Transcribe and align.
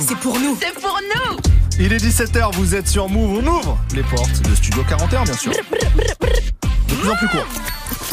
nous. 0.00 0.06
C'est 0.08 0.16
pour 0.18 0.38
nous. 0.38 0.58
C'est 0.60 0.80
pour 0.80 0.98
nous. 1.14 1.36
Il 1.78 1.92
est 1.92 1.98
17h, 1.98 2.52
vous 2.54 2.74
êtes 2.74 2.88
sur 2.88 3.08
Move. 3.08 3.42
On 3.42 3.46
ouvre 3.46 3.78
les 3.94 4.02
portes 4.02 4.42
de 4.42 4.54
Studio 4.54 4.82
41, 4.88 5.24
bien 5.24 5.36
sûr. 5.36 5.52
De 5.52 6.94
plus 6.94 7.10
en 7.10 7.16
plus 7.16 7.28
court. 7.28 7.46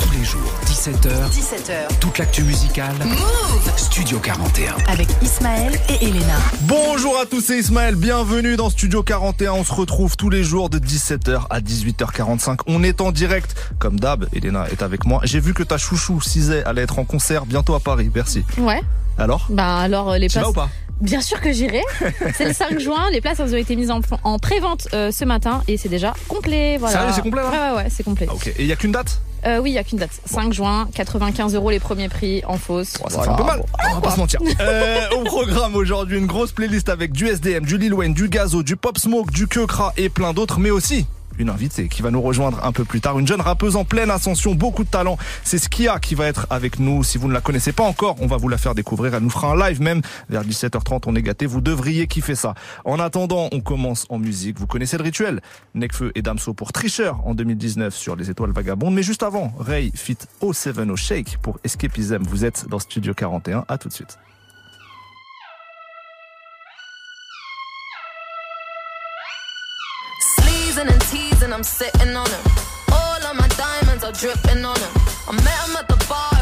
Tous 0.02 0.12
les 0.18 0.24
jours, 0.26 0.54
17h, 0.66 1.30
17h. 1.32 2.00
toute 2.00 2.18
l'actu 2.18 2.44
musicale. 2.44 2.94
Move 3.06 3.72
Studio 3.78 4.20
41. 4.20 4.76
avec 4.88 5.08
Ismaël 5.22 5.80
et 5.90 6.06
Elena. 6.06 6.36
Bonjour 6.62 7.20
à 7.20 7.26
tous, 7.26 7.42
c'est 7.42 7.58
Ismaël. 7.58 7.96
Bienvenue 7.96 8.56
dans 8.58 8.70
Studio 8.70 9.04
41. 9.04 9.54
On 9.54 9.64
se 9.64 9.74
retrouve 9.74 10.16
tous 10.18 10.30
les 10.30 10.44
jours 10.44 10.70
de 10.70 10.80
17h 10.80 11.42
à 11.50 11.60
18h45. 11.60 12.60
On 12.68 12.84
est 12.84 13.02
en 13.02 13.12
direct. 13.12 13.56
Comme 13.80 14.00
d'hab, 14.00 14.28
Elena 14.34 14.68
est 14.72 14.82
avec 14.82 15.06
moi. 15.06 15.22
J'ai 15.24 15.40
vu 15.40 15.54
que 15.54 15.64
ta 15.64 15.78
chouchou, 15.78 16.22
Cizet, 16.22 16.64
allait 16.66 16.84
être 16.84 17.00
en 17.00 17.06
concert 17.06 17.46
bientôt 17.46 17.74
à 17.76 17.80
Paris. 17.80 18.10
Merci. 18.14 18.44
Ouais. 18.58 18.82
Alors? 19.18 19.48
Bah 19.50 19.78
alors 19.78 20.12
euh, 20.12 20.18
les 20.20 20.28
vas 20.28 20.50
ou 20.50 20.54
pas? 20.54 20.70
Bien 21.02 21.22
sûr 21.22 21.40
que 21.42 21.52
j'irai. 21.52 21.82
c'est 22.36 22.46
le 22.46 22.54
5 22.54 22.80
juin. 22.80 23.06
Les 23.12 23.22
places 23.22 23.40
elles 23.40 23.54
ont 23.54 23.58
été 23.58 23.76
mises 23.76 23.92
en, 23.92 24.02
en 24.24 24.40
pré-vente 24.40 24.88
euh, 24.94 25.12
ce 25.12 25.26
matin 25.26 25.62
et 25.68 25.78
c'est 25.78 25.90
déjà 25.90 26.14
complet. 26.28 26.78
Voilà. 26.78 26.98
Sérieux, 26.98 27.12
c'est 27.16 27.22
complet, 27.22 27.42
là 27.42 27.50
Ouais 27.50 27.58
ouais 27.78 27.84
ouais, 27.84 27.90
c'est 27.90 28.04
complet. 28.04 28.28
Ah, 28.30 28.34
Ok. 28.34 28.48
Et 28.48 28.56
il 28.60 28.66
y 28.68 28.72
a 28.72 28.76
qu'une 28.76 28.92
date? 28.92 29.20
Euh, 29.46 29.60
oui, 29.60 29.70
il 29.70 29.74
y 29.74 29.78
a 29.78 29.84
qu'une 29.84 30.00
date. 30.00 30.10
5 30.26 30.52
juin, 30.52 30.90
95 30.96 31.54
euros 31.56 31.70
les 31.70 31.80
premiers 31.80 32.10
prix 32.10 32.42
en 32.48 32.58
fausse. 32.58 32.96
Oh, 33.04 33.10
Ça 33.10 33.22
fait 33.22 33.30
un 33.30 33.36
peu 33.36 33.44
mal. 33.44 33.64
On 33.92 33.96
va 33.96 34.02
pas 34.02 34.12
se 34.12 34.20
mentir. 34.20 34.40
Euh, 34.60 35.10
au 35.16 35.24
programme 35.24 35.76
aujourd'hui, 35.76 36.18
une 36.18 36.26
grosse 36.26 36.52
playlist 36.52 36.90
avec 36.90 37.12
du 37.12 37.28
SDM, 37.28 37.64
du 37.64 37.78
Lil 37.78 37.94
Wayne, 37.94 38.14
du 38.14 38.28
Gazo, 38.28 38.64
du 38.64 38.76
Pop 38.76 38.98
Smoke, 38.98 39.32
du 39.32 39.48
Keukra 39.48 39.94
et 39.98 40.10
plein 40.10 40.34
d'autres, 40.34 40.60
mais 40.60 40.72
aussi 40.72 41.06
une 41.38 41.50
invitée 41.50 41.88
qui 41.88 42.02
va 42.02 42.12
nous 42.12 42.22
rejoindre 42.22 42.64
un 42.64 42.72
peu 42.72 42.86
plus 42.86 43.02
tard, 43.02 43.20
une 43.20 43.28
jeune 43.28 43.42
rappeuse 43.42 43.76
en 43.76 43.86
pleine 43.86 44.10
ascension, 44.10 44.56
beaucoup 44.56 44.84
de 44.84 44.90
talent. 44.90 45.18
C'est 45.44 45.58
Skia 45.58 46.00
qui 46.00 46.16
va 46.16 46.26
être 46.26 46.48
avec 46.50 46.80
nous. 46.80 47.04
Si 47.04 47.18
vous 47.18 47.28
ne 47.28 47.34
la 47.34 47.42
connaissez 47.42 47.72
pas 47.72 47.84
encore, 47.84 48.16
on 48.20 48.28
va 48.28 48.38
vous 48.38 48.50
la 48.50 48.58
faire 48.58 48.76
découvrir. 48.76 49.14
Elle 49.16 49.24
nous 49.24 49.30
fera 49.30 49.52
un 49.52 49.70
live 49.70 49.82
même 49.82 50.02
vers 50.30 50.44
17h30. 50.44 51.04
On 51.06 51.16
est 51.16 51.22
gâtés. 51.22 51.46
Vous 51.46 51.62
devriez 51.62 52.08
kiffer 52.08 52.36
ça. 52.36 52.54
En 52.86 53.00
attendant, 53.00 53.50
on 53.52 53.62
commence 53.62 54.06
en 54.10 54.20
musique. 54.20 54.60
Vous 54.60 54.68
connaissez 54.68 54.98
le 54.98 55.04
rituel. 55.04 55.42
Nekfeu 55.76 56.12
et 56.16 56.22
Damso 56.22 56.54
pour 56.54 56.72
Tricheur 56.72 57.26
en 57.26 57.36
2019 57.36 57.96
sur 57.96 58.16
les 58.16 58.30
étoiles 58.30 58.52
vagabondes. 58.52 58.94
Mais 58.94 59.04
juste 59.04 59.24
avant, 59.24 59.54
Ray 59.60 59.92
fit 59.96 60.18
070 60.42 60.96
Shake 60.96 61.38
pour 61.42 61.60
Escapism. 61.64 62.24
Vous 62.24 62.46
êtes 62.46 62.68
dans 62.70 62.80
Studio 62.80 63.14
41. 63.14 63.66
À 63.68 63.78
tout 63.78 63.90
de 63.90 63.94
suite. 63.94 64.18
And 71.48 71.54
I'm 71.54 71.64
sitting 71.64 72.14
on 72.14 72.28
him. 72.30 72.44
All 72.92 73.24
of 73.24 73.36
my 73.38 73.48
diamonds 73.56 74.04
are 74.04 74.12
dripping 74.12 74.66
on 74.66 74.76
him. 74.76 74.94
I 75.30 75.32
met 75.32 75.60
him 75.64 75.78
at 75.78 75.88
the 75.88 75.96
bar, 76.10 76.37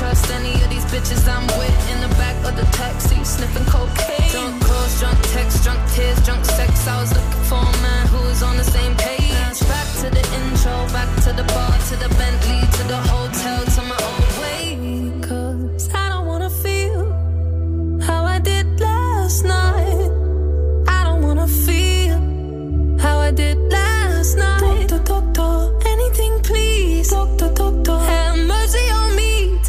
I 0.00 0.02
don't 0.02 0.16
trust 0.16 0.30
any 0.32 0.54
of 0.62 0.70
these 0.70 0.84
bitches 0.86 1.28
I'm 1.28 1.46
with 1.58 1.90
in 1.92 2.00
the 2.00 2.08
back 2.16 2.36
of 2.48 2.56
the 2.56 2.64
taxi, 2.72 3.22
sniffing 3.22 3.66
cocaine. 3.66 4.30
Drunk 4.30 4.62
calls, 4.64 4.98
drunk 4.98 5.18
texts, 5.34 5.62
drunk 5.62 5.80
tears, 5.92 6.18
drunk 6.24 6.42
sex. 6.44 6.88
I 6.88 7.00
was 7.02 7.12
looking 7.12 7.44
for 7.44 7.60
a 7.60 7.82
man 7.82 8.06
who 8.08 8.18
was 8.28 8.42
on 8.42 8.56
the 8.56 8.64
same 8.64 8.96
page. 8.96 9.60
Back 9.68 9.88
to 10.00 10.08
the 10.08 10.24
intro, 10.40 10.72
back 10.96 11.10
to 11.24 11.32
the 11.34 11.44
bar, 11.52 11.76
to 11.90 11.96
the 11.96 12.08
Bentley, 12.16 12.60
to 12.78 12.82
the 12.88 12.96
hotel, 13.12 13.60
to 13.76 13.82
my 13.92 13.98
own 14.10 14.24
way. 14.40 15.20
Cause 15.20 15.90
I 15.92 16.08
don't 16.08 16.26
wanna 16.26 16.48
feel 16.48 18.00
how 18.00 18.24
I 18.24 18.38
did 18.38 18.80
last 18.80 19.44
night. 19.44 20.10
I 20.88 21.04
don't 21.04 21.22
wanna 21.22 21.46
feel 21.46 22.16
how 22.98 23.18
I 23.18 23.32
did 23.32 23.58
last 23.70 24.38
night. 24.38 24.88
Doctor, 24.88 25.02
doctor, 25.12 25.78
anything 25.86 26.40
please. 26.40 27.10
Doctor, 27.10 27.52
doctor, 27.52 27.98
have 27.98 28.38
mercy 28.38 28.86
on 28.90 29.14
me. 29.16 29.29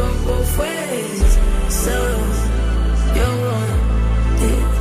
go 0.00 0.08
both 0.26 0.58
ways. 0.58 1.30
So, 1.84 1.96
you're 3.16 3.38
one, 3.56 3.72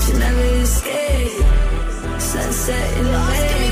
you 0.06 0.14
never 0.26 0.48
escape. 0.66 1.44
Sunset 2.32 2.88
in 3.00 3.06
the 3.16 3.22
You're 3.40 3.69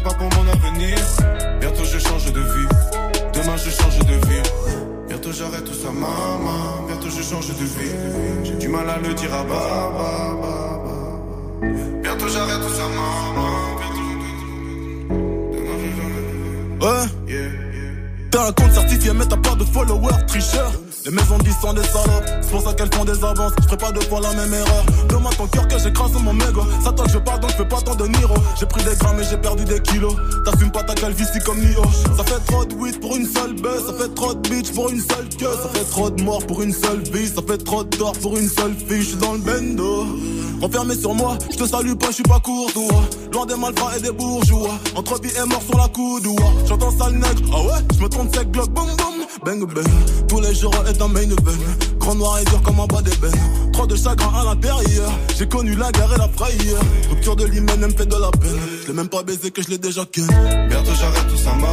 pas 0.00 0.14
pour 0.14 0.28
mon 0.36 0.48
avenir. 0.50 0.96
Bientôt 1.60 1.84
je 1.84 1.98
change 1.98 2.32
de 2.32 2.40
vie. 2.40 2.68
Demain 3.34 3.56
je 3.56 3.70
change 3.70 3.98
de 3.98 4.14
vie. 4.26 4.42
Bientôt 5.08 5.32
j'arrête 5.32 5.64
tout 5.64 5.74
ça, 5.74 5.90
maman. 5.90 6.86
Bientôt 6.86 7.08
je 7.10 7.22
change 7.22 7.48
de 7.48 7.64
vie. 7.64 7.92
J'ai 8.44 8.54
du 8.54 8.68
mal 8.68 8.88
à 8.88 8.98
le 8.98 9.14
dire 9.14 9.32
à 9.34 9.42
baba. 9.42 10.40
Bientôt 12.02 12.28
j'arrête 12.28 12.60
tout 12.60 12.74
ça, 12.74 12.86
maman. 12.88 13.50
Bientôt 13.78 14.00
Demain 15.52 15.76
je 15.82 15.88
change 15.98 16.16
de 16.16 16.22
vie. 16.30 16.84
Ouais, 16.84 17.32
yeah. 17.32 17.50
t'as 18.30 18.48
un 18.48 18.52
compte 18.52 18.72
certifié 18.72 19.12
mais 19.14 19.26
t'as 19.26 19.36
pas 19.36 19.54
de 19.54 19.64
followers, 19.64 20.26
tricheur. 20.26 20.72
Les 21.06 21.10
maisons 21.10 21.38
disent 21.38 21.56
sont 21.62 21.72
des 21.72 21.82
salopes, 21.82 22.28
c'est 22.42 22.50
pour 22.50 22.62
ça 22.62 22.74
qu'elles 22.74 22.94
font 22.94 23.04
des 23.04 23.24
avances. 23.24 23.52
Je 23.70 23.74
pas 23.74 23.90
deux 23.90 24.02
fois 24.02 24.20
la 24.20 24.34
même 24.34 24.52
erreur. 24.52 24.84
Demande 25.08 25.34
ton 25.34 25.46
cœur 25.46 25.66
que 25.66 25.78
j'écrase 25.78 26.12
mon 26.12 26.34
mégot. 26.34 26.64
Ça 26.84 26.92
toi 26.92 27.06
je 27.10 27.16
parle 27.18 27.40
donc 27.40 27.50
je 27.52 27.56
fais 27.56 27.68
pas 27.68 27.80
tant 27.80 27.94
de 27.94 28.06
Niro. 28.06 28.34
J'ai 28.58 28.66
pris 28.66 28.84
des 28.84 28.94
grammes 28.96 29.18
et 29.18 29.24
j'ai 29.24 29.38
perdu 29.38 29.64
des 29.64 29.80
kilos. 29.80 30.14
T'assumes 30.44 30.70
pas 30.70 30.82
ta 30.82 30.94
calvitie 30.94 31.38
comme 31.44 31.58
Nio. 31.58 31.82
Ça 32.16 32.24
fait 32.24 32.44
trop 32.46 32.66
de 32.66 32.74
weed 32.74 33.00
pour 33.00 33.16
une 33.16 33.26
seule 33.26 33.54
baisse. 33.54 33.86
Ça 33.86 33.94
fait 33.94 34.14
trop 34.14 34.34
de 34.34 34.48
bitch 34.48 34.72
pour 34.72 34.90
une 34.90 35.00
seule 35.00 35.28
queue. 35.38 35.46
Ça 35.62 35.68
fait 35.72 35.90
trop 35.90 36.10
de 36.10 36.22
morts 36.22 36.46
pour 36.46 36.60
une 36.60 36.74
seule 36.74 37.00
vie. 37.10 37.28
Ça 37.28 37.40
fait 37.48 37.58
trop 37.64 37.82
de 37.82 37.96
tort 37.96 38.12
pour 38.20 38.36
une 38.36 38.48
seule 38.48 38.74
fille. 38.74 39.02
Je 39.02 39.08
suis 39.08 39.16
dans 39.16 39.32
le 39.32 39.38
bendo. 39.38 40.06
Renfermé 40.60 40.94
sur 40.94 41.14
moi, 41.14 41.38
je 41.50 41.56
te 41.56 41.66
salue 41.66 41.94
pas, 41.94 42.08
je 42.08 42.14
suis 42.14 42.22
pas 42.22 42.40
courtois. 42.40 43.02
Loin 43.32 43.46
des 43.46 43.56
malfrats 43.56 43.96
et 43.96 44.00
des 44.02 44.12
bourgeois. 44.12 44.78
Entre 44.94 45.20
vie 45.22 45.30
et 45.30 45.46
mort 45.48 45.62
sur 45.62 45.78
la 45.78 45.88
coudoua. 45.88 46.52
J'entends 46.66 46.90
sale 46.90 47.14
nègre, 47.14 47.50
ah 47.52 47.62
ouais, 47.62 47.80
je 47.96 48.02
me 48.02 48.08
trompe 48.08 48.34
sec, 48.34 48.50
glock, 48.50 48.70
boum 48.70 48.86
boum. 48.96 49.20
Bang 49.44 49.64
bang, 49.74 49.86
tous 50.28 50.40
les 50.40 50.54
jours 50.54 50.74
est 50.86 51.00
un 51.00 51.08
main 51.08 51.22
event. 51.22 51.64
Grand 51.98 52.14
noir 52.14 52.38
et 52.40 52.44
dur 52.44 52.60
comme 52.62 52.78
un 52.80 52.86
bas 52.86 53.00
d'ébène. 53.00 53.32
Trop 53.72 53.86
de 53.86 53.96
chagrin 53.96 54.30
à 54.38 54.44
l'intérieur. 54.44 55.10
J'ai 55.38 55.48
connu 55.48 55.74
la 55.76 55.90
guerre 55.92 56.12
et 56.14 56.18
la 56.18 56.28
frayeur. 56.28 56.82
Rupture 57.08 57.36
de 57.36 57.46
l'hymen, 57.46 57.78
elle 57.80 57.86
me 57.86 57.96
fait 57.96 58.06
de 58.06 58.16
la 58.16 58.30
peine. 58.32 58.60
Je 58.86 58.92
même 58.92 59.08
pas 59.08 59.22
baisé 59.22 59.50
que 59.50 59.62
je 59.62 59.68
l'ai 59.68 59.78
déjà 59.78 60.04
ken. 60.04 60.26
Bientôt 60.68 60.92
j'arrête 61.00 61.28
tout 61.28 61.38
ça, 61.38 61.52
maman. 61.52 61.68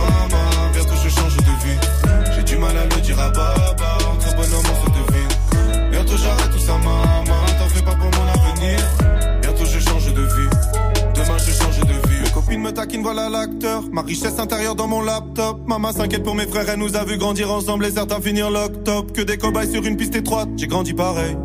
Bientôt 0.73 0.95
je 1.03 1.09
change 1.09 1.35
de 1.35 1.43
vie. 1.43 2.35
J'ai 2.35 2.43
du 2.43 2.57
mal 2.57 2.77
à 2.77 2.83
le 2.85 3.01
dire 3.01 3.19
à 3.19 3.29
baba. 3.31 3.97
Entre 4.13 4.35
bonhomme, 4.35 4.65
on 4.71 4.85
se 4.85 4.89
devine. 4.91 5.91
Bientôt 5.91 6.17
j'arrête 6.17 6.51
tout 6.51 6.65
ça, 6.65 6.73
maman. 6.77 6.96
Me 12.59 12.71
taquinent, 12.71 13.03
voilà 13.03 13.29
l'acteur. 13.29 13.83
Ma 13.91 14.01
richesse 14.01 14.39
intérieure 14.39 14.75
dans 14.75 14.87
mon 14.87 15.01
laptop. 15.01 15.67
Maman 15.67 15.91
s'inquiète 15.91 16.23
pour 16.23 16.35
mes 16.35 16.47
frères, 16.47 16.69
elle 16.69 16.79
nous 16.79 16.95
a 16.95 17.03
vu 17.03 17.17
grandir 17.17 17.51
ensemble 17.51 17.85
et 17.85 17.91
certains 17.91 18.21
finir 18.21 18.49
lock 18.49 18.83
top. 18.83 19.13
Que 19.13 19.21
des 19.21 19.37
cobayes 19.37 19.71
sur 19.71 19.85
une 19.85 19.97
piste 19.97 20.15
étroite. 20.15 20.49
J'ai 20.57 20.67
grandi 20.67 20.93
pareil. 20.93 21.35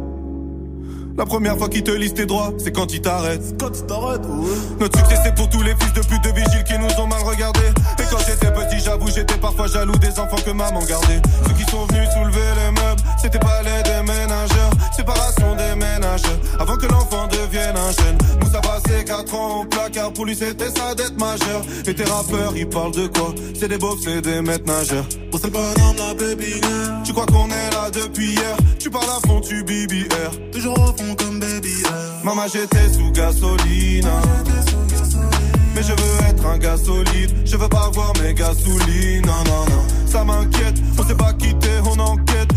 La 1.16 1.26
première 1.26 1.58
fois 1.58 1.68
qu'ils 1.68 1.82
te 1.82 1.90
lisent 1.90 2.14
tes 2.14 2.26
droits, 2.26 2.52
c'est 2.58 2.72
quand 2.72 2.92
ils 2.92 3.02
t'arrêtent. 3.02 3.54
Quand 3.60 3.70
tu 3.70 3.82
t'arrêtes, 3.82 4.24
ouais. 4.24 4.56
Notre 4.80 4.98
succès 4.98 5.20
c'est 5.22 5.34
pour 5.34 5.48
tous 5.50 5.62
les 5.62 5.74
fils 5.76 5.92
de 5.92 6.00
pute 6.00 6.24
de 6.24 6.30
vigiles 6.30 6.64
qui 6.64 6.78
nous 6.78 7.02
ont 7.02 7.06
mal 7.06 7.22
regardés. 7.22 7.60
Et 7.98 8.04
quand 8.10 8.18
j'étais 8.26 8.50
petit 8.52 8.82
j'avoue 8.82 9.08
j'étais 9.08 9.36
parfois 9.36 9.66
jaloux 9.66 9.96
des 9.98 10.18
enfants 10.18 10.42
que 10.44 10.50
maman 10.50 10.80
gardait. 10.84 11.20
Ceux 11.46 11.54
qui 11.54 11.70
sont 11.70 11.86
venus 11.86 12.08
soulever 12.14 12.40
les 12.56 12.70
meubles 12.80 13.02
C'était 13.20 13.38
pas 13.38 13.62
les 13.62 13.82
déménageurs 13.82 14.70
Séparation 14.96 15.54
des 15.56 15.74
ménages 15.76 16.22
Avant 16.58 16.76
que 16.76 16.86
l'enfant 16.86 17.26
devienne 17.28 17.76
un 17.76 17.92
jeune. 17.92 18.18
Nous 18.40 18.50
ça 18.50 18.60
passé 18.60 19.04
4 19.04 19.34
ans 19.34 19.60
au 19.60 19.64
placard 19.64 20.12
Pour 20.12 20.26
lui 20.26 20.34
c'était 20.34 20.70
sa 20.70 20.94
dette 20.94 21.18
majeure. 21.18 21.62
Et 21.86 21.94
tes 21.94 22.04
rappeurs 22.04 22.56
ils 22.56 22.68
parlent 22.68 22.92
de 22.92 23.06
quoi? 23.06 23.34
C'est 23.58 23.68
des 23.68 23.78
beaufs 23.78 24.00
c'est 24.02 24.22
des 24.22 24.40
maîtres 24.40 24.66
nageurs. 24.66 25.06
Pour 25.30 25.40
c'est 25.40 25.50
pas 25.50 25.74
dans 25.76 26.06
la 26.06 26.14
baby. 26.14 26.60
Tu 27.04 27.12
crois 27.12 27.26
qu'on 27.26 27.48
est 27.48 27.70
là 27.72 27.90
depuis 27.90 28.32
hier? 28.32 28.56
Tu 28.78 28.90
parles 28.90 29.04
à 29.04 29.26
fond 29.26 29.40
tu 29.40 29.62
BBR 29.62 30.50
Toujours 30.52 30.78
au 30.78 30.92
Maman 32.24 32.46
j'étais 32.52 32.88
sous 32.92 33.10
gasoline 33.10 34.08
Mais 35.74 35.82
je 35.82 35.92
veux 35.92 36.28
être 36.28 36.46
un 36.46 36.58
gars 36.58 36.76
solide. 36.76 37.30
Je 37.44 37.56
veux 37.56 37.68
pas 37.68 37.90
voir 37.92 38.12
mes 38.22 38.32
gasolines 38.32 39.26
Non 39.26 39.44
non 39.44 39.64
non. 39.70 39.86
Ça 40.06 40.24
m'inquiète 40.24 40.76
On 40.98 41.06
s'est 41.06 41.16
pas 41.16 41.32
quitté 41.32 41.68
on 41.84 41.98
enquête 41.98 42.51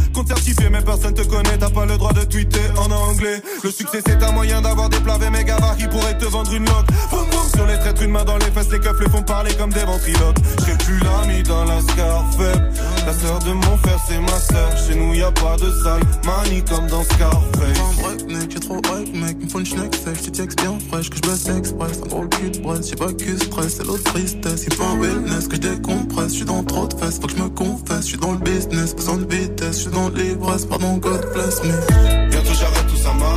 Mais 0.72 0.82
personne 0.82 1.14
te 1.14 1.24
connaît 1.24 1.58
T'as 1.60 1.70
pas 1.70 1.86
le 1.86 1.98
droit 1.98 2.14
de 2.14 2.24
tweeter 2.24 2.62
en 2.78 2.90
anglais 2.90 3.42
Le 3.64 3.70
succès 3.70 4.02
c'est 4.06 4.24
un 4.24 4.32
moyen 4.32 4.62
d'avoir 4.62 4.88
des 4.88 5.00
plavés 5.00 5.30
méga 5.30 5.58
Qui 5.78 5.88
pourraient 5.88 6.18
te 6.18 6.26
vendre 6.26 6.54
une 6.54 6.66
loque 6.66 6.88
Boum 7.10 7.26
boum 7.30 7.50
sur 7.54 7.66
les 7.66 7.78
traîtres 7.80 8.02
une 8.02 8.12
main 8.12 8.24
dans 8.24 8.38
les 8.38 8.52
fesses 8.52 8.72
Les 8.72 8.80
keufs 8.80 9.00
les 9.02 9.10
font 9.10 9.24
parler 9.24 9.54
comme 9.56 9.74
des 9.74 9.84
ventriloques 9.84 10.38
J'ai 10.66 10.78
plus 10.86 11.00
l'ami 11.00 11.44
dans 11.44 11.66
la 11.66 11.82
scar 11.82 12.26
faible 12.32 12.72
La 13.06 13.14
sœur 13.14 13.40
de 13.40 13.52
mon 13.52 13.78
frère 13.78 14.00
c'est 14.08 14.20
ma 14.20 14.40
sœur 14.40 14.78
Chez 14.88 14.96
nous 14.96 15.14
y 15.14 15.22
a 15.22 15.32
pas 15.32 15.58
de 15.58 15.70
sale 15.84 16.02
manie 16.26 16.64
comme 16.64 16.88
dans 16.88 17.04
Scarface 17.04 17.80
Un 17.80 18.02
break, 18.02 18.26
mec, 18.28 18.52
j'ai 18.52 18.60
trop 18.60 18.78
hype, 18.78 19.16
mec. 19.16 19.38
Me 19.42 19.48
faut 19.48 19.60
une 19.60 19.66
schneck 19.66 19.96
sèche, 19.96 20.22
tu 20.24 20.32
textes 20.32 20.62
bien 20.62 20.78
fraîche, 20.90 21.10
que 21.10 21.18
je 21.18 21.22
baisse 21.22 21.48
express. 21.50 22.02
Un 22.04 22.08
gros 22.08 22.28
cul 22.28 22.52
de 22.52 22.60
brasse, 22.60 22.90
j'ai 22.90 22.96
pas 22.96 23.14
que 23.14 23.38
stress, 23.38 23.76
c'est 23.78 23.86
l'autre 23.86 24.04
tristesse. 24.04 24.66
Il 24.68 24.74
faut 24.74 24.84
un 24.84 25.00
wellness, 25.00 25.48
que 25.48 25.56
je 25.56 25.62
décompresse. 25.62 26.32
Je 26.32 26.38
suis 26.38 26.46
dans 26.46 26.64
trop 26.64 26.88
de 26.88 26.94
fesses, 26.96 27.20
faut 27.20 27.28
que 27.28 27.36
je 27.38 27.44
me 27.44 27.50
confesse. 27.50 28.02
Je 28.02 28.08
suis 28.08 28.18
dans 28.18 28.32
le 28.34 28.40
business, 28.40 28.96
besoin 28.96 29.18
de 29.18 29.34
vitesse. 29.34 29.82
Suis 29.82 29.92
dans 30.10 30.18
l'ivresse, 30.18 30.66
pardon, 30.66 30.98
God 30.98 31.22
bless 31.34 31.64
me. 31.64 32.30
Bientôt 32.30 32.54
j'arrête 32.54 32.88
tout 32.88 32.98
ça, 32.98 33.14
maman. 33.14 33.35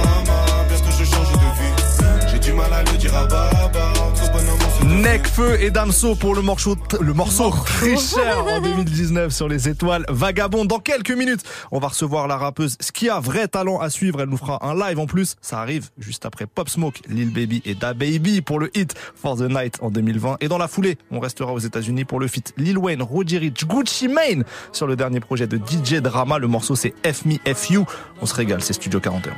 Necfeu 4.99 5.62
et 5.62 5.71
Damso 5.71 6.17
pour 6.17 6.35
le 6.35 6.43
morceau, 6.43 6.76
le 7.00 7.12
morceau 7.12 7.50
très 7.64 7.97
cher 7.97 8.45
en 8.45 8.61
2019 8.61 9.33
sur 9.33 9.49
les 9.49 9.69
étoiles 9.69 10.05
Vagabond. 10.09 10.64
Dans 10.64 10.81
quelques 10.81 11.12
minutes, 11.12 11.43
on 11.71 11.78
va 11.78 11.88
recevoir 11.88 12.26
la 12.26 12.37
rappeuse 12.37 12.76
Skia, 12.81 13.21
vrai 13.21 13.47
talent 13.47 13.78
à 13.78 13.90
suivre. 13.90 14.21
Elle 14.21 14.28
nous 14.28 14.37
fera 14.37 14.67
un 14.67 14.75
live 14.75 14.99
en 14.99 15.07
plus. 15.07 15.37
Ça 15.40 15.61
arrive 15.61 15.90
juste 15.99 16.26
après 16.26 16.47
Pop 16.47 16.69
Smoke, 16.69 16.99
Lil 17.09 17.33
Baby 17.33 17.62
et 17.64 17.76
Da 17.76 17.95
Baby 17.95 18.40
pour 18.40 18.59
le 18.59 18.76
hit 18.76 18.95
For 19.14 19.37
the 19.37 19.49
Night 19.49 19.78
en 19.83 19.90
2020. 19.90 20.38
Et 20.40 20.49
dans 20.49 20.59
la 20.59 20.67
foulée, 20.67 20.99
on 21.12 21.21
restera 21.21 21.52
aux 21.52 21.61
États-Unis 21.61 22.05
pour 22.05 22.19
le 22.19 22.26
feat 22.26 22.52
Lil 22.57 22.76
Wayne, 22.76 23.02
Roger 23.02 23.38
Rich, 23.38 23.67
Gucci 23.67 24.09
Mane 24.09 24.43
sur 24.73 24.88
le 24.88 24.97
dernier 24.97 25.21
projet 25.21 25.47
de 25.47 25.59
DJ 25.59 26.00
Drama. 26.00 26.38
Le 26.38 26.49
morceau 26.49 26.75
c'est 26.75 26.95
F 27.07 27.25
Me 27.25 27.37
F 27.55 27.71
You. 27.71 27.87
On 28.21 28.26
se 28.26 28.35
régale, 28.35 28.62
c'est 28.62 28.73
Studio 28.73 28.99
41. 28.99 29.33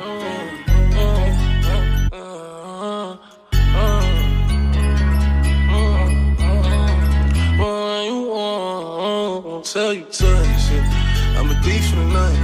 Tell 9.72 9.94
you 9.94 10.02
twice. 10.02 10.70
yeah. 10.72 11.38
I'm 11.38 11.48
a 11.48 11.54
thief 11.62 11.90
for 11.90 11.96
the 11.96 12.06
night. 12.20 12.40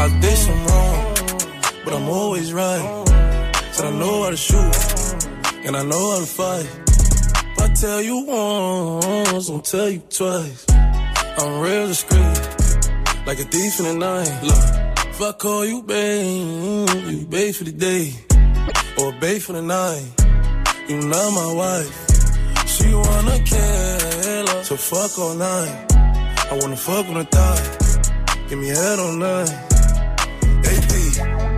I 0.00 0.20
did 0.20 0.38
some 0.38 0.66
wrong, 0.66 1.14
but 1.84 1.92
I'm 1.92 2.08
always 2.08 2.52
right. 2.52 3.04
Said 3.72 3.86
I 3.86 3.90
know 3.90 4.22
how 4.22 4.30
to 4.30 4.36
shoot, 4.36 4.74
and 5.66 5.76
I 5.76 5.82
know 5.82 6.12
how 6.12 6.20
to 6.20 6.26
fight. 6.26 6.68
If 7.52 7.58
I 7.60 7.68
tell 7.74 8.00
you 8.00 8.24
once, 8.24 9.50
won't 9.50 9.64
tell 9.66 9.90
you 9.90 10.02
twice. 10.08 10.64
I'm 10.70 11.60
real 11.60 11.86
discreet, 11.88 12.38
like 13.26 13.38
a 13.40 13.44
thief 13.44 13.78
in 13.80 13.84
the 13.84 13.96
night. 13.98 14.32
Look, 14.42 14.64
if 15.10 15.20
I 15.20 15.32
call 15.32 15.66
you 15.66 15.82
babe, 15.82 16.88
you 17.10 17.26
babe 17.26 17.54
for 17.54 17.64
the 17.64 17.72
day, 17.72 18.14
or 18.98 19.12
babe 19.20 19.42
for 19.42 19.52
the 19.52 19.62
night. 19.62 20.08
You 20.88 20.96
not 21.02 21.32
my 21.32 21.52
wife. 21.52 22.06
She 22.66 22.94
wanna 22.94 23.38
kill 23.44 24.17
fuck 24.78 25.18
all 25.18 25.34
night. 25.34 25.86
I 26.50 26.58
wanna 26.60 26.76
fuck 26.76 27.06
on 27.08 27.14
the 27.14 27.24
thigh. 27.24 28.46
Give 28.48 28.58
me 28.58 28.68
head 28.68 28.98
all 28.98 29.12
night. 29.12 29.50
AP, 30.70 30.92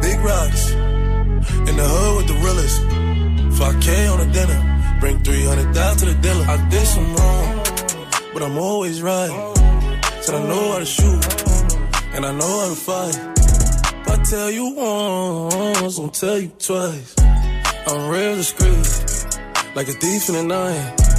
big 0.00 0.18
rocks. 0.20 0.72
In 1.68 1.76
the 1.76 1.86
hood 1.94 2.16
with 2.16 2.28
the 2.28 2.38
realest. 2.44 2.80
5K 3.58 4.12
on 4.12 4.18
the 4.20 4.32
dinner. 4.32 4.98
Bring 5.00 5.22
300 5.22 5.74
down 5.74 5.96
to 5.98 6.06
the 6.06 6.14
dealer. 6.14 6.44
I 6.48 6.56
did 6.70 6.86
some 6.86 7.14
wrong, 7.14 7.62
but 8.32 8.42
I'm 8.42 8.58
always 8.58 9.02
right. 9.02 9.30
Said 10.22 10.34
I 10.34 10.42
know 10.48 10.72
how 10.72 10.78
to 10.78 10.86
shoot, 10.86 11.24
and 12.14 12.24
I 12.24 12.32
know 12.32 12.54
how 12.60 12.68
to 12.68 12.80
fight. 12.88 13.16
If 14.00 14.08
I 14.08 14.16
tell 14.24 14.50
you 14.50 14.74
once, 14.74 15.98
I'll 15.98 16.08
tell 16.08 16.38
you 16.38 16.52
twice. 16.58 17.14
I'm 17.86 18.08
real 18.08 18.36
discreet, 18.36 18.86
like 19.74 19.88
a 19.88 19.92
thief 19.92 20.28
in 20.30 20.34
the 20.34 20.42
night. 20.42 21.10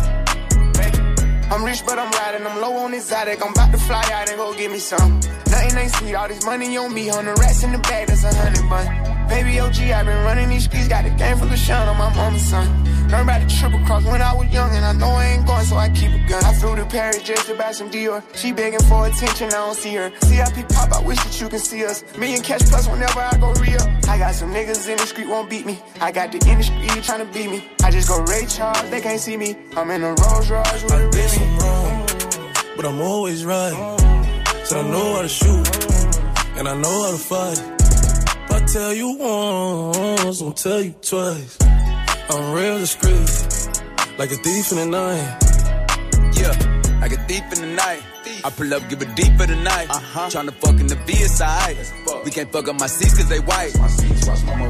I'm 1.51 1.65
rich, 1.65 1.85
but 1.85 1.99
I'm 1.99 2.09
riding. 2.41 2.51
I'm 2.51 2.61
low 2.61 2.77
on 2.77 2.93
exotic. 2.93 3.43
I'm 3.43 3.51
about 3.51 3.71
to 3.71 3.77
fly 3.77 4.03
out 4.13 4.29
and 4.29 4.37
go 4.37 4.53
get 4.55 4.71
me 4.71 4.79
some. 4.79 5.19
Nothing 5.49 5.77
ain't 5.77 5.91
sweet. 5.91 6.15
All 6.15 6.27
this 6.27 6.45
money 6.45 6.77
on 6.77 6.93
me. 6.93 7.07
Hundred 7.07 7.39
rats 7.39 7.63
in 7.63 7.71
the 7.71 7.77
bag. 7.79 8.07
That's 8.07 8.23
a 8.23 8.33
hundred 8.33 8.69
bun. 8.69 9.27
Baby 9.29 9.59
OG, 9.59 9.79
i 9.79 10.03
been 10.03 10.25
running 10.25 10.49
these 10.49 10.65
streets. 10.65 10.87
Got 10.87 11.05
a 11.05 11.09
game 11.11 11.37
full 11.37 11.51
of 11.51 11.57
shine 11.57 11.87
on 11.87 11.97
my 11.97 12.13
mama's 12.15 12.41
son. 12.41 12.67
Learned 13.09 13.29
about 13.29 13.41
the 13.41 13.55
triple 13.55 13.79
cross 13.85 14.05
when 14.05 14.21
I 14.21 14.33
was 14.33 14.47
young, 14.51 14.73
and 14.75 14.85
I 14.85 14.93
know 14.93 15.07
I 15.09 15.25
ain't 15.25 15.45
going, 15.45 15.65
so 15.65 15.75
I 15.75 15.89
keep 15.89 16.11
a 16.11 16.27
gun. 16.27 16.43
I 16.43 16.53
flew 16.53 16.75
to 16.75 16.85
Paris 16.85 17.21
just 17.23 17.47
to 17.47 17.55
buy 17.55 17.71
some 17.71 17.89
Dior. 17.89 18.23
She 18.35 18.51
begging 18.51 18.79
for 18.81 19.07
attention, 19.07 19.47
I 19.47 19.51
don't 19.51 19.75
see 19.75 19.95
her. 19.95 20.11
CIP 20.21 20.69
pop, 20.69 20.91
I 20.93 21.01
wish 21.01 21.17
that 21.23 21.39
you 21.39 21.49
can 21.49 21.59
see 21.59 21.85
us. 21.85 22.03
Million 22.17 22.41
cash 22.41 22.61
plus 22.61 22.87
whenever 22.87 23.19
I 23.19 23.37
go 23.37 23.51
real. 23.53 23.81
I 24.07 24.17
got 24.17 24.33
some 24.33 24.53
niggas 24.53 24.87
in 24.89 24.97
the 24.97 25.05
street 25.05 25.27
won't 25.27 25.49
beat 25.49 25.65
me. 25.65 25.79
I 25.99 26.11
got 26.11 26.31
the 26.31 26.39
industry 26.49 26.87
trying 27.01 27.25
to 27.25 27.33
beat 27.33 27.49
me. 27.49 27.69
I 27.83 27.91
just 27.91 28.07
go 28.07 28.21
Ray 28.23 28.45
Charles, 28.45 28.89
they 28.89 29.01
can't 29.01 29.19
see 29.19 29.35
me. 29.35 29.57
I'm 29.75 29.89
in 29.91 30.03
a 30.03 30.13
Rolls 30.13 30.49
Royce 30.49 30.83
with 30.83 30.93
a 30.93 31.09
Remy. 31.09 31.90
But 32.81 32.89
I'm 32.89 33.01
always 33.01 33.45
right. 33.45 33.75
Said 34.63 34.79
I 34.79 34.89
know 34.89 35.13
how 35.13 35.21
to 35.21 35.27
shoot, 35.27 35.67
and 36.57 36.67
I 36.67 36.75
know 36.75 37.03
how 37.03 37.11
to 37.11 37.17
fight. 37.17 37.59
If 37.59 38.51
I 38.51 38.65
tell 38.65 38.91
you 38.91 39.17
once, 39.19 40.41
I'll 40.41 40.51
tell 40.51 40.81
you 40.81 40.95
twice. 40.99 41.59
I'm 41.61 42.53
real 42.55 42.79
discreet, 42.79 43.29
like 44.17 44.31
a 44.31 44.37
thief 44.37 44.71
in 44.71 44.77
the 44.79 44.87
night. 44.87 45.37
Yeah, 46.33 46.57
like 47.01 47.11
a 47.11 47.21
thief 47.27 47.43
in 47.53 47.61
the 47.61 47.75
night. 47.75 48.01
I 48.43 48.49
pull 48.49 48.73
up, 48.73 48.87
give 48.89 49.01
it 49.01 49.15
deep 49.15 49.33
for 49.37 49.45
the 49.45 49.55
night. 49.55 49.89
Uh-huh. 49.89 50.29
Tryna 50.29 50.53
fuck 50.53 50.79
in 50.79 50.87
the 50.87 50.95
VSI. 50.95 52.23
We 52.25 52.31
can't 52.31 52.51
fuck 52.51 52.67
up 52.67 52.79
my 52.79 52.87
seats 52.87 53.15
cause 53.15 53.29
they 53.29 53.39
white. 53.39 53.73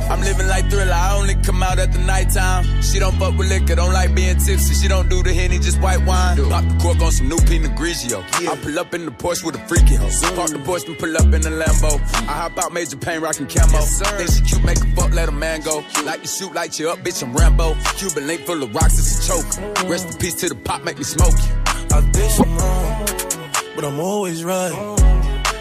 I'm 0.10 0.22
living 0.22 0.48
like 0.48 0.70
thriller, 0.70 0.92
I 0.94 1.18
only 1.18 1.36
come 1.36 1.64
out 1.64 1.80
at 1.80 1.92
the 1.94 2.00
nighttime. 2.00 2.82
She 2.82 3.00
don't 3.00 3.16
fuck 3.18 3.38
with 3.38 3.50
liquor, 3.50 3.76
don't 3.76 3.94
like 3.94 4.14
being 4.14 4.38
tipsy. 4.38 4.74
She 4.74 4.88
don't 4.88 5.10
do 5.10 5.24
the 5.24 5.34
henny, 5.34 5.60
just 5.60 5.80
white 5.82 6.04
wine. 6.06 6.38
Pop 6.50 6.64
the 6.68 6.78
cork 6.82 7.02
on 7.02 7.12
some 7.12 7.30
new 7.30 7.38
Pinot 7.38 7.72
Grigio. 7.76 8.24
I 8.48 8.56
pull 8.58 8.78
up 8.80 8.94
in 8.94 9.06
the 9.06 9.12
Porsche 9.12 9.46
with 9.46 9.56
a 9.56 9.68
freaky 9.68 9.96
hoe. 9.96 10.10
Park 10.36 10.50
the 10.52 10.60
Porsche 10.60 10.88
and 10.88 10.98
pull 10.98 11.16
up 11.16 11.34
in 11.34 11.42
the 11.42 11.50
Lambo. 11.50 12.00
I 12.28 12.34
hop 12.44 12.58
out 12.58 12.74
major 12.74 12.98
pain, 12.98 13.22
rockin' 13.22 13.48
camo. 13.48 13.80
Think 13.80 14.30
she 14.32 14.42
cute, 14.42 14.64
make 14.64 14.78
a 14.78 14.88
fuck, 14.96 15.14
let 15.14 15.30
a 15.30 15.32
man 15.32 15.62
go. 15.62 15.84
Like 16.06 16.22
to 16.24 16.28
shoot, 16.28 16.54
light 16.54 16.78
you 16.80 16.90
up, 16.90 17.00
bitch, 17.00 17.24
I'm 17.24 17.34
Rambo. 17.34 17.76
Cuban 17.96 18.28
link 18.28 18.42
full 18.42 18.62
of 18.62 18.74
rocks, 18.76 19.00
it's 19.00 19.24
a 19.24 19.32
choke. 19.32 19.90
Rest 19.90 20.12
in 20.12 20.18
peace 20.18 20.36
to 20.36 20.50
the 20.50 20.56
pop, 20.56 20.84
make 20.84 20.98
me 20.98 21.04
smoke 21.04 21.34
you. 21.34 21.72
I 21.94 22.00
think 22.02 22.48
wrong, 22.58 23.31
but 23.76 23.84
I'm 23.84 24.00
always 24.00 24.44
right. 24.44 24.74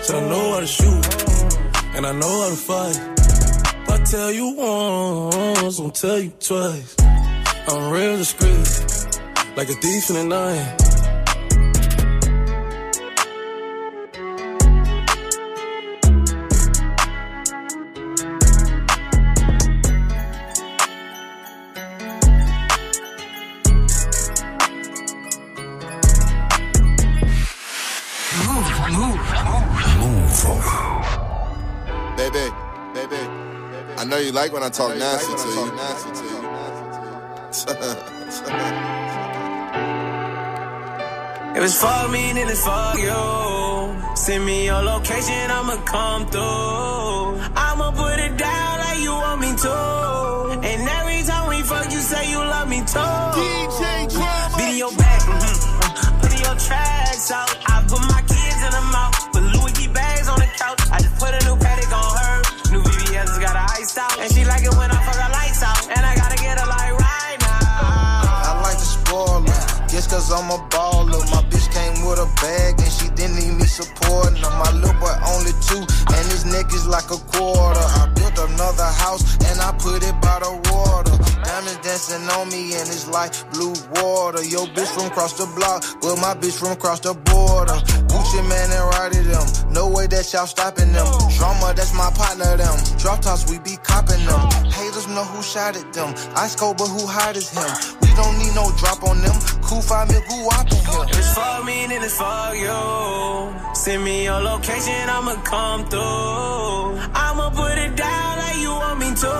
Said 0.02 0.17
I 0.23 0.29
know 0.29 0.52
how 0.52 0.61
to 0.61 0.67
shoot, 0.67 1.07
and 1.95 2.07
I 2.07 2.12
know 2.12 2.43
how 2.43 2.50
to 2.50 2.57
fight. 2.57 2.99
If 3.83 3.90
I 3.90 3.99
tell 4.05 4.33
you 4.33 4.55
once, 4.57 5.81
I'll 5.81 5.90
tell 5.90 6.19
you 6.19 6.33
twice. 6.40 6.97
I'm 7.69 7.93
real 7.93 8.17
discreet, 8.17 8.67
like 9.57 9.69
a 9.69 9.75
thief 9.75 10.11
in 10.11 10.17
the 10.17 10.25
night. 10.25 10.89
I 34.00 34.04
know 34.04 34.16
you 34.16 34.33
like 34.33 34.50
when 34.50 34.62
I 34.62 34.71
talk 34.71 34.97
nasty 34.97 35.35
to 35.42 35.49
you. 35.59 35.66
If 41.52 41.64
it's 41.64 41.78
for 41.78 42.09
me, 42.09 42.33
then 42.33 42.49
it's 42.49 42.64
for 42.64 42.95
you. 42.97 44.16
Send 44.16 44.47
me 44.47 44.64
your 44.64 44.80
location, 44.83 45.50
I'ma 45.50 45.76
come 45.85 46.26
through. 46.28 47.40
I'ma 47.54 47.90
put 47.90 48.19
it 48.21 48.38
down 48.38 48.78
like 48.78 49.00
you 49.00 49.12
want 49.12 49.40
me 49.42 49.54
to. 49.54 50.19
Cause 70.30 70.42
I'm 70.42 70.50
a 70.50 70.62
baller. 70.68 71.20
My 71.30 71.42
bitch 71.50 71.66
came 71.72 72.06
with 72.06 72.18
a 72.18 72.28
bag 72.40 72.78
and 72.78 72.92
she 72.92 73.08
didn't 73.10 73.37
need 73.37 73.58
me 73.58 73.66
supporting 73.66 74.37
her. 74.37 74.50
My 74.50 74.70
little 74.72 74.94
boy 75.00 75.14
only 75.26 75.52
two 75.66 75.82
and 75.82 76.25
his 76.30 76.44
neck 76.46 76.66
is 76.72 76.87
like 76.87 77.10
a 77.10 77.18
quarter. 77.34 77.87
I 78.00 78.06
built 78.14 78.38
another 78.38 78.90
house 79.02 79.22
and 79.50 79.60
I 79.60 79.72
put 79.78 80.02
it 80.02 80.14
by 80.22 80.38
the 80.40 80.52
water. 80.70 81.16
Diamonds 81.42 81.80
dancing 81.82 82.28
on 82.38 82.49
me 82.49 82.75
and 82.78 82.87
it's 82.87 83.08
like 83.08 83.32
blue 83.52 83.75
water. 83.99 84.42
Yo, 84.44 84.66
bitch 84.70 84.90
from 84.94 85.06
across 85.06 85.34
the 85.34 85.46
block, 85.58 85.84
but 86.00 86.16
my 86.16 86.34
bitch 86.34 86.58
from 86.58 86.72
across 86.72 87.00
the 87.00 87.14
border. 87.14 87.78
Gucci 88.06 88.42
man 88.49 88.70
and 88.70 88.87
riding 88.94 89.26
them. 89.26 89.46
No 89.72 89.88
way 89.88 90.06
that 90.06 90.32
y'all 90.32 90.46
stopping 90.46 90.92
them. 90.92 91.06
Drama, 91.38 91.75
that's 91.75 91.94
my 91.94 92.10
partner, 92.14 92.56
them. 92.56 92.76
Drop 92.99 93.20
tops, 93.20 93.50
we 93.50 93.58
be 93.58 93.76
copping 93.82 94.25
them. 94.26 94.50
Haters 95.11 95.17
know 95.17 95.37
who 95.37 95.43
shot 95.43 95.76
at 95.76 95.93
them. 95.93 96.14
Ice 96.37 96.55
cold, 96.57 96.79
but 96.79 96.88
who 96.88 97.07
hot 97.07 97.37
is 97.37 97.50
him? 97.50 97.67
We 98.02 98.09
don't 98.14 98.38
need 98.38 98.55
no 98.55 98.71
drop 98.79 99.02
on 99.02 99.21
them. 99.23 99.35
Cool 99.62 99.83
five 99.83 100.09
mil, 100.09 100.21
who 100.23 100.49
up 100.49 100.71
on 100.71 101.09
him? 101.09 101.19
It's 101.19 101.35
for 101.35 101.64
me, 101.64 101.87
then 101.87 102.02
it's 102.02 102.17
for 102.17 102.55
you. 102.55 103.75
Send 103.75 104.05
me 104.05 104.25
your 104.25 104.40
location, 104.40 105.09
I'ma 105.09 105.35
come 105.43 105.85
through. 105.87 106.99
I'ma 107.14 107.50
put 107.50 107.79
it 107.79 107.97
down 107.97 108.38
like 108.38 108.59
you 108.59 108.71
want 108.71 108.99
me 109.00 109.14
to. 109.14 109.35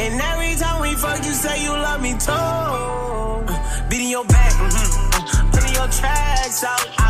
And 0.00 0.20
every 0.20 0.54
time 0.60 0.80
we 0.82 0.94
fuck, 0.94 1.24
you 1.24 1.32
say 1.32 1.62
you 1.64 1.70
love 1.70 2.02
me 2.02 2.12
too. 2.18 2.32
Uh, 2.32 3.88
Beating 3.88 4.10
your 4.10 4.24
back, 4.24 4.52
mm-hmm. 4.52 5.50
putting 5.50 5.72
your 5.72 5.88
tracks 5.88 6.64
out. 6.64 7.03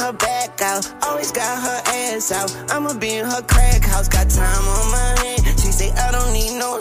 Her 0.00 0.12
back 0.12 0.60
out, 0.62 0.84
always 1.02 1.32
got 1.32 1.62
her 1.62 1.82
ass 1.86 2.32
out. 2.32 2.50
I'ma 2.70 2.94
be 2.94 3.16
in 3.16 3.24
her 3.24 3.42
crack 3.42 3.82
house, 3.82 4.08
got 4.08 4.28
time 4.30 4.64
on 4.76 4.90
my 4.90 5.14
hand. 5.22 5.60
She 5.60 5.72
say 5.72 5.90
I 5.92 6.12
don't 6.12 6.32
need 6.32 6.58
no. 6.58 6.78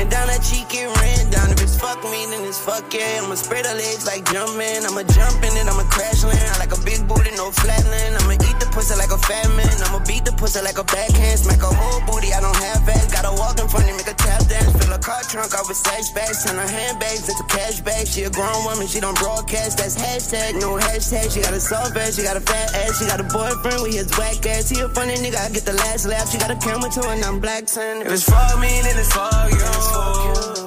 And 0.00 0.10
down 0.10 0.28
her 0.32 0.40
cheek 0.40 0.72
it 0.72 0.88
ran 0.88 1.28
down. 1.28 1.52
If 1.52 1.60
it's 1.60 1.76
fuck 1.76 2.00
me, 2.08 2.24
then 2.32 2.40
it's 2.48 2.58
fuck 2.58 2.88
yeah. 2.92 3.20
I'ma 3.20 3.36
spread 3.36 3.66
her 3.66 3.76
legs 3.76 4.08
like 4.08 4.24
jumping. 4.32 4.80
I'ma 4.88 5.04
jump 5.12 5.44
in 5.44 5.52
it, 5.52 5.68
I'ma 5.68 5.84
crash 5.92 6.24
land. 6.24 6.40
I 6.40 6.58
like 6.58 6.72
a 6.72 6.80
big 6.80 7.04
booty, 7.04 7.30
no 7.36 7.52
flat 7.52 7.84
land. 7.92 8.16
I'ma 8.16 8.40
eat 8.40 8.56
the 8.56 8.68
pussy 8.72 8.96
like 8.96 9.12
a 9.12 9.20
fat 9.20 9.48
man. 9.52 9.76
I'ma 9.84 10.00
beat 10.08 10.24
the 10.24 10.32
pussy 10.32 10.64
like 10.64 10.80
a 10.80 10.84
backhand. 10.84 11.44
Smack 11.44 11.60
a 11.60 11.68
whole 11.68 12.00
booty, 12.08 12.32
I 12.32 12.40
don't 12.40 12.56
have 12.56 12.88
ass. 12.88 13.12
Gotta 13.12 13.36
walk 13.36 13.60
in 13.60 13.68
front 13.68 13.92
of 13.92 13.96
make 14.00 14.08
a 14.08 14.16
tap 14.16 14.40
dance. 14.48 14.72
Fill 14.80 14.92
a 14.96 14.98
car 14.98 15.20
trunk 15.28 15.52
out 15.52 15.68
with 15.68 15.78
bags. 16.16 16.44
Turn 16.44 16.56
her 16.56 16.66
handbags 16.66 17.28
into 17.28 17.44
cash 17.52 17.80
bags. 17.84 18.08
She 18.16 18.24
a 18.24 18.30
grown 18.32 18.64
woman, 18.64 18.88
she 18.88 19.00
don't 19.04 19.18
broadcast. 19.20 19.78
That's 19.78 20.00
hashtag, 20.00 20.56
no 20.56 20.80
hashtag. 20.80 21.28
She 21.28 21.44
got 21.44 21.52
a 21.52 21.60
soft 21.60 21.96
ass, 21.96 22.16
she 22.16 22.24
got 22.24 22.40
a 22.40 22.40
fat 22.40 22.72
ass. 22.72 22.98
She 22.98 23.04
got 23.04 23.20
a 23.20 23.28
boyfriend 23.28 23.84
with 23.84 23.94
his 23.94 24.08
whack 24.16 24.40
ass. 24.48 24.72
He 24.72 24.80
a 24.80 24.88
funny 24.96 25.20
nigga, 25.20 25.44
I 25.44 25.52
get 25.52 25.68
the 25.68 25.76
last 25.76 26.08
laugh. 26.08 26.32
She 26.32 26.38
got 26.38 26.50
a 26.50 26.56
camera 26.56 26.88
too, 26.88 27.04
and 27.04 27.20
I'm 27.20 27.38
black 27.38 27.68
son. 27.68 28.00
If 28.00 28.12
it's 28.12 28.24
for 28.24 28.48
me, 28.56 28.80
then 28.80 28.96
it's 28.96 29.12
for 29.12 29.28
you. 29.52 29.89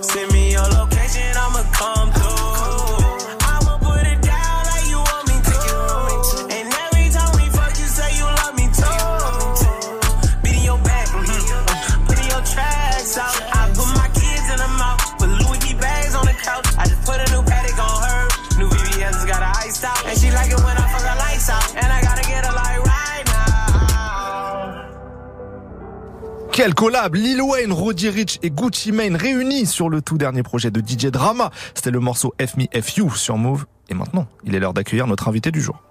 Send 0.01 0.31
me 0.33 0.51
your 0.51 0.67
location, 0.69 1.35
I'ma 1.35 1.63
come 1.73 2.11
through. 2.11 2.92
Quel 26.53 26.75
collab 26.75 27.15
Lil 27.15 27.41
Wayne, 27.41 27.73
Roddy 27.73 28.09
Rich 28.09 28.37
et 28.43 28.51
Gucci 28.51 28.91
Mane 28.91 29.15
réunis 29.15 29.65
sur 29.65 29.89
le 29.89 30.03
tout 30.03 30.19
dernier 30.19 30.43
projet 30.43 30.69
de 30.69 30.81
DJ 30.81 31.07
Drama. 31.07 31.49
C'était 31.73 31.89
le 31.89 31.99
morceau 31.99 32.35
F 32.39 32.57
Me 32.57 32.65
F 32.79 32.95
You 32.97 33.09
sur 33.09 33.37
Move. 33.37 33.65
Et 33.89 33.95
maintenant, 33.95 34.27
il 34.43 34.53
est 34.53 34.59
l'heure 34.59 34.75
d'accueillir 34.75 35.07
notre 35.07 35.27
invité 35.27 35.49
du 35.49 35.59
jour. 35.59 35.81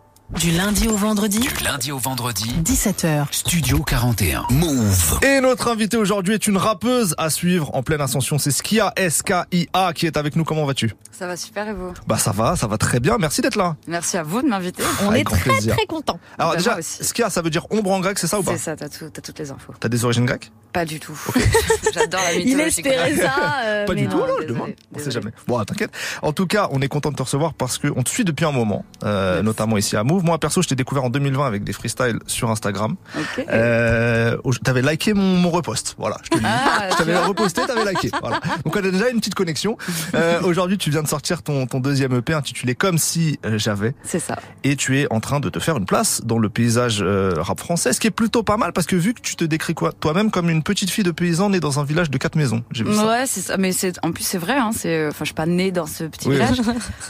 Du 0.40 0.50
lundi 0.50 0.88
au 0.88 0.96
vendredi, 0.96 1.38
Du 1.40 1.64
lundi 1.64 1.92
au 1.92 1.98
vendredi, 1.98 2.52
17h. 2.64 3.26
Studio 3.30 3.82
41. 3.82 4.46
Move. 4.50 5.18
Et 5.22 5.40
notre 5.40 5.68
invité 5.70 5.96
aujourd'hui 5.96 6.34
est 6.34 6.46
une 6.48 6.56
rappeuse 6.56 7.14
à 7.18 7.30
suivre 7.30 7.70
en 7.74 7.82
pleine 7.82 8.00
ascension. 8.00 8.38
C'est 8.38 8.50
Skia, 8.50 8.92
S-K-I-A, 8.96 9.92
qui 9.92 10.06
est 10.06 10.16
avec 10.16 10.34
nous. 10.34 10.44
Comment 10.44 10.64
vas-tu? 10.64 10.94
Ça 11.12 11.26
va 11.28 11.36
super 11.36 11.68
et 11.68 11.74
vous? 11.74 11.92
Bah 12.08 12.18
ça 12.18 12.32
va, 12.32 12.56
ça 12.56 12.66
va 12.66 12.78
très 12.78 12.98
bien. 12.98 13.18
Merci 13.18 13.40
d'être 13.42 13.54
là. 13.56 13.76
Merci 13.86 14.16
à 14.16 14.22
vous 14.24 14.42
de 14.42 14.48
m'inviter. 14.48 14.82
On 15.04 15.10
Avec 15.10 15.20
est 15.20 15.24
très 15.36 15.50
plaisir. 15.50 15.76
très 15.76 15.86
contents. 15.86 16.18
Alors 16.38 16.52
Bah, 16.52 16.56
déjà. 16.56 16.78
Skia, 16.82 17.30
ça 17.30 17.42
veut 17.42 17.50
dire 17.50 17.66
ombre 17.70 17.92
en 17.92 18.00
grec, 18.00 18.18
c'est 18.18 18.26
ça 18.26 18.40
ou 18.40 18.42
pas? 18.42 18.52
C'est 18.52 18.58
ça, 18.58 18.74
t'as 18.76 18.88
tout- 18.88 19.10
toutes 19.10 19.38
les 19.38 19.50
infos. 19.52 19.74
T'as 19.78 19.88
des 19.88 20.04
origines 20.04 20.24
grecques? 20.26 20.50
Pas 20.72 20.84
du 20.86 20.98
tout. 20.98 21.16
J'adore 21.94 22.20
la 22.24 22.32
Il 22.32 22.46
mythologie. 22.46 22.68
espérait 22.80 23.12
grecque. 23.12 23.22
ça, 23.30 23.56
euh, 23.64 23.86
Pas 23.86 23.94
mais 23.94 24.00
du 24.02 24.08
tout, 24.08 24.16
non. 24.16 24.24
je 24.26 24.32
désolé, 24.40 24.46
demande. 24.54 24.70
On 24.94 24.98
sait 24.98 25.10
jamais. 25.10 25.30
Bon, 25.46 25.62
t'inquiète. 25.64 25.90
En 26.22 26.32
tout 26.32 26.46
cas, 26.46 26.68
on 26.72 26.80
est 26.80 26.88
content 26.88 27.10
de 27.10 27.16
te 27.16 27.22
recevoir 27.22 27.52
parce 27.54 27.76
qu'on 27.78 28.02
te 28.02 28.08
suit 28.08 28.24
depuis 28.24 28.46
un 28.46 28.52
moment, 28.52 28.84
euh, 29.04 29.42
notamment 29.42 29.76
ici 29.76 29.96
à 29.96 30.02
Move. 30.02 30.21
Moi, 30.22 30.38
perso, 30.38 30.62
je 30.62 30.68
t'ai 30.68 30.74
découvert 30.74 31.04
en 31.04 31.10
2020 31.10 31.46
avec 31.46 31.64
des 31.64 31.72
freestyles 31.72 32.18
sur 32.26 32.50
Instagram. 32.50 32.96
Ok. 33.16 33.44
Euh, 33.48 34.36
t'avais 34.64 34.82
liké 34.82 35.14
mon, 35.14 35.36
mon 35.36 35.50
repost. 35.50 35.94
Voilà, 35.98 36.16
je 36.24 36.30
te 36.30 36.38
dis. 36.38 36.44
Ah, 36.46 36.88
je 36.90 36.96
t'avais 36.96 37.16
reposté, 37.18 37.62
t'avais 37.66 37.90
liké. 37.92 38.10
Voilà. 38.20 38.40
Donc 38.64 38.76
on 38.76 38.78
a 38.78 38.90
déjà 38.90 39.08
une 39.08 39.18
petite 39.18 39.34
connexion. 39.34 39.76
Euh, 40.14 40.40
Aujourd'hui, 40.42 40.78
tu 40.78 40.90
viens 40.90 41.02
de 41.02 41.08
sortir 41.08 41.42
ton, 41.42 41.66
ton 41.66 41.80
deuxième 41.80 42.14
EP 42.16 42.32
intitulé 42.34 42.74
Comme 42.74 42.98
si 42.98 43.38
euh, 43.44 43.58
j'avais. 43.58 43.94
C'est 44.04 44.18
ça. 44.18 44.38
Et 44.64 44.76
tu 44.76 45.00
es 45.00 45.06
en 45.10 45.20
train 45.20 45.40
de 45.40 45.48
te 45.48 45.58
faire 45.58 45.76
une 45.76 45.86
place 45.86 46.22
dans 46.24 46.38
le 46.38 46.48
paysage 46.48 47.00
euh, 47.02 47.34
rap 47.36 47.58
français, 47.58 47.92
ce 47.92 48.00
qui 48.00 48.06
est 48.06 48.12
plutôt 48.12 48.42
pas 48.42 48.56
mal 48.56 48.72
parce 48.72 48.86
que 48.86 48.96
vu 48.96 49.14
que 49.14 49.20
tu 49.20 49.36
te 49.36 49.44
décris 49.44 49.74
quoi 49.74 49.92
toi-même 49.92 50.30
comme 50.30 50.50
une 50.50 50.62
petite 50.62 50.90
fille 50.90 51.04
de 51.04 51.10
paysan 51.10 51.50
née 51.50 51.60
dans 51.60 51.80
un 51.80 51.84
village 51.84 52.10
de 52.10 52.18
quatre 52.18 52.36
maisons. 52.36 52.62
J'ai 52.72 52.84
vu 52.84 52.94
ça. 52.94 53.06
Ouais, 53.06 53.24
c'est 53.26 53.40
ça. 53.40 53.56
Mais 53.56 53.72
c'est, 53.72 53.94
en 54.04 54.12
plus, 54.12 54.24
c'est 54.24 54.38
vrai. 54.38 54.56
Hein, 54.56 54.70
c'est, 54.76 55.06
enfin, 55.08 55.20
je 55.20 55.26
suis 55.26 55.34
pas 55.34 55.46
née 55.46 55.70
dans 55.72 55.86
ce 55.86 56.04
petit 56.04 56.28
Oui, 56.28 56.34
village. 56.34 56.60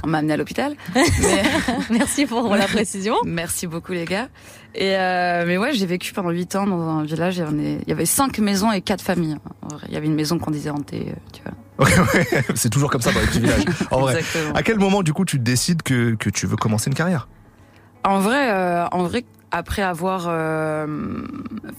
On 0.05 0.09
m'a 0.09 0.19
amenée 0.19 0.35
à 0.35 0.37
l'hôpital. 0.37 0.75
Mais 0.95 1.43
Merci 1.91 2.27
pour 2.27 2.55
la 2.55 2.67
précision. 2.67 3.02
Merci 3.25 3.67
beaucoup 3.67 3.93
les 3.93 4.05
gars. 4.05 4.29
Et 4.75 4.97
euh, 4.97 5.45
mais 5.47 5.59
ouais, 5.59 5.73
j'ai 5.75 5.87
vécu 5.87 6.13
pendant 6.13 6.31
8 6.31 6.57
ans 6.57 6.67
dans 6.67 6.81
un 6.81 7.05
village. 7.05 7.37
Il 7.37 7.41
y, 7.41 7.47
en 7.47 7.59
est- 7.59 7.79
il 7.83 7.89
y 7.89 7.93
avait 7.93 8.07
cinq 8.07 8.39
maisons 8.39 8.73
et 8.73 8.81
quatre 8.81 9.03
familles. 9.03 9.37
En 9.63 9.69
vrai, 9.77 9.87
Il 9.89 9.95
y 9.95 9.97
avait 9.97 10.07
une 10.07 10.15
maison 10.15 10.39
qu'on 10.39 10.51
disait 10.51 10.71
hantée, 10.71 11.09
euh, 11.11 11.15
tu 11.33 11.43
vois. 11.43 11.53
Ouais, 11.79 11.99
ouais, 12.15 12.45
c'est 12.55 12.69
toujours 12.71 12.91
comme 12.91 13.01
ça 13.01 13.13
dans 13.13 13.21
les 13.21 13.27
petits 13.27 13.41
villages. 13.41 13.65
En 13.91 14.01
vrai. 14.01 14.19
Exactement. 14.19 14.55
À 14.55 14.63
quel 14.63 14.79
moment 14.79 15.03
du 15.03 15.13
coup 15.13 15.25
tu 15.25 15.39
décides 15.39 15.83
que, 15.83 16.15
que 16.15 16.31
tu 16.31 16.47
veux 16.47 16.57
commencer 16.57 16.89
une 16.91 16.95
carrière? 16.97 17.29
En 18.05 18.21
vrai, 18.21 18.51
euh, 18.53 18.87
en 18.93 19.03
vrai, 19.05 19.25
après 19.51 19.83
avoir 19.83 20.27
euh, 20.29 20.87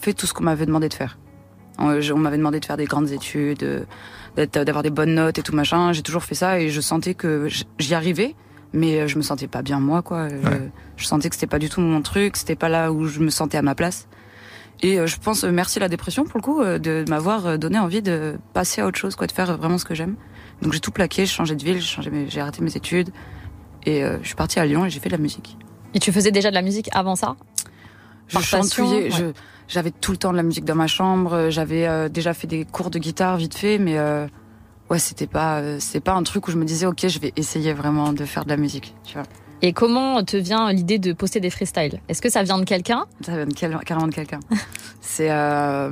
fait 0.01 0.13
tout 0.13 0.25
ce 0.27 0.33
qu'on 0.33 0.43
m'avait 0.43 0.65
demandé 0.65 0.89
de 0.89 0.93
faire, 0.93 1.17
on, 1.79 1.85
m'avait 2.17 2.37
demandé 2.37 2.59
de 2.59 2.65
faire 2.65 2.77
des 2.77 2.85
grandes 2.85 3.11
études, 3.11 3.85
d'être- 4.35 4.63
d'avoir 4.63 4.83
des 4.83 4.89
bonnes 4.89 5.15
notes 5.15 5.37
et 5.37 5.41
tout 5.41 5.55
machin. 5.55 5.91
J'ai 5.93 6.01
toujours 6.03 6.23
fait 6.23 6.35
ça 6.35 6.59
et 6.59 6.69
je 6.69 6.81
sentais 6.81 7.13
que 7.13 7.47
j'y 7.79 7.93
arrivais, 7.95 8.35
mais 8.73 9.07
je 9.07 9.17
me 9.17 9.21
sentais 9.23 9.47
pas 9.47 9.61
bien 9.61 9.79
moi, 9.79 10.01
quoi. 10.01 10.27
Je, 10.29 10.35
je 10.97 11.05
sentais 11.05 11.29
que 11.29 11.35
c'était 11.35 11.47
pas 11.47 11.59
du 11.59 11.69
tout 11.69 11.81
mon 11.81 12.01
truc, 12.01 12.37
c'était 12.37 12.55
pas 12.55 12.69
là 12.69 12.91
où 12.91 13.07
je 13.07 13.19
me 13.19 13.29
sentais 13.29 13.57
à 13.57 13.61
ma 13.61 13.75
place. 13.75 14.07
Et 14.81 14.99
euh, 14.99 15.07
je 15.07 15.17
pense, 15.17 15.43
euh, 15.43 15.51
merci 15.51 15.79
la 15.79 15.87
dépression 15.87 16.25
pour 16.25 16.37
le 16.37 16.43
coup, 16.43 16.61
euh, 16.61 16.77
de 16.77 17.05
m'avoir 17.07 17.57
donné 17.57 17.79
envie 17.79 18.01
de 18.01 18.37
passer 18.53 18.81
à 18.81 18.87
autre 18.87 18.97
chose, 18.97 19.15
quoi, 19.15 19.27
de 19.27 19.31
faire 19.31 19.57
vraiment 19.57 19.77
ce 19.77 19.85
que 19.85 19.95
j'aime. 19.95 20.15
Donc 20.61 20.73
j'ai 20.73 20.79
tout 20.79 20.91
plaqué, 20.91 21.25
j'ai 21.25 21.33
changé 21.33 21.55
de 21.55 21.63
ville, 21.63 21.79
j'ai 21.81 22.41
arrêté 22.41 22.61
mes 22.61 22.75
études 22.75 23.09
et 23.85 24.01
je 24.01 24.25
suis 24.25 24.35
partie 24.35 24.59
à 24.59 24.65
Lyon 24.65 24.85
et 24.85 24.89
j'ai 24.89 25.01
fait 25.01 25.09
de 25.09 25.15
la 25.15 25.21
musique. 25.21 25.57
Et 25.93 25.99
tu 25.99 26.13
faisais 26.13 26.31
déjà 26.31 26.49
de 26.49 26.55
la 26.55 26.61
musique 26.61 26.89
avant 26.93 27.17
ça? 27.17 27.35
Je 28.27 28.35
Par 28.35 28.43
chantouillais, 28.43 29.11
ouais. 29.13 29.33
j'avais 29.67 29.91
tout 29.91 30.11
le 30.11 30.17
temps 30.17 30.31
de 30.31 30.37
la 30.37 30.43
musique 30.43 30.63
dans 30.63 30.75
ma 30.75 30.87
chambre. 30.87 31.49
J'avais 31.49 32.09
déjà 32.09 32.33
fait 32.33 32.47
des 32.47 32.63
cours 32.63 32.91
de 32.91 32.99
guitare 32.99 33.35
vite 33.35 33.55
fait, 33.55 33.77
mais 33.77 33.97
euh, 33.97 34.25
ouais, 34.89 34.99
c'était 34.99 35.27
pas, 35.27 35.79
c'est 35.79 35.99
pas 35.99 36.13
un 36.13 36.23
truc 36.23 36.47
où 36.47 36.51
je 36.51 36.57
me 36.57 36.63
disais, 36.63 36.85
ok, 36.85 37.07
je 37.07 37.19
vais 37.19 37.33
essayer 37.35 37.73
vraiment 37.73 38.13
de 38.13 38.23
faire 38.23 38.45
de 38.45 38.49
la 38.49 38.57
musique. 38.57 38.95
Tu 39.03 39.15
vois, 39.15 39.25
Et 39.65 39.71
comment 39.71 40.21
te 40.25 40.35
vient 40.35 40.73
l'idée 40.73 40.99
de 40.99 41.13
poster 41.13 41.39
des 41.39 41.49
freestyles? 41.49 42.01
Est-ce 42.09 42.21
que 42.21 42.29
ça 42.29 42.43
vient 42.43 42.57
de 42.57 42.65
quelqu'un? 42.65 43.05
Ça 43.25 43.33
vient 43.37 43.45
de 43.45 43.53
quel- 43.53 43.77
carrément 43.85 44.07
de 44.09 44.13
quelqu'un. 44.13 44.41
c'est 45.01 45.31
euh, 45.31 45.89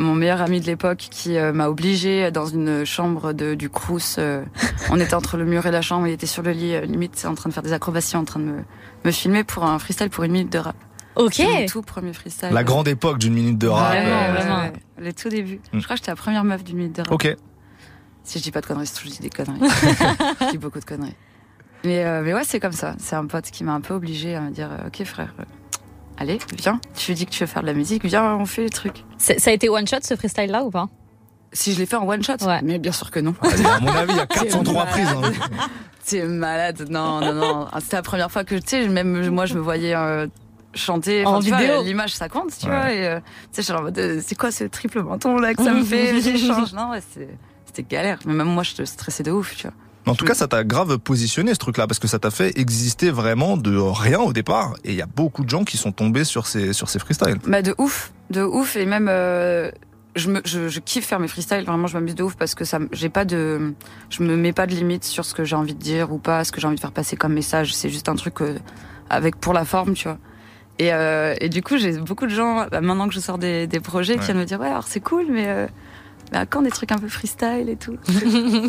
mon 0.00 0.16
meilleur 0.16 0.42
ami 0.42 0.60
de 0.60 0.66
l'époque 0.66 1.06
qui 1.08 1.38
euh, 1.38 1.52
m'a 1.52 1.68
obligé 1.68 2.32
dans 2.32 2.46
une 2.46 2.84
chambre 2.84 3.32
de, 3.32 3.54
du 3.54 3.70
Crous. 3.70 4.16
euh, 4.18 4.42
on 4.90 4.98
était 4.98 5.14
entre 5.14 5.36
le 5.36 5.44
mur 5.44 5.64
et 5.66 5.70
la 5.70 5.82
chambre, 5.82 6.08
il 6.08 6.12
était 6.14 6.26
sur 6.26 6.42
le 6.42 6.50
lit, 6.50 6.74
euh, 6.74 6.80
limite 6.80 7.24
en 7.28 7.36
train 7.36 7.48
de 7.48 7.54
faire 7.54 7.62
des 7.62 7.72
acrobaties, 7.72 8.16
en 8.16 8.24
train 8.24 8.40
de 8.40 8.46
me, 8.46 8.64
me 9.04 9.10
filmer 9.12 9.44
pour 9.44 9.62
un 9.64 9.78
freestyle 9.78 10.10
pour 10.10 10.24
une 10.24 10.32
minute 10.32 10.52
de 10.52 10.58
rap. 10.58 10.74
Ok. 11.14 11.34
C'est 11.34 11.46
mon 11.46 11.66
tout 11.66 11.82
premier 11.82 12.12
freestyle. 12.12 12.48
La 12.50 12.64
grande 12.64 12.88
époque 12.88 13.18
d'une 13.18 13.34
minute 13.34 13.58
de 13.58 13.68
rap. 13.68 13.92
Vraiment, 13.92 14.20
euh, 14.20 14.32
vraiment. 14.32 14.72
Les 14.98 15.12
tout 15.12 15.28
débuts. 15.28 15.60
Mm. 15.72 15.78
Je 15.78 15.84
crois 15.84 15.94
que 15.94 16.00
j'étais 16.00 16.10
la 16.10 16.16
première 16.16 16.42
meuf 16.42 16.64
d'une 16.64 16.76
minute 16.76 16.96
de 16.96 17.02
rap. 17.02 17.12
Ok. 17.12 17.36
Si 18.24 18.38
je 18.40 18.42
dis 18.42 18.50
pas 18.50 18.60
de 18.60 18.66
conneries, 18.66 18.88
c'est 18.88 18.94
toujours 18.96 19.12
je 19.12 19.16
dis 19.20 19.28
des 19.28 19.30
conneries. 19.30 19.60
je 20.40 20.50
dis 20.50 20.58
beaucoup 20.58 20.80
de 20.80 20.84
conneries. 20.84 21.14
Mais, 21.84 22.04
euh, 22.04 22.22
mais 22.22 22.34
ouais, 22.34 22.44
c'est 22.44 22.60
comme 22.60 22.72
ça. 22.72 22.94
C'est 22.98 23.16
un 23.16 23.26
pote 23.26 23.50
qui 23.50 23.64
m'a 23.64 23.72
un 23.72 23.80
peu 23.80 23.94
obligé 23.94 24.34
à 24.36 24.40
me 24.42 24.50
dire 24.50 24.68
euh, 24.70 24.88
Ok, 24.88 25.04
frère, 25.04 25.32
euh, 25.40 25.44
allez, 26.18 26.38
viens. 26.58 26.80
Tu 26.94 27.14
dis 27.14 27.24
que 27.26 27.30
tu 27.30 27.40
veux 27.42 27.46
faire 27.46 27.62
de 27.62 27.66
la 27.68 27.74
musique, 27.74 28.04
viens, 28.04 28.34
on 28.34 28.44
fait 28.46 28.64
les 28.64 28.70
trucs. 28.70 29.04
C'est- 29.18 29.38
Ça 29.38 29.50
a 29.50 29.52
été 29.54 29.68
one 29.68 29.86
shot 29.86 29.96
ce 30.02 30.14
freestyle 30.16 30.50
là 30.50 30.62
ou 30.64 30.70
pas? 30.70 30.88
Si 31.52 31.72
je 31.72 31.78
l'ai 31.78 31.86
fait 31.86 31.96
en 31.96 32.06
one 32.08 32.22
shot 32.22 32.34
Mais 32.62 32.78
bien 32.78 32.92
sûr 32.92 33.10
que 33.10 33.18
non. 33.18 33.34
Ah, 33.42 33.48
À 33.76 33.80
mon 33.80 33.88
avis, 33.88 34.12
il 34.12 34.16
y 34.18 34.20
a 34.20 34.26
403 34.26 34.84
C'est 34.86 34.90
prises. 34.92 35.08
hein. 35.08 35.32
C'est 36.04 36.22
malade. 36.24 36.86
Non, 36.90 37.20
non, 37.20 37.34
non. 37.34 37.66
Ah, 37.72 37.80
C'était 37.80 37.96
la 37.96 38.02
première 38.02 38.30
fois 38.30 38.44
que, 38.44 38.54
tu 38.54 38.62
sais, 38.66 38.88
même 38.88 39.28
moi, 39.30 39.46
je 39.46 39.54
me 39.54 39.60
voyais 39.60 39.94
euh, 39.96 40.26
chanter. 40.74 41.24
En 41.26 41.40
tu 41.40 41.46
vidéo. 41.50 41.82
L'image, 41.82 42.14
ça 42.14 42.28
compte, 42.28 42.50
tu 42.58 42.66
Ouais. 42.68 42.72
vois. 42.76 42.92
Et, 42.92 43.06
euh, 43.06 43.18
tu 43.18 43.22
sais, 43.52 43.62
je 43.62 43.66
suis 43.66 43.72
en 43.72 43.82
mode, 43.82 43.98
euh, 43.98 44.20
c'est 44.24 44.36
quoi 44.36 44.52
ce 44.52 44.64
triple 44.64 45.02
menton 45.02 45.36
là 45.38 45.54
que 45.54 45.62
ça 45.64 45.72
me 45.72 45.82
fait 45.84 46.20
J'échange. 46.20 46.72
Non, 46.72 46.90
ouais, 46.90 47.00
c'était 47.66 47.82
galère. 47.82 48.18
Mais 48.26 48.34
même 48.34 48.46
moi, 48.48 48.62
je 48.62 48.74
te 48.74 48.84
stressais 48.84 49.22
de 49.24 49.32
ouf, 49.32 49.56
tu 49.56 49.66
vois. 49.66 49.74
En 50.06 50.14
tout 50.14 50.24
cas, 50.24 50.34
ça 50.34 50.48
t'a 50.48 50.64
grave 50.64 50.98
positionné 50.98 51.52
ce 51.54 51.58
truc-là 51.58 51.86
parce 51.86 51.98
que 51.98 52.08
ça 52.08 52.18
t'a 52.18 52.30
fait 52.30 52.58
exister 52.58 53.10
vraiment 53.10 53.56
de 53.56 53.76
rien 53.76 54.20
au 54.20 54.32
départ. 54.32 54.74
Et 54.84 54.90
il 54.90 54.96
y 54.96 55.02
a 55.02 55.06
beaucoup 55.06 55.44
de 55.44 55.50
gens 55.50 55.64
qui 55.64 55.76
sont 55.76 55.92
tombés 55.92 56.24
sur 56.24 56.46
ces 56.46 56.72
sur 56.72 56.88
ces 56.88 56.98
freestyles. 56.98 57.38
Bah 57.46 57.62
de 57.62 57.74
ouf, 57.78 58.12
de 58.30 58.42
ouf 58.42 58.76
et 58.76 58.86
même 58.86 59.08
euh, 59.08 59.70
je 60.16 60.30
me 60.30 60.40
je, 60.44 60.68
je 60.68 60.80
kiffe 60.80 61.06
faire 61.06 61.20
mes 61.20 61.28
freestyles 61.28 61.64
vraiment 61.64 61.86
je 61.86 61.94
m'amuse 61.94 62.14
de 62.14 62.22
ouf 62.22 62.34
parce 62.34 62.54
que 62.54 62.64
ça 62.64 62.78
j'ai 62.92 63.08
pas 63.08 63.24
de 63.24 63.74
je 64.08 64.22
me 64.22 64.36
mets 64.36 64.52
pas 64.52 64.66
de 64.66 64.74
limite 64.74 65.04
sur 65.04 65.24
ce 65.24 65.34
que 65.34 65.44
j'ai 65.44 65.56
envie 65.56 65.74
de 65.74 65.80
dire 65.80 66.12
ou 66.12 66.18
pas 66.18 66.44
ce 66.44 66.52
que 66.52 66.60
j'ai 66.60 66.66
envie 66.66 66.76
de 66.76 66.80
faire 66.80 66.92
passer 66.92 67.16
comme 67.16 67.32
message 67.32 67.74
c'est 67.74 67.90
juste 67.90 68.08
un 68.08 68.16
truc 68.16 68.40
euh, 68.40 68.58
avec 69.08 69.36
pour 69.36 69.52
la 69.52 69.64
forme 69.64 69.94
tu 69.94 70.08
vois 70.08 70.18
et 70.78 70.92
euh, 70.92 71.34
et 71.40 71.48
du 71.48 71.62
coup 71.62 71.76
j'ai 71.76 71.92
beaucoup 71.98 72.26
de 72.26 72.34
gens 72.34 72.66
bah, 72.70 72.80
maintenant 72.80 73.06
que 73.06 73.14
je 73.14 73.20
sors 73.20 73.38
des, 73.38 73.66
des 73.66 73.80
projets 73.80 74.16
qui 74.16 74.24
viennent 74.24 74.38
me 74.38 74.44
dire 74.44 74.60
ouais 74.60 74.68
alors 74.68 74.88
c'est 74.88 75.00
cool 75.00 75.26
mais 75.30 75.68
mais 76.32 76.38
à 76.38 76.46
quand 76.46 76.62
des 76.62 76.70
trucs 76.70 76.92
un 76.92 76.98
peu 76.98 77.08
freestyle 77.08 77.68
et 77.68 77.76
tout 77.76 77.96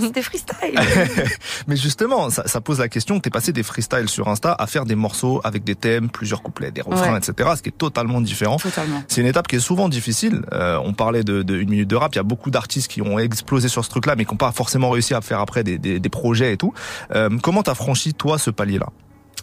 C'était 0.01 0.21
freestyle 0.21 0.79
Mais 1.67 1.75
justement, 1.75 2.29
ça, 2.29 2.47
ça 2.47 2.61
pose 2.61 2.79
la 2.79 2.89
question. 2.89 3.19
T'es 3.19 3.29
passé 3.29 3.51
des 3.53 3.63
freestyles 3.63 4.09
sur 4.09 4.27
Insta 4.29 4.55
à 4.57 4.67
faire 4.67 4.85
des 4.85 4.95
morceaux 4.95 5.41
avec 5.43 5.63
des 5.63 5.75
thèmes, 5.75 6.09
plusieurs 6.09 6.41
couplets, 6.41 6.71
des 6.71 6.81
refrains, 6.81 7.13
Ouais. 7.13 7.17
etc. 7.17 7.49
Ce 7.55 7.61
qui 7.61 7.69
est 7.69 7.77
totalement 7.77 8.21
différent. 8.21 8.57
totalement 8.57 9.03
C'est 9.07 9.21
une 9.21 9.27
étape 9.27 9.47
qui 9.47 9.57
est 9.57 9.59
souvent 9.59 9.89
difficile. 9.89 10.41
Euh, 10.53 10.77
on 10.83 10.93
parlait 10.93 11.23
de, 11.23 11.41
de 11.43 11.55
une 11.57 11.69
minute 11.69 11.89
de 11.89 11.95
rap. 11.95 12.13
Il 12.13 12.17
y 12.17 12.19
a 12.19 12.23
beaucoup 12.23 12.51
d'artistes 12.51 12.89
qui 12.89 13.01
ont 13.01 13.19
explosé 13.19 13.67
sur 13.67 13.83
ce 13.85 13.89
truc-là, 13.89 14.15
mais 14.17 14.25
qui 14.25 14.31
n'ont 14.31 14.37
pas 14.37 14.51
forcément 14.51 14.89
réussi 14.89 15.13
à 15.13 15.21
faire 15.21 15.39
après 15.39 15.63
des, 15.63 15.77
des, 15.77 15.99
des 15.99 16.09
projets 16.09 16.53
et 16.53 16.57
tout. 16.57 16.73
Euh, 17.15 17.29
comment 17.41 17.63
t'as 17.63 17.75
franchi 17.75 18.13
toi 18.13 18.37
ce 18.37 18.49
palier-là? 18.49 18.87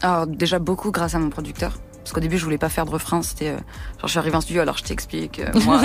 Alors 0.02 0.26
déjà 0.26 0.58
beaucoup 0.58 0.90
grâce 0.92 1.14
à 1.14 1.18
mon 1.18 1.28
producteur. 1.30 1.78
Parce 2.08 2.14
qu'au 2.14 2.20
début 2.20 2.38
je 2.38 2.44
voulais 2.44 2.56
pas 2.56 2.70
faire 2.70 2.86
de 2.86 2.90
refrain, 2.90 3.20
c'était 3.20 3.50
euh, 3.50 3.56
genre 3.98 4.04
je 4.04 4.08
suis 4.08 4.18
arrivée 4.18 4.36
en 4.36 4.40
studio 4.40 4.62
alors 4.62 4.78
je 4.78 4.84
t'explique, 4.84 5.40
euh, 5.40 5.52
moi 5.66 5.78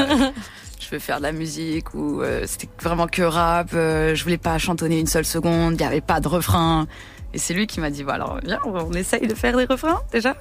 je 0.79 0.89
veux 0.89 0.99
faire 0.99 1.17
de 1.17 1.23
la 1.23 1.33
musique 1.33 1.93
ou 1.93 2.21
euh, 2.21 2.45
c'était 2.47 2.69
vraiment 2.81 3.07
que 3.07 3.23
rap, 3.23 3.71
je 3.73 4.23
voulais 4.23 4.37
pas 4.37 4.57
chantonner 4.57 5.01
une 5.01 5.07
seule 5.07 5.25
seconde, 5.25 5.73
il 5.73 5.81
y 5.81 5.83
avait 5.83 5.99
pas 5.99 6.21
de 6.21 6.29
refrain. 6.29 6.87
Et 7.33 7.39
c'est 7.39 7.53
lui 7.53 7.67
qui 7.67 7.81
m'a 7.81 7.89
dit 7.89 8.05
bah 8.05 8.13
alors 8.13 8.39
viens 8.41 8.61
on 8.63 8.93
essaye 8.93 9.27
de 9.27 9.35
faire 9.35 9.57
des 9.57 9.65
refrains 9.65 9.99
déjà. 10.13 10.37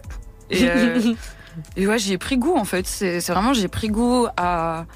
Et, 0.50 0.68
euh, 0.70 1.00
et 1.76 1.88
ouais 1.88 1.98
j'y 1.98 2.12
ai 2.12 2.18
pris 2.18 2.36
goût 2.36 2.54
en 2.54 2.64
fait, 2.64 2.86
c'est 2.86 3.20
c'est 3.20 3.32
vraiment 3.32 3.52
j'ai 3.52 3.66
pris 3.66 3.88
goût 3.88 4.28
à 4.36 4.86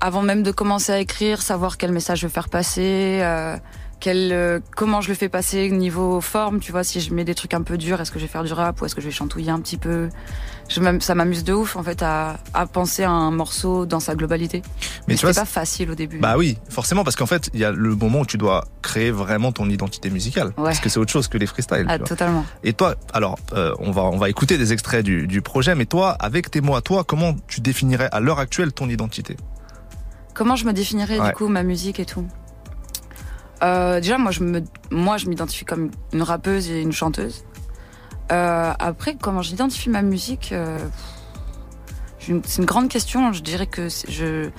avant 0.00 0.20
même 0.20 0.42
de 0.42 0.50
commencer 0.50 0.92
à 0.92 0.98
écrire, 0.98 1.40
savoir 1.40 1.78
quel 1.78 1.90
message 1.90 2.20
je 2.20 2.26
veux 2.26 2.32
faire 2.32 2.50
passer, 2.50 3.20
euh, 3.22 3.56
quel, 3.98 4.30
euh, 4.32 4.60
comment 4.76 5.00
je 5.00 5.08
le 5.08 5.14
fais 5.14 5.28
passer 5.28 5.70
niveau 5.70 6.20
forme, 6.20 6.60
tu 6.60 6.70
vois, 6.70 6.84
si 6.84 7.00
je 7.00 7.12
mets 7.14 7.24
des 7.24 7.34
trucs 7.34 7.54
un 7.54 7.62
peu 7.62 7.78
durs, 7.78 8.00
est-ce 8.00 8.10
que 8.10 8.18
je 8.18 8.24
vais 8.24 8.30
faire 8.30 8.44
du 8.44 8.52
rap 8.52 8.80
ou 8.80 8.84
est-ce 8.84 8.94
que 8.94 9.00
je 9.00 9.06
vais 9.06 9.12
chantouiller 9.12 9.50
un 9.50 9.60
petit 9.60 9.78
peu? 9.78 10.08
Je 10.68 10.80
Ça 11.00 11.14
m'amuse 11.14 11.44
de 11.44 11.52
ouf 11.52 11.76
en 11.76 11.82
fait 11.82 12.02
à, 12.02 12.38
à 12.52 12.66
penser 12.66 13.04
à 13.04 13.10
un 13.10 13.30
morceau 13.30 13.86
dans 13.86 14.00
sa 14.00 14.14
globalité. 14.14 14.62
Mais 15.06 15.14
Mais 15.14 15.16
c'était 15.16 15.32
pas 15.32 15.44
facile 15.44 15.90
au 15.92 15.94
début. 15.94 16.18
Bah 16.18 16.36
oui, 16.36 16.58
forcément, 16.68 17.04
parce 17.04 17.14
qu'en 17.16 17.26
fait, 17.26 17.50
il 17.54 17.60
y 17.60 17.64
a 17.64 17.70
le 17.70 17.94
moment 17.94 18.20
où 18.20 18.26
tu 18.26 18.36
dois 18.36 18.66
créer 18.82 19.10
vraiment 19.12 19.52
ton 19.52 19.70
identité 19.70 20.10
musicale, 20.10 20.52
parce 20.56 20.80
que 20.80 20.88
c'est 20.88 20.98
autre 20.98 21.12
chose 21.12 21.28
que 21.28 21.38
les 21.38 21.46
freestyles. 21.46 21.86
Ah, 21.88 21.98
totalement. 21.98 22.44
Et 22.64 22.72
toi, 22.72 22.96
alors, 23.12 23.38
euh, 23.52 23.72
on 23.78 23.92
va 23.92 24.02
on 24.02 24.18
va 24.18 24.28
écouter 24.28 24.58
des 24.58 24.72
extraits 24.72 25.04
du, 25.04 25.26
du 25.28 25.40
projet, 25.40 25.74
mais 25.74 25.86
toi, 25.86 26.10
avec 26.10 26.50
tes 26.50 26.60
mots 26.60 26.74
à 26.76 26.80
toi, 26.82 27.04
comment 27.04 27.34
tu 27.46 27.60
définirais 27.60 28.08
à 28.12 28.20
l'heure 28.20 28.40
actuelle 28.40 28.72
ton 28.72 28.88
identité? 28.88 29.36
Comment 30.34 30.56
je 30.56 30.66
me 30.66 30.72
définirais 30.72 31.18
Ouais. 31.20 31.28
du 31.28 31.34
coup 31.34 31.48
ma 31.48 31.62
musique 31.62 31.98
et 32.00 32.04
tout? 32.04 32.26
Euh, 33.62 34.00
Déjà 34.00 34.18
moi 34.18 34.30
je 34.30 34.42
me 34.42 34.62
moi 34.90 35.16
je 35.16 35.26
m'identifie 35.28 35.64
comme 35.64 35.90
une 36.12 36.22
rappeuse 36.22 36.70
et 36.70 36.80
une 36.80 36.92
chanteuse. 36.92 37.44
Euh, 38.32 38.72
après 38.78 39.16
comment 39.20 39.42
j'identifie 39.42 39.88
ma 39.88 40.02
musique, 40.02 40.50
euh, 40.52 40.78
c'est 42.18 42.58
une, 42.58 42.64
grande 42.64 42.88
question. 42.88 43.32
Je 43.32 43.42
dirais 43.42 43.66
que 43.66 43.88
je, 43.88 44.50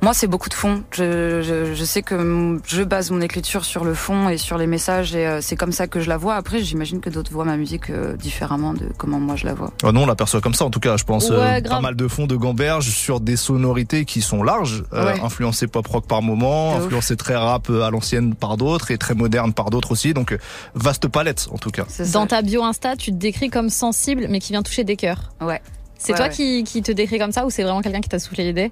moi, 0.00 0.14
c'est 0.14 0.28
beaucoup 0.28 0.48
de 0.48 0.54
fond. 0.54 0.84
Je, 0.92 1.42
je, 1.42 1.74
je 1.74 1.84
sais 1.84 2.02
que 2.02 2.60
je 2.66 2.82
base 2.82 3.10
mon 3.10 3.20
écriture 3.20 3.64
sur 3.64 3.84
le 3.84 3.94
fond 3.94 4.28
et 4.28 4.38
sur 4.38 4.56
les 4.56 4.66
messages, 4.68 5.14
et 5.14 5.26
euh, 5.26 5.40
c'est 5.40 5.56
comme 5.56 5.72
ça 5.72 5.86
que 5.88 5.98
je 6.00 6.08
la 6.08 6.16
vois. 6.16 6.36
Après, 6.36 6.62
j'imagine 6.62 7.00
que 7.00 7.10
d'autres 7.10 7.32
voient 7.32 7.44
ma 7.44 7.56
musique 7.56 7.90
euh, 7.90 8.16
différemment 8.16 8.74
de 8.74 8.86
comment 8.96 9.18
moi 9.18 9.34
je 9.36 9.44
la 9.46 9.54
vois. 9.54 9.72
Ah 9.82 9.90
non, 9.90 10.04
on 10.04 10.06
l'aperçoit 10.06 10.40
comme 10.40 10.54
ça 10.54 10.64
en 10.64 10.70
tout 10.70 10.78
cas. 10.80 10.96
Je 10.96 11.04
pense 11.04 11.30
Ouais, 11.30 11.36
euh, 11.36 11.68
pas 11.68 11.80
mal 11.80 11.96
de 11.96 12.06
fonds 12.06 12.26
de 12.26 12.36
gamberge 12.36 12.88
sur 12.90 13.20
des 13.20 13.36
sonorités 13.36 14.04
qui 14.04 14.22
sont 14.22 14.42
larges, 14.42 14.84
euh, 14.92 15.06
Ouais. 15.14 15.20
influencées 15.20 15.66
pop 15.66 15.86
rock 15.86 16.06
par 16.06 16.22
moment, 16.22 16.76
influencées 16.76 17.16
très 17.16 17.34
rap 17.36 17.68
à 17.70 17.90
l'ancienne 17.90 18.34
par 18.34 18.56
d'autres 18.56 18.90
et 18.92 18.98
très 18.98 19.14
moderne 19.14 19.52
par 19.52 19.70
d'autres 19.70 19.90
aussi. 19.92 20.14
Donc 20.14 20.36
vaste 20.74 21.08
palette 21.08 21.48
en 21.50 21.58
tout 21.58 21.70
cas. 21.70 21.84
Dans 22.12 22.26
ta 22.26 22.42
bio 22.42 22.62
Insta, 22.62 22.94
tu 22.96 23.10
te 23.10 23.16
décris 23.16 23.50
comme 23.50 23.68
sensible, 23.68 24.26
mais 24.30 24.38
qui 24.38 24.52
vient 24.52 24.62
toucher 24.62 24.84
des 24.84 24.96
cœurs. 24.96 25.32
Ouais. 25.40 25.60
C'est 25.98 26.12
Ouais, 26.12 26.16
toi 26.18 26.26
ouais. 26.28 26.32
Qui, 26.32 26.62
qui 26.62 26.82
te 26.82 26.92
décris 26.92 27.18
comme 27.18 27.32
ça 27.32 27.44
ou 27.44 27.50
c'est 27.50 27.64
vraiment 27.64 27.80
quelqu'un 27.82 28.00
qui 28.00 28.08
t'a 28.08 28.20
soufflé 28.20 28.44
l'idée? 28.44 28.70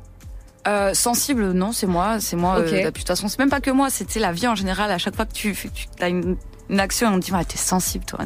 Euh, 0.67 0.95
sensible, 0.95 1.53
non, 1.53 1.71
c'est 1.73 1.87
moi, 1.87 2.19
c'est 2.21 2.37
moi. 2.37 2.59
Euh, 2.59 2.85
de 2.87 2.91
toute 2.91 3.07
façon, 3.07 3.29
c'est 3.29 3.39
même 3.39 3.51
pas 3.51 3.61
que 3.61 3.71
moi, 3.71 3.89
c'était 3.91 4.19
la 4.21 4.33
vie 4.33 4.49
en 4.49 4.55
général. 4.57 4.91
À 4.91 4.99
chaque 4.99 5.15
fois 5.15 5.25
que 5.27 5.33
tu, 5.33 5.55
tu 5.55 5.87
as 6.03 6.09
une, 6.09 6.37
une 6.69 6.81
action, 6.81 7.09
on 7.09 7.21
te 7.21 7.27
dit, 7.27 7.31
ah, 7.35 7.45
t'es 7.45 7.57
sensible, 7.57 8.05
toi. 8.05 8.21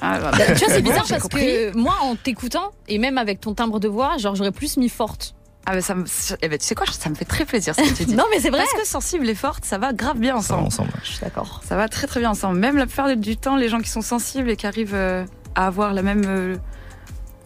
Ah, 0.00 0.18
voilà. 0.20 0.36
Bah, 0.38 0.44
Tu 0.54 0.64
vois, 0.64 0.74
c'est 0.74 0.82
bizarre 0.82 1.04
parce 1.08 1.22
compris. 1.22 1.40
que 1.44 1.76
moi, 1.76 1.94
en 2.02 2.14
t'écoutant, 2.16 2.70
et 2.88 2.98
même 2.98 3.18
avec 3.18 3.40
ton 3.40 3.54
timbre 3.54 3.80
de 3.80 3.88
voix, 3.88 4.16
genre 4.18 4.34
j'aurais 4.36 4.52
plus 4.52 4.76
mis 4.76 4.88
forte. 4.88 5.34
Ah, 5.66 5.74
mais 5.74 5.80
ça 5.80 5.94
me, 5.94 6.04
eh 6.42 6.48
ben, 6.48 6.58
tu 6.58 6.66
sais 6.66 6.74
quoi, 6.74 6.86
ça 6.86 7.08
me 7.08 7.14
fait 7.14 7.24
très 7.24 7.46
plaisir 7.46 7.74
ce 7.74 7.80
que 7.80 7.94
tu 7.96 8.04
dis. 8.04 8.14
Non, 8.16 8.24
mais 8.30 8.38
c'est 8.38 8.50
vrai. 8.50 8.58
Parce 8.60 8.82
que 8.82 8.86
sensible 8.86 9.28
et 9.28 9.34
forte, 9.34 9.64
ça 9.64 9.78
va 9.78 9.92
grave 9.94 10.18
bien 10.18 10.40
Ça 10.42 10.54
va 10.56 10.60
ensemble. 10.62 10.66
ensemble. 10.66 10.90
Je 11.04 11.08
suis 11.12 11.20
d'accord. 11.20 11.62
Ça 11.66 11.74
va 11.74 11.88
très 11.88 12.06
très 12.06 12.20
bien 12.20 12.30
ensemble. 12.30 12.58
Même 12.58 12.76
la 12.76 12.86
plupart 12.86 13.16
du 13.16 13.36
temps, 13.38 13.56
les 13.56 13.68
gens 13.70 13.80
qui 13.80 13.88
sont 13.88 14.02
sensibles 14.02 14.50
et 14.50 14.56
qui 14.56 14.66
arrivent 14.66 14.94
euh, 14.94 15.24
à 15.54 15.66
avoir 15.66 15.94
la 15.94 16.02
même. 16.02 16.22
euh, 16.26 16.56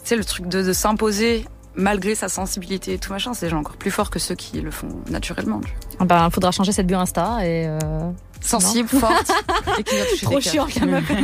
tu 0.02 0.08
sais, 0.08 0.16
le 0.16 0.24
truc 0.24 0.46
de, 0.48 0.62
de 0.62 0.72
s'imposer 0.72 1.44
malgré 1.78 2.14
sa 2.14 2.28
sensibilité 2.28 2.92
et 2.94 2.98
tout 2.98 3.10
machin, 3.12 3.32
c'est 3.32 3.46
des 3.46 3.50
gens 3.50 3.58
encore 3.60 3.76
plus 3.78 3.90
forts 3.90 4.10
que 4.10 4.18
ceux 4.18 4.34
qui 4.34 4.60
le 4.60 4.70
font 4.70 4.88
naturellement. 5.08 5.60
Ben, 6.00 6.28
faudra 6.30 6.50
changer 6.50 6.72
cette 6.72 6.86
bio 6.86 6.98
Insta 6.98 7.38
et. 7.46 7.66
euh, 7.66 7.78
Sensible, 8.40 8.88
non. 8.92 9.00
forte 9.00 9.32
et 9.80 9.82
qui 9.82 10.24
Trop 10.24 10.40
chiant. 10.40 10.68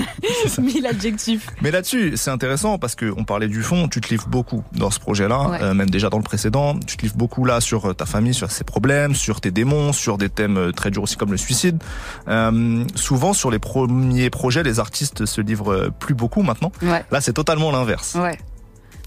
Mille 0.58 0.84
adjectifs. 0.84 1.46
Mais 1.62 1.70
là-dessus, 1.70 2.16
c'est 2.16 2.30
intéressant 2.32 2.76
parce 2.78 2.96
que 2.96 3.12
on 3.16 3.22
parlait 3.24 3.46
du 3.46 3.62
fond, 3.62 3.86
tu 3.86 4.00
te 4.00 4.08
livres 4.08 4.26
beaucoup 4.26 4.64
dans 4.72 4.90
ce 4.90 4.98
projet-là, 4.98 5.48
Ouais. 5.48 5.62
euh, 5.62 5.74
même 5.74 5.90
déjà 5.90 6.10
dans 6.10 6.16
le 6.16 6.24
précédent. 6.24 6.74
Tu 6.86 6.96
te 6.96 7.02
livres 7.02 7.16
beaucoup 7.16 7.44
là 7.44 7.60
sur 7.60 7.90
euh, 7.90 7.94
ta 7.94 8.04
famille, 8.04 8.34
sur 8.34 8.50
ses 8.50 8.64
problèmes, 8.64 9.14
sur 9.14 9.40
tes 9.40 9.52
démons, 9.52 9.92
sur 9.92 10.18
des 10.18 10.28
thèmes 10.28 10.72
très 10.74 10.90
durs 10.90 11.04
aussi 11.04 11.16
comme 11.16 11.30
le 11.30 11.36
suicide. 11.36 11.80
Euh, 12.26 12.84
souvent, 12.96 13.32
sur 13.32 13.50
les 13.52 13.60
premiers 13.60 14.28
projets, 14.30 14.64
les 14.64 14.80
artistes 14.80 15.24
se 15.24 15.40
livrent 15.40 15.90
plus 16.00 16.14
beaucoup 16.14 16.42
maintenant. 16.42 16.72
Ouais. 16.82 17.04
Là, 17.12 17.20
c'est 17.20 17.32
totalement 17.32 17.70
l'inverse. 17.70 18.16
Ouais. 18.16 18.36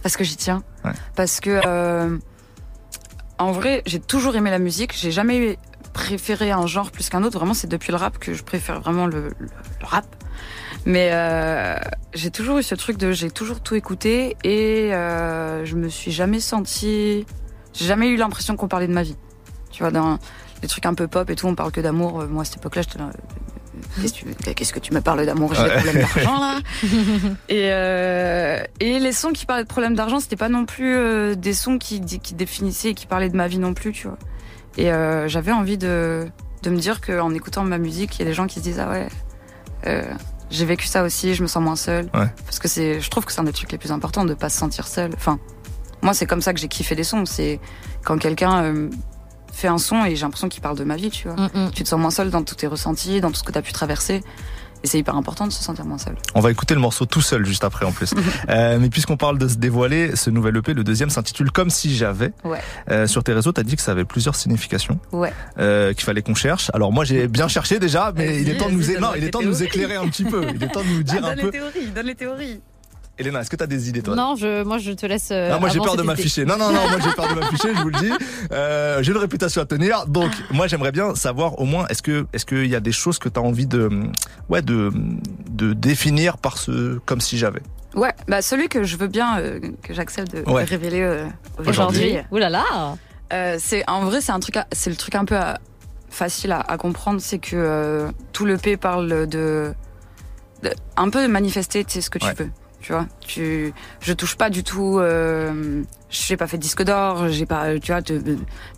Parce 0.08 0.16
que 0.16 0.24
j'y 0.24 0.38
tiens. 0.38 0.64
Ouais. 0.86 0.92
Parce 1.18 1.42
que, 1.42 1.60
euh, 1.66 2.18
en 3.40 3.52
vrai, 3.52 3.84
j'ai 3.86 4.00
toujours 4.00 4.38
aimé 4.38 4.50
la 4.52 4.58
musique. 4.60 4.94
J'ai 4.96 5.12
jamais 5.12 5.60
préféré 5.92 6.52
un 6.52 6.66
genre 6.66 6.92
plus 6.92 7.10
qu'un 7.10 7.24
autre. 7.26 7.38
Vraiment, 7.38 7.54
c'est 7.54 7.68
depuis 7.68 7.92
le 7.92 7.98
rap 7.98 8.18
que 8.18 8.34
je 8.34 8.42
préfère 8.42 8.80
vraiment 8.80 9.06
le, 9.06 9.24
le- 9.38 9.48
le 9.82 9.86
rap. 9.86 10.06
Mais 10.86 11.10
euh, 11.12 11.76
j'ai 12.14 12.32
toujours 12.32 12.58
eu 12.60 12.64
ce 12.64 12.74
truc 12.74 12.96
de 12.98 13.12
j'ai 13.12 13.30
toujours 13.30 13.60
tout 13.60 13.76
écouté 13.76 14.38
et 14.46 14.94
euh, 14.94 15.66
je 15.66 15.76
me 15.76 15.90
suis 15.90 16.12
jamais 16.12 16.40
sentie. 16.40 17.26
J'ai 17.74 17.86
jamais 17.86 18.08
eu 18.08 18.16
l'impression 18.16 18.56
qu'on 18.56 18.70
parlait 18.70 18.88
de 18.88 18.94
ma 18.94 19.04
vie. 19.04 19.18
Tu 19.72 19.84
vois, 19.84 19.92
dans 19.92 20.20
les 20.62 20.70
trucs 20.70 20.86
un 20.86 20.94
peu 20.94 21.10
pop 21.10 21.30
et 21.30 21.36
tout, 21.36 21.48
on 21.48 21.56
parle 21.56 21.74
que 21.74 21.82
d'amour. 21.82 22.24
Moi, 22.30 22.44
à 22.44 22.46
cette 22.46 22.56
époque-là, 22.58 22.84
j'étais 22.84 23.00
Qu'est-ce 24.02 24.14
que 24.14 24.20
tu- 24.44 24.54
qu'est-ce 24.56 24.74
que 24.74 24.80
tu 24.80 24.94
me 24.94 25.02
parles 25.02 25.26
d'amour? 25.26 25.54
J'ai 25.54 25.64
des 25.64 25.70
problèmes 25.70 25.98
d'argent 26.02 26.40
là. 26.40 26.60
Et, 27.50 27.70
euh, 27.72 28.64
et 28.80 29.00
les 29.00 29.12
sons 29.12 29.32
qui 29.32 29.46
parlaient 29.46 29.64
de 29.64 29.68
problèmes 29.68 29.96
d'argent, 29.96 30.20
c'était 30.20 30.36
pas 30.36 30.50
non 30.50 30.66
plus 30.66 30.96
euh, 30.96 31.36
des 31.36 31.54
sons 31.54 31.78
qui, 31.78 32.00
définissaient 32.00 32.90
et 32.90 32.94
qui 32.94 33.06
parlaient 33.08 33.30
de 33.30 33.36
ma 33.38 33.48
vie 33.48 33.60
non 33.60 33.74
plus, 33.74 33.92
tu 33.92 34.08
vois. 34.08 34.18
Et 34.78 34.92
euh, 34.92 35.28
j'avais 35.28 35.52
envie 35.52 35.78
de, 35.78 36.28
de 36.64 36.70
me 36.70 36.78
dire 36.78 37.02
qu'en 37.02 37.34
écoutant 37.34 37.64
ma 37.64 37.78
musique, 37.78 38.16
il 38.18 38.20
y 38.20 38.22
a 38.24 38.26
des 38.26 38.34
gens 38.34 38.48
qui 38.48 38.60
se 38.60 38.64
disent 38.64 38.80
ah 38.80 38.90
ouais, 38.90 39.08
euh, 39.88 40.04
j'ai 40.50 40.66
vécu 40.66 40.86
ça 40.88 41.04
aussi, 41.04 41.34
je 41.36 41.42
me 41.42 41.48
sens 41.48 41.64
moins 41.64 41.76
seule. 41.76 42.06
Ouais. 42.14 42.28
Parce 42.46 42.60
que 42.60 42.68
c'est, 42.68 43.00
je 43.02 43.10
trouve 43.10 43.26
que 43.26 43.32
c'est 43.32 43.42
un 43.42 43.46
des 43.46 43.54
trucs 43.54 43.72
les 43.72 43.78
plus 43.78 43.92
importants 43.92 44.26
de 44.26 44.34
pas 44.34 44.50
se 44.50 44.58
sentir 44.58 44.88
seul. 44.88 45.12
Enfin, 45.16 45.40
moi 46.02 46.14
c'est 46.14 46.26
comme 46.26 46.42
ça 46.42 46.54
que 46.54 46.60
j'ai 46.60 46.68
kiffé 46.68 46.96
les 46.96 47.04
sons. 47.04 47.26
C'est 47.26 47.60
quand 48.04 48.18
quelqu'un 48.18 48.90
fait 49.58 49.68
un 49.68 49.78
son 49.80 50.06
et 50.06 50.16
j'ai 50.16 50.22
l'impression 50.22 50.50
qu'il 50.50 50.62
parle 50.62 50.78
de 50.78 50.84
ma 50.84 50.96
vie, 50.96 51.10
tu 51.10 51.28
vois. 51.28 51.50
Tu 51.74 51.84
te 51.84 51.90
sens 51.90 52.00
moins 52.00 52.12
seul 52.12 52.30
dans 52.30 52.44
tous 52.44 52.56
tes 52.56 52.68
ressentis, 52.68 53.22
dans 53.22 53.32
tout 53.32 53.38
ce 53.40 53.44
que 53.44 53.52
tu 53.52 53.58
as 53.58 53.62
pu 53.64 53.74
traverser. 53.74 54.22
Et 54.84 54.88
c'est 54.88 55.00
hyper 55.00 55.16
important 55.16 55.48
de 55.48 55.52
se 55.52 55.64
sentir 55.64 55.86
moins 55.86 55.98
seul. 55.98 56.16
On 56.36 56.40
va 56.40 56.52
écouter 56.52 56.76
le 56.76 56.80
morceau 56.80 57.08
tout 57.08 57.22
seul 57.22 57.44
juste 57.44 57.64
après 57.64 57.84
en 57.86 57.92
plus. 57.92 58.14
Euh, 58.50 58.78
mais 58.80 58.90
puisqu'on 58.90 59.18
parle 59.18 59.40
de 59.40 59.48
se 59.48 59.56
dévoiler, 59.56 60.16
ce 60.16 60.30
nouvel 60.30 60.56
EP, 60.58 60.74
le 60.76 60.84
deuxième, 60.84 61.10
s'intitule 61.10 61.52
Comme 61.52 61.70
si 61.72 61.96
j'avais. 61.96 62.32
Ouais. 62.44 62.60
Euh, 62.92 63.08
sur 63.08 63.24
tes 63.24 63.34
réseaux, 63.34 63.52
t'as 63.52 63.64
dit 63.64 63.76
que 63.76 63.82
ça 63.82 63.92
avait 63.92 64.06
plusieurs 64.06 64.36
significations. 64.36 65.00
Ouais. 65.12 65.34
euh, 65.58 65.94
qu'il 65.94 66.04
fallait 66.04 66.22
qu'on 66.22 66.36
cherche. 66.36 66.70
Alors 66.76 66.94
moi 66.94 67.04
j'ai 67.04 67.28
bien 67.28 67.48
cherché 67.48 67.80
déjà, 67.80 68.14
mais 68.16 68.40
il 68.42 68.50
est 68.50 68.58
temps 68.58 68.68
de 68.70 68.74
nous, 68.74 68.82
vas-y, 68.84 68.94
non, 68.94 69.00
donne-moi 69.00 69.18
il 69.18 69.24
est 69.24 69.26
tes 69.26 69.32
temps 69.32 69.40
de 69.42 69.46
nous 69.46 69.52
théories. 69.54 69.66
éclairer 69.66 69.96
un 69.96 70.08
petit 70.08 70.24
peu. 70.24 70.46
Il 70.54 70.64
est 70.64 70.68
temps 70.68 70.84
de 70.84 70.88
nous 70.90 71.04
dire 71.04 71.26
un 71.26 71.30
donne 71.30 71.40
peu. 71.40 71.46
les 71.46 71.52
théories, 71.52 71.88
donne 71.88 72.06
les 72.06 72.16
théories. 72.16 72.62
Elena, 73.20 73.42
est-ce 73.42 73.50
que 73.50 73.56
t'as 73.56 73.66
des 73.68 73.90
idées 73.90 74.02
toi? 74.02 74.16
Non, 74.16 74.36
je, 74.36 74.64
moi 74.64 74.78
je 74.78 74.92
te 74.92 75.06
laisse. 75.06 75.30
euh, 75.32 75.52
Ah, 75.54 75.60
moi 75.60 75.70
j'ai 75.70 75.80
peur 75.80 75.96
de 75.96 76.04
m'afficher. 76.04 76.46
Non, 76.46 76.58
non, 76.58 76.72
non, 76.72 76.88
moi 76.90 77.00
j'ai 77.04 77.12
peur 77.12 77.28
de 77.34 77.40
m'afficher, 77.40 77.70
je 77.76 77.82
vous 77.82 77.90
le 77.90 78.00
dis. 78.00 78.12
Euh, 78.52 79.02
j'ai 79.02 79.12
une 79.12 79.18
réputation 79.18 79.62
à 79.62 79.66
tenir. 79.66 80.06
Donc 80.08 80.32
moi 80.52 80.68
j'aimerais 80.68 80.92
bien 80.92 81.16
savoir 81.16 81.60
au 81.60 81.66
moins 81.66 81.88
est-ce 81.88 82.02
que 82.02 82.28
est-ce 82.34 82.46
qu'il 82.46 82.68
y 82.68 82.76
a 82.76 82.80
des 82.80 82.92
choses 82.92 83.18
que 83.20 83.30
t'as 83.30 83.42
envie 83.42 83.66
de 83.68 83.90
ouais 84.50 84.62
de 84.62 84.92
de 85.50 85.74
définir 85.74 86.38
par 86.38 86.58
ce 86.58 87.00
comme 87.06 87.22
si 87.22 87.38
j'avais? 87.38 87.62
Ouais, 87.96 88.14
bah 88.28 88.42
celui 88.44 88.68
que 88.68 88.84
je 88.84 88.98
veux 88.98 89.08
bien, 89.08 89.40
euh, 89.40 89.60
que 89.82 89.94
j'accepte 89.94 90.36
de, 90.36 90.44
révéler 90.48 91.02
euh, 91.02 91.26
Aujourd'hui. 91.66 92.18
Ouh 92.32 92.38
là 92.38 92.50
là 92.50 92.64
Euh, 93.34 93.58
c'est 93.60 93.84
en 93.90 94.06
vrai 94.06 94.22
c'est 94.22 94.32
un 94.32 94.40
truc, 94.40 94.56
c'est 94.72 94.90
le 94.92 94.96
truc 94.96 95.16
un 95.16 95.26
peu 95.26 95.36
à- 95.36 95.58
facile 96.10 96.52
à, 96.52 96.60
à 96.60 96.78
comprendre, 96.78 97.20
c'est 97.22 97.40
que 97.40 97.56
euh, 97.56 98.10
tout 98.32 98.46
le 98.46 98.58
P 98.58 98.78
parle 98.78 99.28
de, 99.28 99.74
de- 100.64 100.70
un 100.96 101.10
peu 101.10 101.22
de 101.22 101.28
manifester, 101.28 101.84
tu 101.84 101.94
sais 101.94 102.02
ce 102.02 102.10
que 102.10 102.20
tu 102.20 102.26
Ouais. 102.26 102.34
veux. 102.38 102.50
Tu 102.88 102.94
vois, 102.94 103.06
tu, 103.20 103.74
je 104.00 104.14
touche 104.14 104.38
pas 104.38 104.50
du 104.50 104.64
tout. 104.64 104.98
Euh, 104.98 105.84
j'ai 106.10 106.38
pas 106.38 106.48
fait 106.48 106.56
de 106.56 106.62
disque 106.62 106.84
d'or. 106.84 107.28
J'ai 107.28 107.46
pas, 107.46 107.78
tu 107.80 107.92
vois, 107.92 108.02
te- 108.02 108.14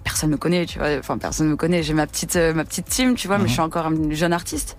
personne 0.03 0.31
me 0.31 0.37
connaît. 0.37 0.65
Tu 0.65 0.79
vois, 0.79 0.87
enfin 0.97 1.19
personne 1.19 1.47
me 1.47 1.55
connaît. 1.55 1.83
J'ai 1.83 1.93
ma 1.93 2.07
petite, 2.07 2.35
euh, 2.35 2.51
ma 2.55 2.63
petite 2.65 2.87
team. 2.87 3.13
Tu 3.13 3.27
vois, 3.27 3.37
mais 3.37 3.43
Mhm. 3.43 3.47
je 3.49 3.53
suis 3.53 3.61
encore 3.61 3.85
un 3.85 4.09
jeune 4.09 4.33
artiste. 4.33 4.77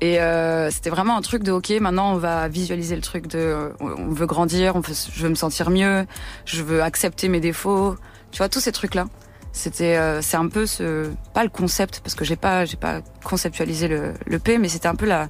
Et 0.00 0.18
euh, 0.18 0.70
c'était 0.70 0.88
vraiment 0.88 1.14
un 1.18 1.20
truc 1.20 1.42
de 1.42 1.52
ok, 1.52 1.68
maintenant 1.78 2.14
on 2.14 2.16
va 2.16 2.48
visualiser 2.48 2.96
le 2.96 3.02
truc 3.02 3.26
de 3.26 3.70
on 3.80 4.08
veut 4.12 4.24
grandir, 4.26 4.76
on 4.76 4.80
veut, 4.80 4.94
je 5.14 5.22
veux 5.22 5.28
me 5.28 5.34
sentir 5.34 5.68
mieux, 5.68 6.06
je 6.46 6.62
veux 6.62 6.82
accepter 6.82 7.28
mes 7.28 7.40
défauts, 7.40 7.96
tu 8.32 8.38
vois 8.38 8.48
tous 8.48 8.60
ces 8.60 8.72
trucs 8.72 8.94
là. 8.94 9.04
C'était 9.52 9.96
euh, 9.96 10.20
c'est 10.22 10.36
un 10.38 10.48
peu 10.48 10.64
ce 10.66 11.10
pas 11.34 11.44
le 11.44 11.50
concept 11.50 12.00
parce 12.02 12.14
que 12.14 12.24
j'ai 12.24 12.34
pas 12.36 12.64
j'ai 12.64 12.76
pas 12.78 13.02
conceptualisé 13.22 13.88
le, 13.88 14.14
le 14.26 14.38
P, 14.38 14.56
mais 14.58 14.68
c'était 14.68 14.88
un 14.88 14.96
peu 14.96 15.06
la 15.06 15.28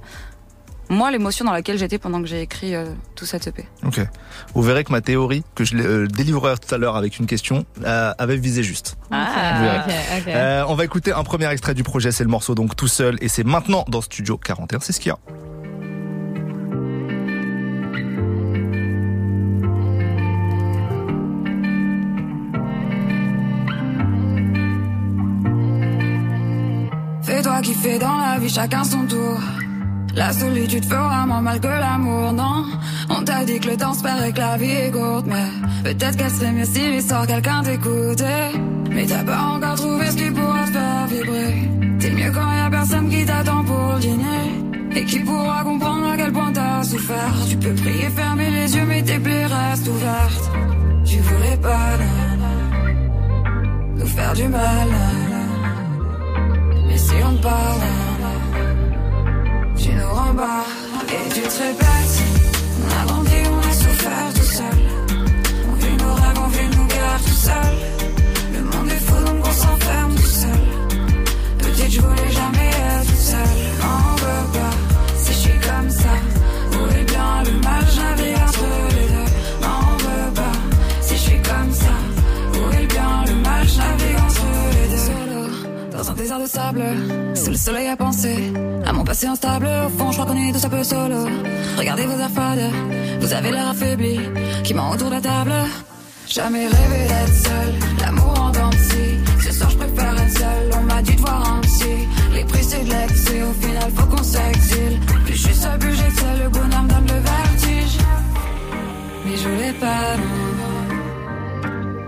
moi 0.89 1.11
l'émotion 1.11 1.45
dans 1.45 1.51
laquelle 1.51 1.77
j'étais 1.77 1.97
pendant 1.97 2.21
que 2.21 2.27
j'ai 2.27 2.41
écrit 2.41 2.75
euh, 2.75 2.85
tout 3.15 3.25
cet 3.25 3.47
EP. 3.47 3.65
Ok. 3.85 3.99
Vous 4.53 4.61
verrez 4.61 4.83
que 4.83 4.91
ma 4.91 5.01
théorie 5.01 5.43
que 5.55 5.63
je 5.63 5.75
euh, 5.77 6.07
délivrerai 6.07 6.55
tout 6.57 6.73
à 6.73 6.77
l'heure 6.77 6.95
avec 6.95 7.19
une 7.19 7.25
question 7.25 7.65
euh, 7.83 8.13
avait 8.17 8.37
visé 8.37 8.63
juste. 8.63 8.97
Ah, 9.11 9.53
Vous 9.55 9.63
verrez. 9.63 9.77
ok, 9.79 9.93
ok. 10.19 10.27
Euh, 10.27 10.63
on 10.67 10.75
va 10.75 10.83
écouter 10.85 11.11
un 11.13 11.23
premier 11.23 11.49
extrait 11.51 11.73
du 11.73 11.83
projet, 11.83 12.11
c'est 12.11 12.23
le 12.23 12.29
morceau 12.29 12.55
donc 12.55 12.75
tout 12.75 12.87
seul 12.87 13.17
et 13.21 13.27
c'est 13.27 13.43
maintenant 13.43 13.85
dans 13.87 14.01
Studio 14.01 14.37
41, 14.37 14.79
c'est 14.79 14.93
ce 14.93 14.99
qu'il 14.99 15.09
y 15.09 15.11
a. 15.11 15.17
Fais-toi 27.23 27.61
kiffer 27.61 27.99
dans 27.99 28.17
la 28.17 28.37
vie, 28.39 28.49
chacun 28.49 28.83
son 28.83 29.05
tour. 29.07 29.39
La 30.15 30.31
solitude 30.31 30.85
fera 30.85 31.25
moins 31.25 31.41
mal 31.41 31.59
que 31.59 31.67
l'amour, 31.67 32.31
non? 32.31 32.65
On 33.09 33.21
t'a 33.23 33.43
dit 33.43 33.59
que 33.59 33.69
le 33.71 33.77
temps 33.77 33.93
se 33.93 34.01
perd 34.01 34.23
et 34.23 34.31
que 34.31 34.39
la 34.39 34.55
vie 34.55 34.71
est 34.71 34.91
courte 34.91 35.25
Mais 35.27 35.93
peut-être 35.93 36.15
qu'elle 36.15 36.31
serait 36.31 36.53
mieux 36.53 36.65
si 36.65 36.89
l'histoire 36.89 37.27
quelqu'un 37.27 37.61
t'écoutait. 37.63 38.51
Mais 38.91 39.05
t'as 39.05 39.23
pas 39.23 39.41
encore 39.55 39.75
trouvé 39.75 40.05
ce 40.09 40.15
qui 40.15 40.31
pourra 40.31 40.65
te 40.67 40.71
faire 40.71 41.07
vibrer. 41.07 41.69
T'es 41.99 42.11
mieux 42.11 42.31
quand 42.31 42.55
y 42.55 42.59
a 42.65 42.69
personne 42.69 43.09
qui 43.09 43.25
t'attend 43.25 43.63
pour 43.65 43.93
le 43.93 43.99
dîner. 43.99 44.95
Et 44.95 45.03
qui 45.03 45.19
pourra 45.19 45.63
comprendre 45.63 46.07
à 46.07 46.15
quel 46.15 46.31
point 46.31 46.51
t'as 46.53 46.83
souffert. 46.83 47.35
Tu 47.49 47.57
peux 47.57 47.73
prier, 47.73 48.09
fermer 48.15 48.49
les 48.49 48.73
yeux 48.73 48.85
mais 48.87 49.03
tes 49.03 49.19
plaies 49.19 49.47
restent 49.47 49.87
ouvertes. 49.89 50.51
Tu 51.03 51.17
voulais 51.17 51.57
pas 51.61 51.89
nous 53.97 54.07
faire 54.07 54.33
du 54.33 54.47
mal. 54.47 54.87
Mais 56.87 56.97
si 56.97 57.13
on 57.27 57.35
te 57.35 57.41
parle 57.43 58.14
tu 59.85 59.91
nous 59.93 60.13
rembats 60.13 60.65
et 61.09 61.29
tu 61.29 61.41
te 61.41 61.57
répètes. 61.63 62.17
On 62.81 63.01
a 63.01 63.05
grandi, 63.05 63.39
on 63.53 63.59
a 63.59 63.73
souffert 63.73 64.33
tout 64.33 64.51
seul. 64.59 64.79
On 65.69 65.73
vit 65.75 65.97
nos 66.03 66.13
rêves, 66.13 66.39
on 66.43 66.47
vit 66.47 66.77
nos 66.77 66.85
guerres 66.85 67.21
tout 67.25 67.39
seul. 67.47 67.73
Le 68.55 68.61
monde 68.61 68.89
est 68.89 69.03
fou, 69.05 69.17
donc 69.25 69.45
on 69.45 69.51
s'enferme 69.51 70.15
tout 70.15 70.35
seul. 70.43 70.61
Peut-être 71.59 71.91
je 71.91 72.01
voulais 72.01 72.31
jamais 72.31 72.69
être 72.69 73.05
tout 73.11 73.23
seul. 73.31 73.51
On 73.93 74.15
veut 74.23 74.47
pas 74.57 74.75
si 75.23 75.33
je 75.33 75.39
suis 75.45 75.59
comme 75.67 75.89
ça. 75.89 76.13
Où 76.71 76.99
est 76.99 77.03
bien 77.03 77.31
le 77.45 77.51
mal, 77.67 77.83
j'avais 77.95 78.33
entre 78.47 78.67
les 78.95 79.07
deux. 79.13 79.31
On 79.61 79.97
veut 80.05 80.33
pas 80.33 80.55
si 81.01 81.13
je 81.15 81.21
suis 81.21 81.41
comme 81.49 81.71
ça. 81.83 81.95
Où 82.53 82.73
est 82.73 82.87
bien 82.87 83.11
le 83.27 83.35
mal, 83.47 83.63
j'avais 83.77 84.15
entre 84.25 84.47
les 84.75 84.87
deux. 84.93 85.03
Solo, 85.07 85.41
dans 85.95 86.11
un 86.11 86.13
désert 86.15 86.39
de 86.39 86.47
sable, 86.47 86.83
sous 87.35 87.51
le 87.51 87.57
soleil 87.57 87.87
à 87.87 87.95
penser 87.95 88.51
passé 89.05 89.27
instable. 89.27 89.69
Au 89.85 89.89
fond, 89.89 90.11
je 90.11 90.19
est 90.21 90.51
tous 90.51 90.65
un 90.65 90.69
peu 90.69 90.83
solo. 90.83 91.27
Regardez 91.77 92.05
vos 92.05 92.19
airs 92.19 92.29
fades, 92.31 92.71
vous 93.21 93.33
avez 93.33 93.51
l'air 93.51 93.69
affaibli, 93.69 94.19
qui 94.63 94.73
ment 94.73 94.91
autour 94.91 95.09
de 95.09 95.15
la 95.15 95.21
table. 95.21 95.53
Jamais 96.27 96.65
rêvé 96.65 97.07
d'être 97.07 97.35
seul, 97.47 97.73
l'amour 98.01 98.33
en 98.41 98.49
dents 98.49 98.69
de 98.69 98.75
scie. 98.75 99.17
Ce 99.45 99.51
soir, 99.53 99.69
je 99.69 99.77
préfère 99.77 100.13
être 100.19 100.37
seul, 100.37 100.63
on 100.79 100.83
m'a 100.83 101.01
dit 101.01 101.15
de 101.15 101.21
voir 101.21 101.53
un 101.53 101.61
psy. 101.61 101.93
Les 102.33 102.43
prix, 102.45 102.63
c'est 102.63 102.83
de 102.83 102.89
l'excès, 102.89 103.43
au 103.43 103.53
final, 103.53 103.91
faut 103.95 104.07
qu'on 104.07 104.23
s'exile. 104.23 104.99
Plus 105.25 105.35
je 105.35 105.47
suis 105.47 105.55
seul, 105.55 105.77
plus 105.77 105.95
j'excelle, 105.95 106.39
le 106.43 106.49
bonheur 106.49 106.83
me 106.83 106.89
donne 106.89 107.07
le 107.07 107.19
vertige. 107.31 107.97
Mais 109.25 109.37
je 109.37 109.49
l'ai 109.49 109.73
pas, 109.73 110.17
non, 110.17 110.35
non. 110.59 110.85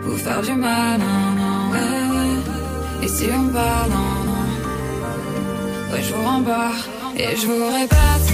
Vous 0.01 0.17
faire 0.17 0.41
du 0.41 0.53
mal, 0.53 0.99
non, 0.99 1.29
non, 1.39 1.71
ouais, 1.71 2.01
ouais. 2.15 3.05
Et 3.05 3.07
si 3.07 3.25
on 3.25 3.47
part, 3.49 3.87
non, 3.89 4.31
non. 4.31 4.36
Ouais, 5.91 6.03
je 6.03 6.13
vous 6.13 6.23
rembarre 6.23 6.85
et 7.15 7.35
je 7.35 7.47
vous 7.47 7.65
répète. 7.73 8.25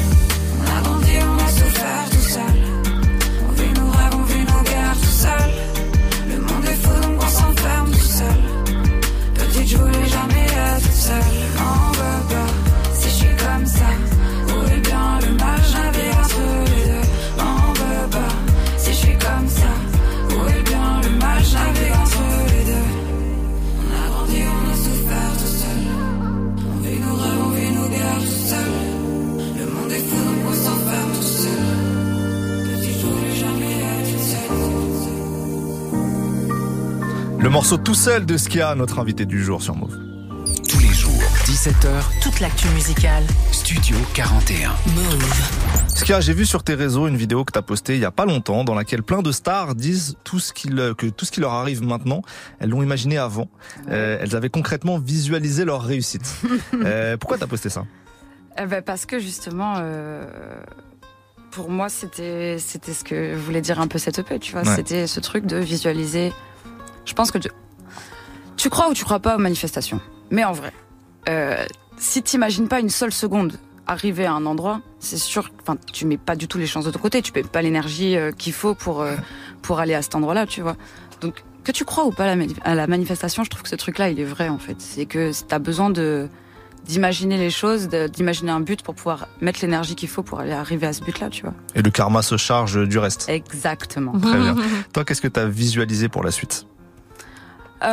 On 0.58 0.78
a 0.78 0.82
grandi, 0.82 1.12
on 1.22 1.38
a 1.38 1.48
souffert 1.50 2.10
tout 2.10 2.28
seul. 2.36 2.56
On 3.48 3.52
vit 3.52 3.74
nos 3.80 3.92
rêves, 3.92 4.16
on 4.16 4.24
vit 4.24 4.40
nos 4.40 4.64
guerres 4.64 4.98
tout 5.00 5.18
seul. 5.26 5.50
Le 6.30 6.40
monde 6.40 6.66
est 6.66 6.82
fou, 6.84 7.02
donc 7.02 7.22
on 7.22 7.28
s'enferme 7.28 7.92
tout 7.92 8.12
seul. 8.20 8.40
Petite, 9.36 9.68
je 9.68 9.78
voulais 9.78 10.08
jamais 10.08 10.46
être 10.46 10.92
seule. 10.92 11.93
Morceau 37.54 37.78
tout 37.78 37.94
seul 37.96 38.26
de 38.26 38.36
Skia, 38.38 38.76
notre 38.76 39.00
invité 39.00 39.26
du 39.26 39.44
jour 39.44 39.62
sur 39.62 39.76
Move. 39.76 39.98
Tous 40.70 40.80
les 40.80 40.94
jours, 40.94 41.12
17h, 41.46 41.88
Toute 42.22 42.40
l'actu 42.40 42.68
musicale. 42.70 43.24
Studio 43.52 43.96
41. 44.14 44.70
Move. 44.96 45.88
Skia, 45.88 46.20
j'ai 46.20 46.34
vu 46.34 46.46
sur 46.46 46.64
tes 46.64 46.74
réseaux 46.74 47.08
une 47.08 47.16
vidéo 47.16 47.44
que 47.46 47.52
t'as 47.52 47.62
postée 47.62 47.96
il 47.96 48.02
y 48.02 48.06
a 48.06 48.12
pas 48.12 48.26
longtemps 48.26 48.64
dans 48.64 48.74
laquelle 48.74 49.04
plein 49.04 49.22
de 49.22 49.32
stars 49.32 49.76
disent 49.76 50.18
tout 50.24 50.40
ce 50.40 50.52
qui 50.54 50.68
le- 50.70 50.94
que 50.96 51.06
tout 51.08 51.26
ce 51.26 51.32
qui 51.32 51.40
leur 51.42 51.54
arrive 51.54 51.84
maintenant, 51.84 52.22
elles 52.60 52.70
l'ont 52.70 52.82
imaginé 52.84 53.18
avant. 53.18 53.50
Euh, 53.90 54.18
elles 54.20 54.36
avaient 54.36 54.50
concrètement 54.50 54.98
visualisé 54.98 55.64
leur 55.66 55.84
réussite. 55.84 56.24
Euh, 56.86 57.18
pourquoi 57.18 57.38
t'as 57.38 57.48
posté 57.48 57.70
ça 57.70 57.86
Eh 58.62 58.66
ben, 58.66 58.82
parce 58.82 59.06
que 59.06 59.20
justement, 59.20 59.76
euh, 59.78 60.26
pour 61.52 61.70
moi, 61.70 61.88
c'était 61.88 62.58
c'était 62.60 62.94
ce 62.94 63.04
que 63.04 63.36
voulait 63.36 63.62
dire 63.62 63.80
un 63.80 63.88
peu 63.88 64.00
cette 64.00 64.20
EP, 64.20 64.40
tu 64.40 64.52
vois. 64.54 64.64
Ouais. 64.64 64.76
C'était 64.76 65.08
ce 65.08 65.20
truc 65.20 65.46
de 65.46 65.58
visualiser. 65.58 66.34
Je 67.06 67.14
pense 67.14 67.32
que 67.32 67.38
tu, 67.38 67.50
tu 68.58 68.70
crois 68.70 68.90
ou 68.90 68.94
tu 68.94 69.04
crois 69.04 69.20
pas 69.20 69.36
aux 69.36 69.40
manifestations. 69.40 70.00
Mais 70.32 70.44
en 70.44 70.52
vrai, 70.54 70.72
euh, 71.30 71.64
si 71.98 72.24
t'imagines 72.24 72.68
pas 72.68 72.80
une 72.80 72.90
seule 72.90 73.12
seconde 73.14 73.54
arriver 73.86 74.26
à 74.26 74.34
un 74.34 74.46
endroit, 74.46 74.82
c'est 75.00 75.18
sûr, 75.18 75.52
enfin, 75.62 75.78
tu 75.92 76.06
mets 76.06 76.18
pas 76.18 76.36
du 76.36 76.48
tout 76.48 76.58
les 76.58 76.68
chances 76.68 76.86
de 76.86 76.92
ton 76.92 77.00
côté. 77.00 77.22
Tu 77.22 77.32
mets 77.36 77.44
pas 77.44 77.62
l'énergie 77.62 78.16
euh, 78.16 78.32
qu'il 78.32 78.54
faut 78.54 78.74
pour 78.76 79.02
euh, 79.02 79.16
pour 79.62 79.80
aller 79.80 79.94
à 79.94 80.02
cet 80.02 80.16
endroit-là, 80.16 80.46
tu 80.48 80.62
vois. 80.62 80.78
Donc 81.22 81.44
que 81.64 81.72
tu 81.72 81.86
crois 81.86 82.06
ou 82.06 82.12
pas 82.12 82.24
à 82.24 82.28
la, 82.28 82.36
mani- 82.36 82.56
à 82.64 82.76
la 82.76 82.88
manifestation, 82.88 83.44
je 83.44 83.50
trouve 83.50 83.64
que 83.64 83.70
ce 83.70 83.76
truc-là, 83.76 84.10
il 84.10 84.20
est 84.20 84.26
vrai 84.26 84.50
en 84.50 84.58
fait. 84.58 84.76
C'est 84.80 85.06
que 85.06 85.32
t'as 85.48 85.60
besoin 85.60 85.90
de 85.90 86.28
d'imaginer 86.86 87.38
les 87.38 87.50
choses, 87.50 87.88
d'imaginer 87.88 88.52
un 88.52 88.60
but 88.60 88.82
pour 88.82 88.94
pouvoir 88.94 89.28
mettre 89.40 89.62
l'énergie 89.62 89.96
qu'il 89.96 90.10
faut 90.10 90.22
pour 90.22 90.42
aller 90.42 90.52
arriver 90.52 90.86
à 90.86 90.92
ce 90.92 91.02
but-là, 91.02 91.30
tu 91.30 91.44
vois. 91.44 91.54
Et 91.76 91.82
le 91.82 91.90
karma 91.90 92.22
se 92.22 92.36
charge 92.36 92.86
du 92.90 92.98
reste. 92.98 93.30
Exactement. 93.30 94.12
Très 94.20 94.38
bien. 94.38 94.56
Toi, 94.94 95.06
qu'est-ce 95.06 95.22
que 95.22 95.30
t'as 95.30 95.46
visualisé 95.46 96.10
pour 96.10 96.24
la 96.26 96.32
suite? 96.32 96.66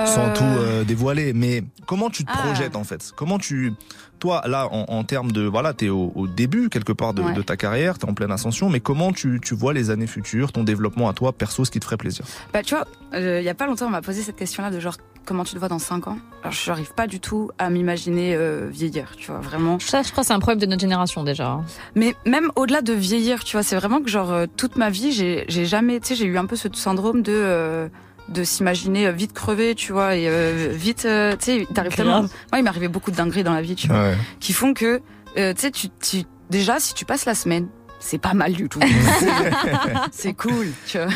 Sans 0.06 0.32
tout 0.32 0.44
euh, 0.44 0.84
dévoiler, 0.84 1.32
mais 1.32 1.64
comment 1.86 2.10
tu 2.10 2.24
te 2.24 2.30
Ah. 2.32 2.38
projettes 2.38 2.76
en 2.76 2.84
fait? 2.84 3.12
Comment 3.16 3.38
tu, 3.38 3.72
toi 4.18 4.42
là, 4.46 4.68
en, 4.70 4.84
en 4.88 5.04
termes 5.04 5.32
de, 5.32 5.42
voilà, 5.42 5.72
t'es 5.74 5.88
au, 5.88 6.12
au 6.14 6.26
début 6.26 6.68
quelque 6.68 6.92
part 6.92 7.12
de, 7.14 7.22
Ouais. 7.22 7.32
de 7.32 7.42
ta 7.42 7.56
carrière, 7.56 7.98
t'es 7.98 8.08
en 8.08 8.14
pleine 8.14 8.30
ascension, 8.30 8.68
mais 8.70 8.80
comment 8.80 9.12
tu, 9.12 9.40
tu 9.42 9.54
vois 9.54 9.72
les 9.72 9.90
années 9.90 10.06
futures, 10.06 10.52
ton 10.52 10.62
développement 10.64 11.08
à 11.08 11.12
toi, 11.12 11.32
perso, 11.32 11.64
ce 11.64 11.70
qui 11.70 11.80
te 11.80 11.84
ferait 11.84 11.96
plaisir? 11.96 12.24
Bah, 12.52 12.62
tu 12.62 12.74
vois, 12.74 12.86
euh, 13.14 13.40
il 13.40 13.44
y 13.44 13.48
a 13.48 13.54
pas 13.54 13.66
longtemps, 13.66 13.86
on 13.86 13.90
m'a 13.90 14.02
posé 14.02 14.22
cette 14.22 14.36
question-là 14.36 14.70
de 14.70 14.78
genre, 14.80 14.96
comment 15.26 15.44
tu 15.44 15.54
te 15.54 15.58
vois 15.58 15.68
dans 15.68 15.78
5 15.78 16.06
ans? 16.08 16.18
Alors, 16.42 16.52
je 16.52 16.70
n'arrive 16.70 16.92
pas 16.94 17.06
du 17.06 17.18
tout 17.20 17.50
à 17.58 17.68
m'imaginer 17.70 18.34
euh, 18.34 18.68
vieillir, 18.70 19.14
tu 19.16 19.30
vois, 19.30 19.40
vraiment. 19.40 19.78
Ça, 19.80 20.02
je 20.02 20.10
crois 20.12 20.22
que 20.22 20.28
c'est 20.28 20.32
un 20.34 20.38
problème 20.38 20.58
de 20.60 20.66
notre 20.66 20.80
génération 20.80 21.24
déjà. 21.24 21.48
hein. 21.50 21.64
Mais 21.94 22.14
même 22.26 22.50
au-delà 22.56 22.80
de 22.82 22.92
vieillir, 22.92 23.44
tu 23.44 23.56
vois, 23.56 23.62
c'est 23.62 23.76
vraiment 23.76 24.00
que 24.00 24.08
genre, 24.08 24.30
euh, 24.32 24.46
toute 24.56 24.76
ma 24.76 24.88
vie, 24.90 25.12
j'ai 25.12 25.44
j'ai 25.48 25.66
jamais, 25.66 25.98
tu 26.00 26.08
sais, 26.08 26.14
j'ai 26.14 26.26
eu 26.26 26.38
un 26.38 26.46
peu 26.46 26.56
ce 26.56 26.68
syndrome 26.72 27.22
de... 27.22 27.88
de 28.30 28.44
s'imaginer 28.44 29.06
euh, 29.06 29.12
vite 29.12 29.32
crevé, 29.32 29.74
tu 29.74 29.92
vois, 29.92 30.16
et 30.16 30.28
euh, 30.28 30.68
vite, 30.72 31.04
euh, 31.04 31.32
tu 31.36 31.44
sais, 31.60 31.66
t'arrives 31.74 31.94
tellement. 31.94 32.22
Moi, 32.22 32.28
il 32.58 32.62
m'est 32.62 32.68
arrivé 32.68 32.88
beaucoup 32.88 33.10
de 33.10 33.16
dingueries 33.16 33.42
dans 33.44 33.54
la 33.54 33.62
vie, 33.62 33.74
tu 33.74 33.88
vois, 33.88 33.96
Ouais. 34.10 34.16
qui 34.38 34.52
font 34.52 34.72
que, 34.74 35.00
euh, 35.36 35.52
tu 35.54 35.60
sais, 35.60 35.70
tu, 36.00 36.22
déjà, 36.48 36.78
si 36.80 36.94
tu 36.94 37.04
passes 37.04 37.24
la 37.26 37.34
semaine, 37.34 37.68
c'est 37.98 38.18
pas 38.18 38.32
mal 38.34 38.52
du 38.52 38.68
tout. 38.68 38.80
c'est 40.12 40.34
cool, 40.34 40.68
tu 40.86 40.98
vois. 40.98 41.08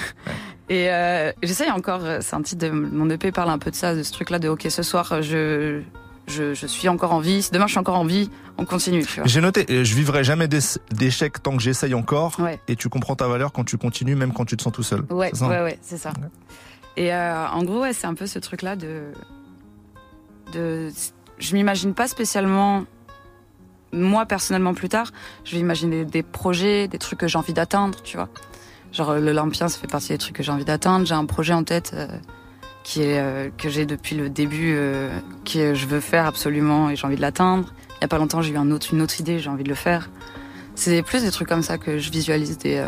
Et 0.68 0.90
euh, 0.90 1.30
j'essaye 1.42 1.70
encore, 1.70 2.00
c'est 2.20 2.34
un 2.34 2.42
titre 2.42 2.66
de 2.66 2.70
mon 2.70 3.08
EP 3.10 3.32
parle 3.32 3.50
un 3.50 3.58
peu 3.58 3.70
de 3.70 3.76
ça, 3.76 3.94
de 3.94 4.02
ce 4.02 4.12
truc-là 4.12 4.38
de 4.38 4.48
OK, 4.48 4.66
ce 4.68 4.82
soir, 4.82 5.22
je, 5.22 5.82
je, 6.26 6.54
je 6.54 6.66
suis 6.66 6.88
encore 6.88 7.12
en 7.12 7.20
vie. 7.20 7.42
Si 7.42 7.50
demain 7.50 7.66
je 7.66 7.72
suis 7.72 7.78
encore 7.78 7.98
en 7.98 8.04
vie, 8.06 8.30
on 8.56 8.64
continue, 8.64 9.04
tu 9.04 9.20
vois. 9.20 9.26
J'ai 9.26 9.40
noté, 9.42 9.66
je 9.68 9.94
vivrai 9.94 10.24
jamais 10.24 10.48
d'échecs 10.48 11.42
tant 11.42 11.56
que 11.56 11.62
j'essaye 11.62 11.92
encore, 11.94 12.38
Ouais. 12.40 12.58
et 12.66 12.76
tu 12.76 12.88
comprends 12.88 13.14
ta 13.16 13.28
valeur 13.28 13.52
quand 13.52 13.64
tu 13.64 13.76
continues, 13.76 14.14
même 14.16 14.32
quand 14.32 14.46
tu 14.46 14.56
te 14.56 14.62
sens 14.62 14.72
tout 14.72 14.82
seul. 14.82 15.04
Ouais, 15.10 15.30
ça 15.34 15.48
ouais, 15.48 15.60
ouais, 15.62 15.78
c'est 15.82 15.98
ça. 15.98 16.12
Et 16.96 17.12
euh, 17.12 17.48
en 17.48 17.62
gros, 17.64 17.84
c'est 17.92 18.06
un 18.06 18.14
peu 18.14 18.26
ce 18.26 18.38
truc-là 18.38 18.76
de, 18.76 19.12
de, 20.52 20.90
je 21.38 21.54
m'imagine 21.54 21.94
pas 21.94 22.08
spécialement 22.08 22.84
moi 23.92 24.26
personnellement 24.26 24.74
plus 24.74 24.88
tard. 24.88 25.12
Je 25.44 25.54
vais 25.54 25.60
imaginer 25.60 26.04
des 26.04 26.22
projets, 26.22 26.88
des 26.88 26.98
trucs 26.98 27.20
que 27.20 27.28
j'ai 27.28 27.38
envie 27.38 27.52
d'atteindre, 27.52 28.02
tu 28.02 28.16
vois. 28.16 28.28
Genre 28.92 29.10
euh, 29.10 29.20
l'Olympien, 29.20 29.68
ça 29.68 29.78
fait 29.78 29.90
partie 29.90 30.08
des 30.08 30.18
trucs 30.18 30.36
que 30.36 30.42
j'ai 30.42 30.52
envie 30.52 30.64
d'atteindre. 30.64 31.06
J'ai 31.06 31.14
un 31.14 31.26
projet 31.26 31.52
en 31.52 31.64
tête 31.64 31.92
euh, 31.94 32.06
qui 32.84 33.02
est 33.02 33.56
que 33.56 33.70
j'ai 33.70 33.86
depuis 33.86 34.14
le 34.14 34.28
début, 34.28 34.78
que 35.46 35.72
je 35.72 35.86
veux 35.86 36.00
faire 36.00 36.26
absolument 36.26 36.90
et 36.90 36.96
j'ai 36.96 37.06
envie 37.06 37.16
de 37.16 37.22
l'atteindre. 37.22 37.72
Il 37.92 38.02
y 38.02 38.04
a 38.04 38.08
pas 38.08 38.18
longtemps, 38.18 38.42
j'ai 38.42 38.52
eu 38.52 38.58
une 38.58 38.72
autre 38.72 39.20
idée, 39.20 39.38
j'ai 39.38 39.48
envie 39.48 39.64
de 39.64 39.70
le 39.70 39.74
faire. 39.74 40.10
C'est 40.74 41.02
plus 41.02 41.22
des 41.22 41.30
trucs 41.30 41.48
comme 41.48 41.62
ça 41.62 41.78
que 41.78 41.98
je 41.98 42.10
visualise 42.10 42.58
des, 42.58 42.84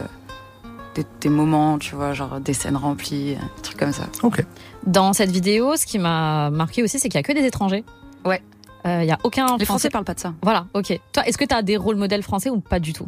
des, 0.97 1.07
des 1.21 1.29
moments, 1.29 1.79
tu 1.79 1.95
vois, 1.95 2.13
genre 2.13 2.41
des 2.41 2.53
scènes 2.55 2.77
remplies, 2.77 3.35
euh, 3.35 3.57
des 3.57 3.63
trucs 3.63 3.79
comme 3.79 3.93
ça. 3.93 4.05
Ok. 4.23 4.45
Dans 4.87 5.13
cette 5.13 5.31
vidéo, 5.31 5.77
ce 5.77 5.87
qui 5.87 5.99
m'a 5.99 6.51
marqué 6.51 6.83
aussi, 6.83 6.99
c'est 6.99 7.09
qu'il 7.09 7.19
y 7.19 7.25
a 7.25 7.27
que 7.27 7.33
des 7.33 7.45
étrangers. 7.47 7.85
Ouais. 8.25 8.43
Il 8.85 9.05
y 9.05 9.11
a 9.11 9.19
aucun 9.25 9.57
Les 9.57 9.65
Français 9.65 9.91
parlent 9.91 10.05
pas 10.05 10.15
de 10.15 10.21
ça. 10.21 10.33
Voilà, 10.43 10.67
ok. 10.73 11.01
Toi, 11.13 11.27
est-ce 11.27 11.37
que 11.37 11.45
tu 11.45 11.53
as 11.53 11.63
des 11.63 11.77
rôles 11.77 11.97
modèles 11.97 12.23
français 12.23 12.51
ou 12.51 12.61
pas 12.61 12.79
du 12.79 12.93
tout? 12.93 13.07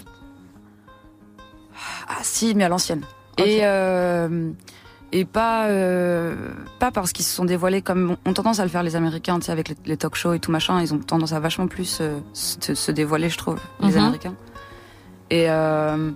Ah 2.08 2.18
si, 2.22 2.54
mais 2.56 2.64
à 2.64 2.68
l'ancienne. 2.68 3.02
Et 3.36 3.60
euh, 3.62 4.50
et 5.12 5.24
pas 5.24 5.66
euh, 5.68 6.34
pas 6.80 6.90
parce 6.90 7.12
qu'ils 7.12 7.24
se 7.24 7.32
sont 7.32 7.44
dévoilés 7.44 7.80
comme 7.82 8.16
ont 8.26 8.32
tendance 8.32 8.58
à 8.58 8.64
le 8.64 8.68
faire 8.70 8.82
les 8.82 8.96
Américains, 8.96 9.38
tu 9.38 9.46
sais, 9.46 9.52
avec 9.52 9.68
les, 9.68 9.76
les 9.86 9.96
talk 9.96 10.16
shows 10.16 10.32
et 10.32 10.40
tout 10.40 10.50
machin. 10.50 10.80
Ils 10.80 10.92
ont 10.92 10.98
tendance 10.98 11.32
à 11.32 11.38
vachement 11.38 11.68
plus 11.68 11.98
euh, 12.00 12.18
se, 12.32 12.74
se 12.74 12.90
dévoiler, 12.90 13.28
je 13.30 13.38
trouve, 13.38 13.60
les 13.80 13.90
Mhm. 13.92 13.98
Américains. 13.98 14.34
Et 15.30 15.48
euh, 15.48 16.10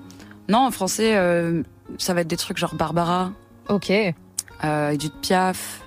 non, 0.53 0.67
en 0.67 0.71
français, 0.71 1.13
euh, 1.17 1.63
ça 1.99 2.13
va 2.15 2.21
être 2.21 2.29
des 2.29 2.37
trucs 2.37 2.59
genre 2.59 2.75
Barbara. 2.75 3.33
Ok. 3.69 3.91
Euh, 3.91 4.91
Edith 4.91 5.15
Piaf. 5.23 5.81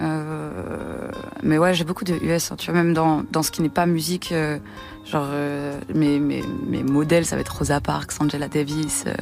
Euh, 0.00 1.10
mais 1.42 1.58
ouais, 1.58 1.74
j'ai 1.74 1.84
beaucoup 1.84 2.04
de 2.04 2.14
US. 2.14 2.50
hein, 2.52 2.56
tu 2.58 2.70
vois, 2.70 2.82
même 2.82 2.94
dans, 2.94 3.22
dans 3.30 3.42
ce 3.42 3.50
qui 3.50 3.62
n'est 3.62 3.68
pas 3.68 3.86
musique, 3.86 4.32
euh, 4.32 4.58
genre 5.04 5.26
euh, 5.28 5.78
mes, 5.94 6.18
mes, 6.18 6.42
mes 6.66 6.82
modèles, 6.82 7.26
ça 7.26 7.36
va 7.36 7.42
être 7.42 7.56
Rosa 7.56 7.80
Parks, 7.80 8.12
Angela 8.20 8.48
Davis. 8.48 9.04
euh, 9.06 9.14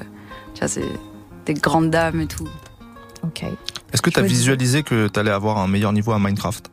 tu 0.55 0.61
vois, 0.61 0.69
c'est 0.69 0.85
des 1.47 1.55
grandes 1.55 1.91
dames 1.91 2.21
et 2.21 2.27
tout. 2.27 2.49
Ok. 3.25 3.43
Est-ce 3.93 4.03
que 4.03 4.11
tu 4.11 4.21
as 4.21 4.23
visualisé 4.23 4.83
que 4.83 5.09
tu 5.09 5.19
allais 5.19 5.31
avoir 5.31 5.59
un 5.59 5.67
meilleur 5.69 5.93
niveau 5.93 6.13
à 6.13 6.19
Minecraft? 6.19 6.71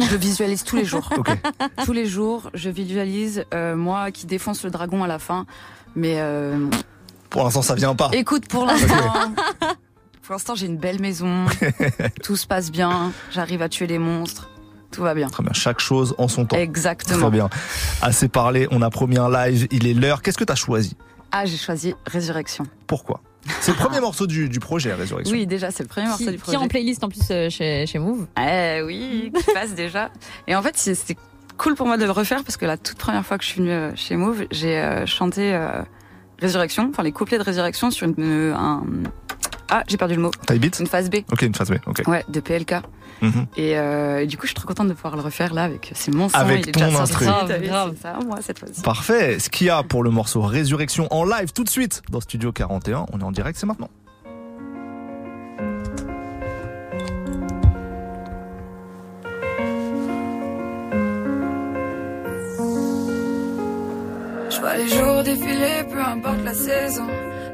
Je 0.00 0.10
le 0.10 0.16
visualise 0.16 0.64
tous 0.64 0.76
les 0.76 0.84
jours. 0.84 1.08
Ok. 1.18 1.30
tous 1.84 1.92
les 1.92 2.06
jours, 2.06 2.50
je 2.54 2.70
visualise 2.70 3.44
euh, 3.54 3.76
moi 3.76 4.10
qui 4.10 4.26
défonce 4.26 4.64
le 4.64 4.70
dragon 4.70 5.04
à 5.04 5.06
la 5.06 5.18
fin. 5.18 5.46
Mais 5.94 6.14
euh, 6.18 6.66
Pour 7.30 7.44
l'instant, 7.44 7.62
ça 7.62 7.74
vient 7.74 7.94
pas. 7.94 8.10
écoute, 8.12 8.46
pour 8.48 8.66
l'instant, 8.66 8.94
pour 10.22 10.32
l'instant, 10.34 10.54
j'ai 10.54 10.66
une 10.66 10.76
belle 10.76 11.00
maison, 11.00 11.46
tout 12.22 12.36
se 12.36 12.46
passe 12.46 12.70
bien, 12.70 13.12
j'arrive 13.32 13.62
à 13.62 13.68
tuer 13.68 13.86
les 13.86 13.98
monstres, 13.98 14.50
tout 14.90 15.02
va 15.02 15.14
bien. 15.14 15.28
Très 15.28 15.42
bien, 15.42 15.52
chaque 15.52 15.80
chose 15.80 16.14
en 16.18 16.28
son 16.28 16.44
temps. 16.46 16.56
Exactement. 16.56 17.20
Très 17.20 17.30
bien. 17.30 17.48
Assez 18.02 18.28
parlé, 18.28 18.66
on 18.70 18.82
a 18.82 18.90
promis 18.90 19.18
un 19.18 19.30
live, 19.30 19.68
il 19.70 19.86
est 19.86 19.94
l'heure. 19.94 20.22
Qu'est-ce 20.22 20.38
que 20.38 20.44
tu 20.44 20.52
as 20.52 20.56
choisi? 20.56 20.96
Ah, 21.32 21.44
j'ai 21.46 21.56
choisi 21.56 21.94
Résurrection. 22.06 22.64
Pourquoi? 22.88 23.20
C'est 23.60 23.70
le 23.70 23.76
premier 23.84 24.00
morceau 24.00 24.26
du, 24.26 24.48
du 24.48 24.58
projet, 24.58 24.92
Résurrection. 24.92 25.32
Oui, 25.32 25.46
déjà, 25.46 25.70
c'est 25.70 25.84
le 25.84 25.88
premier 25.88 26.08
morceau 26.08 26.24
Qui, 26.24 26.30
du 26.30 26.36
qui 26.36 26.42
projet. 26.42 26.56
est 26.58 26.60
en 26.60 26.66
playlist 26.68 27.04
en 27.04 27.08
plus 27.08 27.20
euh, 27.30 27.48
chez, 27.48 27.86
chez 27.86 27.98
Move? 28.00 28.26
Eh 28.36 28.82
oui, 28.84 29.32
qui 29.36 29.52
passe 29.54 29.74
déjà. 29.74 30.10
Et 30.48 30.56
en 30.56 30.62
fait, 30.62 30.76
c'est- 30.76 30.96
c'était 30.96 31.16
cool 31.56 31.76
pour 31.76 31.86
moi 31.86 31.96
de 31.96 32.04
le 32.04 32.10
refaire 32.10 32.42
parce 32.42 32.56
que 32.56 32.66
la 32.66 32.76
toute 32.76 32.98
première 32.98 33.24
fois 33.24 33.38
que 33.38 33.44
je 33.44 33.50
suis 33.50 33.60
venue 33.60 33.70
euh, 33.70 33.92
chez 33.94 34.16
Move, 34.16 34.44
j'ai 34.50 34.78
euh, 34.78 35.06
chanté 35.06 35.54
euh, 35.54 35.82
Résurrection, 36.40 36.88
enfin 36.90 37.02
les 37.02 37.12
couplets 37.12 37.38
de 37.38 37.42
Résurrection 37.42 37.90
sur 37.90 38.06
une, 38.06 38.14
euh, 38.18 38.54
un. 38.54 38.82
Ah, 39.68 39.84
j'ai 39.86 39.96
perdu 39.96 40.16
le 40.16 40.22
mot. 40.22 40.30
Taille 40.46 40.58
beat 40.58 40.78
Une 40.80 40.86
phase 40.86 41.08
B. 41.10 41.16
Ok, 41.30 41.42
une 41.42 41.54
phase 41.54 41.70
B, 41.70 41.74
ok. 41.86 42.02
Ouais, 42.08 42.24
de 42.28 42.40
PLK. 42.40 42.74
Mhm. 43.22 43.46
Et, 43.56 43.78
euh, 43.78 44.22
et 44.22 44.26
du 44.26 44.36
coup, 44.36 44.44
je 44.44 44.48
suis 44.48 44.54
trop 44.54 44.66
contente 44.66 44.88
de 44.88 44.94
pouvoir 44.94 45.14
le 45.14 45.22
refaire 45.22 45.52
là 45.54 45.64
avec. 45.64 45.92
C'est 45.94 46.12
mon 46.12 46.28
son. 46.28 46.36
Avec 46.36 46.66
il 46.66 46.68
est 46.70 46.72
ton 46.72 46.86
déjà 46.86 47.02
instru. 47.02 47.26
Grave, 47.26 47.94
ça, 48.00 48.18
moi, 48.26 48.38
cette 48.40 48.58
fois-ci. 48.58 48.82
Parfait. 48.82 49.38
Ce 49.38 49.48
qu'il 49.48 49.66
y 49.66 49.70
a 49.70 49.82
pour 49.82 50.02
le 50.02 50.10
morceau 50.10 50.40
Résurrection 50.42 51.06
en 51.12 51.24
live 51.24 51.52
tout 51.52 51.64
de 51.64 51.68
suite 51.68 52.02
dans 52.10 52.20
Studio 52.20 52.50
41. 52.50 53.06
On 53.12 53.20
est 53.20 53.24
en 53.24 53.32
direct, 53.32 53.58
c'est 53.58 53.66
maintenant. 53.66 53.90
Je 64.60 64.66
vois 64.66 64.76
les 64.76 64.88
jours 64.88 65.22
défiler, 65.22 65.84
peu 65.90 65.98
importe 66.02 66.44
la 66.44 66.52
saison. 66.52 67.06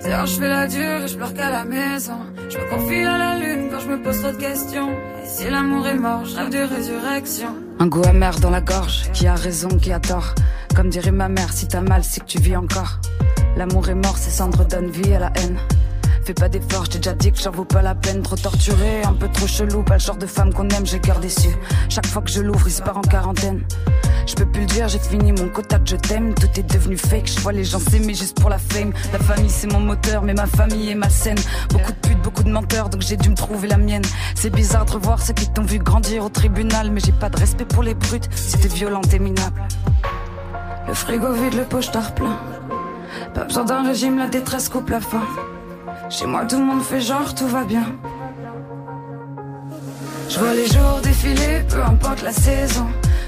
Dehors, 0.04 0.26
je 0.26 0.40
fais 0.40 0.48
la 0.48 0.66
dure 0.66 1.04
et 1.04 1.06
je 1.06 1.16
pleure 1.16 1.34
qu'à 1.34 1.50
la 1.52 1.64
maison. 1.64 2.18
Je 2.48 2.58
me 2.58 2.68
confie 2.68 3.04
à 3.04 3.16
la 3.16 3.38
lune 3.38 3.68
quand 3.70 3.78
je 3.78 3.88
me 3.90 4.02
pose 4.02 4.20
trop 4.20 4.32
de 4.32 4.36
questions. 4.36 4.90
Et 5.22 5.28
si 5.28 5.48
l'amour 5.48 5.86
est 5.86 5.94
mort, 5.94 6.24
je 6.24 6.34
rêve 6.34 6.50
de 6.50 6.58
résurrection. 6.58 7.54
Un 7.78 7.86
goût 7.86 8.02
amer 8.08 8.40
dans 8.40 8.50
la 8.50 8.60
gorge, 8.60 9.08
qui 9.12 9.28
a 9.28 9.36
raison, 9.36 9.68
qui 9.68 9.92
a 9.92 10.00
tort. 10.00 10.34
Comme 10.74 10.88
dirait 10.88 11.12
ma 11.12 11.28
mère, 11.28 11.52
si 11.52 11.68
t'as 11.68 11.80
mal, 11.80 12.02
c'est 12.02 12.22
que 12.22 12.26
tu 12.26 12.40
vis 12.40 12.56
encore. 12.56 12.98
L'amour 13.56 13.88
est 13.88 13.94
mort, 13.94 14.18
ses 14.18 14.32
cendres 14.32 14.64
donnent 14.64 14.90
vie 14.90 15.14
à 15.14 15.20
la 15.20 15.32
haine. 15.36 15.58
Fais 16.26 16.34
pas 16.34 16.48
d'efforts, 16.48 16.86
j'ai 16.90 16.98
déjà 16.98 17.14
dit 17.14 17.30
que 17.30 17.38
j'en 17.38 17.52
vaut 17.52 17.64
pas 17.64 17.82
la 17.82 17.94
peine. 17.94 18.20
Trop 18.20 18.34
torturé, 18.34 19.04
un 19.04 19.12
peu 19.12 19.28
trop 19.28 19.46
chelou, 19.46 19.84
pas 19.84 19.94
le 19.94 20.00
genre 20.00 20.16
de 20.16 20.26
femme 20.26 20.52
qu'on 20.52 20.68
aime, 20.70 20.84
j'ai 20.84 20.98
cœur 20.98 21.20
déçu. 21.20 21.50
Chaque 21.88 22.08
fois 22.08 22.20
que 22.20 22.32
je 22.32 22.40
l'ouvre, 22.40 22.66
il 22.66 22.72
se 22.72 22.82
part 22.82 22.98
en 22.98 23.02
quarantaine. 23.02 23.64
Je 24.26 24.34
peux 24.34 24.44
plus 24.44 24.66
dire, 24.66 24.88
j'ai 24.88 24.98
fini 24.98 25.30
mon 25.30 25.48
quota 25.48 25.78
je 25.84 25.94
t'aime. 25.94 26.34
Tout 26.34 26.48
est 26.56 26.64
devenu 26.64 26.96
fake, 26.96 27.30
je 27.32 27.40
vois 27.42 27.52
les 27.52 27.62
gens 27.62 27.78
s'aimer 27.78 28.12
juste 28.12 28.40
pour 28.40 28.50
la 28.50 28.58
fame. 28.58 28.92
La 29.12 29.20
famille 29.20 29.50
c'est 29.50 29.72
mon 29.72 29.78
moteur, 29.78 30.22
mais 30.24 30.34
ma 30.34 30.46
famille 30.46 30.90
est 30.90 30.96
ma 30.96 31.08
scène. 31.08 31.38
Beaucoup 31.70 31.92
de 31.92 31.98
putes, 31.98 32.22
beaucoup 32.22 32.42
de 32.42 32.50
menteurs, 32.50 32.88
donc 32.88 33.02
j'ai 33.02 33.16
dû 33.16 33.28
me 33.28 33.36
trouver 33.36 33.68
la 33.68 33.76
mienne. 33.76 34.02
C'est 34.34 34.50
bizarre 34.50 34.84
de 34.84 34.90
revoir 34.90 35.22
ceux 35.22 35.32
qui 35.32 35.48
t'ont 35.48 35.62
vu 35.62 35.78
grandir 35.78 36.24
au 36.24 36.28
tribunal, 36.28 36.90
mais 36.90 36.98
j'ai 36.98 37.12
pas 37.12 37.30
de 37.30 37.38
respect 37.38 37.66
pour 37.66 37.84
les 37.84 37.94
brutes. 37.94 38.28
C'était 38.34 38.66
violent 38.66 39.02
et 39.12 39.20
minable. 39.20 39.62
Le 40.88 40.94
frigo 40.94 41.32
vide, 41.34 41.54
le 41.54 41.62
pochetard 41.66 42.16
plein. 42.16 42.36
Pas 43.32 43.44
besoin 43.44 43.64
d'un 43.64 43.86
régime, 43.86 44.18
la 44.18 44.26
détresse 44.26 44.68
coupe 44.68 44.90
la 44.90 45.00
faim. 45.00 45.22
Chez 46.08 46.26
moi, 46.26 46.44
tout 46.44 46.58
le 46.58 46.64
monde 46.64 46.82
fait 46.82 47.00
genre, 47.00 47.34
tout 47.34 47.48
va 47.48 47.64
bien. 47.64 47.84
Je 50.28 50.38
vois 50.38 50.54
les 50.54 50.66
jours 50.66 51.00
défiler, 51.02 51.64
peu 51.68 51.82
importe 51.82 52.22
la 52.22 52.32
saison. 52.32 52.86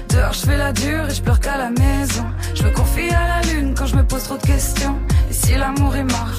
Dehors, 0.09 0.33
je 0.33 0.45
fais 0.45 0.57
la 0.57 0.71
dure 0.71 1.09
et 1.09 1.13
je 1.13 1.21
pleure 1.21 1.39
qu'à 1.39 1.57
la 1.57 1.69
maison. 1.71 2.25
Je 2.55 2.63
me 2.63 2.71
confie 2.71 3.09
à 3.09 3.27
la 3.27 3.53
lune 3.53 3.73
quand 3.77 3.85
je 3.85 3.95
me 3.95 4.03
pose 4.03 4.23
trop 4.23 4.37
de 4.37 4.45
questions. 4.45 4.95
Et 5.29 5.33
si 5.33 5.55
l'amour 5.55 5.95
est 5.95 6.03
mort, 6.03 6.33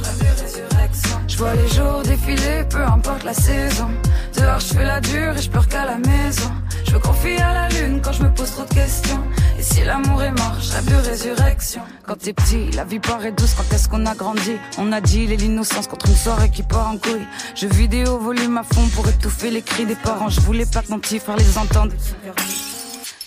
je 1.28 1.36
vois 1.36 1.54
les 1.54 1.68
jours 1.68 2.02
défiler, 2.04 2.64
peu 2.68 2.82
importe 2.82 3.24
la 3.24 3.34
saison. 3.34 3.88
Dehors, 4.36 4.60
je 4.60 4.74
fais 4.74 4.84
la 4.84 5.00
dure 5.00 5.36
et 5.36 5.42
je 5.42 5.50
pleure 5.50 5.68
qu'à 5.68 5.84
la 5.84 5.98
maison. 5.98 6.50
Je 6.86 6.94
me 6.94 6.98
confie 6.98 7.36
à 7.36 7.52
la 7.52 7.68
lune 7.68 8.00
quand 8.02 8.12
je 8.12 8.22
me 8.22 8.30
pose 8.32 8.50
trop 8.50 8.64
de 8.64 8.74
questions. 8.74 9.22
Et 9.60 9.62
si 9.62 9.84
l'amour 9.84 10.22
est 10.22 10.30
mort, 10.30 10.56
je 10.58 10.90
de 10.90 10.96
résurrection. 10.96 11.82
Quand 12.06 12.16
t'es 12.16 12.32
petit, 12.32 12.70
la 12.70 12.84
vie 12.84 12.98
paraît 12.98 13.30
douce 13.30 13.52
quand 13.54 13.74
est-ce 13.74 13.90
qu'on 13.90 14.06
a 14.06 14.14
grandi? 14.14 14.52
On 14.78 14.90
a 14.90 15.02
dit 15.02 15.26
l'innocence 15.26 15.86
contre 15.86 16.06
une 16.06 16.16
soirée 16.16 16.48
qui 16.48 16.62
part 16.62 16.88
en 16.88 16.96
couille 16.96 17.26
Jeux 17.54 17.68
vidéo 17.68 18.18
volume 18.18 18.56
à 18.56 18.62
fond 18.62 18.88
pour 18.94 19.06
étouffer 19.06 19.50
les 19.50 19.60
cris 19.60 19.84
des 19.84 19.96
parents 19.96 20.30
Je 20.30 20.40
voulais 20.40 20.64
pas 20.64 20.80
que 20.80 20.88
mon 20.88 20.98
petit 20.98 21.20
les 21.36 21.58
entende 21.58 21.92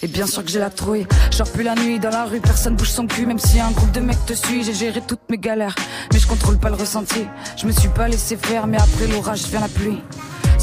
et 0.01 0.07
bien 0.07 0.27
sûr 0.27 0.43
que 0.43 0.51
j'ai 0.51 0.59
la 0.59 0.69
trouille. 0.69 1.07
Genre 1.31 1.49
plus 1.49 1.63
la 1.63 1.75
nuit 1.75 1.97
dans 1.97 2.09
la 2.09 2.25
rue, 2.25 2.41
personne 2.41 2.75
bouge 2.75 2.89
son 2.89 3.07
cul. 3.07 3.25
Même 3.25 3.39
si 3.39 3.61
un 3.61 3.71
groupe 3.71 3.93
de 3.93 4.01
mecs 4.01 4.25
te 4.25 4.33
suit, 4.33 4.61
j'ai 4.61 4.73
géré 4.73 4.99
toutes 4.99 5.21
mes 5.29 5.37
galères. 5.37 5.75
Mais 6.11 6.19
je 6.19 6.27
contrôle 6.27 6.57
pas 6.57 6.67
le 6.67 6.75
ressenti. 6.75 7.25
Je 7.55 7.65
me 7.65 7.71
suis 7.71 7.87
pas 7.87 8.09
laissé 8.09 8.35
faire, 8.35 8.67
mais 8.67 8.75
après 8.75 9.07
l'orage 9.07 9.43
vient 9.43 9.61
la 9.61 9.69
pluie. 9.69 10.01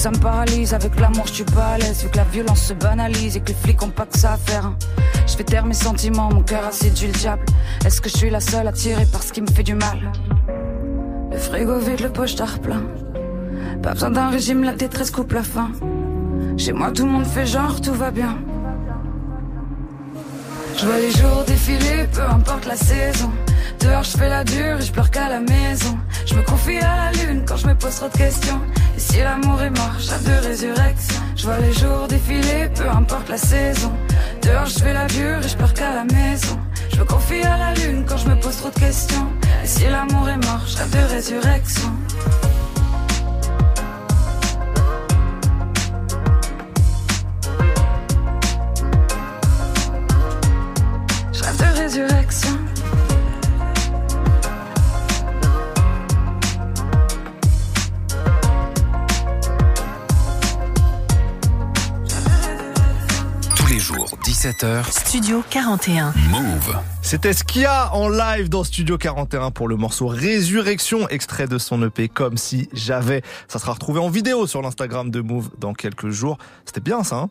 Ça 0.01 0.11
me 0.11 0.17
paralyse, 0.17 0.73
avec 0.73 0.99
l'amour 0.99 1.27
je 1.27 1.35
suis 1.35 1.45
pas 1.45 1.73
à 1.75 1.79
l'aise. 1.79 2.03
Vu 2.03 2.09
que 2.09 2.17
la 2.17 2.25
violence 2.25 2.63
se 2.63 2.73
banalise 2.73 3.37
et 3.37 3.41
que 3.41 3.49
les 3.49 3.55
flics 3.55 3.83
ont 3.83 3.91
pas 3.91 4.07
que 4.07 4.19
ça 4.19 4.33
à 4.33 4.37
faire. 4.39 4.65
hein. 4.65 4.75
Je 5.27 5.37
fais 5.37 5.45
taire 5.45 5.67
mes 5.67 5.75
sentiments, 5.75 6.31
mon 6.33 6.43
cœur 6.43 6.65
a 6.65 6.73
séduit 6.73 7.09
le 7.09 7.13
diable. 7.13 7.43
Est-ce 7.85 8.01
que 8.01 8.09
je 8.09 8.17
suis 8.17 8.31
la 8.31 8.41
seule 8.41 8.67
à 8.67 8.73
tirer 8.73 9.05
par 9.05 9.23
ce 9.23 9.31
qui 9.31 9.43
me 9.43 9.47
fait 9.47 9.63
du 9.63 9.75
mal? 9.75 10.11
Le 11.31 11.37
frigo 11.37 11.79
vide, 11.81 12.01
le 12.01 12.09
pochetard 12.09 12.61
plein. 12.61 12.83
Pas 13.83 13.93
besoin 13.93 14.11
d'un 14.11 14.31
régime, 14.31 14.65
la 14.65 14.73
détresse 14.73 15.11
coupe 15.11 15.33
la 15.33 15.43
faim. 15.43 15.71
Chez 16.57 16.73
moi, 16.73 16.93
tout 16.93 17.05
le 17.05 17.13
monde 17.13 17.27
fait 17.27 17.45
genre, 17.45 17.79
tout 17.83 17.93
va 17.93 18.11
bien. 18.11 18.39
Je 20.79 20.87
vois 20.87 20.97
les 20.99 21.11
jours 21.11 21.45
défiler, 21.47 22.09
peu 22.11 22.23
importe 22.23 22.65
la 22.65 22.77
saison. 22.77 23.31
Dehors, 23.81 24.05
je 24.05 24.17
fais 24.19 24.29
la 24.29 24.45
dure 24.45 24.79
et 24.79 24.83
je 24.83 24.93
pleure 24.93 25.11
qu'à 25.11 25.29
la 25.29 25.41
maison. 25.41 25.99
Je 26.27 26.35
me 26.35 26.43
confie 26.43 26.79
à 26.79 26.97
la 26.97 27.13
lune 27.13 27.45
quand 27.47 27.57
je 27.57 27.67
me 27.67 27.75
pose 27.75 27.95
trop 27.97 28.09
de 28.09 28.17
questions. 28.17 28.61
Et 28.97 29.01
si 29.01 29.19
l'amour 29.19 29.61
est 29.63 29.71
mort, 29.71 29.97
rêve 30.09 30.25
de 30.25 30.47
résurrection. 30.49 31.23
Je 31.37 31.45
vois 31.45 31.59
les 31.59 31.73
jours 31.73 32.07
défiler, 32.09 32.69
peu 32.75 32.89
importe 32.89 33.29
la 33.29 33.39
saison. 33.39 33.93
Dehors, 34.43 34.67
je 34.67 34.79
fais 34.79 34.93
la 34.93 35.07
dure 35.07 35.39
et 35.45 35.49
je 35.49 35.57
pleure 35.57 35.75
qu'à 35.75 35.95
la 35.95 36.05
maison. 36.05 36.59
Je 36.93 36.99
me 36.99 37.05
confie 37.05 37.43
à 37.43 37.57
la 37.57 37.75
lune 37.75 38.05
quand 38.07 38.19
je 38.19 38.29
me 38.29 38.39
pose 38.39 38.57
trop 38.57 38.71
de 38.71 38.79
questions. 38.79 39.27
Et 39.65 39.67
si 39.67 39.85
l'amour 39.85 40.29
est 40.29 40.45
mort, 40.47 40.65
rêve 40.77 40.91
de 40.91 41.15
résurrection. 41.15 41.91
Je 51.33 51.41
de 51.41 51.81
résurrection. 51.81 52.70
17h, 64.45 64.91
Studio 64.91 65.45
41. 65.51 66.15
Move. 66.31 66.79
C'était 67.03 67.35
ce 67.35 67.45
qu'il 67.45 67.61
y 67.61 67.65
a 67.67 67.93
en 67.95 68.09
live 68.09 68.49
dans 68.49 68.65
Studio 68.65 68.97
41 68.97 69.51
pour 69.51 69.69
le 69.69 69.77
morceau 69.77 70.07
Résurrection, 70.07 71.07
extrait 71.11 71.47
de 71.47 71.59
son 71.59 71.83
EP 71.83 72.09
Comme 72.09 72.39
si 72.39 72.67
j'avais. 72.73 73.21
Ça 73.49 73.59
sera 73.59 73.73
retrouvé 73.75 74.01
en 74.01 74.09
vidéo 74.09 74.47
sur 74.47 74.63
l'Instagram 74.63 75.11
de 75.11 75.21
Move 75.21 75.51
dans 75.59 75.75
quelques 75.75 76.09
jours. 76.09 76.39
C'était 76.65 76.81
bien 76.81 77.05
ça, 77.05 77.17
hein 77.17 77.31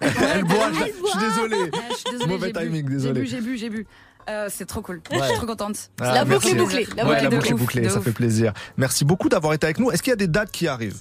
Elle 0.00 0.44
boit, 0.44 0.70
je 0.72 0.78
je 0.78 1.08
suis 1.10 1.18
désolé. 1.18 1.56
Je 1.90 1.94
suis 1.96 2.10
désolée, 2.12 2.26
Mauvais 2.32 2.52
j'ai 2.54 2.60
bu, 2.60 2.66
timing, 2.66 2.88
J'ai 2.90 2.94
désolé. 2.94 3.20
bu, 3.22 3.26
j'ai 3.26 3.40
bu, 3.40 3.58
j'ai 3.58 3.70
bu. 3.70 3.86
Euh, 4.28 4.46
c'est 4.48 4.66
trop 4.66 4.82
cool. 4.82 5.00
Je 5.10 5.18
Ouais. 5.18 5.26
suis 5.26 5.36
trop 5.36 5.46
contente. 5.46 5.90
Ah, 6.00 6.12
La 6.14 6.24
boucle 6.24 6.30
merci. 6.44 6.50
est 6.50 6.54
bouclée. 6.54 6.86
La 6.96 7.02
Ouais, 7.06 7.08
boucle 7.08 7.16
la 7.16 7.22
est 7.22 7.28
de 7.30 7.36
boucle 7.36 7.48
est 7.50 7.54
bouclée, 7.54 7.88
ça 7.88 7.98
ouf. 7.98 8.04
fait 8.04 8.12
plaisir. 8.12 8.52
Merci 8.76 9.04
beaucoup 9.04 9.28
d'avoir 9.28 9.52
été 9.54 9.66
avec 9.66 9.80
nous. 9.80 9.90
Est-ce 9.90 10.00
qu'il 10.04 10.12
y 10.12 10.14
a 10.14 10.16
des 10.16 10.28
dates 10.28 10.52
qui 10.52 10.68
arrivent? 10.68 11.00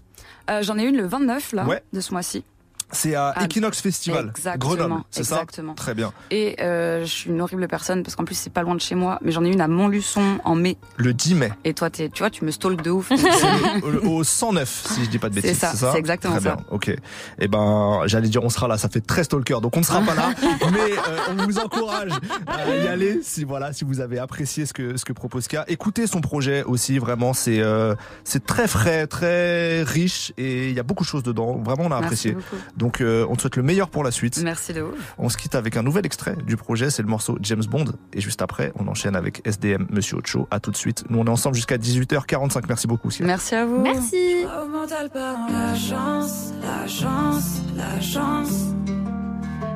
Euh, 0.50 0.64
J'en 0.64 0.80
ai 0.80 0.84
une 0.86 0.98
le 0.98 1.06
29 1.06 1.52
là, 1.54 1.66
Ouais. 1.68 1.84
de 1.94 2.00
ce 2.02 2.14
mois-ci. 2.14 2.44
C'est 2.92 3.16
à 3.16 3.34
Ah, 3.36 3.46
Equinox 3.46 3.82
Festival, 3.82 4.30
exactement, 4.36 4.76
Grenoble, 4.76 5.02
c'est 5.12 5.24
ça 5.24 5.36
exactement. 5.36 5.74
Très 5.76 5.94
bien. 5.94 6.12
Et 6.32 6.56
euh, 6.62 7.02
je 7.06 7.10
suis 7.12 7.30
une 7.30 7.40
horrible 7.42 7.68
personne 7.68 8.02
parce 8.04 8.16
qu'en 8.16 8.24
plus 8.26 8.36
c'est 8.36 8.50
pas 8.52 8.64
loin 8.64 8.76
de 8.76 8.82
chez 8.82 8.96
moi, 8.96 9.20
mais 9.22 9.32
j'en 9.32 9.44
ai 9.44 9.50
une 9.50 9.62
à 9.62 9.68
Montluçon 9.68 10.40
en 10.44 10.56
mai. 10.56 10.78
Le 10.98 11.14
10 11.14 11.36
mai. 11.36 11.52
Et 11.66 11.74
toi, 11.74 11.90
t'es- 11.90 12.10
tu 12.10 12.20
vois, 12.24 12.30
tu 12.30 12.44
me 12.46 12.52
stalks 12.52 12.82
de 12.82 12.90
ouf. 12.92 13.12
C'est 13.16 13.84
au, 13.84 14.18
au 14.18 14.24
109, 14.24 14.86
si 14.94 15.06
je 15.06 15.10
dis 15.10 15.20
pas 15.20 15.30
de 15.30 15.36
C'est 15.36 15.42
bêtises. 15.42 15.60
ça, 15.60 15.74
c'est 15.92 16.00
exactement 16.00 16.36
Très 16.36 16.44
ça. 16.50 16.56
bien, 16.56 16.66
ok. 16.72 16.96
Eh 17.40 17.48
ben, 17.48 18.02
j'allais 18.06 18.28
dire, 18.30 18.44
on 18.44 18.50
sera 18.50 18.68
là, 18.68 18.78
ça 18.78 18.90
fait 18.90 19.02
très 19.02 19.24
stalker, 19.24 19.60
donc 19.62 19.76
on 19.78 19.82
ne 19.82 19.86
sera 19.86 20.02
pas 20.02 20.16
là, 20.16 20.32
mais 20.72 20.80
euh, 20.80 21.18
on 21.38 21.46
vous 21.46 21.60
encourage 21.60 22.12
à 22.48 22.68
y 22.76 22.88
aller 22.88 23.20
si 23.24 23.44
voilà, 23.44 23.72
si 23.74 23.84
vous 23.86 24.00
avez 24.00 24.20
apprécié 24.20 24.66
ce 24.66 24.74
que 24.74 24.98
ce 24.98 25.06
que 25.06 25.14
propose 25.14 25.48
K. 25.48 25.58
Écoutez 25.68 26.08
son 26.08 26.22
projet 26.22 26.64
aussi, 26.64 26.98
vraiment, 26.98 27.34
c'est 27.34 27.60
euh, 27.60 27.94
c'est 28.24 28.46
très 28.46 28.68
frais, 28.68 29.06
très 29.08 29.84
riche 29.84 30.34
et 30.38 30.70
il 30.70 30.76
y 30.76 30.80
a 30.80 30.84
beaucoup 30.84 31.04
de 31.04 31.10
choses 31.10 31.24
dedans. 31.24 31.58
Vraiment, 31.64 31.84
on 31.84 31.92
a 31.92 32.00
Merci 32.02 32.06
apprécié. 32.06 32.32
beaucoup. 32.34 32.56
Donc, 32.80 33.02
euh, 33.02 33.26
on 33.30 33.36
te 33.36 33.42
souhaite 33.42 33.58
le 33.58 33.64
meilleur 33.64 33.90
pour 33.90 34.06
la 34.06 34.12
suite. 34.12 34.42
Merci 34.42 34.72
de 34.72 34.82
ouf. 34.82 35.14
On 35.18 35.28
se 35.28 35.36
quitte 35.36 35.54
avec 35.54 35.76
un 35.76 35.84
nouvel 35.84 36.06
extrait 36.06 36.38
du 36.46 36.56
projet, 36.56 36.90
c'est 36.90 37.02
le 37.02 37.10
morceau 37.10 37.38
James 37.42 37.64
Bond. 37.70 37.92
Et 38.14 38.22
juste 38.22 38.42
après, 38.42 38.72
on 38.80 38.88
enchaîne 38.88 39.18
avec 39.18 39.46
SDM 39.46 39.86
Monsieur 39.90 40.18
Ocho. 40.18 40.48
À 40.50 40.62
tout 40.62 40.72
de 40.72 40.78
suite. 40.78 41.04
Nous, 41.10 41.20
on 41.20 41.26
est 41.26 41.30
ensemble 41.30 41.58
jusqu'à 41.58 41.78
18h45. 41.78 42.64
Merci 42.70 42.88
beaucoup, 42.88 43.12
Sia. 43.12 43.26
Merci 43.26 43.56
à 43.56 43.66
vous. 43.66 43.82
Merci. 43.82 44.46
Au 44.46 44.68
mental 44.70 45.10
pas 45.10 45.34
dans 45.34 45.54
la 45.54 45.76
chance, 45.76 46.54
la 46.62 46.88
chance, 46.88 47.62
la 47.76 48.00
chance. 48.00 48.74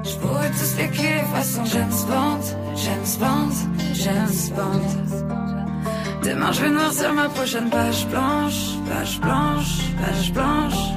Je 0.04 0.16
pourrais 0.16 0.50
tous 0.52 0.78
les 0.78 0.90
killer 0.90 1.24
façon 1.34 1.66
James 1.66 1.90
Bond, 2.08 2.40
James 2.76 3.20
Bond, 3.20 3.94
James 3.94 4.56
Bond. 4.56 6.24
Demain 6.24 6.52
je 6.54 6.62
vais 6.62 6.70
noircir 6.70 7.14
ma 7.14 7.28
prochaine 7.28 7.70
page 7.70 8.08
blanche, 8.08 8.78
page 8.88 9.20
blanche, 9.20 9.82
page 10.00 10.32
blanche. 10.32 10.93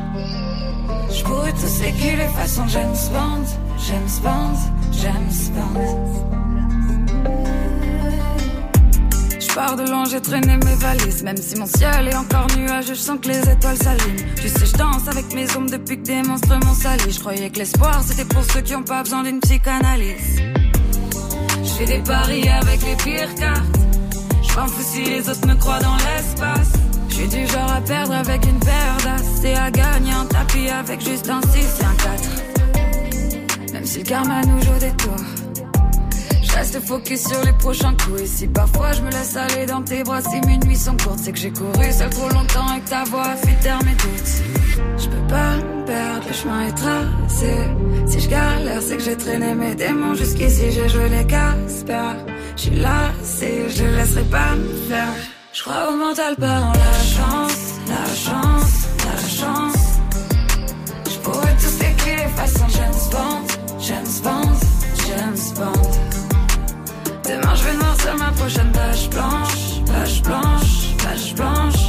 Les 1.47 1.93
killer 1.93 2.29
façon 2.35 2.67
James 2.67 2.97
Bond, 3.13 3.45
James 3.87 4.21
Bond, 4.21 4.57
James 5.01 5.53
Bond. 5.55 6.27
Je 9.39 9.55
pars 9.55 9.77
de 9.77 9.89
loin, 9.89 10.05
j'ai 10.11 10.21
traîné 10.21 10.57
mes 10.57 10.75
valises. 10.75 11.23
Même 11.23 11.37
si 11.37 11.55
mon 11.55 11.67
ciel 11.67 12.09
est 12.09 12.17
encore 12.17 12.49
nuageux, 12.57 12.95
je 12.95 13.01
sens 13.01 13.19
que 13.23 13.29
les 13.29 13.49
étoiles 13.49 13.77
s'allument. 13.77 14.19
Tu 14.41 14.49
sais, 14.49 14.67
je 14.67 14.73
danse 14.73 15.07
avec 15.07 15.33
mes 15.35 15.49
ombres 15.57 15.71
depuis 15.71 15.97
que 15.99 16.07
des 16.07 16.23
monstres 16.23 16.59
m'ont 16.65 16.75
sali. 16.75 17.13
Je 17.13 17.21
croyais 17.21 17.49
que 17.49 17.59
l'espoir 17.61 18.03
c'était 18.05 18.25
pour 18.25 18.43
ceux 18.43 18.63
qui 18.63 18.75
ont 18.75 18.83
pas 18.83 19.05
besoin 19.05 19.23
d'une 19.23 19.39
psychanalyse. 19.39 20.43
Je 21.63 21.71
fais 21.71 21.87
des 21.87 22.01
paris 22.01 22.49
avec 22.49 22.83
les 22.83 22.97
pires 22.97 23.35
cartes. 23.37 23.79
Je 24.43 24.57
m'en 24.59 24.67
fous 24.67 24.83
si 24.85 25.05
les 25.05 25.29
autres 25.29 25.47
me 25.47 25.55
croient 25.55 25.79
dans 25.79 25.97
l'espace. 25.97 26.86
Je 27.17 27.23
suis 27.23 27.31
du 27.31 27.47
genre 27.47 27.73
à 27.73 27.81
perdre 27.81 28.13
avec 28.13 28.45
une 28.45 28.61
paire 28.61 28.97
d'as 29.03 29.49
et 29.49 29.55
à 29.55 29.71
gagner 29.71 30.13
en 30.13 30.27
tapis 30.27 30.69
avec 30.69 31.01
juste 31.01 31.31
un 31.31 31.41
6 31.41 31.81
et 31.81 31.85
un 31.85 31.95
4. 33.65 33.73
Même 33.73 33.87
si 33.87 33.99
le 34.01 34.05
karma 34.05 34.43
nous 34.43 34.61
joue 34.61 34.79
des 34.79 34.91
tours. 34.91 35.25
Je 36.43 36.53
reste 36.53 36.79
focus 36.87 37.27
sur 37.27 37.43
les 37.43 37.55
prochains 37.55 37.95
coups. 37.95 38.21
Et 38.21 38.27
si 38.27 38.47
parfois 38.47 38.93
je 38.93 39.01
me 39.01 39.11
laisse 39.11 39.35
aller 39.35 39.65
dans 39.65 39.81
tes 39.81 40.05
bras, 40.05 40.21
si 40.21 40.39
mes 40.47 40.59
nuits 40.59 40.77
sont 40.77 40.95
courtes, 40.99 41.21
c'est 41.23 41.33
que 41.33 41.39
j'ai 41.39 41.51
couru 41.51 41.91
seul 41.91 42.11
trop 42.11 42.29
longtemps 42.29 42.77
et 42.77 42.81
que 42.83 42.91
ta 42.91 43.05
voix 43.05 43.29
a 43.29 43.37
fait 43.37 43.85
mes 43.87 43.95
doutes. 43.95 44.99
Je 44.99 45.09
peux 45.09 45.27
pas 45.27 45.57
me 45.57 45.87
perdre, 45.87 46.27
le 46.29 46.35
chemin 46.35 46.67
est 46.67 46.77
tracé. 46.77 47.55
Si 48.09 48.21
je 48.21 48.29
galère, 48.29 48.83
c'est 48.83 48.99
que 48.99 49.03
j'ai 49.03 49.17
traîné 49.17 49.55
mes 49.55 49.75
démons 49.75 50.15
jusqu'ici, 50.15 50.71
j'ai 50.71 50.89
joué 50.91 51.09
les 51.09 51.27
Casper. 51.27 52.13
Je 52.57 52.61
suis 52.61 52.77
lassé, 52.77 53.69
je 53.71 53.85
laisserai 53.85 54.25
pas 54.25 54.55
me 54.55 54.69
faire. 54.91 55.36
Je 55.57 55.63
crois 55.63 55.89
au 55.91 55.97
mental, 55.97 56.37
pas 56.37 56.61
en 56.61 56.73
la 56.73 56.99
chance, 57.15 57.81
la 57.89 58.05
chance, 58.15 58.75
la 59.07 59.19
chance. 59.27 59.85
Je 61.11 61.17
pourrais 61.21 61.55
tous 61.55 61.79
façon 62.37 62.67
James 62.69 63.03
Bond, 63.11 63.47
James 63.81 64.17
Bond, 64.23 64.59
James 65.07 65.55
Bond. 65.57 65.91
Demain 67.25 67.55
je 67.55 67.65
vais 67.65 67.73
noircir 67.73 68.17
ma 68.19 68.31
prochaine 68.33 68.71
page 68.71 69.09
blanche, 69.09 69.81
page 69.87 70.23
blanche, 70.25 70.95
page 71.03 71.35
blanche. 71.35 71.85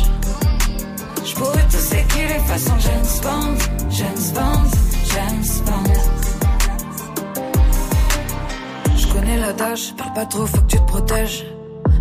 Je 1.26 1.36
pourrais 1.36 1.68
tous 1.70 1.92
écrire 1.94 2.42
façon 2.48 2.80
James 2.80 3.22
Bond, 3.22 3.58
James 3.90 4.34
Bond, 4.34 4.70
James 5.14 5.66
Bond. 5.66 5.94
Je 8.96 9.08
connais 9.08 9.38
l'adage, 9.38 9.94
parle 9.98 10.14
pas 10.14 10.26
trop, 10.26 10.46
faut 10.46 10.62
que 10.62 10.68
tu 10.68 10.78
te 10.78 10.86
protèges. 10.86 11.57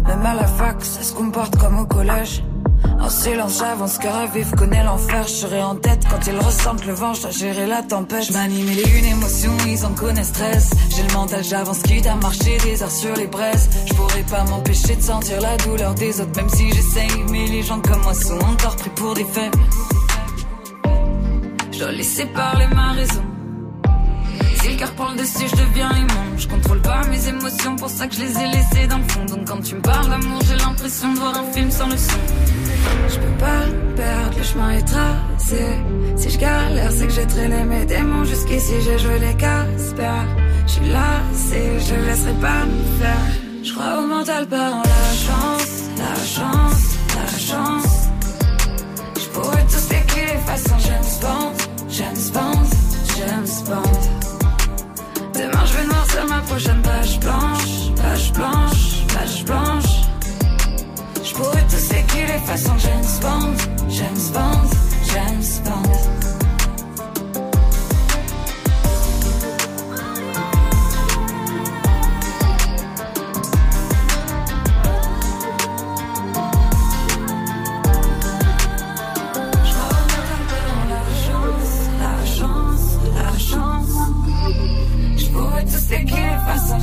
Même 0.07 0.25
à 0.25 0.35
la 0.35 0.47
fac, 0.47 0.85
ça 0.85 1.03
se 1.03 1.13
comporte 1.13 1.57
comme 1.57 1.79
au 1.79 1.87
collège. 1.87 2.43
En 3.01 3.11
silence, 3.11 3.59
j'avance, 3.59 3.99
cœur 3.99 4.15
à 4.15 4.27
vif, 4.27 4.55
connais 4.57 4.83
l'enfer. 4.83 5.25
Je 5.27 5.33
serai 5.33 5.63
en 5.63 5.77
tête 5.77 6.05
quand 6.09 6.27
ils 6.27 6.39
ressentent 6.39 6.87
le 6.87 6.93
vent, 6.93 7.13
je 7.15 7.31
gérer 7.31 7.67
la 7.67 7.83
tempête. 7.83 8.25
Je 8.25 8.33
une 8.33 9.05
émotion, 9.05 9.53
ils 9.67 9.85
en 9.85 9.93
connaissent 9.93 10.29
stress. 10.29 10.71
J'ai 10.95 11.03
le 11.03 11.13
mental, 11.13 11.45
j'avance, 11.45 11.83
quitte 11.83 12.07
à 12.07 12.15
marcher 12.17 12.57
des 12.59 12.83
heures 12.83 12.91
sur 12.91 13.15
les 13.15 13.27
braises. 13.27 13.69
Je 13.87 13.95
pourrais 13.95 14.23
pas 14.23 14.45
m'empêcher 14.45 14.97
de 14.97 15.03
sentir 15.03 15.41
la 15.41 15.57
douleur 15.59 15.95
des 15.95 16.21
autres, 16.21 16.37
même 16.37 16.49
si 16.49 16.73
j'essaye. 16.73 17.25
Mais 17.31 17.47
les 17.47 17.63
gens 17.63 17.81
comme 17.81 18.03
moi 18.03 18.15
sont 18.15 18.39
encore 18.39 18.77
pris 18.77 18.91
pour 18.91 19.15
des 19.15 19.25
faits. 19.25 19.53
Je 21.73 21.79
dois 21.79 21.93
laisser 21.93 22.27
parler 22.27 22.67
ma 22.75 22.93
raison. 22.93 23.26
Cœur 24.77 24.93
prend 24.93 25.11
le 25.13 25.17
dessus, 25.17 25.49
je 25.49 25.57
deviens 25.57 25.91
immonde. 25.91 26.39
Je 26.39 26.47
contrôle 26.49 26.83
pas 26.83 27.03
mes 27.07 27.29
émotions, 27.29 27.77
pour 27.77 27.89
ça 27.89 28.07
que 28.07 28.15
je 28.15 28.21
les 28.21 28.39
ai 28.39 28.47
laissées 28.49 28.87
dans 28.87 28.99
le 28.99 29.05
fond. 29.05 29.25
Donc 29.25 29.49
quand 29.49 29.63
tu 29.63 29.75
me 29.75 29.81
parles 29.81 30.11
d'amour, 30.11 30.41
j'ai 30.47 30.57
l'impression 30.57 31.13
de 31.15 31.19
voir 31.19 31.35
un 31.39 31.53
film 31.53 31.71
sans 31.71 31.89
le 31.89 31.97
son. 31.97 32.19
Je 33.09 33.15
peux 33.17 33.39
pas 33.39 33.63
perdre, 33.97 34.37
le 34.37 34.45
chemin 34.45 34.71
est 34.73 34.83
tracé. 34.83 35.65
Si 36.17 36.31
je 36.31 36.39
galère, 36.39 36.93
c'est 36.93 37.07
que 37.07 37.13
j'ai 37.13 37.27
traîné 37.27 37.65
mes 37.65 37.87
démons 37.87 38.25
jusqu'ici, 38.25 38.75
j'ai 38.85 38.99
joué 38.99 39.19
les 39.19 39.35
Casper. 39.35 40.21
Je 40.67 40.73
suis 40.73 40.89
lassé, 40.91 41.63
je 41.89 41.95
laisserai 42.07 42.35
pas 42.35 42.67
me 42.67 43.01
faire. 43.01 43.27
Je 43.63 43.73
crois 43.73 43.99
au 44.03 44.07
mental, 44.07 44.47
pas 44.47 44.73
en 44.73 44.83
la 44.83 45.07
chance, 45.25 45.85
la 45.97 46.15
chance, 46.23 46.97
la 47.17 47.39
chance. 47.39 48.09
Je 49.19 49.27
pourrais 49.29 49.65
tous 49.65 49.95
écrire 49.95 50.41
façon 50.45 50.77
James 50.81 51.15
Bond, 51.23 51.53
James 51.89 52.31
Bond, 52.35 52.69
James 53.17 53.65
Bond. 53.67 54.16
Noircir 56.17 56.27
ma 56.29 56.41
prochaine 56.43 56.83
page 56.83 57.21
blanche, 57.21 57.93
page 57.97 58.33
blanche, 58.33 59.07
page 59.09 59.45
blanche. 59.45 60.03
Je 61.23 61.35
pourrais 61.35 61.67
tous 61.69 61.91
écrire 61.95 62.41
façon 62.47 62.73
James 62.79 63.21
Bond, 63.21 63.91
James 63.91 64.33
Bond, 64.33 64.71
James 65.13 65.63
Bond. 65.65 66.26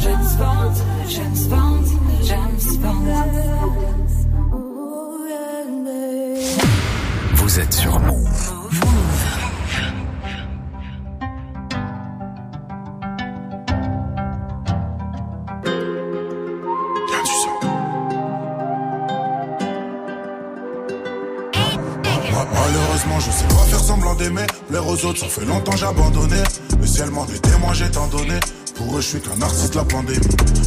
James 0.02 0.38
Bond, 0.38 0.74
James 1.08 1.48
Bond, 1.50 1.86
James 2.24 2.78
Bond. 2.82 3.04
Vous 7.36 7.60
êtes 7.60 7.74
sur 7.74 8.00
Move. 8.00 8.54
Ma- 22.32 22.48
Malheureusement, 22.54 23.20
je 23.20 23.32
sais 23.32 23.48
pas 23.48 23.64
faire 23.66 23.80
semblant 23.80 24.16
d'aimer. 24.16 24.46
Plaire 24.70 24.88
aux 24.88 25.06
autres, 25.06 25.20
ça 25.20 25.28
fait 25.28 25.46
longtemps 25.46 25.76
j'ai 25.76 25.86
abandonné. 25.86 26.38
Le 26.80 26.88
ciel 26.88 27.10
m'en 27.12 27.26
est 27.28 27.42
témoin, 27.42 27.74
j'ai 27.74 27.90
tant 27.90 28.08
donné. 28.08 28.40
Pour 28.76 28.98
eux, 28.98 29.02
je 29.02 29.08
suis 29.08 29.22
qu'un 29.22 29.42
artiste, 29.42 29.76
la 29.76 29.84
pandémie. 29.84 30.20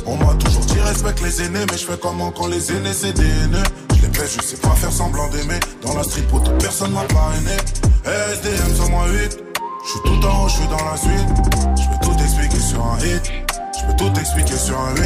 On 0.06 0.16
m'a 0.16 0.34
toujours 0.34 0.64
dit 0.66 0.80
respecte 0.80 1.22
les 1.22 1.42
aînés, 1.42 1.64
mais 1.70 1.76
je 1.76 1.84
fais 1.84 1.98
comment 2.00 2.30
quand 2.30 2.46
les 2.46 2.70
aînés 2.70 2.92
c'est 2.92 3.12
des 3.12 3.24
haineux? 3.24 3.62
Je 3.96 4.02
les 4.02 4.08
baisse, 4.08 4.36
je 4.40 4.46
sais 4.46 4.56
pas 4.56 4.70
faire 4.70 4.92
semblant 4.92 5.28
d'aimer. 5.28 5.58
Dans 5.82 5.94
la 5.94 6.02
street, 6.04 6.22
pour 6.30 6.42
toute 6.42 6.58
personne 6.58 6.92
m'a 6.92 7.02
parrainé. 7.04 7.56
SDM 8.04 8.74
sur 8.74 8.90
moi 8.90 9.06
8. 9.08 9.38
Je 9.84 9.90
suis 9.90 10.00
tout 10.04 10.26
en 10.26 10.44
haut, 10.44 10.48
je 10.48 10.54
suis 10.54 10.68
dans 10.68 10.84
la 10.84 10.96
suite. 10.96 11.28
Je 11.76 11.88
peux 11.90 12.06
tout 12.06 12.22
expliquer 12.22 12.60
sur 12.60 12.84
un 12.84 12.98
hit. 12.98 13.32
Je 13.78 13.86
peux 13.86 13.96
tout 13.96 14.20
expliquer 14.20 14.56
sur 14.56 14.78
un 14.78 14.94
8. 14.94 15.02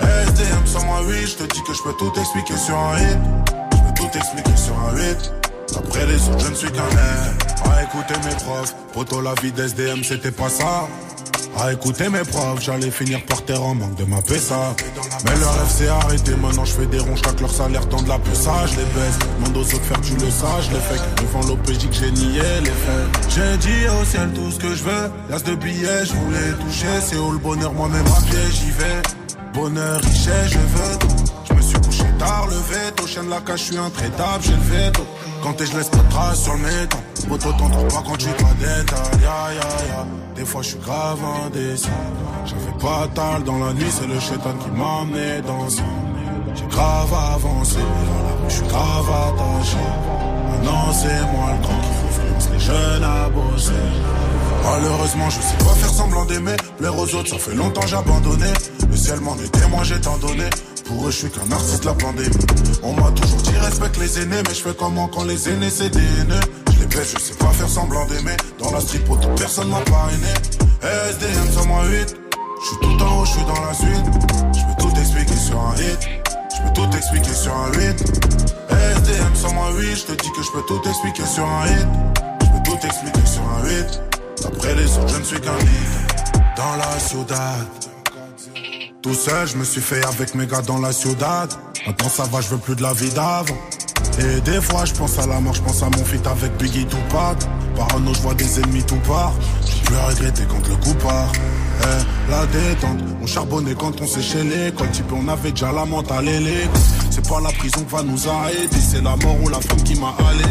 SDM 0.00 0.66
sur 0.66 0.84
moi 0.84 1.00
8. 1.02 1.26
Je 1.26 1.34
te 1.34 1.54
dis 1.54 1.62
que 1.62 1.74
je 1.74 1.82
peux 1.82 1.94
tout 1.94 2.12
expliquer 2.18 2.56
sur 2.56 2.76
un 2.76 2.98
hit. 2.98 3.18
Je 3.72 3.78
peux 3.78 3.94
tout 3.94 4.18
expliquer 4.18 4.56
sur 4.56 4.78
un 4.78 4.96
8. 4.96 5.32
Après 5.76 6.06
les 6.06 6.28
autres, 6.28 6.44
je 6.44 6.50
ne 6.50 6.54
suis 6.54 6.70
qu'un 6.70 6.88
air. 6.90 7.34
À 7.72 7.82
écouter 7.82 8.14
mes 8.24 8.34
profs, 8.36 8.74
poto 8.92 9.20
la 9.20 9.34
vie 9.42 9.50
d'SDM, 9.50 10.04
c'était 10.04 10.30
pas 10.30 10.48
ça. 10.48 10.86
À 11.56 11.72
écouter 11.72 12.08
mes 12.08 12.24
profs, 12.24 12.60
j'allais 12.62 12.90
finir 12.90 13.24
par 13.26 13.44
terre 13.44 13.62
en 13.62 13.74
manque 13.74 13.94
de 13.94 14.04
ma 14.04 14.20
PSA. 14.20 14.74
Mais 15.24 15.36
leur 15.38 15.54
rêve 15.54 15.70
s'est 15.70 15.88
arrêté, 15.88 16.34
maintenant 16.34 16.64
je 16.64 16.72
fais 16.72 16.86
des 16.86 16.98
ronds, 16.98 17.16
chaque 17.16 17.40
leur 17.40 17.50
salaire 17.50 17.88
tend 17.88 18.02
de 18.02 18.08
la 18.08 18.18
ça, 18.32 18.66
je 18.66 18.76
les 18.76 18.84
baisse. 18.84 19.18
Demande 19.38 19.56
aux 19.56 19.60
autres 19.60 19.84
faire, 19.84 20.00
tu 20.00 20.14
le 20.14 20.30
sais, 20.30 20.46
je 20.62 20.70
les 20.70 20.80
fais. 20.80 21.22
Devant 21.22 21.46
l'OPJ 21.46 21.88
que 21.88 21.94
j'ai 21.94 22.10
nié 22.10 22.42
les 22.62 22.70
faits. 22.70 23.30
J'ai 23.30 23.56
dit 23.58 23.88
au 23.88 24.04
ciel 24.04 24.32
tout 24.34 24.50
ce 24.50 24.58
que 24.58 24.74
je 24.74 24.82
veux. 24.82 25.10
L'as 25.30 25.42
de 25.42 25.54
billets, 25.54 26.04
je 26.04 26.12
voulais 26.12 26.52
toucher. 26.64 27.00
C'est 27.00 27.16
où 27.16 27.30
le 27.30 27.38
bonheur, 27.38 27.72
moi-même 27.72 28.06
à 28.06 28.20
pied, 28.22 28.38
j'y 28.50 28.70
vais. 28.72 29.02
Bonheur, 29.54 30.00
richesse, 30.00 30.50
je 30.50 30.58
veux 30.58 30.98
tout. 30.98 31.24
Je 31.48 31.54
me 31.54 31.62
suis 31.62 31.78
couché 31.78 32.04
tard, 32.18 32.48
le 32.48 32.56
veto. 32.56 33.06
Chien 33.06 33.22
de 33.22 33.30
la 33.30 33.40
cage, 33.40 33.60
je 33.60 33.64
suis 33.64 33.78
intraitable, 33.78 34.42
j'ai 34.42 34.50
le 34.50 34.86
veto. 34.86 35.06
Quand 35.42 35.52
t'es, 35.52 35.66
je 35.66 35.76
laisse 35.76 35.88
pas 35.88 35.98
de 35.98 36.10
traces 36.10 36.42
sur 36.42 36.54
le 36.54 36.60
métal. 36.60 37.03
Moto, 37.28 37.52
t'en 37.58 37.68
trouves 37.70 37.88
pas 37.88 38.02
quand 38.06 38.16
tu 38.16 38.26
détailles. 38.26 39.20
Ya, 39.22 39.54
ya, 39.54 39.86
ya. 39.88 40.06
Des 40.36 40.44
fois, 40.44 40.62
je 40.62 40.68
suis 40.68 40.78
grave 40.78 41.18
indécis. 41.46 41.88
J'avais 42.44 42.78
pas 42.80 43.08
tal 43.14 43.44
dans 43.44 43.58
la 43.58 43.72
nuit, 43.72 43.90
c'est 43.90 44.06
le 44.06 44.20
chétan 44.20 44.54
qui 44.62 44.70
m'a 44.70 45.00
amené 45.02 45.40
dans. 45.46 45.68
J'ai 46.54 46.66
grave 46.66 47.12
avancé. 47.34 47.78
Je 48.48 48.54
suis 48.54 48.66
grave 48.66 49.10
attaché. 49.10 49.76
Maintenant, 50.50 50.92
c'est 50.92 51.22
moi 51.32 51.50
le 51.52 51.62
grand 51.62 51.80
qui 51.80 51.90
influence 52.08 52.50
les 52.52 52.60
jeunes 52.60 53.04
à 53.04 53.28
bosser. 53.28 53.72
Malheureusement, 54.62 55.30
je 55.30 55.40
sais 55.40 55.56
pas 55.58 55.74
faire 55.74 55.90
semblant 55.90 56.24
d'aimer. 56.24 56.56
Plaire 56.78 56.98
aux 56.98 57.14
autres, 57.14 57.28
ça 57.30 57.38
fait 57.38 57.54
longtemps 57.54 57.86
j'ai 57.86 57.96
abandonné. 57.96 58.46
Le 58.88 58.96
ciel 58.96 59.20
m'en 59.20 59.36
est 59.36 59.84
j'ai 59.84 60.00
tant 60.00 60.16
donné. 60.18 60.48
Pour 60.86 61.06
eux, 61.06 61.10
je 61.10 61.16
suis 61.16 61.30
qu'un 61.30 61.50
artiste, 61.50 61.84
la 61.84 61.94
pandémie. 61.94 62.30
On 62.82 62.92
m'a 62.92 63.10
toujours 63.12 63.42
dit 63.42 63.56
respecte 63.58 63.98
les 63.98 64.20
aînés, 64.20 64.42
mais 64.46 64.54
je 64.54 64.62
fais 64.62 64.74
comment 64.78 65.08
quand 65.08 65.24
les 65.24 65.48
aînés 65.48 65.70
c'est 65.70 65.90
des 65.90 65.98
haineux. 65.98 66.73
Je 66.90 67.18
sais 67.18 67.34
pas 67.34 67.50
faire 67.50 67.68
semblant 67.68 68.06
d'aimer. 68.06 68.36
Dans 68.58 68.70
la 68.70 68.80
toute 68.80 69.36
personne 69.36 69.68
m'a 69.68 69.80
parrainé. 69.80 70.32
SDM 70.82 71.50
sur 71.52 71.66
moi 71.66 71.84
8. 71.86 72.16
Je 72.60 72.66
suis 72.66 72.76
tout 72.80 73.02
en 73.02 73.20
haut, 73.20 73.24
je 73.24 73.30
suis 73.32 73.44
dans 73.44 73.60
la 73.64 73.74
suite. 73.74 74.04
Je 74.54 74.60
peux 74.60 74.82
tout 74.82 75.00
expliquer 75.00 75.36
sur 75.36 75.60
un 75.60 75.74
hit. 75.76 76.08
Je 76.54 76.62
peux 76.62 76.72
tout 76.72 76.96
expliquer 76.96 77.34
sur 77.34 77.54
un 77.54 77.72
8. 77.72 77.80
SDM 78.70 79.34
sur 79.34 79.52
moi 79.54 79.70
8. 79.76 79.96
Je 79.96 80.04
te 80.04 80.12
dis 80.12 80.30
que 80.32 80.42
je 80.42 80.50
peux 80.52 80.62
tout 80.62 80.88
expliquer 80.88 81.26
sur 81.26 81.44
un 81.44 81.66
hit. 81.66 81.86
Je 82.40 82.46
peux 82.46 82.62
tout 82.70 82.86
expliquer 82.86 83.26
sur 83.26 83.42
un 83.42 83.64
8. 83.68 84.00
Après 84.46 84.74
les 84.74 84.98
autres, 84.98 85.08
je 85.08 85.18
ne 85.18 85.24
suis 85.24 85.40
qu'un 85.40 85.58
hit. 85.58 86.34
Dans 86.56 86.76
la 86.76 86.98
ciudad. 86.98 87.66
Tout 89.02 89.14
seul, 89.14 89.46
je 89.46 89.56
me 89.56 89.64
suis 89.64 89.82
fait 89.82 90.04
avec 90.06 90.34
mes 90.34 90.46
gars 90.46 90.62
dans 90.62 90.78
la 90.78 90.92
ciudad. 90.92 91.52
Maintenant 91.86 92.08
ça 92.08 92.24
va, 92.24 92.40
je 92.40 92.48
veux 92.48 92.58
plus 92.58 92.76
de 92.76 92.82
la 92.82 92.92
vie 92.94 93.10
d'avant. 93.10 93.56
Et 94.18 94.40
des 94.40 94.60
fois, 94.60 94.84
je 94.84 94.92
pense 94.94 95.18
à 95.18 95.26
la 95.26 95.40
mort, 95.40 95.54
je 95.54 95.62
pense 95.62 95.82
à 95.82 95.86
mon 95.86 96.04
feat 96.04 96.26
avec 96.26 96.56
Biggie 96.56 96.86
Tupac. 96.86 97.36
Parano, 97.76 98.14
je 98.14 98.20
vois 98.20 98.34
des 98.34 98.60
ennemis 98.60 98.84
tout 98.84 99.00
part. 99.06 99.32
J'ai 99.66 99.82
plus 99.82 99.96
à 99.96 100.06
regretter 100.06 100.44
quand 100.48 100.68
le 100.68 100.76
coup 100.76 100.94
part. 100.94 101.32
Eh, 101.82 102.30
la 102.30 102.46
détente, 102.46 103.00
on 103.20 103.26
charbonnait 103.26 103.74
quand 103.74 104.00
on 104.00 104.06
chez 104.06 104.44
l'école. 104.44 104.90
Type, 104.92 105.12
on 105.12 105.28
avait 105.28 105.50
déjà 105.50 105.72
la 105.72 105.84
mentale 105.84 106.28
et 106.28 106.68
C'est 107.10 107.28
pas 107.28 107.40
la 107.40 107.50
prison 107.50 107.80
qui 107.80 107.92
va 107.92 108.02
nous 108.02 108.28
arrêter, 108.28 108.80
c'est 108.80 109.02
la 109.02 109.16
mort 109.16 109.36
ou 109.42 109.48
la 109.48 109.60
femme 109.60 109.82
qui 109.82 109.98
m'a 109.98 110.14
allé. 110.30 110.44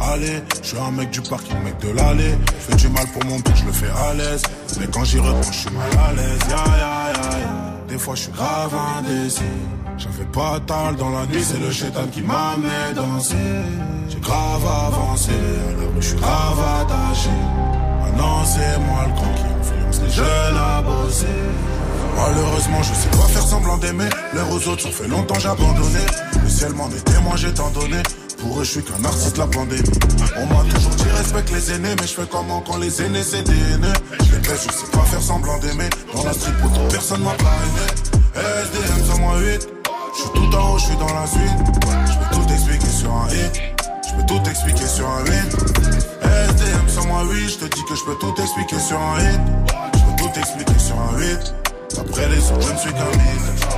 Allez, 0.00 0.42
je 0.62 0.68
suis 0.68 0.78
un 0.78 0.90
mec 0.90 1.10
du 1.10 1.20
parking, 1.22 1.56
mec 1.64 1.78
de 1.80 1.90
l'allée. 1.90 2.36
Je 2.58 2.64
fais 2.64 2.76
du 2.76 2.88
mal 2.88 3.06
pour 3.12 3.24
mon 3.24 3.40
tour, 3.40 3.54
je 3.56 3.64
le 3.64 3.72
fais 3.72 3.90
à 3.90 4.14
l'aise. 4.14 4.42
Mais 4.80 4.86
quand 4.92 5.04
j'y 5.04 5.18
reprends, 5.18 5.42
je 5.52 5.58
suis 5.58 5.70
mal 5.70 6.08
à 6.08 6.12
l'aise. 6.12 6.38
Ya, 6.50 6.56
ya, 6.56 7.40
ya. 7.40 7.74
Des 7.88 7.98
fois, 7.98 8.14
je 8.14 8.22
suis 8.22 8.32
grave 8.32 8.74
indécis. 8.98 9.42
J'avais 9.98 10.30
pas 10.32 10.60
tal 10.64 10.94
dans 10.94 11.10
la 11.10 11.26
nuit, 11.26 11.42
c'est 11.42 11.58
le 11.58 11.72
chétan 11.72 12.06
qui 12.12 12.22
m'a 12.22 12.54
mis 12.56 12.94
danser. 12.94 13.34
J'ai 14.08 14.20
grave 14.20 14.64
avancé, 14.64 15.32
alors 15.32 15.90
je 15.96 16.06
suis 16.06 16.16
grave 16.16 16.60
attaché. 16.80 17.30
Maintenant, 18.02 18.44
c'est 18.44 18.78
moi 18.78 19.06
le 19.06 19.12
con 19.14 19.26
qui 19.34 19.42
influence 19.42 20.00
les 20.02 20.10
jeunes 20.10 20.56
à 20.56 20.82
bosser. 20.82 21.26
Malheureusement, 22.16 22.82
je 22.84 22.94
sais 22.94 23.08
pas 23.08 23.26
faire 23.26 23.42
semblant 23.42 23.76
d'aimer. 23.78 24.08
Les 24.34 24.40
aux 24.54 24.68
autres, 24.68 24.82
ça 24.82 24.90
fait 24.90 25.08
longtemps 25.08 25.38
j'ai 25.40 25.48
abandonné. 25.48 26.06
Le 26.44 26.48
ciel 26.48 26.72
m'en 26.74 26.88
est 26.90 27.04
témoin, 27.04 27.34
j'ai 27.34 27.52
tant 27.52 27.70
donné. 27.70 28.00
Pour 28.38 28.60
eux, 28.60 28.64
je 28.64 28.70
suis 28.70 28.82
qu'un 28.84 29.04
artiste 29.04 29.36
la 29.36 29.48
pandémie. 29.48 29.82
On 30.36 30.46
m'a 30.46 30.62
toujours 30.72 30.94
dit 30.94 31.10
respecte 31.16 31.50
les 31.50 31.72
aînés, 31.72 31.96
mais 32.00 32.06
je 32.06 32.14
fais 32.14 32.28
comment 32.30 32.60
quand 32.60 32.76
les 32.76 33.02
aînés 33.02 33.24
c'est 33.24 33.42
des 33.42 33.74
aînés? 33.74 33.98
Je 34.30 34.36
les 34.36 34.42
je 34.44 34.72
sais 34.72 34.90
pas 34.92 35.00
faire 35.00 35.22
semblant 35.22 35.58
d'aimer. 35.58 35.90
Dans 36.14 36.22
la 36.22 36.30
pourtant 36.30 36.88
personne 36.88 37.22
m'a 37.22 37.32
pas 37.32 37.56
aidé. 37.66 38.08
SDM 38.36 39.04
108. 39.04 39.77
Je 40.18 40.22
suis 40.24 40.32
tout 40.32 40.56
en 40.56 40.74
haut, 40.74 40.78
je 40.78 40.84
suis 40.84 40.96
dans 40.96 41.14
la 41.14 41.26
suite. 41.28 41.42
Je 41.46 42.18
peux 42.18 42.34
tout 42.34 42.52
expliquer 42.52 42.88
sur 42.88 43.12
un 43.12 43.28
hit. 43.28 43.62
Je 44.04 44.16
peux 44.16 44.26
tout 44.26 44.50
expliquer 44.50 44.86
sur 44.86 45.08
un 45.08 45.24
hit. 45.24 45.56
SDM 46.24 46.88
sans 46.88 47.06
moi, 47.06 47.22
oui, 47.30 47.48
je 47.48 47.58
te 47.58 47.66
dis 47.66 47.84
que 47.84 47.94
je 47.94 48.04
peux 48.04 48.16
tout 48.16 48.34
expliquer 48.42 48.80
sur 48.80 48.98
un 48.98 49.20
hit. 49.20 49.40
Je 49.94 50.00
peux 50.00 50.16
tout 50.24 50.40
expliquer 50.40 50.78
sur 50.80 50.96
un 50.96 51.22
hit. 51.22 51.54
Après 52.00 52.28
les 52.30 52.50
autres, 52.50 52.66
je 52.66 52.72
ne 52.72 52.78
suis 52.78 52.90
qu'un 52.90 53.12
hit. 53.12 53.68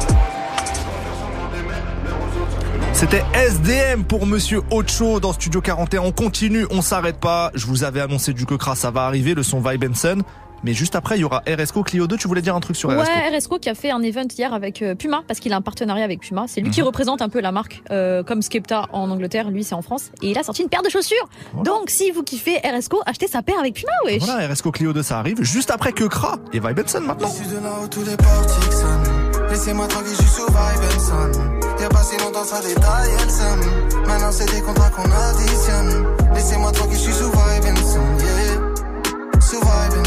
C'était 2.95 3.25
SDM 3.35 4.05
pour 4.05 4.27
Monsieur 4.27 4.63
Ocho 4.71 5.21
dans 5.21 5.35
Studio 5.35 5.61
41. 5.61 6.01
On 6.01 6.13
continue, 6.13 6.67
on 6.71 6.81
s'arrête 6.81 7.21
pas. 7.21 7.51
Je 7.55 7.67
vous 7.67 7.85
avais 7.85 8.01
annoncé 8.01 8.33
du 8.33 8.47
Kekra, 8.47 8.77
ça 8.77 8.91
va 8.91 9.03
arriver, 9.03 9.35
le 9.35 9.43
son 9.43 9.61
Vibe 9.61 9.85
Benson. 9.85 10.23
Mais 10.65 10.73
juste 10.75 10.95
après, 10.97 11.17
il 11.17 11.21
y 11.21 11.25
aura 11.25 11.43
RSCO 11.49 11.83
Clio 11.83 12.07
2. 12.07 12.17
Tu 12.17 12.29
voulais 12.29 12.43
dire 12.43 12.55
un 12.55 12.61
truc 12.61 12.77
sur 12.77 12.91
RSCO 12.91 13.01
Ouais, 13.03 13.37
RSCO 13.39 13.59
qui 13.59 13.69
a 13.71 13.75
fait 13.75 13.91
un 13.91 14.03
event 14.03 14.27
hier 14.37 14.53
avec 14.53 14.83
euh, 14.83 14.95
Puma 14.95 15.23
parce 15.27 15.41
qu'il 15.41 15.53
a 15.53 15.57
un 15.57 15.61
partenariat 15.63 16.05
avec 16.05 16.21
Puma. 16.21 16.45
C'est 16.49 16.61
lui 16.61 16.71
qui 16.71 16.81
Mhm. 16.81 16.87
représente 16.87 17.23
un 17.23 17.29
peu 17.29 17.41
la 17.41 17.53
marque, 17.53 17.83
euh, 17.91 18.23
comme 18.23 18.43
Skepta 18.43 18.87
en 18.93 19.11
Angleterre, 19.11 19.51
lui 19.51 19.65
c'est 19.65 19.75
en 19.75 19.83
France. 19.83 20.11
Et 20.23 20.31
il 20.31 20.39
a 20.39 20.43
sorti 20.43 20.63
une 20.63 20.69
paire 20.69 20.83
de 20.83 20.89
chaussures. 20.91 21.29
Donc 21.65 21.89
si 21.91 22.11
vous 22.11 22.23
kiffez 22.23 22.59
RSCO, 22.59 23.01
achetez 23.07 23.27
sa 23.27 23.43
paire 23.43 23.59
avec 23.59 23.75
Puma, 23.75 23.93
wesh. 24.05 24.23
Voilà, 24.25 24.47
RSCO 24.49 24.71
Clio 24.73 24.93
2, 24.93 25.03
ça 25.03 25.19
arrive 25.19 25.43
juste 25.43 25.71
après 25.71 25.93
Kekra 25.93 26.37
et 26.53 26.61
Vibe 26.61 26.77
Benson 26.77 27.01
maintenant. 27.01 27.29
Issu 27.29 27.45
de 27.55 27.55
là 27.63 27.73
où 27.83 27.89
tous 27.89 28.05
les 28.05 28.17
portiques 28.17 28.73
sonnent. 28.73 29.49
Laissez-moi 29.51 29.87
tranquille, 29.89 30.13
je 30.17 30.23
suis 30.23 30.31
sous 30.31 30.47
vibe 30.47 30.57
and 30.57 31.01
son. 31.01 31.83
Y'a 31.83 31.89
pas 31.89 32.03
si 32.03 32.17
longtemps, 32.19 32.45
ça 32.45 32.61
détaille, 32.61 33.11
elle 33.23 33.31
somme. 33.31 34.05
Maintenant, 34.07 34.31
c'est 34.31 34.45
des 34.55 34.61
contrats 34.61 34.91
qu'on 34.91 35.11
additionne. 35.11 36.07
Laissez-moi 36.35 36.71
tranquille, 36.73 36.97
je 36.99 37.03
suis 37.03 37.13
sous 37.13 37.31
vibe 37.31 37.65
yeah. 37.65 39.41
Sous 39.41 39.57
vibe 39.57 40.07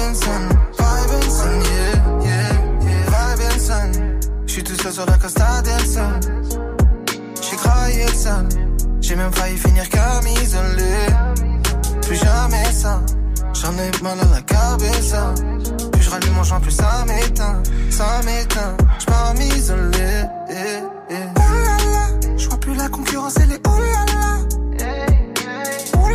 vibe 0.00 0.08
and 0.08 0.16
son, 0.16 0.48
vibe 0.78 1.12
and 1.14 1.32
son, 1.32 1.60
yeah, 1.70 1.94
yeah, 2.24 2.52
yeah. 2.86 3.04
Vibe 3.12 3.42
and 3.50 3.60
son. 3.60 3.92
Je 4.46 4.52
suis 4.52 4.64
tout 4.64 4.76
seul 4.76 4.92
sur 4.92 5.06
la 5.06 5.18
Costa 5.18 5.62
del 5.62 5.86
Sol. 5.86 6.20
J'ai 7.42 7.56
craillé 7.56 8.06
le. 8.08 8.48
J'ai 9.00 9.16
même 9.16 9.32
failli 9.32 9.56
finir 9.56 9.88
comme 9.90 10.26
isolé. 10.26 11.06
Plus 12.02 12.16
jamais 12.16 12.72
ça. 12.72 13.00
J'en 13.54 13.72
ai 13.72 13.90
mal 14.02 14.18
à 14.20 14.34
la 14.34 14.42
cabeza. 14.42 15.34
Plus 15.92 16.02
je 16.02 16.10
rallume 16.10 16.34
mon 16.34 16.42
joint, 16.42 16.60
plus 16.60 16.72
ça 16.72 17.04
m'éteint. 17.06 17.62
Ça 17.90 18.20
m'éteint. 18.24 18.76
J'pars 18.98 19.34
m'isoler. 19.34 20.24
Eh, 20.48 20.54
eh. 21.10 21.14
Oh. 21.36 22.36
J'vois 22.36 22.58
plus 22.58 22.74
la 22.74 22.88
concurrence, 22.88 23.34
elle 23.42 23.52
est 23.52 23.60
oh 23.66 23.78
là 23.78 24.04
là. 24.14 24.38
Oh. 25.94 26.08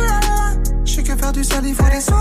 J'sais 0.84 1.02
que 1.02 1.16
faire 1.16 1.32
du 1.32 1.44
sale, 1.44 1.66
il 1.66 1.74
faut 1.74 1.84
des 1.84 2.00
là. 2.10 2.16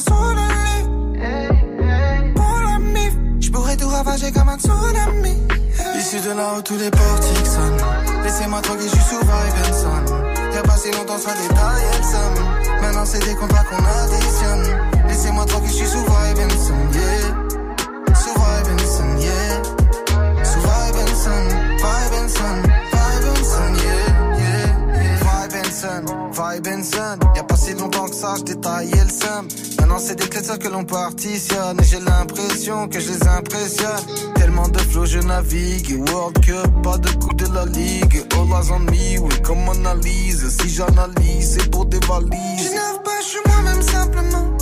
Sous. 0.00 0.10
Pour 2.34 2.60
la 2.66 2.78
mif, 2.78 3.14
j'pourrais 3.40 3.76
tout 3.76 3.88
ravager 3.88 4.32
comme 4.32 4.48
un 4.48 4.58
tsunami. 4.58 5.36
Issu 5.98 6.20
de 6.20 6.32
là 6.36 6.54
où 6.58 6.62
tous 6.62 6.76
les 6.76 6.90
portiques 6.90 7.46
sonnent. 7.46 7.82
Laissez-moi 8.22 8.60
tranquille, 8.60 8.88
j'suis 8.88 9.00
sous 9.00 9.20
vibe 9.20 9.58
and 9.64 9.74
son. 9.74 10.02
Y'a 10.54 10.62
pas 10.62 10.76
si 10.76 10.90
longtemps, 10.90 11.18
ça 11.18 11.32
détaille, 11.32 11.84
elle. 11.92 12.02
Maintenant, 12.80 13.04
c'est 13.04 13.24
des 13.24 13.34
contrats 13.34 13.64
qu'on 13.64 13.84
additionne. 13.84 14.66
Laissez-moi 15.08 15.44
tranquille, 15.46 15.70
j'suis 15.70 15.86
sous 15.86 15.98
vibe 15.98 16.38
and 16.38 16.58
son, 16.58 16.74
yeah. 16.92 17.34
Sous 18.14 18.34
vibe 18.34 18.68
and 18.72 18.86
son, 18.86 19.16
yeah. 19.18 19.62
Sous 20.44 20.60
vibe 20.60 20.96
and 20.96 21.14
son, 21.16 21.44
vibe 21.78 22.14
and 22.22 22.28
son, 22.28 22.56
vibe 22.92 23.26
and 23.28 23.44
son, 23.44 23.74
yeah, 23.74 24.06
yeah, 24.38 24.66
yeah. 25.02 25.16
Vibe 25.24 25.54
and 25.54 25.72
son, 25.72 26.02
vibe 26.38 26.82
son. 26.82 27.18
Y'a 27.34 27.42
pas 27.42 27.56
si 27.56 27.74
longtemps 27.74 28.06
que 28.06 28.14
ça, 28.14 28.34
j'détaillais 28.38 29.04
le 29.04 29.10
somme. 29.10 29.48
Maintenant, 29.78 29.98
c'est 29.98 30.14
des 30.16 30.44
ça 30.44 30.56
que 30.56 30.68
l'on 30.68 30.84
partitionne. 30.84 31.80
Et 31.80 31.84
j'ai 31.84 32.00
l'impression 32.00 32.88
que 32.88 33.00
je 33.00 33.12
les 33.12 33.26
impressionne. 33.26 34.02
Tellement 34.36 34.68
de 34.68 34.78
flow, 34.78 35.04
je 35.04 35.18
navigue. 35.18 36.02
World 36.10 36.38
Cup, 36.44 36.82
pas 36.82 36.98
de 36.98 37.10
coupe 37.10 37.36
de 37.36 37.52
la 37.52 37.64
ligue. 37.66 38.24
All 38.34 38.48
eyes 38.48 38.70
on 38.70 38.78
me, 38.80 39.18
oui, 39.20 39.34
comme 39.42 39.68
analyse. 39.68 40.48
Si 40.60 40.68
j'analyse, 40.68 41.58
c'est 41.58 41.70
pour 41.70 41.86
des 41.86 42.00
valises. 42.06 42.72
Je 42.72 43.02
pas, 43.02 43.20
je 43.20 43.26
suis 43.26 43.40
moi-même 43.46 43.82
simplement. 43.82 44.56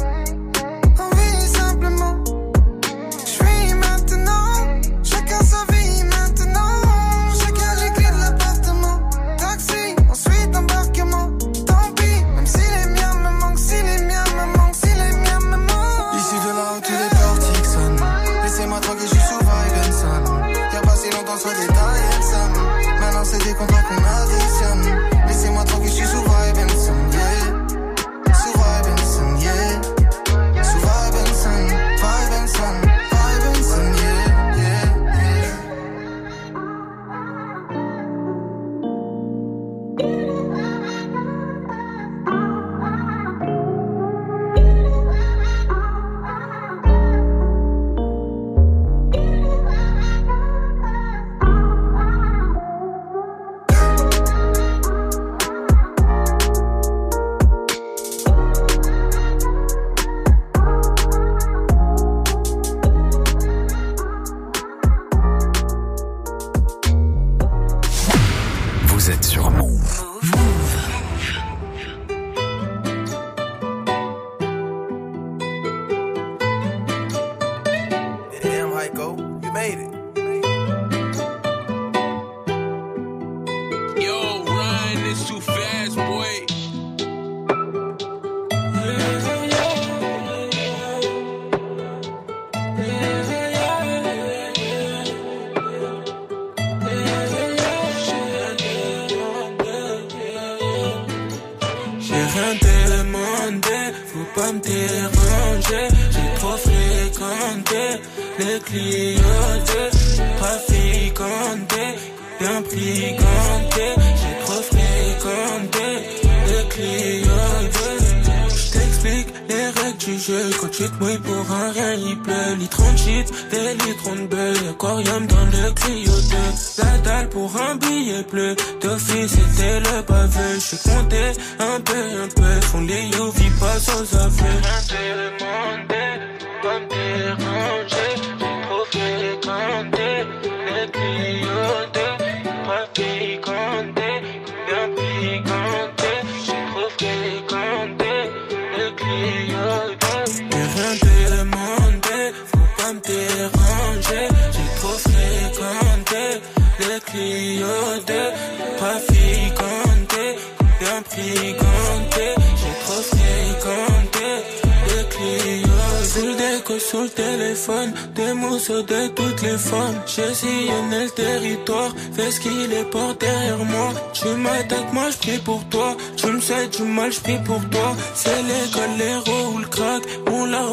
Pour 175.47 175.65
toi. 175.69 175.97
Tu 176.17 176.27
me 176.27 176.41
sais 176.41 176.67
du 176.77 176.83
mal, 176.83 177.11
je 177.13 177.21
pour 177.47 177.63
toi. 177.71 177.91
C'est 178.15 178.43
l'école, 178.51 178.95
l'héros 178.99 179.47
ou 179.55 179.59
le 179.59 179.69
crack. 179.69 180.03
On 180.33 180.45
la 180.45 180.65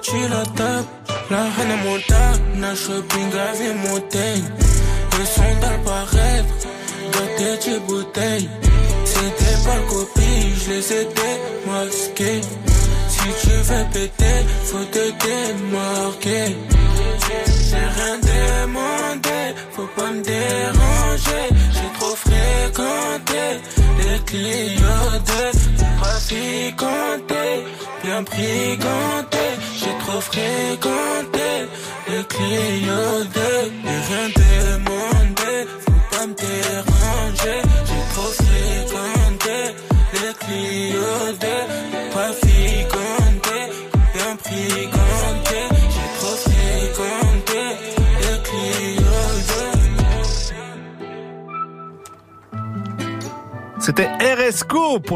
tu 0.00 0.18
la 0.34 0.44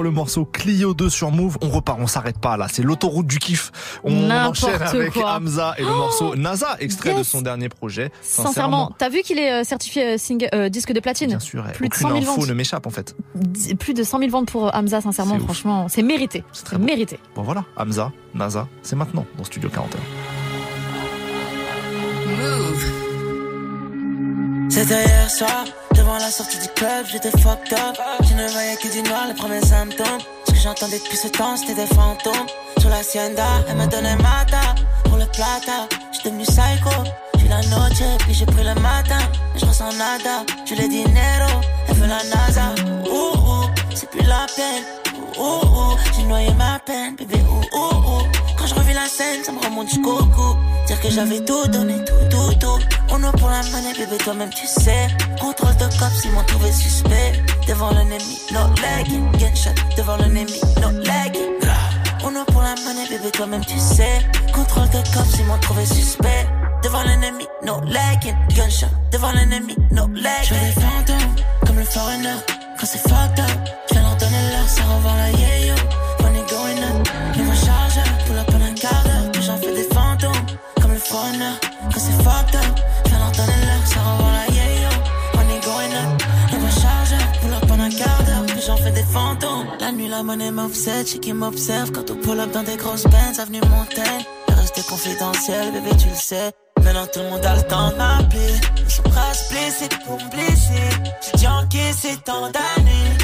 pour 0.00 0.04
le 0.06 0.10
morceau 0.12 0.46
Clio 0.46 0.94
2 0.94 1.10
sur 1.10 1.30
Move. 1.30 1.58
On 1.60 1.68
repart, 1.68 1.98
on 2.00 2.06
s'arrête 2.06 2.38
pas 2.38 2.56
là. 2.56 2.68
C'est 2.72 2.82
l'autoroute 2.82 3.26
du 3.26 3.38
kiff. 3.38 3.70
On 4.02 4.30
enchaîne 4.30 4.80
avec 4.80 5.12
quoi. 5.12 5.34
Hamza 5.36 5.74
et 5.76 5.82
le 5.82 5.88
Oh 5.92 5.94
morceau 5.94 6.36
NASA, 6.36 6.74
extrait 6.80 7.12
de 7.14 7.22
son 7.22 7.42
dernier 7.42 7.68
projet. 7.68 8.10
Sincèrement, 8.22 8.94
t'as 8.96 9.10
vu 9.10 9.20
qu'il 9.20 9.38
est 9.38 9.60
euh, 9.60 9.62
certifié 9.62 10.14
euh, 10.14 10.16
single- 10.16 10.48
euh, 10.54 10.70
disque 10.70 10.92
de 10.94 11.00
platine? 11.00 11.26
bien 11.28 11.38
sûr, 11.38 11.64
Plus 11.74 11.90
de 11.90 11.94
aucune 11.94 12.08
100 12.08 12.08
000 12.08 12.18
info 12.32 12.40
ventes. 12.40 12.48
ne 12.48 12.54
m'échappe 12.54 12.86
en 12.86 12.90
fait. 12.90 13.14
D- 13.34 13.74
Plus 13.74 13.92
de 13.92 14.02
100 14.02 14.20
000 14.20 14.30
ventes 14.30 14.50
pour 14.50 14.74
Hamza, 14.74 15.02
sincèrement, 15.02 15.38
franchement, 15.38 15.86
c'est 15.90 16.00
mérité. 16.02 16.44
C'est 16.54 16.78
mérité. 16.78 17.18
Bon 17.36 17.42
voilà, 17.42 17.66
Hamza, 17.76 18.10
NASA, 18.34 18.68
c'est 18.82 18.96
maintenant 18.96 19.26
dans 19.36 19.44
Studio 19.44 19.68
41. 19.68 20.00
C'était 24.70 25.04
hier 25.04 25.28
soir, 25.28 25.64
devant 25.96 26.16
la 26.16 26.30
sortie 26.30 26.58
du 26.58 26.68
club, 26.68 27.04
j'étais 27.10 27.30
fucked 27.30 27.72
up. 27.72 27.96
Je 28.22 28.34
ne 28.34 28.48
voyais 28.48 28.76
que 28.76 28.88
du 28.88 29.02
noir, 29.02 29.26
les 29.26 29.34
premiers 29.34 29.60
symptômes. 29.60 30.20
Ce 30.46 30.52
que 30.52 30.58
j'entendais 30.58 30.98
depuis 30.98 31.16
ce 31.16 31.26
temps, 31.26 31.56
c'était 31.56 31.74
des 31.74 31.86
fantômes. 31.86 32.46
Sur 32.78 32.88
la 32.88 32.98
hacienda, 32.98 33.46
elle 33.68 33.76
me 33.76 33.86
donnait 33.86 34.16
mata 34.16 34.76
pour 35.04 35.16
le 35.16 35.26
plata. 35.26 35.88
J'suis 36.12 36.30
devenu 36.30 36.44
psycho, 36.44 37.02
j'ai 37.38 37.48
la 37.48 37.62
noche, 37.62 37.98
puis 38.20 38.32
j'ai 38.32 38.46
pris 38.46 38.62
le 38.62 38.74
matin. 38.80 39.18
Je 39.56 39.66
ressens 39.66 39.92
nada, 39.98 40.44
je 40.64 40.74
l'ai 40.76 40.88
dinero, 40.88 41.60
elle 41.88 41.94
veut 41.96 42.06
la 42.06 42.22
NASA. 42.24 42.72
Ouh, 43.10 43.36
ouh, 43.36 43.66
c'est 43.94 44.08
plus 44.08 44.22
la 44.22 44.46
peine. 44.54 44.84
Ouh, 45.36 45.66
ouh, 45.66 45.96
j'ai 46.16 46.22
noyé 46.22 46.54
ma 46.54 46.78
peine, 46.78 47.16
bébé. 47.16 47.40
Ouh, 47.50 47.76
ouh, 47.76 47.96
ouh. 47.96 48.22
Quand 48.56 48.66
je 48.66 48.74
revis 48.76 48.94
la 48.94 49.06
scène, 49.06 49.42
ça 49.44 49.50
me 49.50 49.58
remonte 49.58 49.88
jusqu'au 49.88 50.16
cou. 50.16 50.56
Dire 50.86 51.00
que 51.00 51.10
j'avais 51.10 51.44
tout 51.44 51.66
donné, 51.66 51.96
tout, 52.04 52.28
tout, 52.30 52.54
tout. 52.60 52.99
On 53.12 53.22
a 53.24 53.32
pour 53.32 53.48
la 53.48 53.62
monnaie, 53.70 53.92
bébé, 53.94 54.16
toi-même 54.18 54.50
tu 54.50 54.66
sais. 54.66 55.08
Contrôle 55.40 55.76
de 55.76 55.84
cops, 55.98 56.24
ils 56.24 56.32
m'ont 56.32 56.44
trouvé 56.44 56.72
suspect. 56.72 57.32
Devant 57.66 57.90
l'ennemi, 57.90 58.38
no 58.52 58.60
legging. 58.82 59.30
Gunshot, 59.32 59.70
devant 59.96 60.16
l'ennemi, 60.16 60.60
no. 60.80 60.88
On 62.22 62.36
a 62.36 62.44
pour 62.44 62.62
la 62.62 62.74
monnaie, 62.84 63.08
bébé, 63.08 63.30
toi-même 63.32 63.64
tu 63.64 63.78
sais. 63.78 64.24
Contrôle 64.54 64.88
de 64.90 65.02
cops, 65.12 65.38
ils 65.38 65.44
m'ont 65.44 65.58
trouvé 65.58 65.84
suspect. 65.86 66.46
Devant 66.82 67.02
l'ennemi, 67.02 67.46
no 67.64 67.80
legging. 67.80 68.36
Gunshot, 68.54 68.86
devant 69.12 69.32
l'ennemi, 69.32 69.76
no 69.90 70.06
legging. 70.08 70.44
Je 70.44 70.54
des 70.54 70.80
fantômes, 70.80 71.36
comme 71.66 71.78
le 71.78 71.84
foreigner. 71.84 72.36
Quand 72.78 72.86
c'est 72.86 72.98
fucked 72.98 73.40
up, 73.40 73.50
je 73.92 73.98
leur 73.98 74.16
donner 74.16 74.50
l'heure, 74.50 74.68
ça 74.68 74.82
revend 74.82 75.14
la. 75.14 75.30
La 90.10 90.24
monnaie 90.24 90.50
m'obsède, 90.50 91.06
je 91.08 91.18
qui 91.18 91.32
m'observe 91.32 91.92
quand 91.92 92.10
on 92.10 92.16
pull 92.16 92.40
up 92.40 92.50
dans 92.50 92.64
des 92.64 92.76
grosses 92.76 93.04
bands, 93.04 93.38
avenue 93.38 93.60
Montaigne. 93.60 94.24
Je 94.48 94.54
resté 94.54 94.82
confidentiel, 94.82 95.70
bébé, 95.70 95.90
tu 95.96 96.08
le 96.08 96.16
sais. 96.16 96.50
Maintenant 96.82 97.06
tout 97.12 97.20
le 97.20 97.30
monde 97.30 97.46
a 97.46 97.54
le 97.54 97.62
temps 97.62 97.90
de 97.90 97.94
m'appeler. 97.94 98.54
Ils 98.84 98.90
sont 98.90 99.02
prêts 99.04 99.34
se 99.34 99.52
blesser 99.52 99.88
pour 100.04 100.16
me 100.16 100.30
blesser. 100.30 100.90
J'ai 101.22 101.32
déjà 101.34 101.52
encaissé 101.52 102.16
tant 102.24 102.50
d'années. 102.50 103.16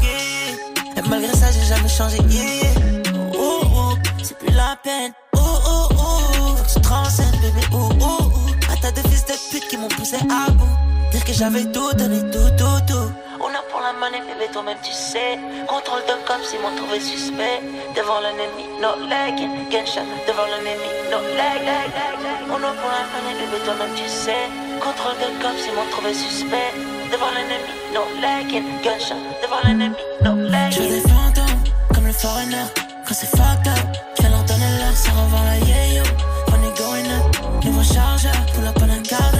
Yeah. 0.00 1.02
Et 1.02 1.08
malgré 1.08 1.32
ça, 1.36 1.46
j'ai 1.50 1.66
jamais 1.66 1.88
changé. 1.88 2.18
Yeah, 2.28 2.44
yeah. 2.44 3.02
Oh, 3.36 3.62
oh, 3.74 3.94
c'est 4.22 4.38
plus 4.38 4.54
la 4.54 4.76
peine. 4.84 5.12
Oh, 5.34 5.40
oh, 5.40 5.88
oh. 5.90 6.56
Faut 6.56 6.64
que 6.64 6.72
tu 6.72 6.80
transcèdes, 6.82 7.32
bébé. 7.42 7.66
Oh, 7.72 7.88
oh, 8.00 8.18
oh. 8.22 8.72
À 8.72 8.76
tas 8.76 8.92
de 8.92 9.08
fils 9.08 9.24
de 9.26 9.32
pute 9.50 9.68
qui 9.68 9.76
m'ont 9.76 9.88
poussé 9.88 10.16
à 10.16 10.50
bout. 10.52 10.97
Dire 11.10 11.24
que 11.24 11.32
j'avais 11.32 11.64
tout 11.64 11.92
donné, 11.94 12.20
tout, 12.30 12.50
tout, 12.56 12.80
tout. 12.86 13.08
On 13.40 13.48
a 13.48 13.62
pour 13.70 13.80
la 13.80 13.92
monnaie, 14.00 14.20
bébé, 14.20 14.50
toi-même 14.52 14.76
tu 14.82 14.92
sais. 14.92 15.38
Contrôle 15.66 16.02
de 16.10 16.16
cops, 16.26 16.52
ils 16.52 16.60
m'ont 16.60 16.74
trouvé 16.76 17.00
suspect. 17.00 17.60
Devant 17.96 18.20
l'ennemi, 18.20 18.66
no 18.82 18.90
leg. 19.08 19.36
Gunshot, 19.70 20.04
devant 20.26 20.46
l'ennemi, 20.52 20.90
no 21.10 21.18
leg. 21.38 21.64
On 22.50 22.60
a 22.60 22.72
pour 22.80 22.90
la 22.92 23.04
monnaie, 23.12 23.36
bébé, 23.40 23.58
toi-même 23.64 23.94
tu 23.96 24.08
sais. 24.08 24.48
Contrôle 24.80 25.16
de 25.22 25.28
cops, 25.40 25.62
ils 25.66 25.74
m'ont 25.74 25.88
trouvé 25.90 26.12
suspect. 26.12 26.72
Devant 27.12 27.32
l'ennemi, 27.32 27.72
no 27.94 28.02
leg. 28.20 28.48
Gunshot, 28.84 29.22
devant 29.42 29.62
l'ennemi, 29.64 29.96
no 30.24 30.34
leg. 30.34 30.72
Je 30.72 31.00
fantômes, 31.08 31.64
comme 31.94 32.06
le 32.06 32.12
foreigner. 32.12 32.68
Quand 33.06 33.14
c'est 33.14 33.30
fucked 33.30 33.66
up, 33.66 33.88
je 34.16 34.22
viens 34.22 34.30
leur 34.30 34.44
donner 34.44 34.68
l'heure, 34.78 34.94
ça 34.94 35.10
revend 35.12 35.42
la 35.44 35.56
yeah 35.64 35.86
yo. 35.96 36.02
Money 36.50 36.70
going 36.76 37.08
up, 37.16 37.64
nouveau 37.64 37.82
chargeur, 37.82 38.34
pull 38.52 38.66
up 38.66 38.76
en 38.82 38.90
un 38.90 39.02
quart 39.02 39.37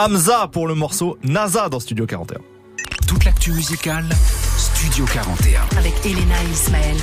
Hamza 0.00 0.46
pour 0.52 0.68
le 0.68 0.76
morceau 0.76 1.18
NASA 1.24 1.68
dans 1.68 1.80
Studio 1.80 2.06
41. 2.06 2.38
Toute 3.08 3.24
l'actu 3.24 3.50
musicale, 3.50 4.04
Studio 4.56 5.04
41. 5.04 5.62
Avec 5.76 5.92
Elena 6.06 6.40
et 6.40 6.52
Ismaël. 6.52 6.96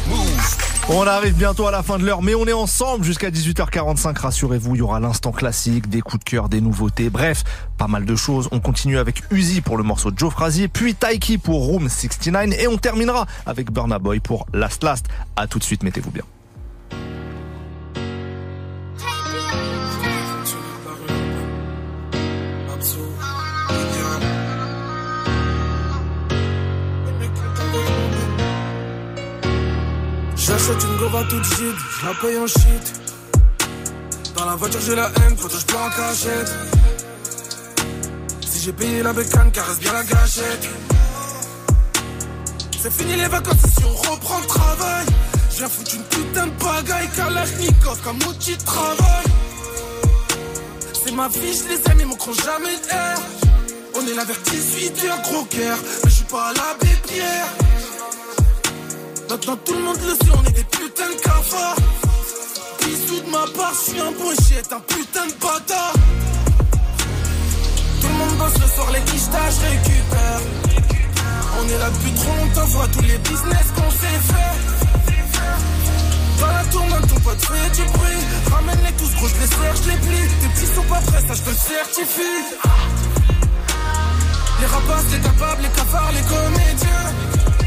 On 0.88 1.06
arrive 1.06 1.34
bientôt 1.34 1.68
à 1.68 1.72
la 1.72 1.84
fin 1.84 2.00
de 2.00 2.06
l'heure, 2.06 2.22
mais 2.22 2.36
on 2.36 2.46
est 2.48 2.54
ensemble 2.54 3.04
jusqu'à 3.04 3.32
18h45. 3.32 4.18
Rassurez-vous, 4.18 4.76
il 4.76 4.78
y 4.78 4.82
aura 4.82 5.02
l'instant 5.02 5.34
classique, 5.34 5.90
des 5.90 6.00
coups 6.00 6.24
de 6.24 6.30
cœur, 6.30 6.48
des 6.48 6.62
nouveautés, 6.62 7.10
bref, 7.10 7.44
pas 7.78 7.88
mal 7.88 8.06
de 8.06 8.16
choses. 8.16 8.48
On 8.54 8.62
continue 8.62 8.98
avec 8.98 9.24
Uzi 9.30 9.60
pour 9.60 9.76
le 9.76 9.84
morceau 9.84 10.10
de 10.10 10.18
Joe 10.18 10.32
Frazier, 10.32 10.70
puis 10.70 10.96
Taiki 10.96 11.38
pour 11.38 11.66
Room 11.66 11.90
69, 11.90 12.58
et 12.58 12.68
on 12.70 12.78
terminera 12.78 13.26
avec 13.46 13.72
Burna 13.72 14.00
Boy 14.00 14.22
pour 14.22 14.48
Last 14.54 14.86
Last. 14.86 15.08
À 15.36 15.48
tout 15.48 15.60
de 15.60 15.66
suite, 15.66 15.84
mettez-vous 15.84 16.12
bien. 16.12 16.24
J'achète 30.66 30.84
une 30.84 30.98
gova 30.98 31.24
toute 31.26 31.46
vide, 31.60 31.76
je 32.00 32.06
la 32.08 32.14
paye 32.16 32.38
en 32.40 32.48
shit. 32.48 33.02
Dans 34.36 34.46
la 34.46 34.56
voiture 34.56 34.80
j'ai 34.82 34.96
la 34.96 35.12
haine, 35.18 35.38
faut 35.38 35.48
que 35.48 35.54
je 35.54 35.76
en 35.76 35.90
cachette. 35.92 36.52
Si 38.48 38.64
j'ai 38.64 38.74
payé 38.74 39.04
la 39.04 39.14
bécane, 39.14 39.52
caresse 39.52 39.80
bien 39.80 39.94
la 39.94 40.04
gâchette. 40.04 40.68
C'est 42.82 42.92
fini 42.92 43.16
les 43.16 43.28
vacances, 43.28 43.58
si 43.78 43.86
on 43.86 44.12
reprend 44.12 44.40
le 44.40 44.48
travail. 44.48 45.06
J'ai 45.56 45.68
foutu 45.68 45.98
une 45.98 46.04
putain 46.04 46.48
de 46.48 46.52
bagaille, 46.54 47.10
Kalachnikov 47.16 48.02
comme 48.04 48.18
outil 48.28 48.58
de 48.58 48.64
travail. 48.64 49.26
C'est 50.94 51.12
ma 51.12 51.28
vie, 51.28 51.54
je 51.54 51.70
les 51.70 51.92
aime, 51.92 52.00
ils 52.00 52.08
manqueront 52.08 52.34
jamais 52.34 52.76
d'air. 52.90 53.18
On 53.94 54.08
est 54.08 54.16
là 54.16 54.26
vers 54.26 54.40
18 54.40 55.04
heures, 55.06 55.22
gros 55.22 55.46
cœur, 55.46 55.78
mais 56.04 56.10
je 56.10 56.16
suis 56.16 56.26
pas 56.26 56.50
à 56.50 56.54
l'abbé 56.54 56.88
Pierre. 57.08 57.65
Maintenant 59.30 59.58
tout 59.66 59.74
le 59.74 59.80
monde 59.82 59.98
le 60.06 60.14
sait, 60.14 60.32
on 60.38 60.44
est 60.44 60.52
des 60.52 60.64
putains 60.66 61.10
de 61.10 61.22
cafards. 61.22 61.76
Bisous 62.80 63.22
de 63.22 63.30
ma 63.32 63.46
part, 63.58 63.74
je 63.74 63.92
suis 63.92 64.00
un 64.00 64.14
pochette, 64.14 64.72
un 64.72 64.80
putain 64.82 65.26
de 65.26 65.34
bâtard. 65.34 65.94
Tout 68.02 68.08
le 68.08 68.14
monde 68.14 68.38
bosse 68.38 68.54
le 68.62 68.68
soir, 68.68 68.92
les 68.94 69.02
quichetages, 69.02 69.54
je 69.60 69.66
récupère. 69.66 70.42
On 71.60 71.68
est 71.68 71.80
là 71.80 71.90
depuis 71.90 72.12
trop 72.14 72.36
longtemps, 72.36 72.66
voit 72.68 72.88
tous 72.88 73.02
les 73.02 73.18
business 73.18 73.66
qu'on 73.76 73.92
s'est 73.92 74.22
fait. 74.30 74.56
Dans 76.40 76.48
la 76.48 76.64
tourmente, 76.66 77.08
ton 77.08 77.20
pote 77.22 77.46
fait 77.46 77.70
du 77.76 77.84
bruit. 77.90 78.24
Ramène-les 78.52 78.92
tous, 78.94 79.16
gros, 79.16 79.28
je 79.28 79.42
les 79.42 79.48
serre, 79.48 79.76
je 79.76 79.90
les 79.90 79.98
plie. 79.98 80.28
Tes 80.42 80.48
petits 80.50 80.76
sont 80.76 80.84
pas 80.84 81.02
prêts, 81.02 81.24
ça 81.28 81.34
je 81.34 81.42
te 81.42 81.50
le 81.50 81.56
certifie. 81.56 82.44
Les 84.60 84.68
rapaces, 84.68 85.12
les 85.12 85.20
capables, 85.20 85.62
les 85.64 85.70
cafards, 85.70 86.12
les 86.12 86.22
comédiens. 86.22 87.65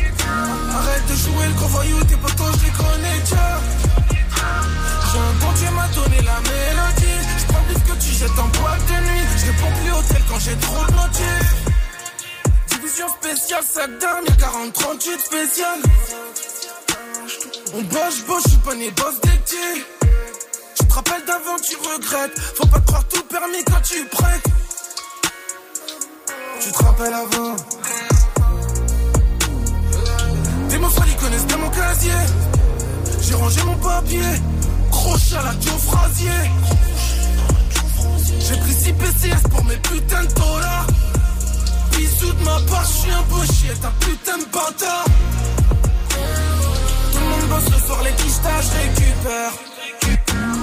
Arrête 0.78 1.06
de 1.06 1.14
jouer 1.14 1.46
le 1.46 1.54
gros 1.54 2.04
tes 2.04 2.16
potos, 2.16 2.56
je 2.58 2.64
les 2.66 2.70
connais, 2.70 3.20
tiens. 3.24 3.58
J'ai 5.12 5.58
Dieu 5.58 5.70
m'a 5.74 5.88
donné 5.88 6.16
la 6.22 6.38
mélodie. 6.40 7.18
Je 7.38 7.44
prends 7.46 7.64
plus 7.64 7.74
que 7.74 7.98
tu 7.98 8.10
jettes 8.14 8.38
en 8.38 8.46
boîte 8.60 8.86
de 8.86 8.92
nuit. 9.06 9.26
Je 9.38 9.46
réponds 9.46 9.72
plus 9.80 9.92
hôtel 9.92 10.22
quand 10.28 10.38
j'ai 10.38 10.56
trop 10.56 10.86
de 10.86 10.92
motifs. 10.92 11.54
Division 12.68 13.08
spéciale, 13.08 13.64
sac 13.64 13.98
d'armes, 13.98 14.24
y'a 14.28 14.36
40, 14.36 14.72
38 14.72 15.20
spécial. 15.20 15.78
On 17.74 17.82
bosse, 17.82 18.20
bosse, 18.26 18.42
je 18.44 18.48
suis 18.50 18.58
pas 18.58 18.74
né 18.76 18.90
boss 18.92 19.20
d'été. 19.20 19.84
Tu 20.76 20.86
te 20.86 20.94
rappelles 20.94 21.24
d'avant, 21.26 21.56
tu 21.60 21.76
regrettes. 21.76 22.38
Faut 22.56 22.66
pas 22.66 22.78
te 22.78 22.86
croire 22.86 23.04
tout 23.08 23.24
permis 23.24 23.64
quand 23.64 23.80
tu 23.82 24.04
prêtes. 24.06 24.44
Tu 26.60 26.70
te 26.70 26.84
rappelles 26.84 27.14
avant. 27.14 27.56
Tes 30.68 30.78
mots 30.78 30.88
ils 31.06 31.16
connaissent 31.16 31.46
bien 31.46 31.56
mon 31.56 31.70
casier. 31.70 32.12
J'ai 33.22 33.34
rangé 33.34 33.62
mon 33.64 33.76
papier. 33.76 34.20
Crochet 34.90 35.36
à 35.36 35.42
la 35.42 35.52
Joe. 35.60 35.78
J'ai 38.48 38.56
pris 38.56 38.72
6 38.72 38.92
PCS 38.94 39.42
pour 39.50 39.64
mes 39.64 39.76
putains 39.76 40.24
de 40.24 40.32
dollars. 40.32 40.86
Bisous 41.92 42.32
de 42.32 42.44
ma 42.44 42.60
part, 42.70 42.84
je 42.84 42.92
suis 42.98 43.10
un 43.10 43.22
beau 43.22 43.44
chien, 43.44 43.74
un 43.84 44.04
putain 44.04 44.38
de 44.38 44.44
bâtard. 44.44 45.04
Tout 47.12 47.18
le 47.18 47.26
monde 47.26 47.48
bosse 47.50 47.70
le 47.70 47.86
soir, 47.86 48.02
les 48.04 48.12
quichetages, 48.12 48.70
récupère. 48.80 49.52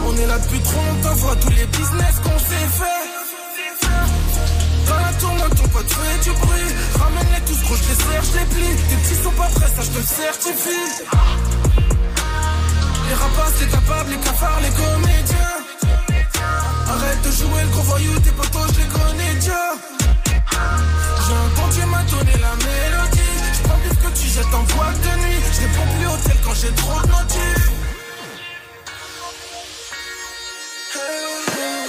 On 0.08 0.18
est 0.18 0.28
là 0.28 0.40
depuis 0.40 0.60
trop 0.62 0.82
longtemps, 0.82 1.16
voit 1.16 1.36
tous 1.36 1.50
les 1.50 1.66
business 1.66 2.16
qu'on 2.24 2.40
s'est 2.40 2.70
fait. 2.72 3.25
Tourmente, 5.20 5.56
ton 5.56 5.68
pote 5.70 5.92
fait 5.92 6.24
du 6.24 6.32
bruit. 6.38 6.70
Ramène-les 7.00 7.42
tous, 7.48 7.62
gros, 7.64 7.76
je 7.76 7.90
les 7.90 7.96
serre, 7.96 8.24
je 8.24 8.40
les 8.40 8.46
plie. 8.46 8.76
Tes 8.90 8.96
petits 8.96 9.24
sont 9.24 9.32
pas 9.32 9.50
prêts, 9.56 9.72
ça 9.76 9.82
je 9.82 9.92
te 9.92 9.98
le 9.98 10.04
certifie. 10.04 10.86
Les 13.08 13.14
rapaces, 13.14 13.60
les 13.62 13.68
capables, 13.68 14.10
les 14.12 14.18
cafards, 14.18 14.62
les 14.62 14.72
comédiens. 14.72 15.58
Arrête 16.88 17.22
de 17.22 17.32
jouer 17.32 17.62
le 17.62 17.70
gros 17.70 17.84
voyou, 17.84 18.20
tes 18.20 18.32
potos, 18.32 18.68
je 18.74 18.80
les 18.82 18.88
connais 18.88 19.34
déjà. 19.36 19.74
J'ai 21.28 21.74
Dieu 21.74 21.86
m'a 21.88 22.04
donné 22.04 22.32
la 22.40 22.56
mélodie. 22.56 23.36
Je 23.54 23.62
prends 23.68 23.80
plus 23.80 23.98
que 23.98 24.20
tu 24.20 24.28
jettes 24.28 24.54
en 24.54 24.64
boîte 24.76 25.02
de 25.02 25.14
nuit. 25.24 25.42
Je 25.54 25.62
réponds 25.62 25.90
plus 25.98 26.08
hôtel 26.08 26.38
quand 26.44 26.54
j'ai 26.54 26.72
trop 26.76 27.02
de 27.02 27.08
motifs. 27.08 27.72
Yeah 31.56 31.85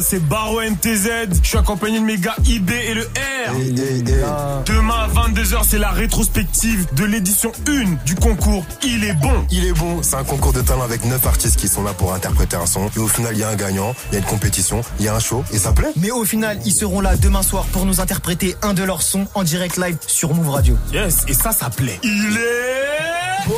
c'est 0.00 0.20
Baro 0.20 0.60
NTZ. 0.62 1.08
Je 1.42 1.48
suis 1.48 1.58
accompagné 1.58 2.00
de 2.00 2.04
mes 2.04 2.18
gars 2.18 2.34
IB 2.44 2.70
et 2.70 2.94
le 2.94 3.02
R. 3.02 4.64
Demain 4.64 4.94
à 4.94 5.08
22h, 5.08 5.62
c'est 5.68 5.78
la 5.78 5.90
rétrospective 5.90 6.86
de 6.94 7.04
l'édition 7.04 7.52
1 7.68 8.04
du 8.04 8.14
concours 8.14 8.64
Il 8.82 9.04
est 9.04 9.12
bon. 9.14 9.46
Il 9.50 9.66
est 9.66 9.72
bon, 9.72 10.02
c'est 10.02 10.16
un 10.16 10.24
concours 10.24 10.52
de 10.52 10.62
talent 10.62 10.82
avec 10.82 11.04
9 11.04 11.26
artistes 11.26 11.56
qui 11.56 11.68
sont 11.68 11.82
là 11.82 11.92
pour 11.92 12.14
interpréter 12.14 12.56
un 12.56 12.66
son. 12.66 12.88
Et 12.96 12.98
au 12.98 13.08
final, 13.08 13.34
il 13.34 13.40
y 13.40 13.44
a 13.44 13.48
un 13.48 13.56
gagnant, 13.56 13.94
il 14.10 14.14
y 14.14 14.16
a 14.16 14.20
une 14.20 14.26
compétition, 14.26 14.80
il 14.98 15.04
y 15.04 15.08
a 15.08 15.14
un 15.14 15.20
show, 15.20 15.44
et 15.52 15.58
ça 15.58 15.72
plaît. 15.72 15.92
Mais 15.96 16.10
au 16.10 16.24
final, 16.24 16.58
ils 16.64 16.72
seront 16.72 17.00
là 17.00 17.16
demain 17.16 17.42
soir 17.42 17.64
pour 17.66 17.84
nous 17.84 18.00
interpréter 18.00 18.56
un 18.62 18.74
de 18.74 18.82
leurs 18.82 19.02
sons 19.02 19.26
en 19.34 19.44
direct 19.44 19.76
live 19.76 19.96
sur 20.06 20.34
Move 20.34 20.50
Radio. 20.50 20.76
Yes, 20.92 21.24
et 21.28 21.34
ça, 21.34 21.52
ça 21.52 21.70
plaît. 21.70 21.98
Il 22.02 22.38
est 22.38 23.48
bon. 23.48 23.56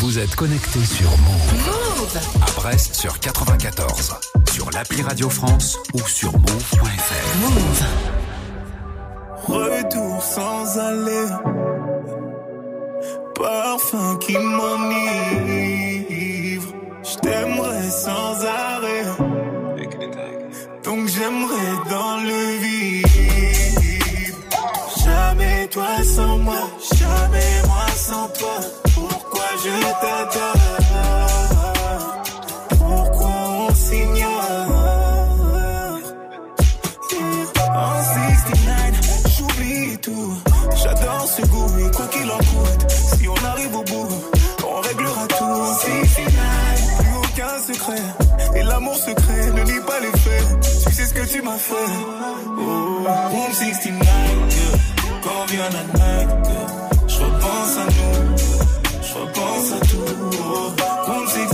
Vous 0.00 0.18
êtes 0.18 0.34
connecté 0.34 0.82
sur 0.82 1.10
Move. 1.10 2.18
À 2.40 2.50
Brest 2.52 2.94
sur 2.94 3.20
94. 3.20 4.14
Sur 4.50 4.70
l'appli 4.70 5.02
Radio 5.02 5.28
France 5.28 5.76
ou 5.92 6.00
sur 6.08 6.32
move.fr. 6.32 7.36
Move. 7.42 7.84
Retour 9.44 10.22
sans 10.22 10.78
aller. 10.78 11.26
Parfum 13.34 14.16
qui 14.20 14.38
m'enivre. 14.38 14.72
Je 17.02 17.16
t'aimerais 17.18 17.90
sans 17.90 18.42
arrêt. 18.46 19.04
Donc 20.82 21.08
j'aimerais 21.08 21.76
dans 21.90 22.16
le 22.22 22.56
vide. 22.62 23.06
Jamais 25.04 25.68
toi 25.68 26.02
sans 26.02 26.38
moi. 26.38 26.70
Jamais 26.98 27.62
moi 27.66 27.86
sans 27.94 28.28
toi. 28.28 28.79
Je 29.62 29.68
t'adore? 30.00 30.54
Pourquoi 32.78 33.28
on 33.28 33.74
s'ignore? 33.74 34.66
En 37.74 38.02
69, 38.02 39.36
j'oublie 39.36 39.98
tout. 39.98 40.34
J'adore 40.82 41.28
ce 41.28 41.42
goût 41.42 41.78
et 41.78 41.90
quoi 41.94 42.06
qu'il 42.06 42.30
en 42.30 42.38
coûte. 42.38 42.90
Si 42.90 43.28
on 43.28 43.44
arrive 43.44 43.76
au 43.76 43.84
bout, 43.84 44.08
on 44.66 44.80
réglera 44.80 45.26
tout. 45.28 45.66
69, 45.82 46.98
plus 46.98 47.16
aucun 47.18 47.58
secret. 47.72 48.02
Et 48.56 48.62
l'amour 48.62 48.96
secret 48.96 49.50
ne 49.52 49.62
lit 49.62 49.84
pas 49.86 50.00
les 50.00 50.18
faits. 50.20 50.60
Tu 50.86 50.94
sais 50.94 51.06
ce 51.06 51.12
que 51.12 51.26
tu 51.26 51.42
m'as 51.42 51.58
fait. 51.58 51.74
Oh, 52.46 53.04
Room 53.30 53.52
69, 53.52 54.08
yeah. 54.08 54.78
quand 55.22 55.44
vient 55.52 55.68
la 55.68 55.84
night, 55.98 56.30
je 57.08 57.18
repense 57.18 57.76
à 57.76 57.84
nous. 57.84 58.49
Repense 59.20 59.72
à 59.72 59.80
tout. 59.80 59.98
Oh, 60.42 61.26
69, 61.26 61.49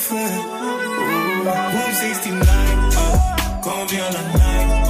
fait. 0.00 0.40
Room 1.74 1.92
69, 1.92 2.48
oh, 3.66 3.86
vient 3.88 4.10
la 4.10 4.22
night, 4.38 4.89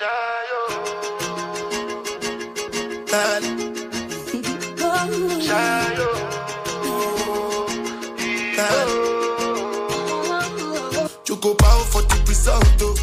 Choco 11.24 11.54
power 11.54 11.84
for 11.92 12.02
the 12.02 12.24
result, 12.28 12.64
oh. 12.82 12.94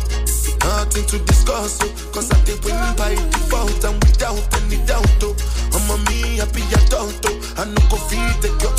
Nothing 0.62 1.06
to 1.08 1.20
discuss, 1.26 1.80
oh. 1.82 2.12
Cause 2.14 2.32
I 2.32 2.36
think 2.46 2.64
when 2.66 2.76
you 2.76 2.96
by 2.96 3.16
default 3.16 3.84
and 3.84 4.04
without 4.04 4.42
any 4.62 4.78
doubt, 4.86 5.24
oh. 5.24 5.36
I'm 5.74 5.90
a 5.90 5.98
me 6.10 6.38
happy 6.38 6.64
adult, 6.74 7.26
oh. 7.26 7.56
I 7.58 7.66
no 7.66 7.82
go 7.90 7.98
feed 8.10 8.36
the 8.42 8.50
girl, 8.62 8.71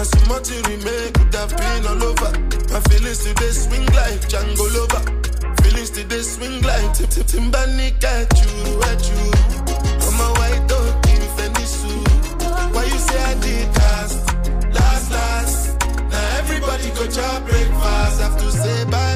Now 0.00 0.04
some 0.04 0.28
more 0.28 0.40
to 0.40 0.54
remake 0.66 1.12
could 1.12 1.34
have 1.34 1.54
been 1.58 1.84
all 1.84 2.02
over. 2.02 2.32
My 2.72 2.80
feelings 2.88 3.18
today 3.22 3.50
swing 3.50 3.84
like 3.92 4.20
Django 4.32 4.64
Lover. 4.72 5.04
Feelings 5.62 5.90
today 5.90 6.22
swing 6.22 6.62
like 6.62 6.94
Tip 6.94 7.10
Tip 7.10 7.26
Timbani 7.26 7.92
at 8.02 8.32
you, 8.40 8.80
at 8.88 9.02
you. 9.10 9.28
I'm 10.00 10.20
a 10.24 10.28
white 10.40 10.64
dog 10.68 11.06
in 11.06 11.20
Fendi 11.36 11.66
suit. 11.66 12.08
Why 12.72 12.84
you 12.84 12.98
say 13.08 13.22
I 13.22 13.34
did 13.44 13.68
last, 13.76 14.16
last, 14.72 15.10
last? 15.12 15.84
Now 16.08 16.38
everybody 16.38 16.88
go 16.96 17.04
to 17.06 17.42
breakfast. 17.44 18.20
Have 18.22 18.38
to 18.38 18.50
say 18.52 18.84
bye 18.84 19.09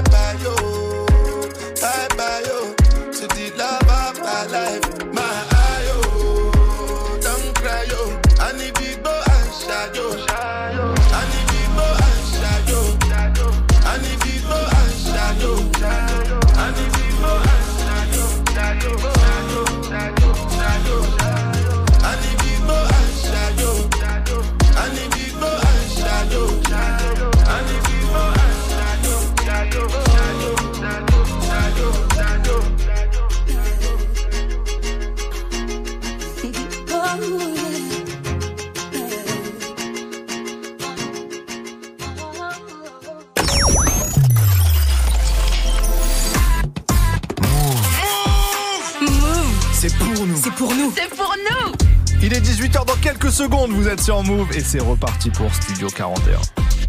Il 52.35 52.39
est 52.39 52.53
18h 52.53 52.85
dans 52.85 52.97
quelques 52.97 53.30
secondes, 53.30 53.70
vous 53.70 53.87
êtes 53.87 54.01
sur 54.01 54.20
Move 54.24 54.49
et 54.57 54.61
c'est 54.61 54.80
reparti 54.80 55.30
pour 55.30 55.55
Studio 55.55 55.87
41. 55.87 56.41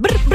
Tous 0.02 0.32
les 0.32 0.35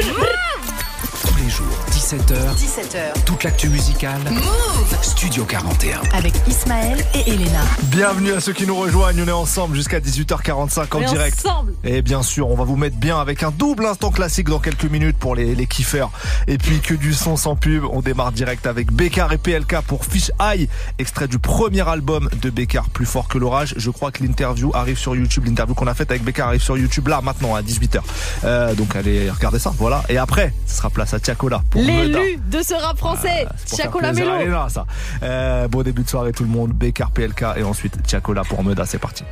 17h. 2.11 2.55
17h. 2.57 3.23
Toute 3.25 3.45
l'actu 3.45 3.69
musicale. 3.69 4.19
Move 4.29 4.97
Studio 5.01 5.45
41. 5.45 6.01
avec 6.13 6.33
Ismaël 6.45 6.97
et 7.13 7.29
Elena. 7.29 7.61
Bienvenue 7.83 8.33
à 8.33 8.41
ceux 8.41 8.51
qui 8.51 8.67
nous 8.67 8.75
rejoignent, 8.75 9.21
on 9.23 9.27
est 9.29 9.31
ensemble 9.31 9.77
jusqu'à 9.77 10.01
18h45 10.01 10.79
en 10.93 10.99
On 10.99 11.01
est 11.03 11.05
direct. 11.05 11.45
ensemble. 11.45 11.71
Et 11.85 12.01
bien 12.01 12.21
sûr, 12.21 12.49
on 12.49 12.55
va 12.55 12.65
vous 12.65 12.75
mettre 12.75 12.97
bien 12.97 13.17
avec 13.17 13.43
un 13.43 13.51
double 13.51 13.85
instant 13.85 14.11
classique 14.11 14.49
dans 14.49 14.59
quelques 14.59 14.83
minutes 14.91 15.15
pour 15.17 15.35
les, 15.35 15.55
les 15.55 15.67
kiffeurs. 15.67 16.11
Et 16.47 16.57
puis 16.57 16.81
que 16.81 16.93
du 16.93 17.13
son 17.13 17.37
sans 17.37 17.55
pub, 17.55 17.85
on 17.89 18.01
démarre 18.01 18.33
direct 18.33 18.67
avec 18.67 18.91
Bécard 18.91 19.31
et 19.31 19.37
PLK 19.37 19.79
pour 19.87 20.03
Fish 20.03 20.31
Eye, 20.41 20.67
extrait 20.99 21.29
du 21.29 21.39
premier 21.39 21.87
album 21.87 22.29
de 22.41 22.49
Bécard, 22.49 22.89
Plus 22.89 23.05
fort 23.05 23.29
que 23.29 23.37
l'orage. 23.37 23.73
Je 23.77 23.89
crois 23.89 24.11
que 24.11 24.21
l'interview 24.21 24.69
arrive 24.73 24.97
sur 24.97 25.15
YouTube, 25.15 25.45
l'interview 25.45 25.75
qu'on 25.75 25.87
a 25.87 25.93
faite 25.93 26.11
avec 26.11 26.25
Bécard 26.25 26.49
arrive 26.49 26.61
sur 26.61 26.77
YouTube 26.77 27.07
là 27.07 27.21
maintenant 27.21 27.55
à 27.55 27.61
18h. 27.61 28.01
Euh, 28.43 28.75
donc 28.75 28.97
allez 28.97 29.29
regarder 29.29 29.59
ça, 29.59 29.73
voilà. 29.77 30.03
Et 30.09 30.17
après, 30.17 30.53
ce 30.67 30.75
sera 30.75 30.89
place 30.89 31.13
à 31.13 31.19
Tiakola 31.21 31.63
pour. 31.69 31.81
L'élu 32.03 32.37
de 32.47 32.61
ce 32.63 32.73
rap 32.73 32.97
français, 32.97 33.45
Ah, 33.49 33.53
Chacola 33.75 34.13
Melo. 34.13 34.35
Elena, 34.35 34.67
ça. 34.69 34.85
Euh, 35.23 35.67
bon 35.67 35.81
début 35.83 36.03
de 36.03 36.09
soirée 36.09 36.31
tout 36.31 36.43
le 36.43 36.49
monde, 36.49 36.71
Bécard 36.71 37.11
PLK 37.11 37.43
et 37.57 37.63
ensuite 37.63 38.01
Tiakola 38.03 38.43
pour 38.43 38.63
Meda, 38.63 38.85
c'est 38.85 38.97
parti. 38.99 39.23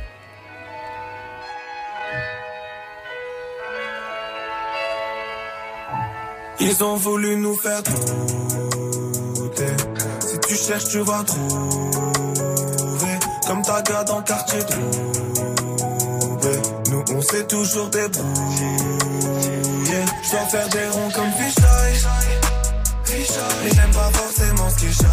Ils 6.60 6.84
ont 6.84 6.96
voulu 6.96 7.36
nous 7.36 7.54
faire 7.56 7.82
douter. 7.82 9.66
Si 10.20 10.38
tu 10.46 10.54
cherches, 10.54 10.84
tu 10.90 10.98
vas 11.00 11.22
trouver. 11.24 11.40
Comme 13.46 13.62
ta 13.62 13.80
gars 13.82 14.04
dans 14.04 14.18
le 14.18 14.24
quartier 14.24 14.60
trouvé. 14.60 14.82
Nous, 16.90 17.04
on 17.16 17.22
s'est 17.22 17.46
toujours 17.46 17.88
débrouillé. 17.88 18.76
Je 20.22 20.30
dois 20.30 20.46
faire 20.46 20.68
des 20.68 20.86
ronds 20.88 21.10
comme 21.14 21.32
Fisheye. 21.32 21.69
Mais 23.62 23.70
j'aime 23.74 23.90
pas 23.90 24.10
forcément 24.12 24.70
ce 24.70 24.76
qui 24.76 24.92
shine. 24.92 25.06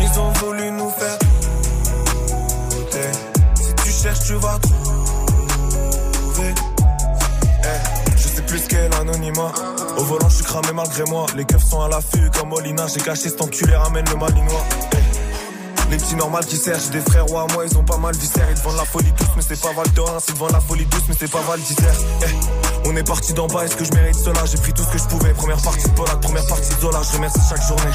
Ils 0.00 0.20
ont 0.20 0.32
voulu 0.32 0.70
nous 0.70 0.90
faire 0.90 1.18
douter. 2.70 3.10
tu 4.26 4.34
vas 4.34 4.58
trouver. 4.58 6.54
Eh, 7.64 8.10
je 8.16 8.28
sais 8.28 8.42
plus 8.42 8.60
qu'est 8.68 8.88
l'anonymat. 8.90 9.52
Au 9.96 10.04
volant, 10.04 10.28
je 10.28 10.36
suis 10.36 10.44
cramé 10.44 10.68
malgré 10.72 11.04
moi. 11.04 11.26
Les 11.36 11.44
keufs 11.44 11.64
sont 11.64 11.80
à 11.80 11.88
l'affût 11.88 12.30
comme 12.38 12.50
Molina. 12.50 12.86
J'ai 12.86 13.00
caché 13.00 13.28
cet 13.30 13.40
enculé, 13.40 13.74
ramène 13.74 14.04
le 14.08 14.16
malinois. 14.16 14.64
Eh, 14.92 15.90
les 15.90 15.96
petits 15.96 16.14
normales 16.14 16.46
qui 16.46 16.56
servent, 16.56 16.90
des 16.90 17.00
frères 17.00 17.30
ou 17.32 17.38
à 17.38 17.46
moi, 17.52 17.64
ils 17.68 17.76
ont 17.76 17.84
pas 17.84 17.98
mal 17.98 18.14
viscère. 18.14 18.46
Ils 18.50 18.62
vendent 18.62 18.76
la 18.76 18.84
folie 18.84 19.12
douce, 19.12 19.28
mais 19.34 19.42
c'est 19.42 19.60
pas 19.60 19.72
Val 19.72 19.90
d'Or. 19.90 20.16
Ils 20.16 20.32
te 20.32 20.38
vendent 20.38 20.52
la 20.52 20.60
folie 20.60 20.86
douce, 20.86 21.02
mais 21.08 21.14
c'est 21.18 21.30
pas 21.30 21.40
Val 21.40 21.58
on 22.88 22.96
est 22.96 23.06
parti 23.06 23.32
d'en 23.34 23.46
bas, 23.46 23.64
est-ce 23.64 23.76
que 23.76 23.84
je 23.84 23.92
mérite 23.92 24.16
cela? 24.16 24.44
J'ai 24.46 24.58
pris 24.58 24.72
tout 24.72 24.82
ce 24.82 24.88
que 24.88 24.98
je 24.98 25.04
pouvais. 25.04 25.32
Première 25.34 25.60
partie 25.60 25.86
de 25.88 25.94
Polak, 25.94 26.20
première 26.20 26.46
partie 26.46 26.74
de 26.74 26.80
Zola. 26.80 27.00
Je 27.02 27.16
remercie 27.16 27.40
chaque 27.48 27.62
journée. 27.66 27.92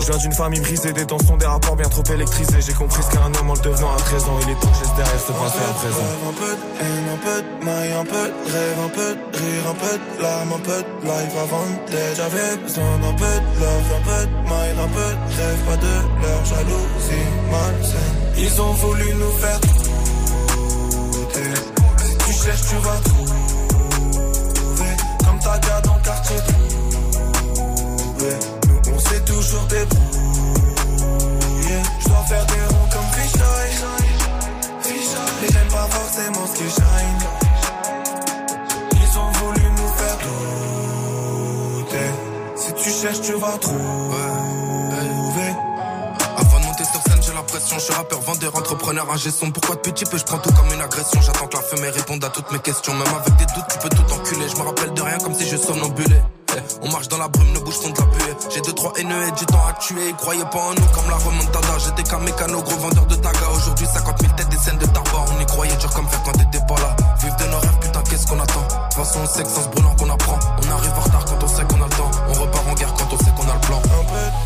Je 0.00 0.06
viens 0.06 0.16
d'une 0.16 0.32
famille 0.32 0.60
brisée, 0.60 0.92
des 0.92 1.06
tensions, 1.06 1.36
des 1.36 1.46
rapports 1.46 1.76
bien 1.76 1.88
trop 1.88 2.02
électrisés. 2.02 2.60
J'ai 2.60 2.72
compris 2.72 3.02
ce 3.02 3.10
qu'est 3.10 3.18
un 3.18 3.32
homme 3.38 3.50
en 3.50 3.54
le 3.54 3.60
devenant 3.60 3.92
à 3.94 3.96
13 3.96 4.24
ans. 4.24 4.38
Il 4.42 4.50
est 4.50 4.54
temps 4.54 4.72
que 4.72 4.96
derrière 4.96 5.20
ce 5.20 5.32
passé 5.32 5.58
à 5.68 5.72
présent. 5.74 6.08
Un 6.28 6.32
peu 6.32 6.50
de 6.50 6.64
haine, 6.80 7.08
un 7.14 7.20
peu 7.24 7.42
de 7.42 7.64
maille, 7.64 7.92
un 7.92 8.04
peu 8.04 8.26
de 8.26 8.50
rêve, 8.50 8.78
un 8.84 8.88
peu 8.88 9.14
de 9.14 9.38
rire, 9.38 9.64
un 9.70 9.74
peu 9.74 9.94
de 9.98 10.22
larmes, 10.22 10.52
un 10.52 10.58
peu 10.58 10.82
de 10.82 10.88
life 11.04 11.36
avant 11.38 11.66
d'être. 11.90 12.16
J'avais 12.16 12.56
besoin 12.56 12.98
d'un 12.98 13.14
peu 13.14 13.24
de 13.24 13.60
love, 13.60 13.90
un 13.94 14.02
peu 14.08 14.20
de 14.26 14.34
maille, 14.48 14.76
un 14.82 14.88
peu 14.88 15.10
de 15.14 15.30
rêve, 15.36 15.60
pas 15.68 15.76
de 15.76 15.94
leur 16.22 16.44
jalousie 16.46 17.28
malsaine. 17.50 18.16
Ils 18.38 18.60
ont 18.60 18.72
voulu 18.72 19.14
nous 19.14 19.32
faire 19.38 19.60
douter. 19.60 21.52
Si 21.98 22.16
tu 22.16 22.32
cherches, 22.32 22.66
tu 22.68 22.76
vas 22.76 22.98
trouver. 23.04 23.19
Toujours 29.50 29.66
débrouillé. 29.66 30.08
Je 32.00 32.08
dois 32.08 32.24
faire 32.28 32.46
des 32.46 32.64
ronds 32.68 32.88
comme 32.92 33.10
Fisheye. 33.12 33.78
Mais 35.40 35.48
j'aime 35.52 35.68
pas 35.68 35.88
forcément 35.90 36.46
ce 36.46 36.52
qui 36.58 36.70
shine. 36.70 37.22
Ils 38.92 39.18
ont 39.18 39.32
voulu 39.32 39.62
nous 39.70 39.88
faire 39.98 40.18
douter. 41.78 42.10
Si 42.56 42.72
tu 42.74 42.90
cherches, 42.90 43.20
tu 43.22 43.32
vas 43.32 43.58
trouver. 43.58 44.16
Avant 46.36 46.60
de 46.60 46.64
monter 46.64 46.84
sur 46.84 47.02
scène, 47.02 47.22
j'ai 47.22 47.32
l'impression, 47.32 47.78
je 47.78 47.84
suis 47.84 47.94
rappeur, 47.94 48.20
vendeur, 48.20 48.54
entrepreneur, 48.56 49.10
ingé 49.12 49.30
son. 49.30 49.50
Pourquoi 49.50 49.74
de 49.76 49.80
petit 49.80 50.04
peu, 50.04 50.16
je 50.16 50.24
prends 50.24 50.38
tout 50.38 50.52
comme 50.52 50.72
une 50.72 50.80
agression? 50.80 51.20
J'attends 51.20 51.46
que 51.46 51.56
la 51.56 51.62
fumée 51.62 51.90
réponde 51.90 52.24
à 52.24 52.28
toutes 52.28 52.52
mes 52.52 52.60
questions. 52.60 52.94
Même 52.94 53.14
avec 53.14 53.36
des 53.36 53.46
doutes, 53.46 53.66
tu 53.68 53.78
peux 53.78 53.88
tout 53.88 54.12
enculer. 54.12 54.48
Je 54.48 54.56
me 54.56 54.62
rappelle 54.62 54.92
de 54.94 55.02
rien 55.02 55.18
comme 55.18 55.34
si 55.34 55.48
je 55.48 55.56
somnambulais. 55.56 56.22
On 56.82 56.90
marche 56.90 57.08
dans 57.08 57.18
la 57.18 57.28
brume, 57.28 57.52
nos 57.52 57.60
bouches 57.60 57.80
font 57.80 57.90
de 57.90 57.98
la 57.98 58.06
buée. 58.06 58.36
J'ai 58.52 58.60
deux, 58.60 58.72
trois 58.72 58.92
haineux 58.96 59.28
et 59.28 59.32
du 59.32 59.46
temps 59.46 59.66
à 59.66 59.72
tuer. 59.74 60.08
Ils 60.08 60.14
croyaient 60.16 60.50
pas 60.50 60.58
en 60.58 60.74
nous 60.74 60.86
comme 60.94 61.08
la 61.08 61.16
remontada. 61.16 61.78
J'étais 61.78 62.02
qu'un 62.02 62.18
mécano, 62.20 62.62
gros 62.62 62.76
vendeur 62.78 63.06
de 63.06 63.14
taga. 63.16 63.48
Aujourd'hui, 63.56 63.86
50 63.86 64.20
000 64.20 64.32
têtes, 64.34 64.48
des 64.48 64.56
scènes 64.58 64.78
de 64.78 64.86
tabac. 64.86 65.24
On 65.36 65.40
y 65.40 65.46
croyait 65.46 65.76
dur 65.76 65.90
comme 65.90 66.08
faire 66.08 66.22
quand 66.24 66.32
t'étais 66.32 66.64
pas 66.66 66.80
là. 66.80 66.96
Vive 67.20 67.36
de 67.36 67.44
nos 67.50 67.58
rêves, 67.58 67.78
putain, 67.80 68.02
qu'est-ce 68.02 68.26
qu'on 68.26 68.40
attend? 68.40 68.62
De 68.62 68.94
toute 68.94 69.04
façon, 69.04 69.20
on 69.22 69.26
sait 69.26 69.42
que 69.42 69.48
sans 69.48 69.62
ce 69.62 69.68
brûlant 69.68 69.94
qu'on 69.96 70.10
apprend. 70.10 70.38
On 70.64 70.70
arrive 70.70 70.92
en 70.96 71.00
retard 71.00 71.24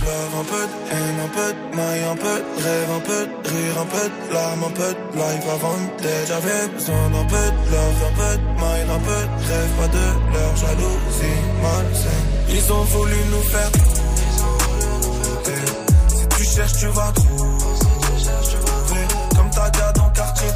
love, 0.06 0.34
un 0.40 0.44
peu 0.44 0.64
de 0.70 0.74
haine, 0.92 1.18
un 1.26 1.32
peu 1.36 1.48
de 1.52 1.76
maille, 1.76 2.04
un 2.12 2.16
peu 2.16 2.36
rêve, 2.64 2.90
un 2.98 3.02
peu 3.08 3.20
rire, 3.50 3.76
un 3.84 3.88
peu 3.94 4.06
de 4.08 4.34
larmes, 4.34 4.64
un 4.64 4.74
peu 4.80 4.90
de 4.94 5.00
life 5.20 5.46
avant 5.56 5.78
d'être. 6.02 6.26
J'avais 6.28 6.68
besoin 6.68 7.04
d'un 7.14 7.26
peu 7.32 7.46
de 7.50 7.76
un 8.08 8.14
peu 8.18 8.32
de 8.38 8.46
maille, 8.60 8.86
un 8.96 9.02
peu 9.08 9.20
rêve, 9.48 9.72
pas 9.80 9.88
de 9.88 10.06
leur 10.34 10.52
jalousie 10.56 11.40
malsaine. 11.62 12.26
Ils 12.48 12.72
ont 12.72 12.84
voulu 12.84 13.18
nous 13.32 13.44
faire 13.52 13.70
douter. 13.70 15.62
Si 16.08 16.24
tu 16.36 16.44
cherches, 16.44 16.78
tu 16.78 16.86
vas 16.86 17.12
trouver. 17.12 17.54
Comme 19.36 19.50
ta 19.50 19.70
gars 19.70 19.92
dans 19.92 20.10
quartier 20.10 20.48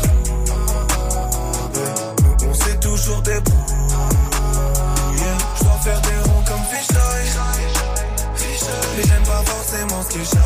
on 2.48 2.54
s'est 2.54 2.78
toujours 2.80 3.20
débrouillé. 3.22 3.57
Forcément 9.68 10.02
ce 10.02 10.08
qui 10.08 10.24
shine. 10.24 10.40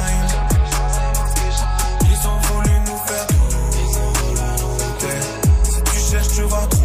Ils 2.11 2.27
ont 2.27 2.39
voulu 2.41 2.81
nous 2.81 2.99
faire 3.07 3.27
douter. 3.29 5.21
Si 5.63 5.83
tu 5.83 6.11
cherches, 6.11 6.29
tu 6.35 6.43
vas 6.43 6.67
trouver. 6.67 6.82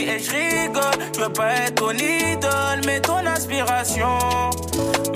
Et 0.00 0.18
je 0.18 0.30
rigole. 0.30 0.82
Je 1.14 1.20
veux 1.20 1.32
pas 1.32 1.52
être 1.52 1.74
ton 1.74 1.90
idole, 1.90 2.80
mais 2.86 3.00
ton 3.00 3.24
inspiration. 3.26 4.18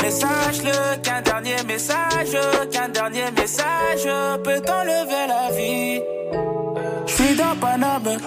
Mais 0.03 0.11
sache-le 0.11 0.97
qu'un 1.03 1.23
dernier 1.23 1.63
message, 1.67 2.37
qu'un 2.71 2.89
dernier 2.89 3.31
message 3.37 4.09
peut 4.45 4.61
t'enlever 4.61 5.27
la 5.29 5.51
vie. 5.57 6.01
Je 7.07 7.13
suis 7.13 7.35
dans 7.35 7.57
Paname, 7.61 8.19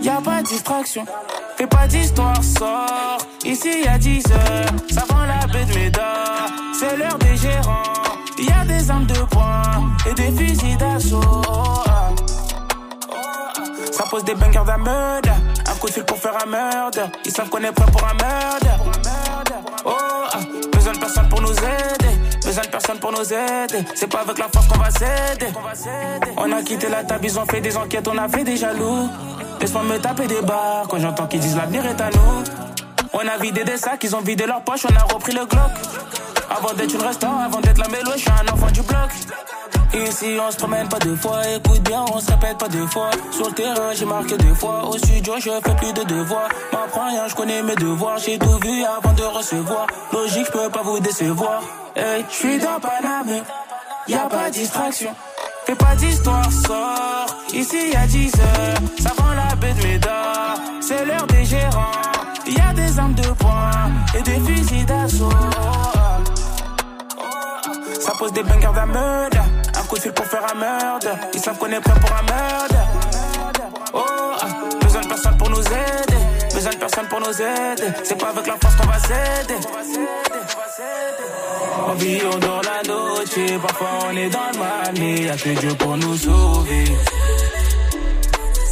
y 0.00 0.08
a 0.08 0.20
pas 0.20 0.42
de 0.42 0.46
distraction. 0.46 1.04
Fais 1.56 1.66
pas 1.66 1.86
d'histoire, 1.86 2.42
sort. 2.42 3.18
Ici 3.44 3.82
y 3.84 3.88
a 3.88 3.98
10 3.98 4.24
heures, 4.32 4.66
ça 4.90 5.02
vend 5.08 5.24
la 5.26 5.46
baie 5.46 5.64
de 5.64 5.78
Médard. 5.78 6.48
C'est 6.78 6.96
l'heure 6.96 7.18
des 7.18 7.36
gérants. 7.36 7.82
Y 8.38 8.50
a 8.50 8.64
des 8.64 8.90
armes 8.90 9.06
de 9.06 9.20
poing 9.30 9.62
et 10.10 10.14
des 10.14 10.32
fusils 10.32 10.76
d'assaut. 10.76 11.20
Ça 13.92 14.04
pose 14.10 14.24
des 14.24 14.34
bangers. 14.34 14.58
Un 14.58 14.78
coup 15.82 15.88
de 15.88 15.94
fil 15.94 16.04
pour 16.04 16.18
faire 16.18 16.38
un 16.40 16.46
meurtre. 16.46 17.00
Ils 17.24 17.32
savent 17.32 17.48
qu'on 17.48 17.58
est 17.58 17.72
prêt 17.72 17.90
pour 17.90 18.04
un 18.04 18.14
meurtre. 18.14 18.66
Oh, 19.84 19.90
ah. 19.90 20.38
besoin 20.72 20.92
de 20.92 20.98
personne 20.98 21.28
pour 21.28 21.42
nous 21.42 21.52
aider. 21.52 22.14
Besoin 22.44 22.62
de 22.62 22.68
personne 22.68 22.98
pour 23.00 23.10
nous 23.10 23.32
aider. 23.32 23.84
C'est 23.96 24.06
pas 24.06 24.20
avec 24.20 24.38
la 24.38 24.48
force 24.48 24.68
qu'on 24.68 24.78
va 24.78 24.90
s'aider. 24.90 25.48
On 26.36 26.52
a 26.52 26.62
quitté 26.62 26.88
la 26.88 27.02
table, 27.02 27.24
ils 27.24 27.36
ont 27.36 27.46
fait 27.46 27.60
des 27.60 27.76
enquêtes, 27.76 28.06
on 28.06 28.16
a 28.16 28.28
fait 28.28 28.44
des 28.44 28.56
jaloux. 28.56 29.08
Laisse-moi 29.60 29.82
me 29.82 29.98
taper 29.98 30.28
des 30.28 30.40
barres 30.42 30.86
quand 30.88 31.00
j'entends 31.00 31.26
qu'ils 31.26 31.40
disent 31.40 31.56
l'avenir 31.56 31.84
est 31.84 32.00
à 32.00 32.10
nous. 32.10 32.44
On 33.12 33.26
a 33.26 33.36
vidé 33.38 33.64
des 33.64 33.76
sacs, 33.76 34.04
ils 34.04 34.14
ont 34.14 34.20
vidé 34.20 34.46
leurs 34.46 34.62
poches, 34.62 34.86
on 34.88 34.94
a 34.94 35.12
repris 35.12 35.32
le 35.32 35.46
Glock. 35.46 35.72
Avant 36.54 36.74
d'être 36.74 36.94
une 36.94 37.02
restant, 37.02 37.38
avant 37.38 37.60
d'être 37.60 37.78
la 37.78 37.88
mélo, 37.88 38.12
je 38.14 38.20
suis 38.20 38.30
un 38.30 38.52
enfant 38.52 38.70
du 38.70 38.82
bloc. 38.82 39.10
Ici 39.94 40.38
on 40.40 40.50
se 40.50 40.56
promène 40.56 40.88
pas 40.88 40.98
deux 40.98 41.16
fois, 41.16 41.40
écoute 41.48 41.82
bien, 41.82 42.04
on 42.14 42.18
se 42.18 42.30
répète 42.30 42.58
pas 42.58 42.68
deux 42.68 42.86
fois. 42.86 43.10
Sur 43.30 43.48
le 43.48 43.52
terrain 43.52 43.92
j'ai 43.94 44.06
marqué 44.06 44.36
deux 44.38 44.54
fois, 44.54 44.86
au 44.88 44.96
studio 44.96 45.34
je 45.38 45.50
fais 45.50 45.74
plus 45.76 45.92
de 45.92 46.02
devoirs. 46.04 46.48
M'apprends 46.72 47.08
rien, 47.08 47.28
je 47.28 47.34
connais 47.34 47.62
mes 47.62 47.74
devoirs, 47.74 48.18
j'ai 48.18 48.38
tout 48.38 48.58
vu 48.62 48.84
avant 48.84 49.12
de 49.12 49.22
recevoir. 49.22 49.86
Logique, 50.12 50.46
je 50.46 50.52
peux 50.52 50.70
pas 50.70 50.82
vous 50.82 50.98
décevoir. 51.00 51.62
Hey, 51.94 52.24
je 52.30 52.34
suis 52.34 52.58
dans 52.58 52.80
Paname, 52.80 53.42
y 54.08 54.14
a 54.14 54.28
pas 54.28 54.48
de 54.48 54.54
distraction. 54.54 55.10
Fais 55.66 55.74
pas 55.74 55.94
d'histoire, 55.94 56.50
sort. 56.50 57.26
Ici 57.52 57.90
y 57.92 57.96
a 57.96 58.06
10 58.06 58.32
heures, 58.36 58.78
ça 58.98 59.10
vend 59.16 59.32
la 59.34 59.54
baie 59.56 59.74
de 59.74 59.82
Médard. 59.86 60.56
C'est 60.80 61.04
l'heure 61.04 61.26
des 61.26 61.44
gérants, 61.44 61.92
y 62.46 62.58
a 62.58 62.72
des 62.72 62.98
armes 62.98 63.14
de 63.14 63.28
poing 63.38 63.70
et 64.18 64.22
des 64.22 64.40
fusils 64.40 64.86
d'assaut. 64.86 65.28
Ça 68.02 68.12
pose 68.18 68.32
des 68.32 68.42
bangers 68.42 68.74
d'un 68.74 68.86
meurtre. 68.86 69.38
Un 69.78 69.82
coup 69.84 69.94
de 69.94 70.00
fil 70.00 70.12
pour 70.12 70.26
faire 70.26 70.44
un 70.52 70.58
meurtre. 70.58 71.08
Ils 71.34 71.40
savent 71.40 71.56
qu'on 71.56 71.70
est 71.70 71.80
prêt 71.80 71.94
pour 72.00 72.10
un 72.10 72.22
meurtre. 72.22 72.74
Oh, 73.94 74.00
ah, 74.40 74.46
besoin 74.82 75.02
de 75.02 75.06
personne 75.06 75.36
pour 75.38 75.50
nous 75.50 75.60
aider. 75.60 76.52
Besoin 76.52 76.72
de 76.72 76.76
personne 76.78 77.06
pour 77.06 77.20
nous 77.20 77.40
aider. 77.40 77.92
C'est 78.02 78.18
pas 78.18 78.30
avec 78.30 78.46
la 78.48 78.56
force 78.60 78.74
qu'on 78.74 78.88
va 78.88 78.98
s'aider. 78.98 79.54
On 81.86 81.94
vit 81.94 82.18
dans 82.18 82.60
la 82.62 82.82
noche, 82.88 83.60
parfois 83.60 83.88
on 84.10 84.16
est 84.16 84.30
dans 84.30 84.50
le 84.52 84.58
mal, 84.58 84.94
mais 84.98 85.22
y'a 85.22 85.36
que 85.36 85.50
Dieu 85.60 85.74
pour 85.74 85.96
nous 85.96 86.16
sauver. 86.16 86.84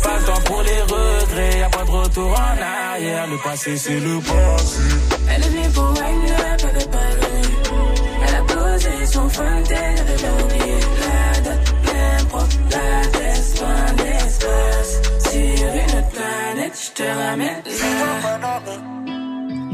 Pas 0.02 0.18
le 0.18 0.24
temps 0.24 0.40
pour 0.44 0.62
les 0.62 0.80
regrets, 0.82 1.58
y'a 1.60 1.68
pas 1.68 1.84
de 1.84 1.90
retour 1.90 2.32
en 2.32 2.92
arrière, 2.92 3.26
le 3.28 3.36
passé 3.38 3.76
c'est 3.76 4.00
le 4.00 4.18
passé. 4.20 4.80
Elle 5.28 5.42
est 5.42 5.48
venue 5.48 5.68
pour 5.70 5.92
posé 9.10 9.12
son 9.12 9.28
fontaine, 9.28 10.04
elle 10.08 10.26
a 10.26 10.44
oublié 10.44 10.80
la 11.00 11.40
date, 11.40 11.74
n'importe 11.84 12.58
la 12.70 13.06
tête, 13.08 13.60
loin 13.60 14.04
l'espace. 14.04 15.00
Sur 15.30 15.74
une 15.74 15.98
autre 15.98 16.10
planète, 16.10 16.72
je 16.74 16.90
te 16.92 17.02
ramène 17.02 17.62
là. 17.64 18.60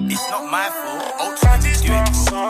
It's 0.09 0.31
not 0.31 0.45
my 0.51 0.69
fault. 0.71 1.37
Satisfaction, 1.37 2.45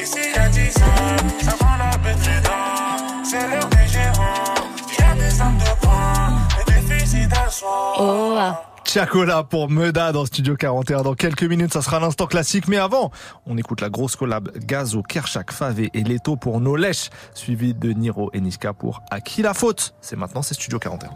ici 0.00 0.18
y'a 0.34 0.48
10 0.48 0.76
ans, 0.78 1.42
ça 1.42 1.52
prend 1.52 1.76
la 1.76 1.98
pétridant. 1.98 3.24
C'est 3.24 3.48
l'heure 3.48 3.68
des 3.68 3.88
gérants. 3.88 4.54
Y'a 4.98 5.14
des 5.14 5.40
âmes 5.40 5.58
de 5.58 5.86
poing, 5.86 6.38
et 6.60 6.64
des 6.70 6.94
fusils 6.94 7.28
d'assaut. 7.28 7.66
Oh 7.98 8.34
là. 8.34 8.75
Chacola 8.96 9.42
pour 9.42 9.68
Meda 9.68 10.10
dans 10.10 10.24
Studio 10.24 10.56
41. 10.56 11.02
Dans 11.02 11.12
quelques 11.12 11.42
minutes, 11.42 11.74
ça 11.74 11.82
sera 11.82 12.00
l'instant 12.00 12.26
classique. 12.26 12.66
Mais 12.66 12.78
avant, 12.78 13.10
on 13.44 13.58
écoute 13.58 13.82
la 13.82 13.90
grosse 13.90 14.16
collab 14.16 14.50
Gazo, 14.56 15.02
Kershak, 15.02 15.52
Favé 15.52 15.90
et 15.92 16.02
Leto 16.02 16.36
pour 16.36 16.62
No 16.62 16.76
Lèche, 16.76 17.10
suivi 17.34 17.74
de 17.74 17.90
Niro 17.90 18.30
et 18.32 18.40
Niska 18.40 18.72
pour 18.72 19.02
À 19.10 19.20
qui 19.20 19.42
la 19.42 19.52
faute? 19.52 19.94
C'est 20.00 20.16
maintenant, 20.16 20.40
c'est 20.40 20.54
Studio 20.54 20.78
41. 20.78 21.10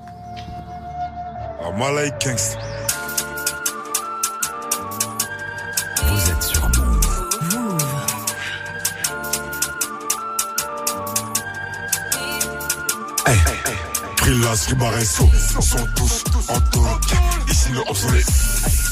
Ah, 1.62 1.70
Malay 1.78 2.12
Kings. 2.20 2.54
Vous 6.04 6.30
êtes 6.30 6.42
sur 6.42 6.59
Brillas, 14.30 14.66
Ribaresso 14.68 15.28
sont 15.60 15.88
tous 15.96 16.22
en 16.48 16.60
tauque. 16.70 17.14
Ici, 17.48 17.70
le 17.72 17.80
obsolète. 17.80 18.26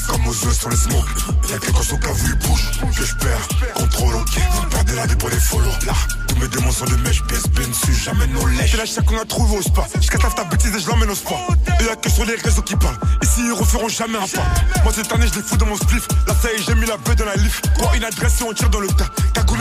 Comme 0.05 0.27
aux 0.27 0.33
yeux 0.33 0.51
sur 0.51 0.69
les 0.69 0.75
smokes. 0.75 1.07
Y'a 1.49 1.57
que 1.57 1.71
quand 1.71 1.81
son 1.81 1.95
cas 1.95 2.11
vu 2.11 2.35
bouge 2.35 2.71
que 2.93 3.05
je 3.05 3.15
perds. 3.15 3.47
Contrôle, 3.73 4.15
ok. 4.15 4.37
Vous 4.51 4.67
perdez 4.69 4.95
la 4.95 5.07
pour 5.07 5.29
les 5.29 5.39
follow. 5.39 5.71
Là, 5.85 5.93
tous 6.27 6.35
mes 6.35 6.47
démons 6.49 6.71
sont 6.71 6.83
de 6.85 6.95
mèche. 6.97 7.23
PSP 7.23 7.59
ne 7.65 7.73
suit 7.73 7.95
jamais 7.95 8.27
nos 8.27 8.45
lèches. 8.47 8.71
C'est 8.71 8.77
la 8.77 8.85
chaque 8.85 9.05
qu'on 9.05 9.17
a 9.17 9.23
trouvé 9.23 9.59
au 9.59 9.61
spa. 9.61 9.87
Je 10.01 10.09
catave 10.09 10.35
ta 10.35 10.43
bêtise 10.43 10.75
et 10.75 10.79
je 10.79 10.87
l'emmène 10.89 11.09
au 11.09 11.15
spa. 11.15 11.35
Et 11.79 11.85
y'a 11.85 11.95
que 11.95 12.09
sur 12.09 12.25
les 12.25 12.35
réseaux 12.35 12.61
qui 12.61 12.75
parlent. 12.75 12.99
Ici, 13.23 13.39
ils 13.45 13.53
referont 13.53 13.87
jamais 13.87 14.17
un 14.17 14.27
pas. 14.27 14.45
Moi, 14.83 14.91
cette 14.93 15.09
année, 15.13 15.27
je 15.31 15.39
les 15.39 15.45
fous 15.45 15.55
dans 15.55 15.67
mon 15.67 15.77
spliff. 15.77 16.05
Y 16.27 16.47
est, 16.47 16.63
j'ai 16.65 16.75
mis 16.75 16.85
la 16.85 16.97
bête 16.97 17.17
dans 17.17 17.25
la 17.25 17.35
lift. 17.37 17.65
Quoi, 17.77 17.95
une 17.95 18.03
adresse 18.03 18.41
et 18.41 18.43
on 18.43 18.51
tire 18.51 18.69
dans 18.69 18.81
le 18.81 18.87
tas. 18.87 19.07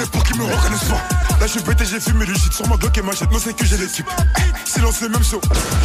Pour 0.06 0.22
qu'ils 0.22 0.36
me 0.36 0.44
reconnaissent 0.44 0.84
pas. 0.84 1.02
Là, 1.40 1.46
je 1.46 1.52
suis 1.52 1.60
pété, 1.60 1.84
j'ai 1.84 1.98
fumé 2.00 2.24
du 2.24 2.34
shit. 2.34 2.52
Sur 2.52 2.68
ma 2.68 2.76
Glock 2.76 2.96
et 2.96 3.02
ma 3.02 3.12
jette. 3.12 3.30
Non, 3.32 3.38
c'est 3.42 3.54
que 3.54 3.64
j'ai 3.64 3.76
l'équipe. 3.76 4.06
Eh, 4.38 4.68
Silence, 4.68 5.00
le 5.00 5.08
même 5.08 5.24
show. 5.24 5.40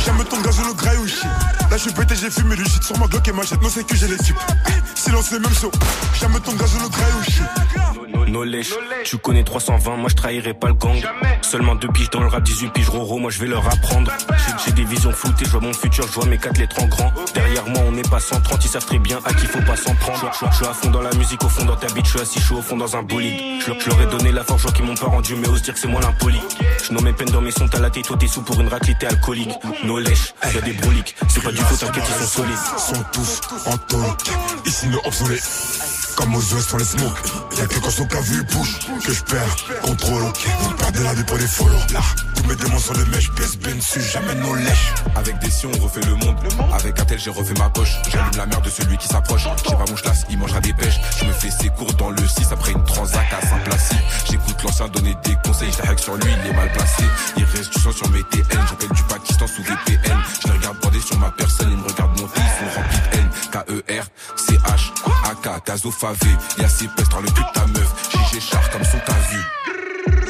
Jamais 0.06 0.24
ton 0.26 0.40
gaz 0.42 0.60
le 0.60 0.74
graille 0.74 0.98
ou 0.98 1.08
shit. 1.08 1.24
Là, 1.24 1.78
je 1.78 1.78
suis 1.78 1.92
pété, 1.92 2.16
j'ai 2.16 2.30
fumé 2.30 2.56
du 2.56 2.64
shit. 2.66 2.84
Sur 2.84 2.98
ma 3.00 3.08
Glock 3.08 3.28
et 3.28 3.32
ma 3.32 3.44
jette. 3.44 3.62
Non, 3.62 3.70
c'est 3.70 3.86
que 3.86 3.96
j'ai 3.96 4.08
l'équipe. 4.08 4.38
Eh, 4.68 4.72
Silence, 5.00 5.32
le 5.32 5.40
même 5.40 5.54
show. 5.54 5.72
Jamais 6.20 6.40
ton 6.40 6.54
gaz 6.54 6.74
le 6.82 6.90
graille 6.90 7.14
ou 7.20 7.24
shit. 7.24 7.44
No 8.34 8.44
lèche, 8.44 8.74
tu 9.04 9.20
connais 9.20 9.44
320, 9.44 9.96
moi 9.98 10.10
je 10.10 10.16
trahirai 10.16 10.56
pas 10.56 10.68
le 10.68 10.74
gang. 10.74 11.00
Seulement 11.44 11.76
deux 11.76 11.88
piges 11.90 12.10
dans 12.10 12.22
le 12.22 12.26
rap, 12.30 12.42
18 12.42 12.70
piges 12.74 12.90
Roro, 12.90 13.20
moi 13.20 13.30
je 13.30 13.38
vais 13.40 13.46
leur 13.46 13.64
apprendre. 13.72 14.12
J'ai- 14.66 14.72
des 14.72 14.86
visions 14.86 15.12
floutées, 15.12 15.46
je 15.46 15.52
vois 15.52 15.62
mon 15.62 15.72
futur, 15.72 16.08
je 16.08 16.14
vois 16.14 16.26
mes 16.26 16.40
quatre 16.40 16.58
lettres 16.58 16.82
en 16.82 16.88
grand. 16.88 17.14
Derrière 17.36 17.64
moi 17.68 17.84
on 17.86 17.92
n'est 17.92 18.02
pas 18.02 18.20
130, 18.20 18.66
ils 18.66 18.70
savent 18.70 18.88
très 18.88 18.98
bien 18.98 19.20
à 19.24 19.34
qui 19.36 19.46
faut 19.46 19.62
pas 19.62 19.76
s'en 19.76 19.94
prendre. 19.94 20.32
Je 20.52 20.56
suis 20.56 20.66
à 20.66 20.74
fond 20.74 20.90
dans 20.90 21.02
la 21.04 21.14
musique, 21.14 21.44
au 21.44 21.48
fond 21.48 21.64
dans 21.66 21.76
ta 21.76 21.86
bite, 21.94 22.06
je 22.06 22.10
suis 22.10 22.22
assis 22.22 22.42
chaud 22.42 22.56
au 22.58 22.62
fond 22.64 22.76
dans 22.76 22.96
un 22.96 23.04
bolide. 23.04 23.40
Je 23.62 23.68
leur- 23.88 24.02
ai 24.02 24.08
donné 24.08 24.32
la 24.32 24.44
force, 24.44 24.62
je 24.64 24.68
vois 24.68 24.72
qu'ils 24.76 24.86
m'ont 24.86 24.96
pas 24.96 25.06
rendu, 25.06 25.36
mais 25.36 25.48
ose 25.48 25.62
dire 25.62 25.76
que 25.76 25.80
c'est 25.80 25.88
moi 25.88 26.02
l'impoli. 26.02 26.40
Je 26.88 26.92
nomme 26.92 27.04
mes 27.04 27.14
peines 27.14 27.30
dans 27.30 27.40
mes 27.42 27.52
sons, 27.52 27.68
t'as 27.68 27.78
la 27.80 27.92
tête, 27.92 28.06
toi 28.06 28.18
t'es 28.20 28.26
sous 28.28 28.42
pour 28.42 28.60
une 28.60 28.68
raclée, 28.68 28.96
t'es 29.00 29.06
alcoolique. 29.06 29.52
No 29.84 30.00
lèche, 30.00 30.34
y'a 30.56 30.62
des 30.62 30.74
broliques, 30.74 31.16
c'est 31.30 31.44
pas 31.44 31.52
du 31.52 31.58
faux, 31.62 31.76
t'inquiète, 31.76 32.04
ils 32.10 32.24
sont 32.26 32.42
solides. 32.42 32.58
sont 32.80 33.04
tous 33.14 33.42
en 33.68 33.78
tauque. 33.78 34.24
Ici, 34.66 34.88
le 34.88 34.98
obsolète. 35.06 35.44
Comme 36.16 36.36
aux 36.36 36.42
yeux 36.42 36.62
sur 36.62 36.78
les 36.78 36.86
smokes. 36.86 37.18
Y'a 37.58 37.66
que 37.66 37.80
quand 37.80 37.90
son 37.90 38.06
cas 38.06 38.22
vu 38.22 38.44
bouge 38.44 38.80
que 39.06 39.14
je 39.14 39.24
perds. 39.24 39.56
Contrôle, 39.82 40.24
ok. 40.24 40.48
Vous 40.62 40.72
perdez 40.72 41.04
la 41.04 41.14
vie 41.14 41.24
pour 41.24 41.38
les 41.38 41.48
follow. 41.48 41.78
Là, 41.92 42.02
tous 42.36 42.44
mes 42.44 42.56
démons 42.56 42.80
sont 42.80 42.94
de 42.94 43.04
mèche. 43.06 43.32
PSB 43.32 43.74
ne 43.76 43.82
suit 43.82 44.02
jamais 44.02 44.36
nos 44.36 44.56
lèches. 44.56 44.94
Avec 45.16 45.40
des 45.40 45.50
si 45.50 45.66
on 45.66 45.72
refait 45.72 46.02
le 46.02 46.16
monde. 46.16 46.36
Avec 46.74 47.00
un 47.00 47.06
tel 47.06 47.20
j'ai 47.20 47.30
refait 47.30 47.54
ma 47.58 47.70
poche. 47.70 47.96
J'allume 48.12 48.38
la 48.38 48.46
merde 48.46 48.64
de 48.64 48.70
celui 48.70 48.98
qui 48.98 49.08
s'approche. 49.08 49.48
J'ai 49.68 49.76
pas 49.76 49.86
mon 49.90 49.96
chlasse, 49.96 50.26
il 50.30 50.38
mangera 50.38 50.60
des 50.60 50.74
pêches. 50.74 51.00
Je 51.20 51.26
me 51.26 51.34
fais 51.34 51.52
ses 51.52 51.70
cours 51.70 51.94
dans 51.94 52.10
le 52.10 52.28
6 52.28 52.52
après 52.52 52.72
une 52.72 52.84
transac 52.84 53.26
à 53.34 53.46
Saint-Placide. 53.46 53.98
J'écoute 54.30 54.64
l'ancien 54.64 54.88
donner 54.90 55.16
des 55.24 55.36
conseils. 55.44 55.72
Je 55.72 56.02
sur 56.02 56.16
lui, 56.16 56.32
il 56.44 56.50
est 56.50 56.54
mal 56.54 56.72
placé. 56.72 57.04
Il 57.38 57.44
reste 57.46 57.74
du 57.74 57.82
sang 57.82 57.92
sur 57.92 58.10
mes 58.10 58.24
TN. 58.24 58.44
J'appelle 58.70 58.90
du 58.90 59.04
Pakistan 59.04 59.48
sous 59.48 59.64
VPN. 59.64 60.18
Je 60.42 60.48
les 60.48 60.58
regarde 60.58 60.78
bander 60.82 61.02
sur 61.02 61.18
ma 61.20 61.32
personne. 61.32 61.70
Ils 61.72 61.78
me 61.78 61.88
regardent 61.88 62.20
monter. 62.20 62.42
Ils 62.42 62.60
sont 62.60 62.80
remplis 62.80 62.98
de 62.98 63.18
haine. 63.18 63.30
K-E-R, 63.52 64.06
C-H, 64.36 64.73
Gazo 65.66 65.92
Favé. 65.92 66.30
Y'a 66.58 66.68
ses 66.68 66.88
pestes 66.88 67.12
dans 67.12 67.22
le 67.22 67.28
cul 67.28 67.44
de 67.44 67.54
ta 67.54 67.66
meuf. 67.68 67.94
JG 68.12 68.40
char 68.42 68.70
comme 68.72 68.84
son 68.84 68.98
t'as 69.06 69.14
vu. 69.14 69.40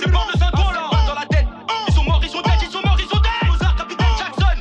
C'est 0.03 0.11
pas 0.11 0.25
de 0.33 0.39
Saint-Paul 0.39 0.73
là, 0.73 0.89
dans 1.07 1.15
la 1.15 1.25
tête. 1.25 1.47
Ils 1.87 1.93
sont 1.93 2.03
morts, 2.03 2.21
ils 2.23 2.29
sont 2.29 2.41
dead, 2.41 2.53
ils 2.61 2.71
sont 2.71 2.81
morts, 2.81 2.97
ils 2.99 3.07
sont 3.07 3.19
dead. 3.19 3.49
Mozart, 3.49 3.75
capitaine 3.75 4.05
Jackson. 4.17 4.55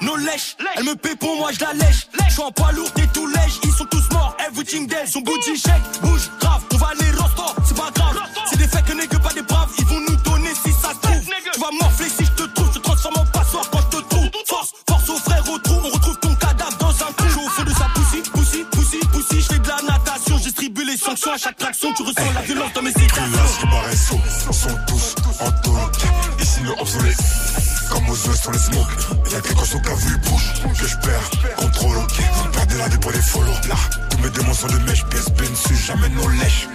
Nos 0.00 0.16
lèches, 0.16 0.56
elle 0.76 0.84
me 0.84 0.94
paie 0.94 1.16
pour 1.16 1.36
moi, 1.36 1.50
je 1.52 1.60
la 1.60 1.72
lèche. 1.74 2.08
Je 2.28 2.32
suis 2.32 2.42
en 2.42 2.50
poids 2.52 2.72
lourd, 2.72 2.90
t'es 2.92 3.06
tout 3.08 3.26
lèche. 3.26 3.58
Ils 3.64 3.72
sont 3.72 3.86
tous 3.86 4.08
morts, 4.12 4.36
everything 4.48 4.86
dead. 4.86 5.06
Son 5.06 5.20
booty 5.20 5.56
shake, 5.56 6.00
bouge, 6.02 6.30
grave. 6.40 6.62
On 6.72 6.76
va 6.76 6.88
aller 6.88 7.10
rosto, 7.12 7.42
c'est 7.66 7.76
pas 7.76 7.90
grave. 7.94 8.16
C'est 8.50 8.58
des 8.58 8.68
faits 8.68 8.84
que 8.84 8.92
n'est 8.92 9.06
que 9.06 9.16
pas 9.16 9.32
des 9.32 9.42
braves. 9.42 9.70
Ils 9.78 9.86
vont 9.86 10.00
nous 10.00 10.16
donner 10.16 10.54
si 10.54 10.72
ça 10.72 10.90
se 10.94 11.00
trouve. 11.00 11.20
Tu 11.52 11.60
vas 11.60 11.70
morfler 11.80 12.08
si 12.08 12.24
les 20.98 21.04
sanctions 21.04 21.32
à 21.32 21.36
chaque 21.36 21.56
traction. 21.56 21.92
Tu 21.94 22.02
ressens 22.02 22.32
la 22.34 22.42
violence 22.42 22.72
dans 22.72 22.82
mes 22.82 22.92
citations. 22.92 23.22
Ribaresso 23.62 24.16
sont 24.52 24.78
tous 24.86 25.14
en 25.40 25.50
tauque. 25.62 26.02
Ici, 26.40 26.60
le 26.62 26.70
obsolète. 26.80 27.16
Comme 27.90 28.08
aux 28.08 28.14
yeux 28.14 28.34
sur 28.34 28.52
les 28.52 28.58
smokes. 28.58 29.32
Y'a 29.32 29.40
que 29.40 29.52
quand 29.54 29.64
son 29.64 29.80
cas 29.80 29.94
vu 29.94 30.16
bouge 30.18 30.52
que 30.78 30.86
je 30.86 30.96
perds. 30.96 31.30
Contrôle, 31.56 31.96
ok. 31.98 32.22
Vous 32.34 32.50
perdez 32.50 32.78
la 32.78 32.88
vie 32.88 32.98
pour 32.98 33.12
les 33.12 33.22
follow. 33.22 33.52
Là, 33.68 33.76
tous 34.10 34.18
mes 34.18 34.30
démons 34.30 34.54
sont 34.54 34.66
de 34.66 34.78
mèche. 34.78 35.04
PSB 35.04 35.48
ne 35.48 35.54
suit 35.54 35.76
jamais 35.76 36.08
nos 36.10 36.28
lèches. 36.28 36.68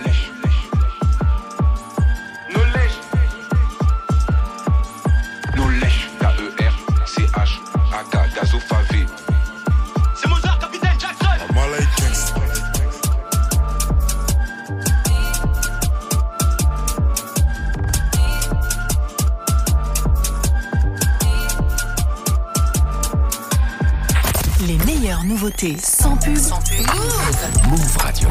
Sans 25.83 26.15
pub. 26.15 26.37
Move 27.67 27.97
Radio. 28.01 28.29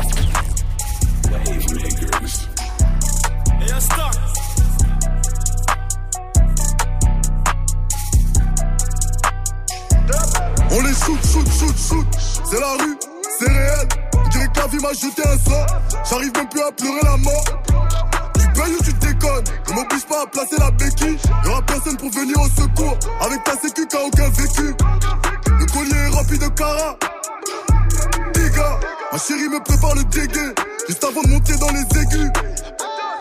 On 10.71 10.81
les 10.81 10.95
shoot, 10.95 11.19
shoot, 11.23 11.47
shoot, 11.53 11.77
shoot. 11.77 12.07
C'est 12.51 12.59
la 12.59 12.73
rue, 12.83 12.97
c'est 13.39 13.49
réel. 13.49 13.89
On 14.17 14.29
dirait 14.29 14.49
que 14.49 14.61
la 14.61 14.67
vie 14.69 14.79
m'a 14.79 14.93
jeté 14.95 15.23
un 15.27 15.39
sort. 15.51 15.67
J'arrive 16.09 16.33
même 16.35 16.49
plus 16.49 16.63
à 16.63 16.73
pleurer 16.73 17.01
la 17.03 17.17
mort. 17.19 17.45
Tu 18.39 18.49
payes 18.53 18.75
ou 18.75 18.83
tu 18.83 18.93
déconnes? 18.95 19.45
Ne 19.69 19.75
m'oblige 19.75 20.07
pas 20.07 20.23
à 20.23 20.27
placer 20.27 20.57
la 20.59 20.71
béquille. 20.71 21.19
Y'aura 21.45 21.61
personne 21.63 21.97
pour 21.99 22.11
venir 22.11 22.41
au 22.41 22.49
secours. 22.49 22.97
Avec 23.21 23.45
ta 23.45 23.53
sécu, 23.59 23.87
t'as 23.87 24.01
aucun 24.01 24.31
vécu. 24.31 24.75
Ma 29.13 29.19
chérie 29.19 29.49
me 29.49 29.63
prépare 29.63 29.95
le 29.95 30.05
dégué. 30.05 30.41
Juste 30.89 31.05
avant 31.05 31.23
de 31.23 31.29
monter 31.29 31.55
dans 31.57 31.69
les 31.69 32.01
aigus. 32.01 32.33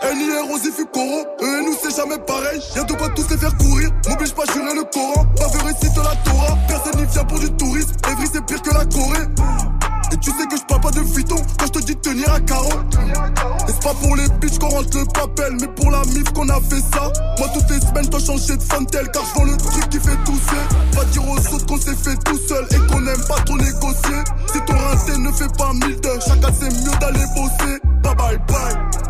NIR, 0.02 0.44
Rosy, 0.48 0.72
Fucoro, 0.72 1.24
eux 1.42 1.60
et 1.60 1.64
nous 1.64 1.76
c'est 1.80 1.94
jamais 1.94 2.18
pareil. 2.26 2.60
Y'a 2.74 2.84
de 2.84 2.92
quoi 2.94 3.08
tous 3.10 3.28
les 3.30 3.36
faire 3.36 3.56
courir, 3.56 3.90
m'oblige 4.08 4.32
pas 4.32 4.44
jurer 4.52 4.74
le 4.74 4.84
Coran. 4.84 5.26
Pas 5.36 5.64
récite 5.64 5.96
la 5.96 6.16
Torah, 6.24 6.58
personne 6.66 7.00
n'y 7.00 7.06
vient 7.06 7.24
pour 7.24 7.38
du 7.38 7.50
tourisme. 7.52 7.92
Evry 8.10 8.26
c'est 8.32 8.44
pire 8.44 8.62
que 8.62 8.74
la 8.74 8.84
Corée. 8.86 9.81
Et 10.12 10.16
tu 10.18 10.30
sais 10.30 10.46
que 10.46 10.56
je 10.56 10.62
parle 10.64 10.82
pas 10.82 10.90
de 10.90 11.00
fuiton 11.04 11.36
quand 11.58 11.66
je 11.66 11.72
te 11.72 11.78
dis 11.86 11.94
de 11.94 12.00
tenir 12.00 12.30
à 12.32 12.40
carreau. 12.40 12.68
Et 12.68 13.72
c'est 13.72 13.82
pas 13.82 13.94
pour 13.94 14.14
les 14.14 14.28
bitches 14.40 14.58
qu'on 14.58 14.68
rentre 14.68 14.98
le 14.98 15.06
papel, 15.06 15.56
mais 15.58 15.68
pour 15.68 15.90
la 15.90 16.02
mif 16.04 16.24
qu'on 16.34 16.48
a 16.50 16.60
fait 16.60 16.82
ça. 16.92 17.10
Moi 17.38 17.48
toutes 17.54 17.70
les 17.70 17.80
semaines, 17.80 18.06
dois 18.06 18.20
changer 18.20 18.56
de 18.56 18.62
fontel 18.62 19.08
car 19.10 19.22
je 19.24 19.34
vends 19.38 19.44
le 19.44 19.56
truc 19.56 19.88
qui 19.88 19.98
fait 19.98 20.16
tousser. 20.24 20.62
Va 20.92 21.04
dire 21.06 21.26
aux 21.26 21.54
autres 21.54 21.66
qu'on 21.66 21.78
s'est 21.78 21.96
fait 21.96 22.16
tout 22.24 22.38
seul 22.46 22.66
et 22.70 22.92
qu'on 22.92 23.06
aime 23.06 23.24
pas 23.26 23.40
trop 23.46 23.56
négocier. 23.56 24.20
Si 24.52 24.60
ton 24.66 24.76
rincé 24.76 25.16
ne 25.18 25.32
fait 25.32 25.56
pas 25.56 25.72
mille 25.72 26.00
de 26.00 26.10
chacun 26.20 26.52
c'est 26.60 26.70
mieux 26.70 26.98
d'aller 27.00 27.24
bosser. 27.34 27.80
Bye 28.02 28.14
bye 28.14 28.38
bye. 28.48 29.02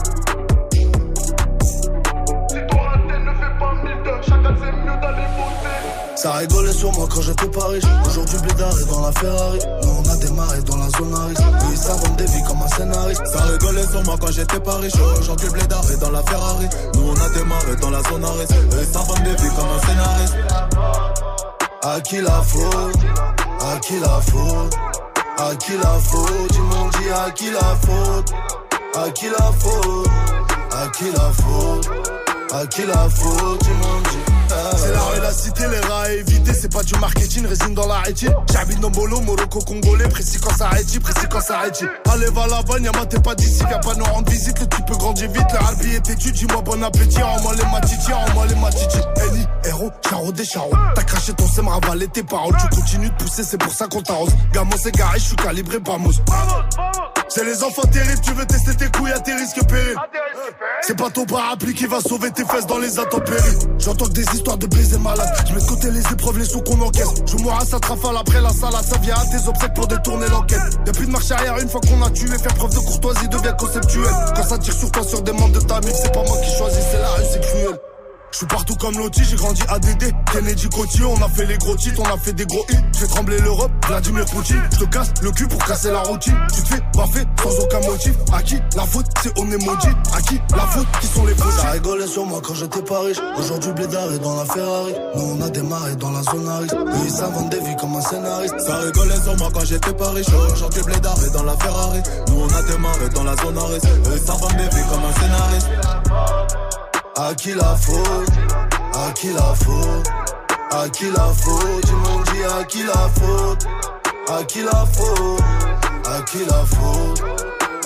Ça 6.23 6.35
rigolait 6.35 6.73
sur 6.73 6.93
moi 6.93 7.09
quand 7.13 7.21
j'étais 7.21 7.49
pas 7.49 7.67
riche. 7.67 7.83
Aujourd'hui, 8.07 8.39
Blédard 8.39 8.79
est 8.79 8.89
dans 8.89 9.01
la 9.01 9.11
Ferrari. 9.11 9.59
Nous, 9.83 9.91
on 9.91 10.09
a 10.09 10.17
démarré 10.19 10.63
dans 10.63 10.77
la 10.77 10.89
zone 10.91 11.15
à 11.17 11.25
risque. 11.25 11.43
Ils 11.69 11.77
s'inventent 11.77 12.17
des 12.17 12.27
vies 12.27 12.45
comme 12.47 12.63
un 12.63 12.69
scénariste. 12.69 13.27
Ça 13.27 13.43
rigolait 13.43 13.87
sur 13.89 14.05
moi 14.05 14.15
quand 14.21 14.31
j'étais 14.31 14.61
pas 14.61 14.77
riche. 14.77 14.93
Aujourd'hui, 15.19 15.51
Blédard 15.51 15.83
est 15.91 15.97
dans 15.97 16.13
la 16.13 16.23
Ferrari. 16.23 16.69
Nous, 16.95 17.09
on 17.11 17.15
a 17.15 17.29
démarré 17.31 17.75
dans 17.81 17.91
la 17.91 18.03
zone 18.05 18.25
à 18.25 18.31
risque. 18.39 18.55
Ils 18.71 18.87
s'inventent 18.87 19.25
des 19.25 19.35
vies 19.35 19.51
comme 19.57 19.69
un 19.69 19.81
scénariste. 19.85 20.37
À 21.83 22.01
qui 22.03 22.21
la 22.21 22.41
faute? 22.43 22.97
À 23.61 23.79
qui 23.81 23.99
la 23.99 24.21
faute? 24.21 24.75
À 25.39 25.57
qui 25.57 25.73
la 25.73 25.99
faute? 25.99 26.51
Ils 26.55 26.63
m'ont 26.63 26.89
dit 26.89 27.11
à 27.11 27.31
qui 27.33 27.51
la 27.51 27.77
faute? 27.85 28.33
À 28.95 29.11
qui 29.11 29.27
la 29.27 29.51
faute? 29.59 30.09
À 30.71 30.87
qui 30.87 31.11
la 31.11 31.33
faute? 31.33 32.22
À 32.55 32.67
qui 32.67 32.83
la 32.83 33.09
faute 33.09 33.33
m'ont 33.41 34.01
dit 34.11 34.19
C'est 34.77 34.93
la 34.93 35.01
rue, 35.01 35.21
la 35.23 35.33
cité, 35.33 35.63
les 35.69 35.81
rats 35.81 36.03
à 36.03 36.11
éviter, 36.11 36.53
c'est 36.53 36.71
pas 36.71 36.83
du 36.83 36.95
marketing, 36.97 37.47
résine 37.47 37.73
dans 37.73 37.87
la 37.87 38.01
rétine. 38.01 38.35
J'habite 38.53 38.79
dans 38.81 38.91
Bolo, 38.91 39.21
Morocco, 39.23 39.61
Congolais, 39.61 40.09
précis 40.09 40.39
quand 40.39 40.55
ça 40.55 40.67
arrête, 40.67 41.01
précis 41.01 41.27
quand 41.31 41.41
ça 41.41 41.61
arrête. 41.61 41.83
Allez, 42.11 42.27
va 42.27 42.47
là-bas, 42.47 42.79
Nyama, 42.79 43.07
t'es 43.07 43.21
pas 43.21 43.35
d'ici, 43.35 43.63
viens 43.67 43.79
pas 43.79 43.95
nous 43.95 44.05
rendre 44.05 44.31
visite, 44.31 44.61
le 44.61 44.67
type 44.67 44.91
grandit 44.91 45.29
vite, 45.29 45.51
le 45.51 45.59
harbi 45.59 45.95
est 45.95 46.01
têtu, 46.01 46.31
dis-moi 46.31 46.61
bon 46.61 46.83
appétit, 46.83 47.23
en 47.23 47.41
moi 47.41 47.55
les 47.55 47.65
matiti, 47.65 48.13
en 48.13 48.35
moi 48.35 48.45
les 48.47 48.55
matiti. 48.57 48.99
Eni, 49.17 49.47
héros, 49.65 49.91
charo 50.09 50.31
des 50.33 50.45
charros, 50.45 50.75
t'as 50.95 51.05
craché 51.05 51.33
ton 51.33 51.47
sème, 51.47 51.69
ravalé 51.69 52.07
tes 52.09 52.23
paroles, 52.23 52.55
tu 52.61 52.77
continues 52.77 53.09
de 53.09 53.15
pousser, 53.15 53.45
c'est 53.45 53.59
pour 53.59 53.73
ça 53.73 53.87
qu'on 53.87 54.03
t'arrose. 54.03 54.33
Gamin, 54.53 54.77
c'est 54.77 54.95
garé, 54.95 55.19
je 55.19 55.25
suis 55.25 55.37
calibré, 55.37 55.81
pas 55.81 55.97
mousse. 55.97 56.21
C'est 57.35 57.45
les 57.47 57.65
enfants 57.65 57.89
terribles, 57.91 58.21
tu 58.21 58.35
veux 58.35 58.45
tester 58.45 58.75
tes 58.75 58.91
couilles 58.91 59.13
à 59.13 59.19
tes 59.19 59.33
risques 59.33 59.65
périls. 59.67 59.97
C'est 60.83 60.99
pas 60.99 61.09
ton 61.09 61.25
parapluie 61.25 61.73
qui 61.73 61.87
va 61.87 62.01
sauver 62.01 62.31
tes 62.31 62.45
fesses 62.45 62.67
dans 62.67 62.77
les 62.77 62.99
intempéries. 62.99 63.57
J'entends 63.79 64.05
que 64.05 64.13
des 64.13 64.35
histoires 64.35 64.59
de 64.59 64.67
baiser 64.67 64.99
malades. 64.99 65.33
Je 65.49 65.55
mets 65.55 65.61
de 65.63 65.67
côté 65.67 65.91
les 65.91 66.01
épreuves, 66.13 66.39
les 66.39 66.45
sous 66.45 66.61
qu'on 66.61 66.79
encaisse. 66.83 67.15
Je 67.25 67.37
moi 67.43 67.57
à 67.59 67.65
sa 67.65 67.81
trafale 67.81 68.19
après 68.19 68.43
la 68.43 68.51
salade. 68.51 68.85
Ça 68.85 68.99
vient 68.99 69.15
à 69.15 69.25
tes 69.25 69.49
obsèques 69.49 69.73
pour 69.73 69.87
détourner 69.87 70.29
l'enquête. 70.29 70.79
Y'a 70.87 70.93
plus 70.93 71.07
de 71.07 71.11
marche 71.11 71.31
arrière 71.31 71.57
une 71.57 71.71
fois 71.71 71.81
qu'on 71.81 72.03
a 72.03 72.11
tué. 72.11 72.37
Faire 72.37 72.55
preuve 72.55 72.75
de 72.75 72.81
courtoisie 72.81 73.29
devient 73.29 73.55
conceptuel. 73.59 74.13
Quand 74.37 74.45
ça 74.45 74.59
tire 74.59 74.75
sur 74.75 74.91
toi 74.91 75.03
sur 75.03 75.23
des 75.23 75.33
membres 75.33 75.59
de 75.59 75.61
ta 75.61 75.81
mif, 75.81 75.95
c'est 75.95 76.13
pas 76.13 76.23
moi 76.25 76.37
qui 76.37 76.55
choisis, 76.55 76.85
c'est 76.91 77.01
la 77.01 77.09
rue, 77.13 77.25
c'est 77.33 77.41
cruel. 77.41 77.79
Je 78.33 78.39
suis 78.39 78.47
partout 78.47 78.75
comme 78.77 78.97
Loti, 78.97 79.23
j'ai 79.29 79.37
grandi 79.37 79.63
à 79.69 79.79
DD. 79.79 80.11
Kennedy 80.33 80.67
Coty, 80.71 81.05
on 81.05 81.23
a 81.23 81.29
fait 81.29 81.45
les 81.45 81.59
gros 81.59 81.77
titres, 81.77 82.01
on 82.01 82.15
a 82.15 82.17
fait 82.17 82.33
des 82.33 82.47
gros 82.47 82.65
hits. 82.71 82.77
J'ai 82.99 83.07
tremblé 83.07 83.39
l'Europe, 83.39 83.71
Vladimir 83.87 84.25
Poutine. 84.25 84.63
Je 84.73 84.79
te 84.79 84.85
casse 84.87 85.13
le 85.23 85.31
cul 85.33 85.47
pour 85.47 85.63
casser 85.63 85.91
la 85.91 86.01
routine. 86.01 86.39
Tu 86.55 86.63
te 86.63 86.69
fais 86.69 86.81
baffer 86.97 87.25
sans 87.43 87.63
aucun 87.63 87.81
motif. 87.81 88.15
À 88.33 88.43
qui 88.43 88.57
la 88.75 88.87
faute, 88.87 89.05
c'est 89.23 89.39
on 89.39 89.51
est 89.51 89.63
maudit. 89.63 89.95
À 90.15 90.23
qui 90.23 90.41
la 90.57 90.67
faute, 90.67 90.87
qui 91.01 91.07
sont 91.09 91.27
les 91.27 91.35
faux 91.35 91.51
Ça 91.51 91.71
rigolait 91.73 92.07
sur 92.07 92.25
moi 92.25 92.41
quand 92.43 92.55
j'étais 92.55 92.81
pas 92.81 93.01
riche. 93.01 93.19
Aujourd'hui, 93.37 93.73
Blédard 93.73 94.11
est 94.13 94.19
dans 94.19 94.37
la 94.37 94.47
Ferrari. 94.47 94.95
Nous, 95.15 95.37
on 95.37 95.43
a 95.43 95.51
démarré 95.51 95.97
dans 95.97 96.11
la 96.11 96.23
zone 96.23 96.49
à 96.49 96.59
risque. 96.59 96.77
Ils 97.05 97.51
des 97.51 97.61
vies 97.61 97.77
comme 97.79 97.95
un 97.97 98.01
scénariste. 98.01 98.59
Ça 98.61 98.79
rigolait 98.79 99.21
sur 99.23 99.37
moi 99.37 99.51
quand 99.53 99.65
j'étais 99.67 99.93
pas 99.93 100.11
riche. 100.11 100.29
Aujourd'hui, 100.55 100.83
Blédard 100.85 101.23
est 101.23 101.35
dans 101.35 101.45
la 101.45 101.57
Ferrari. 101.59 102.01
Nous, 102.29 102.41
on 102.41 102.49
a 102.49 102.63
démarré 102.63 103.09
dans 103.11 103.25
la 103.25 103.37
zone 103.37 103.59
à 103.59 103.63
ils 103.77 104.57
des 104.57 104.77
vies 104.77 104.89
comme 104.89 105.05
un 105.05 105.13
scénariste. 105.21 106.62
À 107.15 107.35
qui 107.35 107.53
la 107.53 107.77
faute? 107.77 108.31
À 108.95 109.13
qui 109.13 109.33
la 109.33 109.55
faute? 109.55 110.09
À 110.71 110.89
qui 110.89 111.11
la 111.11 111.29
faute? 111.35 111.85
Ils 111.87 111.97
m'ont 111.97 112.21
dit 112.21 112.45
à 112.45 112.65
qui 112.65 112.83
la 112.85 112.93
faute? 112.93 113.67
À 114.29 114.45
qui 114.45 114.63
la 114.63 114.87
faute? 114.87 115.43
À 116.07 116.23
qui 116.23 116.39
la 116.39 116.65
faute? 116.65 117.23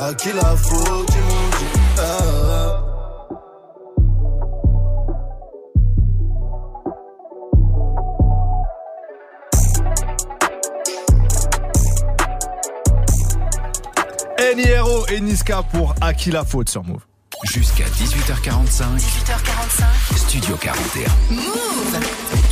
À 0.01 0.15
qui 0.15 0.33
la 0.33 0.57
faute? 0.57 1.11
Ils 1.11 1.25
m'ont 1.25 1.49
dit 1.59 1.67
ah, 1.99 2.83
et 15.09 15.21
Niska 15.21 15.63
pour 15.73 15.95
À 16.01 16.13
qui 16.15 16.31
la 16.31 16.45
faute 16.45 16.69
sur 16.69 16.85
Move. 16.85 17.05
Jusqu'à 17.45 17.85
18h45. 17.85 18.97
18h45. 18.99 20.17
Studio 20.17 20.57
41. 20.57 21.05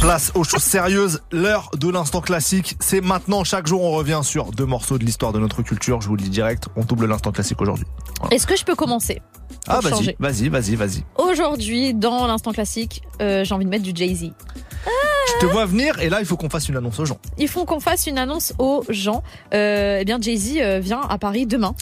Place 0.01 0.31
aux 0.35 0.45
choses 0.45 0.63
sérieuses, 0.63 1.23
l'heure 1.33 1.71
de 1.77 1.89
l'instant 1.91 2.21
classique, 2.21 2.77
c'est 2.81 3.01
maintenant. 3.01 3.45
Chaque 3.45 3.67
jour, 3.67 3.83
on 3.83 3.93
revient 3.93 4.21
sur 4.23 4.53
deux 4.53 4.67
morceaux 4.67 4.99
de 4.99 5.05
l'histoire 5.05 5.33
de 5.33 5.39
notre 5.39 5.63
culture. 5.63 6.01
Je 6.03 6.09
vous 6.09 6.17
le 6.17 6.23
dis 6.23 6.29
direct, 6.31 6.69
on 6.77 6.85
double 6.85 7.07
l'instant 7.07 7.33
classique 7.33 7.61
aujourd'hui. 7.63 7.87
Voilà. 8.21 8.37
Est-ce 8.37 8.47
que 8.47 8.57
je 8.57 8.65
peux 8.65 8.75
commencer 8.75 9.23
Ah, 9.67 9.81
vas-y, 9.81 9.93
changer? 9.93 10.17
vas-y, 10.19 10.49
vas-y, 10.51 10.75
vas-y. 10.77 11.05
Aujourd'hui, 11.17 11.95
dans 11.95 12.27
l'instant 12.27 12.53
classique, 12.53 13.03
euh, 13.23 13.43
j'ai 13.45 13.55
envie 13.55 13.65
de 13.65 13.71
mettre 13.71 13.85
du 13.85 13.93
Jay-Z. 13.95 14.33
Je 15.41 15.47
te 15.47 15.53
vois 15.53 15.67
venir 15.67 15.99
et 16.01 16.09
là, 16.09 16.21
il 16.21 16.27
faut 16.27 16.37
qu'on 16.37 16.49
fasse 16.49 16.69
une 16.69 16.77
annonce 16.77 16.99
aux 17.01 17.05
gens. 17.05 17.19
Il 17.39 17.49
faut 17.49 17.65
qu'on 17.65 17.81
fasse 17.81 18.07
une 18.07 18.19
annonce 18.19 18.55
aux 18.59 18.85
gens. 18.89 19.23
Euh, 19.53 19.99
eh 20.01 20.05
bien, 20.05 20.19
Jay-Z 20.21 20.57
euh, 20.59 20.79
vient 20.81 21.01
à 21.01 21.19
Paris 21.19 21.45
demain. 21.47 21.75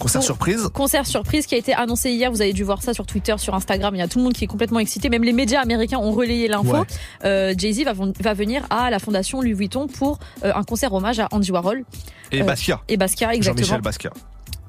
Concert 0.00 0.22
surprise. 0.22 0.68
Concert 0.72 1.06
surprise 1.06 1.46
qui 1.46 1.54
a 1.54 1.58
été 1.58 1.74
annoncé 1.74 2.10
hier. 2.10 2.30
Vous 2.32 2.42
avez 2.42 2.52
dû 2.52 2.64
voir 2.64 2.82
ça 2.82 2.92
sur 2.94 3.06
Twitter, 3.06 3.34
sur 3.38 3.54
Instagram. 3.54 3.94
Il 3.94 3.98
y 3.98 4.02
a 4.02 4.08
tout 4.08 4.18
le 4.18 4.24
monde 4.24 4.32
qui 4.32 4.44
est 4.44 4.48
complètement 4.48 4.80
excité. 4.80 5.10
Même 5.10 5.22
les 5.22 5.32
médias 5.32 5.60
américains 5.60 5.98
ont 5.98 6.12
relayé 6.12 6.48
l'info. 6.48 6.78
Ouais. 6.78 6.86
Euh, 7.24 7.54
Jay-Z 7.56 7.84
va, 7.84 7.92
va 8.20 8.34
venir 8.34 8.66
à 8.70 8.90
la 8.90 8.98
fondation 8.98 9.40
Louis 9.42 9.52
Vuitton 9.52 9.86
pour 9.86 10.18
euh, 10.44 10.52
un 10.54 10.64
concert 10.64 10.92
hommage 10.92 11.20
à 11.20 11.28
Andy 11.30 11.52
Warhol. 11.52 11.84
Et 12.32 12.40
Euh, 12.42 12.44
Basquiat. 12.44 12.80
Et 12.88 12.96
Basquiat, 12.96 13.34
exactement. 13.34 13.64
Jean-Michel 13.66 13.82
Basquiat. 13.82 14.12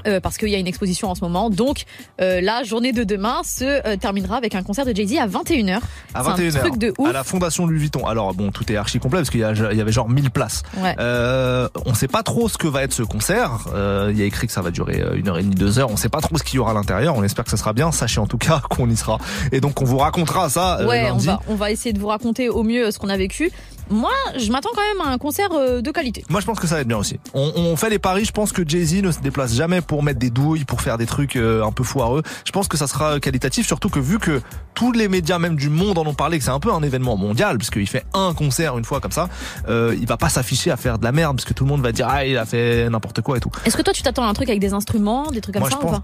Euh, 0.07 0.19
parce 0.19 0.37
qu'il 0.37 0.49
y 0.49 0.55
a 0.55 0.57
une 0.59 0.67
exposition 0.67 1.09
en 1.09 1.15
ce 1.15 1.21
moment. 1.21 1.49
Donc, 1.49 1.85
euh, 2.21 2.39
la 2.41 2.63
journée 2.63 2.91
de 2.91 3.03
demain 3.03 3.41
se 3.43 3.63
euh, 3.63 3.97
terminera 3.97 4.37
avec 4.37 4.53
un 4.55 4.63
concert 4.63 4.85
de 4.85 4.95
Jay-Z 4.95 5.17
à 5.17 5.27
21h. 5.27 5.79
À 6.13 6.23
C'est 6.23 6.29
un 6.29 6.35
21h. 6.35 6.59
truc 6.59 6.77
de 6.77 6.93
ouf. 6.97 7.09
À 7.09 7.11
la 7.13 7.23
fondation 7.23 7.65
Louis 7.65 7.79
Vuitton. 7.79 8.05
Alors, 8.05 8.33
bon, 8.33 8.51
tout 8.51 8.71
est 8.71 8.75
archi 8.75 8.99
complet 8.99 9.19
parce 9.19 9.29
qu'il 9.29 9.39
y, 9.39 9.43
y 9.43 9.81
avait 9.81 9.91
genre 9.91 10.09
1000 10.09 10.31
places. 10.31 10.63
Ouais. 10.77 10.95
Euh, 10.99 11.67
on 11.85 11.93
sait 11.93 12.07
pas 12.07 12.23
trop 12.23 12.47
ce 12.49 12.57
que 12.57 12.67
va 12.67 12.83
être 12.83 12.93
ce 12.93 13.03
concert. 13.03 13.51
Euh, 13.73 14.09
il 14.11 14.19
y 14.19 14.21
a 14.21 14.25
écrit 14.25 14.47
que 14.47 14.53
ça 14.53 14.61
va 14.61 14.71
durer 14.71 15.03
une 15.15 15.27
heure 15.27 15.37
et 15.37 15.43
demie, 15.43 15.55
deux 15.55 15.79
heures. 15.79 15.89
On 15.89 15.97
sait 15.97 16.09
pas 16.09 16.21
trop 16.21 16.37
ce 16.37 16.43
qu'il 16.43 16.57
y 16.57 16.59
aura 16.59 16.71
à 16.71 16.73
l'intérieur. 16.75 17.15
On 17.15 17.23
espère 17.23 17.43
que 17.43 17.51
ça 17.51 17.57
sera 17.57 17.73
bien. 17.73 17.91
Sachez 17.91 18.19
en 18.19 18.27
tout 18.27 18.37
cas 18.37 18.61
qu'on 18.69 18.89
y 18.89 18.95
sera. 18.95 19.17
Et 19.51 19.59
donc, 19.61 19.81
on 19.81 19.85
vous 19.85 19.97
racontera 19.97 20.49
ça 20.49 20.85
Ouais, 20.85 21.09
on 21.11 21.17
va, 21.17 21.39
on 21.47 21.55
va 21.55 21.71
essayer 21.71 21.93
de 21.93 21.99
vous 21.99 22.07
raconter 22.07 22.49
au 22.49 22.63
mieux 22.63 22.91
ce 22.91 22.99
qu'on 22.99 23.09
a 23.09 23.17
vécu. 23.17 23.51
Moi, 23.89 24.11
je 24.37 24.51
m'attends 24.51 24.69
quand 24.75 24.81
même 24.81 25.07
à 25.07 25.11
un 25.11 25.17
concert 25.17 25.49
euh, 25.53 25.81
de 25.81 25.91
qualité. 25.91 26.23
Moi, 26.29 26.41
je 26.41 26.45
pense 26.45 26.59
que 26.59 26.67
ça 26.67 26.75
va 26.75 26.81
être 26.81 26.87
bien 26.87 26.97
aussi. 26.97 27.19
On, 27.33 27.51
on 27.55 27.75
fait 27.75 27.89
les 27.89 27.99
paris. 27.99 28.25
Je 28.25 28.31
pense 28.31 28.51
que 28.51 28.67
Jay-Z 28.67 29.01
ne 29.03 29.11
se 29.11 29.19
déplace 29.19 29.53
jamais 29.53 29.81
pour 29.81 30.03
mettre 30.03 30.19
des 30.19 30.29
douilles, 30.29 30.65
pour 30.65 30.81
faire 30.81 30.97
des 30.97 31.05
trucs 31.05 31.35
euh, 31.35 31.63
un 31.63 31.71
peu 31.71 31.83
foireux. 31.83 32.23
Je 32.45 32.51
pense 32.51 32.67
que 32.67 32.77
ça 32.77 32.87
sera 32.87 33.19
qualitatif, 33.19 33.65
surtout 33.67 33.89
que 33.89 33.99
vu 33.99 34.19
que 34.19 34.41
tous 34.73 34.91
les 34.91 35.07
médias, 35.07 35.39
même 35.39 35.55
du 35.55 35.69
monde, 35.69 35.97
en 35.97 36.05
ont 36.05 36.13
parlé, 36.13 36.37
que 36.37 36.43
c'est 36.43 36.49
un 36.51 36.59
peu 36.59 36.71
un 36.73 36.81
événement 36.83 37.15
mondial, 37.15 37.57
parce 37.57 37.69
qu'il 37.69 37.87
fait 37.87 38.05
un 38.13 38.33
concert 38.33 38.77
une 38.77 38.85
fois 38.85 38.99
comme 38.99 39.11
ça, 39.11 39.29
euh, 39.69 39.95
il 39.99 40.07
va 40.07 40.17
pas 40.17 40.29
s'afficher 40.29 40.71
à 40.71 40.77
faire 40.77 40.97
de 40.99 41.03
la 41.03 41.11
merde, 41.11 41.35
parce 41.37 41.45
que 41.45 41.53
tout 41.53 41.63
le 41.63 41.69
monde 41.69 41.81
va 41.81 41.91
dire 41.91 42.07
ah 42.09 42.25
il 42.25 42.37
a 42.37 42.45
fait 42.45 42.89
n'importe 42.89 43.21
quoi 43.21 43.37
et 43.37 43.39
tout. 43.39 43.51
Est-ce 43.65 43.77
que 43.77 43.81
toi, 43.81 43.93
tu 43.93 44.01
t'attends 44.01 44.23
à 44.23 44.27
un 44.27 44.33
truc 44.33 44.49
avec 44.49 44.59
des 44.59 44.73
instruments, 44.73 45.31
des 45.31 45.41
trucs 45.41 45.53
comme 45.53 45.61
Moi, 45.61 45.69
ça 45.69 45.77
je 45.81 45.85
ou 45.85 45.89
pense. 45.89 45.99
pas? 45.99 46.03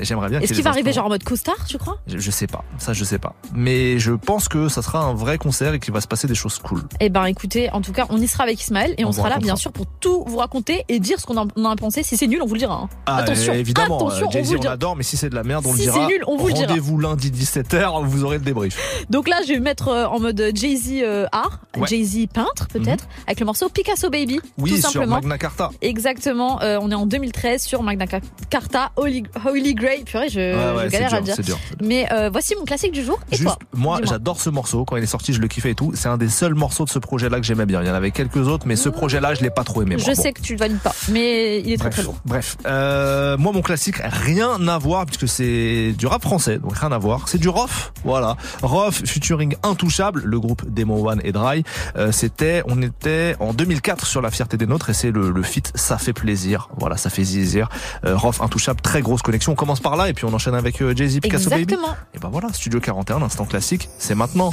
J'aimerais 0.00 0.28
bien. 0.28 0.40
Est-ce 0.40 0.52
qu'il 0.52 0.62
va 0.64 0.70
arriver 0.70 0.92
genre 0.92 1.06
en 1.06 1.10
mode 1.10 1.24
costard, 1.24 1.64
tu 1.66 1.78
crois? 1.78 1.98
Je, 2.06 2.18
je 2.18 2.30
sais 2.30 2.46
pas. 2.46 2.64
Ça, 2.78 2.92
je 2.92 3.04
sais 3.04 3.18
pas. 3.18 3.34
Mais 3.54 3.98
je 3.98 4.12
pense 4.12 4.48
que 4.48 4.68
ça 4.68 4.82
sera 4.82 5.00
un 5.04 5.14
vrai 5.14 5.38
concert 5.38 5.74
et 5.74 5.80
qu'il 5.80 5.92
va 5.92 6.00
se 6.00 6.06
passer 6.08 6.26
des 6.26 6.34
choses 6.34 6.58
cool. 6.58 6.82
Eh 7.00 7.08
ben, 7.08 7.19
écoutez, 7.26 7.70
en 7.72 7.80
tout 7.80 7.92
cas, 7.92 8.06
on 8.10 8.20
y 8.20 8.26
sera 8.28 8.44
avec 8.44 8.60
Ismaël 8.60 8.94
et 8.98 9.04
on, 9.04 9.08
On 9.10 9.12
sera 9.12 9.28
là, 9.28 9.38
bien 9.38 9.56
sûr, 9.56 9.72
pour 9.72 9.86
tout 9.86 10.24
vous 10.26 10.36
raconter 10.38 10.84
et 10.88 11.00
dire 11.00 11.18
ce 11.18 11.26
qu'on 11.26 11.36
en 11.36 11.46
a 11.64 11.76
pensé. 11.76 12.02
Si 12.04 12.16
c'est 12.16 12.26
nul, 12.28 12.40
on 12.42 12.46
vous 12.46 12.54
le 12.54 12.60
dira. 12.60 12.74
hein. 12.74 12.88
Ah, 13.06 13.16
attention, 13.16 13.52
évidemment. 13.52 13.96
attention, 13.96 14.28
on 14.32 14.42
vous 14.42 14.52
le 14.52 14.58
on 14.58 14.60
dira. 14.60 14.72
adore, 14.74 14.96
mais 14.96 15.02
si 15.02 15.16
c'est 15.16 15.28
de 15.30 15.34
la 15.34 15.42
merde, 15.42 15.66
on 15.66 15.72
Si 15.74 15.78
le 15.86 15.92
c'est 15.92 15.98
dira. 15.98 16.06
nul, 16.06 16.22
on 16.28 16.36
vous 16.36 16.46
le 16.48 16.52
dira. 16.52 16.68
Rendez-vous 16.68 16.98
lundi 16.98 17.30
17h, 17.30 18.04
vous 18.06 18.24
aurez 18.24 18.38
le 18.38 18.44
débrief. 18.44 18.78
Donc 19.10 19.28
là, 19.28 19.40
je 19.46 19.52
vais 19.52 19.60
mettre 19.60 19.88
euh, 19.88 20.06
en 20.06 20.20
mode 20.20 20.50
Jay-Z 20.54 21.00
euh, 21.02 21.26
art, 21.32 21.60
Ouais. 21.76 21.82
Mhm. 21.82 21.86
Jay-Z 21.88 22.26
peintre 22.32 22.66
peut-être, 22.72 23.06
avec 23.26 23.38
le 23.40 23.46
morceau 23.46 23.68
Picasso 23.68 24.10
Baby, 24.10 24.40
Oui, 24.58 24.70
tout 24.70 24.76
sur 24.76 24.90
simplement. 24.90 25.16
Magna 25.16 25.38
Carta. 25.38 25.70
Exactement, 25.82 26.60
euh, 26.62 26.78
on 26.80 26.90
est 26.90 26.94
en 26.94 27.06
2013 27.06 27.62
sur 27.62 27.82
Magna 27.82 28.06
Carta, 28.48 28.90
Holy, 28.96 29.22
Holy 29.46 29.74
Grail. 29.74 30.04
Purée, 30.04 30.28
je, 30.28 30.40
Ouais, 30.40 30.76
ouais, 30.76 30.84
je 30.86 30.90
c'est 30.90 30.92
galère 30.92 31.14
à 31.14 31.16
dur, 31.20 31.24
dire. 31.24 31.34
c'est 31.36 31.42
dur, 31.46 31.58
Mais 31.82 32.06
euh, 32.12 32.30
voici 32.30 32.54
mon 32.58 32.64
classique 32.64 32.92
du 32.92 33.04
jour. 33.04 33.18
Et 33.30 33.36
Juste, 33.36 33.48
toi 33.48 33.58
moi, 33.74 34.00
j'adore 34.02 34.40
ce 34.40 34.50
morceau. 34.50 34.84
Quand 34.84 34.96
il 34.96 35.02
est 35.02 35.06
sorti, 35.06 35.32
je 35.32 35.40
le 35.40 35.48
kiffais 35.48 35.70
et 35.70 35.74
tout. 35.74 35.92
C'est 35.94 36.08
un 36.08 36.16
des 36.18 36.28
seuls 36.28 36.54
morceaux 36.54 36.84
de 36.84 36.90
ce 36.90 36.98
projet-là 37.10 37.40
que 37.40 37.44
j'aimais 37.44 37.66
bien. 37.66 37.82
Il 37.82 37.88
y 37.88 37.90
en 37.90 37.94
avait 37.94 38.12
quelques 38.12 38.46
autres, 38.46 38.68
mais 38.68 38.76
ce 38.76 38.88
projet-là, 38.88 39.34
je 39.34 39.40
l'ai 39.42 39.50
pas 39.50 39.64
trop 39.64 39.82
aimé. 39.82 39.96
Je 39.98 40.04
moi. 40.06 40.14
Bon. 40.14 40.22
sais 40.22 40.32
que 40.32 40.40
tu 40.40 40.52
le 40.52 40.60
valides 40.60 40.78
pas, 40.78 40.94
mais 41.10 41.58
il 41.60 41.72
est 41.72 41.76
très 41.76 41.88
Bref, 41.88 41.94
très 41.94 42.02
lourd. 42.04 42.14
bref. 42.24 42.56
Euh, 42.66 43.36
moi, 43.36 43.50
mon 43.52 43.62
classique, 43.62 43.96
rien 44.00 44.68
à 44.68 44.78
voir, 44.78 45.06
puisque 45.06 45.26
c'est 45.26 45.92
du 45.98 46.06
rap 46.06 46.22
français, 46.22 46.58
donc 46.58 46.76
rien 46.78 46.92
à 46.92 46.98
voir. 46.98 47.28
C'est 47.28 47.38
du 47.38 47.48
Rof, 47.48 47.92
voilà. 48.04 48.36
Rof, 48.62 49.02
featuring 49.04 49.56
Intouchable, 49.64 50.22
le 50.24 50.38
groupe 50.38 50.62
Demo 50.72 51.08
One 51.10 51.20
et 51.24 51.32
Dry. 51.32 51.64
Euh, 51.96 52.12
c'était, 52.12 52.62
on 52.68 52.80
était 52.80 53.34
en 53.40 53.54
2004 53.54 54.06
sur 54.06 54.22
La 54.22 54.30
Fierté 54.30 54.56
des 54.56 54.66
Nôtres, 54.68 54.90
et 54.90 54.94
c'est 54.94 55.10
le, 55.10 55.30
le 55.30 55.42
feat 55.42 55.72
Ça 55.74 55.98
fait 55.98 56.12
plaisir. 56.12 56.68
Voilà, 56.78 56.96
ça 56.96 57.10
fait 57.10 57.24
zizir. 57.24 57.68
Euh, 58.04 58.16
Rof, 58.16 58.40
Intouchable, 58.40 58.80
très 58.82 59.00
grosse 59.02 59.22
connexion. 59.22 59.50
On 59.50 59.56
commence 59.56 59.80
par 59.80 59.96
là, 59.96 60.08
et 60.08 60.12
puis 60.12 60.26
on 60.26 60.32
enchaîne 60.32 60.54
avec 60.54 60.80
euh, 60.80 60.94
Jay-Z, 60.94 61.18
Picasso 61.20 61.50
Baby. 61.50 61.62
Exactement. 61.62 61.96
Et 62.14 62.18
ben 62.20 62.28
voilà, 62.30 62.52
Studio 62.52 62.78
41, 62.78 63.18
l'instant 63.18 63.46
classique, 63.46 63.88
c'est 63.98 64.14
maintenant. 64.14 64.52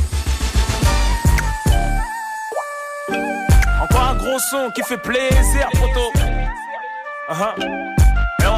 Qui 4.37 4.83
fait 4.83 4.99
plaisir. 4.99 5.67
Uh-huh. 7.27 7.55
Eh 7.57 7.63
ouais. 7.63 8.51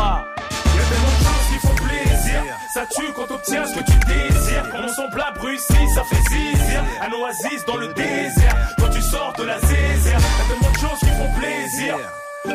Y'a 0.76 0.84
tellement 0.90 1.08
de 1.08 1.24
choses 1.24 1.48
qui 1.50 1.58
font 1.66 1.76
plaisir. 1.76 2.44
Ça 2.74 2.86
tue 2.86 3.14
quand 3.16 3.28
t'obtiens 3.28 3.66
ce 3.66 3.76
que 3.76 3.84
tu 3.86 3.98
désires. 4.00 4.70
Quand 4.74 4.90
son 4.90 5.10
plat 5.10 5.32
brucie, 5.34 5.90
ça 5.96 6.04
fait 6.04 6.22
zizir. 6.30 6.84
Un 7.02 7.14
oasis 7.14 7.64
dans 7.66 7.78
le 7.78 7.94
désert. 7.94 8.58
Quand 8.78 8.90
tu 8.90 9.02
sors 9.02 9.32
de 9.38 9.44
la 9.46 9.58
zézère. 9.62 10.20
Y'a 10.20 10.46
tellement 10.50 10.70
de 10.70 10.78
choses 10.78 11.00
qui 11.00 11.12
font 11.12 11.32
plaisir. 11.40 11.98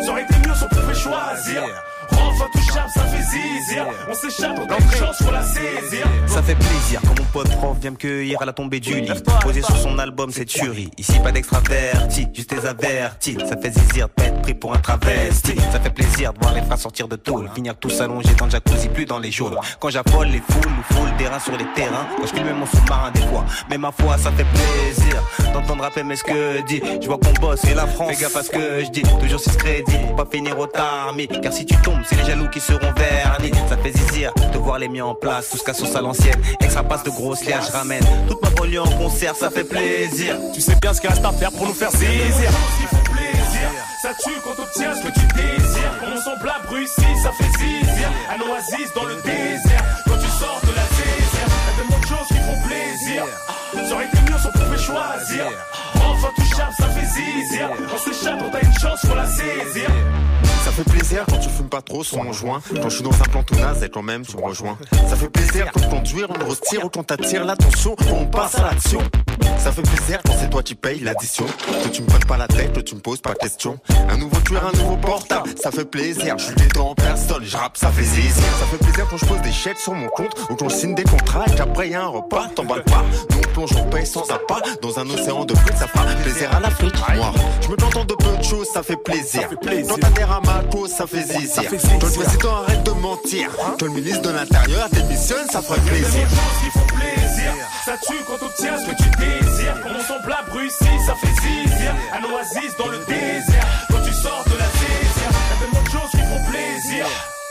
Ça 0.04 0.10
aurait 0.10 0.24
été 0.24 0.34
mieux 0.46 0.54
si 0.54 0.64
on 0.64 0.68
pouvait 0.68 0.94
choisir. 0.94 1.62
Enfin 2.12 2.46
touchable, 2.52 2.90
ça 2.94 3.02
fait 3.02 3.22
zizir. 3.22 3.86
On 4.08 4.14
s'échappe, 4.14 4.58
on 4.58 4.72
a 4.72 4.76
une 4.78 4.90
chance, 4.90 5.16
faut 5.22 5.32
la 5.32 5.42
saisir. 5.42 6.06
Ça 6.26 6.42
fait 6.42 6.54
plaisir 6.54 7.00
quand 7.02 7.18
mon 7.18 7.24
pote 7.26 7.50
prof 7.56 7.76
vient 7.80 7.92
me 7.92 7.96
cueillir 7.96 8.42
à 8.42 8.44
la 8.44 8.52
tombée 8.52 8.80
du 8.80 9.00
lit. 9.00 9.10
Posé 9.40 9.62
sur 9.62 9.76
son 9.76 9.98
album, 9.98 10.30
c'est 10.32 10.44
tuerie. 10.44 10.90
Ici, 10.98 11.18
pas 11.20 11.32
d'extraverti, 11.32 12.28
juste 12.32 12.54
des 12.54 12.66
avertis. 12.66 13.36
Ça 13.48 13.56
fait 13.56 13.70
zizir 13.70 14.08
de 14.08 14.12
pas 14.12 14.24
être 14.24 14.42
pris 14.42 14.54
pour 14.54 14.74
un 14.74 14.78
travesti. 14.78 15.54
Ça 15.72 15.80
fait 15.80 15.90
plaisir 15.90 16.32
de 16.32 16.38
voir 16.40 16.54
les 16.54 16.62
frères 16.62 16.78
sortir 16.78 17.08
de 17.08 17.16
tôle. 17.16 17.48
Finir 17.54 17.76
tous 17.76 18.00
allongés 18.00 18.34
dans 18.34 18.46
le 18.46 18.50
jacuzzi, 18.50 18.88
plus 18.88 19.04
dans 19.04 19.18
les 19.18 19.30
jaunes. 19.30 19.56
Quand 19.80 19.90
j'affole 19.90 20.28
les 20.28 20.42
foules, 20.48 20.72
ou 20.72 20.94
foule 20.94 21.16
des 21.16 21.28
reins 21.28 21.38
sur 21.38 21.56
les 21.56 21.66
terrains. 21.74 22.06
Quand 22.16 22.26
je 22.26 22.34
filme 22.34 22.52
mon 22.52 22.66
sous-marin 22.66 23.10
des 23.12 23.22
fois. 23.22 23.44
Mais 23.70 23.78
ma 23.78 23.92
foi, 23.92 24.18
ça 24.18 24.30
fait 24.32 24.44
plaisir 24.44 25.22
d'entendre 25.52 25.82
rapper 25.82 26.02
mais 26.02 26.16
ce 26.16 26.24
que 26.24 26.60
dit. 26.66 26.82
Je 27.00 27.06
vois 27.06 27.18
qu'on 27.18 27.32
bosse 27.40 27.64
et 27.64 27.74
la 27.74 27.86
France. 27.86 28.10
Fais 28.12 28.22
gaffe 28.22 28.36
à 28.36 28.42
ce 28.42 28.50
que 28.50 28.84
je 28.84 28.90
dis. 28.90 29.02
Toujours 29.20 29.40
6 29.40 29.56
crédits 29.56 29.98
pour 30.06 30.16
pas 30.16 30.26
finir 30.30 30.58
au 30.58 30.66
tarmi. 30.66 31.28
Car 31.28 31.52
si 31.52 31.64
tu 31.64 31.76
tombes, 31.76 31.93
c'est 32.04 32.16
les 32.16 32.24
jaloux 32.24 32.48
qui 32.48 32.60
seront 32.60 32.92
vernis. 32.96 33.52
Ça 33.68 33.76
fait 33.76 33.96
zizir 33.96 34.32
de 34.52 34.58
voir 34.58 34.78
les 34.78 34.88
miens 34.88 35.06
en 35.06 35.14
place. 35.14 35.50
Tout 35.50 35.58
ce 35.58 35.64
qu'à 35.64 35.74
sauce 35.74 35.94
à 35.94 36.00
l'ancienne. 36.00 36.40
Extra 36.60 36.82
passe 36.82 37.02
de 37.04 37.10
grosses 37.10 37.44
liages, 37.44 37.66
je 37.68 37.72
ramène. 37.72 38.04
Toute 38.28 38.42
ma 38.42 38.50
folie 38.50 38.78
en 38.78 38.90
concert, 38.98 39.34
ça 39.34 39.50
fait 39.50 39.64
plaisir. 39.64 40.36
Tu 40.52 40.60
sais 40.60 40.76
bien 40.76 40.92
ce 40.92 41.00
qu'il 41.00 41.10
reste 41.10 41.24
à 41.24 41.32
faire 41.32 41.52
pour 41.52 41.66
nous 41.66 41.74
faire 41.74 41.90
zizir. 41.90 42.50
qui 42.78 42.86
font 42.86 43.02
plaisir. 43.12 43.68
Ça 44.02 44.10
tue 44.22 44.38
quand 44.44 44.54
t'obtiens 44.54 44.94
ce 44.94 45.02
que 45.02 45.12
tu 45.12 45.26
désires. 45.34 45.98
Quand 46.00 46.06
on 46.14 46.20
semble 46.20 46.48
à 46.48 46.66
Bruxelles, 46.66 47.04
ça 47.22 47.30
fait 47.32 47.58
zizir. 47.58 48.08
Un 48.30 48.40
oasis 48.50 48.92
dans 48.94 49.04
le 49.04 49.16
désert. 49.22 49.84
Quand 50.04 50.18
tu 50.18 50.28
sors 50.38 50.60
de 50.62 50.74
la 50.76 50.86
désert, 50.96 51.48
y'a 51.48 51.82
tellement 51.82 52.00
de 52.00 52.06
choses 52.06 52.28
qui 52.28 52.34
font 52.34 52.68
plaisir. 52.68 53.24
Ça 53.74 53.94
aurait 53.94 54.06
été 54.06 54.20
mieux 54.20 54.38
si 54.38 54.46
on 54.46 54.52
pouvait 54.52 54.78
choisir. 54.78 55.44
Enfin 55.96 56.28
touchable, 56.36 56.72
ça 56.78 56.86
fait 56.88 57.06
zizir. 57.06 57.70
On 57.92 57.98
s'échappe, 57.98 58.40
on 58.40 58.54
a 58.54 58.60
une 58.60 58.78
chance, 58.78 59.00
faut 59.06 59.14
la 59.14 59.26
saisir. 59.26 59.90
Ça 60.64 60.70
fait 60.70 60.84
plaisir 60.84 61.24
quand 61.28 61.38
tu 61.38 61.48
fumes 61.50 61.68
pas 61.68 61.82
trop 61.82 62.02
son 62.02 62.32
joint. 62.32 62.62
Quand 62.80 62.88
je 62.88 62.94
suis 62.96 63.04
dans 63.04 63.12
un 63.12 63.24
plan 63.24 63.42
tout 63.42 63.54
naze 63.54 63.82
et 63.82 63.88
quand 63.90 64.02
même 64.02 64.24
tu 64.24 64.36
me 64.36 64.42
rejoins. 64.42 64.78
Ça 65.08 65.16
fait 65.16 65.28
plaisir 65.28 65.70
quand 65.72 65.88
conduire 65.88 66.28
on 66.30 66.48
retire 66.48 66.84
ou 66.84 66.88
quand 66.88 67.04
t'attires 67.04 67.44
l'attention, 67.44 67.96
on 68.12 68.26
passe 68.26 68.54
à 68.58 68.62
l'action. 68.62 69.00
Ça 69.58 69.72
fait 69.72 69.82
plaisir 69.82 70.20
quand 70.24 70.34
c'est 70.38 70.50
toi 70.50 70.62
qui 70.62 70.74
payes 70.74 71.00
l'addition. 71.00 71.46
Que 71.82 71.88
tu 71.88 72.02
me 72.02 72.06
prennes 72.06 72.24
pas 72.24 72.36
la 72.36 72.48
tête, 72.48 72.72
que 72.72 72.80
tu 72.80 72.94
me 72.94 73.00
poses 73.00 73.20
pas 73.20 73.34
question. 73.34 73.78
Un 74.08 74.16
nouveau 74.16 74.36
tueur, 74.40 74.66
un 74.66 74.76
nouveau 74.76 74.96
portable, 74.96 75.50
ça 75.60 75.70
fait 75.70 75.84
plaisir. 75.84 76.36
Je 76.38 76.44
suis 76.44 76.54
en 76.78 76.94
personne, 76.94 77.44
je 77.44 77.56
rappe, 77.56 77.76
ça 77.76 77.90
fait 77.90 78.02
zizir. 78.02 78.44
Ça 78.58 78.66
fait 78.66 78.78
plaisir 78.78 79.06
quand 79.08 79.16
je 79.16 79.24
pose 79.26 79.40
des 79.42 79.52
chèques 79.52 79.78
sur 79.78 79.94
mon 79.94 80.08
compte 80.08 80.34
ou 80.50 80.54
quand 80.54 80.68
je 80.68 80.74
signe 80.74 80.94
des 80.94 81.04
contrats 81.04 81.44
et 81.46 81.54
qu'après 81.54 81.88
y 81.90 81.94
a 81.94 82.02
un 82.02 82.08
repas, 82.08 82.48
t'emballes 82.54 82.84
pas. 82.84 83.04
Nous 83.30 83.38
on 83.38 83.52
plonge, 83.52 83.70
on 83.76 83.88
paye 83.90 84.06
sans 84.06 84.30
appât 84.30 84.60
dans 84.82 84.98
un 84.98 85.08
océan 85.08 85.44
de 85.44 85.54
frites, 85.54 85.76
ça 85.78 85.86
fera 85.86 86.04
plaisir 86.22 86.54
à 86.54 86.60
l'Afrique. 86.60 86.94
Moi, 87.16 87.32
je 87.62 87.68
me 87.68 87.76
contente 87.76 88.08
de 88.08 88.14
peu 88.14 88.36
de 88.36 88.42
choses, 88.42 88.68
ça 88.68 88.82
fait 88.82 88.96
plaisir. 88.96 89.48
Quand 89.88 89.98
t'adhères 90.00 90.32
à 90.32 90.40
ma 90.40 90.62
cause, 90.70 90.90
ça 90.90 91.06
fait 91.06 91.22
zizir. 91.22 91.68
Toi 91.68 92.08
le 92.08 92.24
président 92.24 92.56
arrête 92.56 92.82
de 92.82 92.90
mentir. 92.92 93.50
Toi 93.78 93.88
le 93.88 93.94
ministre 93.94 94.22
de 94.22 94.30
l'Intérieur 94.30 94.88
démissionne, 94.90 95.46
ça 95.50 95.62
ferait 95.62 95.80
plaisir. 95.80 96.26
Ça 97.84 97.98
tue 97.98 98.24
quand 98.26 98.38
t'obtiens 98.38 98.78
ce 98.78 98.90
que 98.90 98.96
tu 98.96 99.10
désires. 99.10 99.76
Quand 99.82 99.90
on 99.94 100.00
semble 100.00 100.32
à 100.32 100.42
Bruxelles, 100.48 101.00
ça 101.06 101.14
fait 101.14 101.34
zizir. 101.42 101.94
Un 102.12 102.24
oasis 102.24 102.76
dans 102.78 102.88
le 102.88 102.98
désert. 102.98 103.66
Quand 103.90 104.00
tu 104.02 104.12
sors 104.12 104.42
de 104.46 104.56
la 104.56 104.66
désert, 104.66 105.32
y'a 105.50 105.56
tellement 105.60 105.82
de 105.82 105.90
choses 105.90 106.10
qui 106.10 106.18
font 106.18 106.50
plaisir. 106.50 107.06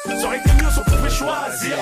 Ça 0.06 0.26
aurait 0.26 0.40
été 0.40 0.50
mieux 0.54 0.72
si 0.72 0.80
on 0.80 0.84
pouvait 0.84 1.10
choisir. 1.10 1.78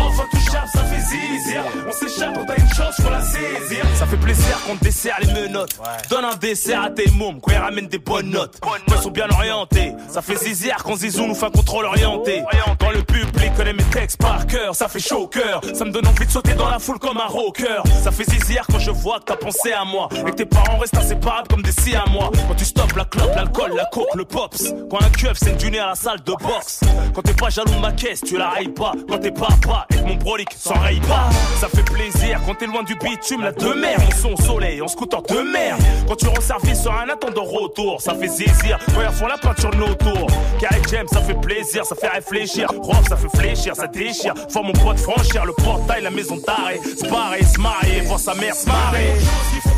Enfin 0.00 0.24
touchable, 0.30 0.68
ça 0.72 0.84
fait 0.84 1.00
zizir. 1.00 1.62
On 1.88 1.92
s'échappe, 1.92 2.36
on 2.36 2.50
a 2.50 2.56
une 2.56 2.68
chance, 2.74 2.94
faut 3.00 3.10
la 3.10 3.20
saisir. 3.20 3.84
Ça 3.94 4.06
fait 4.06 4.16
plaisir 4.16 4.58
qu'on 4.66 4.76
te 4.76 4.84
dessert 4.84 5.16
les 5.20 5.32
menottes. 5.32 5.78
Donne 6.10 6.24
un 6.24 6.36
dessert 6.36 6.82
à 6.84 6.90
tes 6.90 7.10
mômes 7.10 7.40
quand 7.40 7.52
ils 7.52 7.58
ramènent 7.58 7.88
des 7.88 7.98
bonnes 7.98 8.30
notes. 8.30 8.58
Quand 8.60 8.72
ils 8.88 9.02
sont 9.02 9.10
bien 9.10 9.28
orientés. 9.30 9.92
Ça 10.08 10.22
fait 10.22 10.36
zizir 10.36 10.76
quand 10.84 10.96
Zizou 10.96 11.26
nous 11.26 11.34
fait 11.34 11.46
un 11.46 11.50
contrôle 11.50 11.84
orienté. 11.86 12.42
Quand 12.78 12.90
le 12.90 13.02
public 13.02 13.54
connaît 13.56 13.72
mes 13.72 13.82
textes 13.84 14.18
par 14.18 14.46
cœur, 14.46 14.74
ça 14.74 14.88
fait 14.88 15.00
chaud 15.00 15.22
au 15.22 15.26
cœur. 15.26 15.60
Ça 15.74 15.84
me 15.84 15.90
donne 15.90 16.06
envie 16.06 16.26
de 16.26 16.30
sauter 16.30 16.54
dans 16.54 16.68
la 16.68 16.78
foule 16.78 16.98
comme 16.98 17.18
un 17.18 17.26
rocker. 17.26 17.82
Ça 18.02 18.10
fait 18.10 18.28
zizir 18.28 18.66
quand 18.70 18.78
je 18.78 18.90
vois 18.90 19.18
que 19.20 19.24
t'as 19.24 19.36
pensé 19.36 19.72
à 19.72 19.84
moi. 19.84 20.08
Et 20.12 20.30
que 20.30 20.36
tes 20.36 20.46
parents 20.46 20.78
restent 20.78 20.96
inséparables 20.96 21.48
comme 21.48 21.62
des 21.62 21.72
si 21.72 21.94
à 21.94 22.04
moi. 22.10 22.30
Quand 22.48 22.54
tu 22.54 22.64
stoppes 22.64 22.94
la 22.96 23.04
clope, 23.04 23.34
l'alcool, 23.34 23.72
la 23.76 23.84
coke, 23.86 24.14
le 24.14 24.24
pops. 24.24 24.72
Quand 24.90 25.02
un 25.02 25.10
keuf 25.10 25.36
c'est 25.36 25.62
une 25.62 25.76
à 25.76 25.88
la 25.88 25.94
salle 25.94 26.20
de 26.22 26.32
boxe. 26.32 26.80
Quand 27.14 27.22
t'es 27.22 27.34
pas 27.34 27.50
jaloux 27.50 27.72
de 27.74 27.80
ma 27.80 27.92
caisse, 27.92 28.20
tu 28.20 28.36
la 28.36 28.50
rayes 28.50 28.68
pas. 28.68 28.92
Quand 29.08 29.18
t'es 29.18 29.30
papa 29.30 29.85
et 29.90 29.96
que 29.96 30.04
mon 30.04 30.14
brolic 30.16 30.48
s'enraye 30.56 31.00
pas. 31.00 31.28
Ça 31.60 31.68
fait 31.68 31.84
plaisir 31.84 32.40
quand 32.46 32.54
t'es 32.54 32.66
loin 32.66 32.82
du 32.82 32.94
bitume, 32.94 33.42
la 33.42 33.52
de 33.52 33.72
mer. 33.74 33.98
On 34.06 34.36
son 34.36 34.36
soleil, 34.36 34.80
en 34.82 34.88
scooter 34.88 35.22
de 35.22 35.40
mer. 35.52 35.76
Quand 36.08 36.16
tu 36.16 36.26
rends 36.28 36.40
service 36.40 36.82
sur 36.82 36.92
un 36.92 37.08
attendant 37.08 37.44
retour, 37.44 38.00
ça 38.00 38.14
fait 38.14 38.28
zizir. 38.28 38.78
Quand 38.94 39.00
ils 39.00 39.14
font 39.14 39.26
la 39.26 39.38
peinture 39.38 39.70
de 39.70 39.76
nos 39.76 39.94
tours. 39.94 40.28
Carré 40.60 40.80
James, 40.90 41.08
ça 41.10 41.20
fait 41.20 41.40
plaisir, 41.40 41.84
ça 41.84 41.94
fait 41.94 42.08
réfléchir. 42.08 42.68
Rob, 42.82 43.08
ça 43.08 43.16
fait 43.16 43.34
fléchir, 43.36 43.74
ça 43.76 43.86
déchire. 43.86 44.34
Faut 44.50 44.62
mon 44.62 44.72
pote 44.72 44.98
franchir 44.98 45.44
le 45.44 45.52
portail, 45.52 46.02
la 46.02 46.10
maison 46.10 46.36
d'arrêt. 46.46 46.80
Se 46.82 47.08
barrer, 47.08 47.44
se 47.44 47.60
marier, 47.60 48.00
voir 48.02 48.20
sa 48.20 48.34
mère 48.34 48.54
se 48.54 48.66
marrer. 48.66 49.14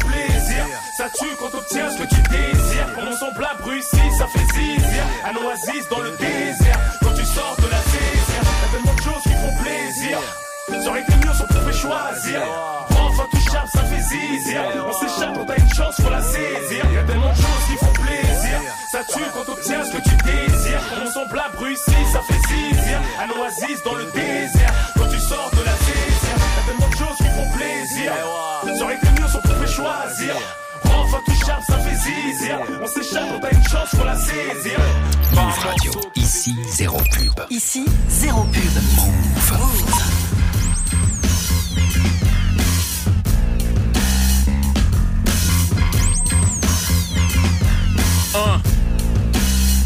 plaisir. 0.00 0.66
Ça 0.96 1.06
tue 1.18 1.30
quand 1.38 1.50
t'obtiens 1.50 1.90
ce 1.90 2.02
que 2.02 2.08
tu 2.08 2.20
désires. 2.22 2.88
Quand 2.94 3.02
on 3.08 3.16
semble 3.16 3.44
à 3.44 3.54
Bruxelles, 3.62 4.12
ça 4.18 4.26
fait 4.26 4.46
zizir. 4.54 5.04
Un 5.24 5.36
oasis 5.46 5.88
dans 5.88 6.00
le 6.00 6.10
désert. 6.18 6.78
Quand 7.02 7.14
tu 7.14 7.24
sors 7.24 7.56
de 7.58 7.67
plaisir. 9.88 10.18
Ça 10.68 10.90
aurait 10.90 11.00
été 11.00 11.12
mieux 11.16 11.32
si 11.32 11.42
on 11.42 11.46
pouvait 11.46 11.72
choisir. 11.72 12.42
Enfin 12.90 13.26
touchable, 13.30 13.68
ça 13.72 13.82
fait 13.84 14.02
zizir. 14.02 14.62
On 14.86 14.92
s'échappe, 14.92 15.36
on 15.36 15.48
a 15.48 15.56
une 15.56 15.74
chance, 15.74 16.00
faut 16.00 16.10
la 16.10 16.20
saisir. 16.20 16.84
Y'a 16.92 17.02
tellement 17.04 17.30
de 17.30 17.36
choses 17.36 17.64
qui 17.68 17.76
font 17.76 17.92
plaisir. 17.92 18.60
Ça 18.92 19.00
tue 19.04 19.24
quand 19.32 19.44
t'obtiens 19.44 19.84
ce 19.84 19.92
que 19.96 20.02
tu 20.02 20.16
désires. 20.16 20.82
Quand 20.90 21.06
on 21.06 21.10
semble 21.10 21.38
à 21.38 21.48
Bruxelles, 21.56 22.08
ça 22.12 22.20
fait 22.20 22.40
zizir. 22.48 23.00
Un 23.18 23.40
oasis 23.40 23.82
dans 23.84 23.94
le 23.94 24.04
désert. 24.12 24.72
Quand 24.96 25.08
tu 25.08 25.18
sors 25.18 25.50
de 25.52 25.64
la 25.64 25.72
désert, 25.72 26.38
y'a 26.56 26.62
tellement 26.66 26.88
de 26.88 26.96
choses 26.96 27.16
qui 27.16 27.30
font 27.32 27.50
plaisir. 27.56 28.12
Ça 28.76 28.84
aurait 28.84 28.96
été 28.96 29.06
mieux 29.08 29.28
si 29.28 29.36
on 29.36 29.40
pouvait 29.40 29.66
choisir. 29.66 30.34
Enfin 30.98 31.20
touchable, 31.24 31.62
ça 31.66 31.78
fait 31.78 31.96
zizir. 31.96 32.58
On 32.82 32.86
s'échappe, 32.86 33.28
on 33.40 33.44
a 33.44 33.50
une 33.50 33.64
chance, 33.64 33.88
faut 33.90 34.04
la 34.04 34.16
saisir. 34.16 34.78
Move 35.32 35.58
Radio, 35.64 35.92
ici 36.16 36.56
zéro 36.70 36.98
pub. 36.98 37.46
Ici, 37.50 37.84
zéro 38.08 38.42
pub. 38.44 38.82
Move. 39.52 40.18
Uh, 48.34 48.60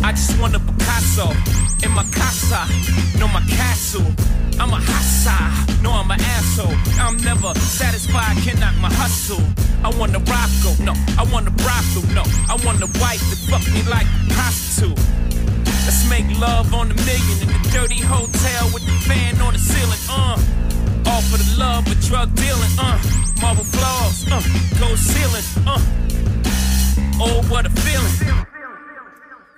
I 0.05 0.13
just 0.13 0.39
want 0.41 0.55
a 0.55 0.59
Picasso 0.59 1.31
in 1.85 1.91
my 1.93 2.05
casa, 2.13 2.67
no 3.19 3.29
my 3.29 3.41
castle. 3.49 4.05
I'm 4.61 4.73
a 4.73 4.79
hassa, 4.79 5.83
no 5.83 5.93
I'm 5.93 6.11
an 6.11 6.21
asshole. 6.21 6.75
I'm 7.01 7.17
never 7.25 7.55
satisfied, 7.59 8.37
can 8.45 8.59
knock 8.61 8.75
my 8.81 8.93
hustle. 8.93 9.43
I 9.85 9.91
want 9.99 10.15
a 10.15 10.21
Rocco, 10.21 10.71
no, 10.85 10.95
I 11.19 11.27
want 11.33 11.49
a 11.49 11.51
brothel, 11.51 12.03
no. 12.15 12.23
I 12.49 12.55
want 12.65 12.81
a 12.83 12.87
wife 13.01 13.21
that 13.31 13.41
fuck 13.51 13.67
me 13.75 13.83
like 13.91 14.07
a 14.07 14.33
prostitute. 14.35 14.99
Let's 15.85 16.09
make 16.09 16.27
love 16.39 16.73
on 16.73 16.89
the 16.89 16.95
million 16.95 17.37
in 17.43 17.49
the 17.49 17.69
dirty 17.73 18.01
hotel 18.01 18.71
with 18.73 18.87
the 18.87 18.93
fan 19.07 19.41
on 19.41 19.55
the 19.55 19.59
ceiling, 19.59 19.99
uh. 20.09 20.39
All 21.11 21.23
for 21.23 21.39
the 21.39 21.57
love 21.59 21.87
of 21.91 22.01
drug 22.01 22.33
dealing, 22.37 22.71
uh. 22.79 22.99
Marble 23.41 23.65
floors, 23.65 24.27
uh. 24.31 24.41
Gold 24.79 24.99
ceiling, 24.99 25.47
uh. 25.67 25.81
Oh, 27.21 27.43
what 27.49 27.67
a 27.67 27.71
feeling. 27.71 28.45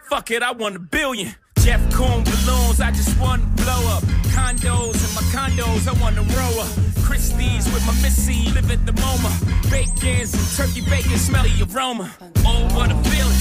Fuck 0.09 0.31
it, 0.31 0.43
I 0.43 0.53
want 0.53 0.77
a 0.77 0.81
billion. 0.81 1.35
Jeff 1.65 1.81
Coon 1.95 2.23
balloons, 2.25 2.79
I 2.79 2.91
just 2.91 3.19
want 3.19 3.41
to 3.41 3.63
blow 3.63 3.89
up. 3.97 4.03
Condos 4.37 5.01
and 5.01 5.15
my 5.15 5.23
condos, 5.33 5.89
I 5.89 5.99
want 5.99 6.15
to 6.17 6.23
row 6.37 6.61
up. 6.61 6.69
Christie's 7.03 7.65
with 7.73 7.87
my 7.87 7.95
missy, 8.03 8.51
live 8.53 8.71
at 8.71 8.85
the 8.85 8.93
MoMA. 8.93 9.71
Bacons 9.71 10.35
and 10.35 10.47
turkey 10.59 10.83
bacon, 10.91 11.17
smelly 11.17 11.53
aroma. 11.63 12.13
Oh, 12.45 12.69
what 12.77 12.93
a 12.93 12.97
feeling. 13.09 13.33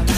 Oh, 0.00 0.17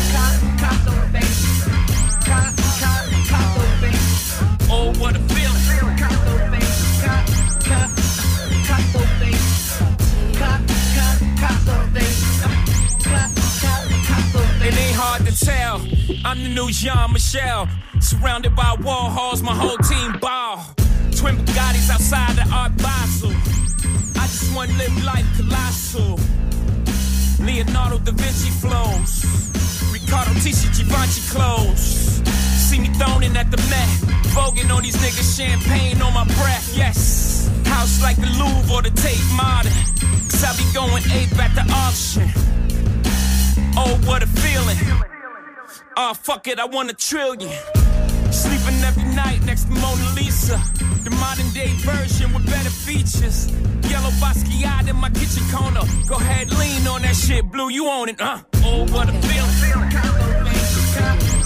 I'm 16.30 16.44
the 16.44 16.48
new 16.48 16.70
Jean 16.70 17.12
Michel. 17.12 17.66
Surrounded 17.98 18.54
by 18.54 18.76
wall 18.84 19.10
halls, 19.10 19.42
my 19.42 19.52
whole 19.52 19.76
team 19.78 20.12
ball. 20.20 20.64
Twin 21.10 21.34
Bugattis 21.36 21.90
outside 21.90 22.36
the 22.36 22.46
Art 22.54 22.70
Basel. 22.76 23.32
I 24.14 24.30
just 24.30 24.54
want 24.54 24.70
to 24.70 24.76
live 24.78 24.94
life 25.02 25.26
colossal. 25.36 26.20
Leonardo 27.44 27.98
da 27.98 28.12
Vinci 28.12 28.50
flows. 28.62 29.26
Ricardo 29.90 30.30
Tisci 30.38 30.70
Givenchy 30.70 31.20
clothes. 31.34 32.22
See 32.62 32.78
me 32.78 32.90
thrown 32.94 33.24
in 33.24 33.36
at 33.36 33.50
the 33.50 33.56
Met. 33.66 33.90
Voguing 34.30 34.70
on 34.72 34.84
these 34.84 34.94
niggas, 35.02 35.36
champagne 35.36 36.00
on 36.00 36.14
my 36.14 36.22
breath, 36.38 36.76
yes. 36.76 37.50
House 37.64 38.00
like 38.04 38.18
the 38.18 38.30
Louvre 38.38 38.72
or 38.72 38.82
the 38.82 38.90
Tate 38.90 39.18
Modern. 39.34 39.72
Cause 40.30 40.44
I 40.44 40.54
be 40.54 40.62
going 40.72 41.02
ape 41.10 41.36
at 41.42 41.52
the 41.58 41.66
auction. 41.74 42.30
Oh, 43.76 43.98
what 44.06 44.22
a 44.22 44.28
feeling. 44.28 44.78
Oh, 45.96 46.14
fuck 46.14 46.46
it, 46.46 46.58
I 46.58 46.64
want 46.64 46.90
a 46.90 46.94
trillion. 46.94 47.50
Sleeping 48.30 48.80
every 48.84 49.04
night 49.14 49.42
next 49.44 49.64
to 49.64 49.70
Mona 49.70 50.14
Lisa. 50.14 50.60
The 51.04 51.10
modern 51.10 51.50
day 51.50 51.72
version 51.78 52.32
with 52.32 52.46
better 52.46 52.70
features. 52.70 53.50
Yellow 53.88 54.10
Basquiat 54.20 54.88
in 54.88 54.96
my 54.96 55.10
kitchen 55.10 55.42
corner. 55.50 55.80
Go 56.06 56.16
ahead, 56.16 56.50
lean 56.52 56.86
on 56.86 57.02
that 57.02 57.16
shit. 57.16 57.50
Blue, 57.50 57.70
you 57.70 57.88
own 57.88 58.08
it, 58.08 58.20
huh? 58.20 58.40
Oh, 58.64 58.86
what 58.92 59.08
a 59.08 59.12
feeling. 59.22 61.39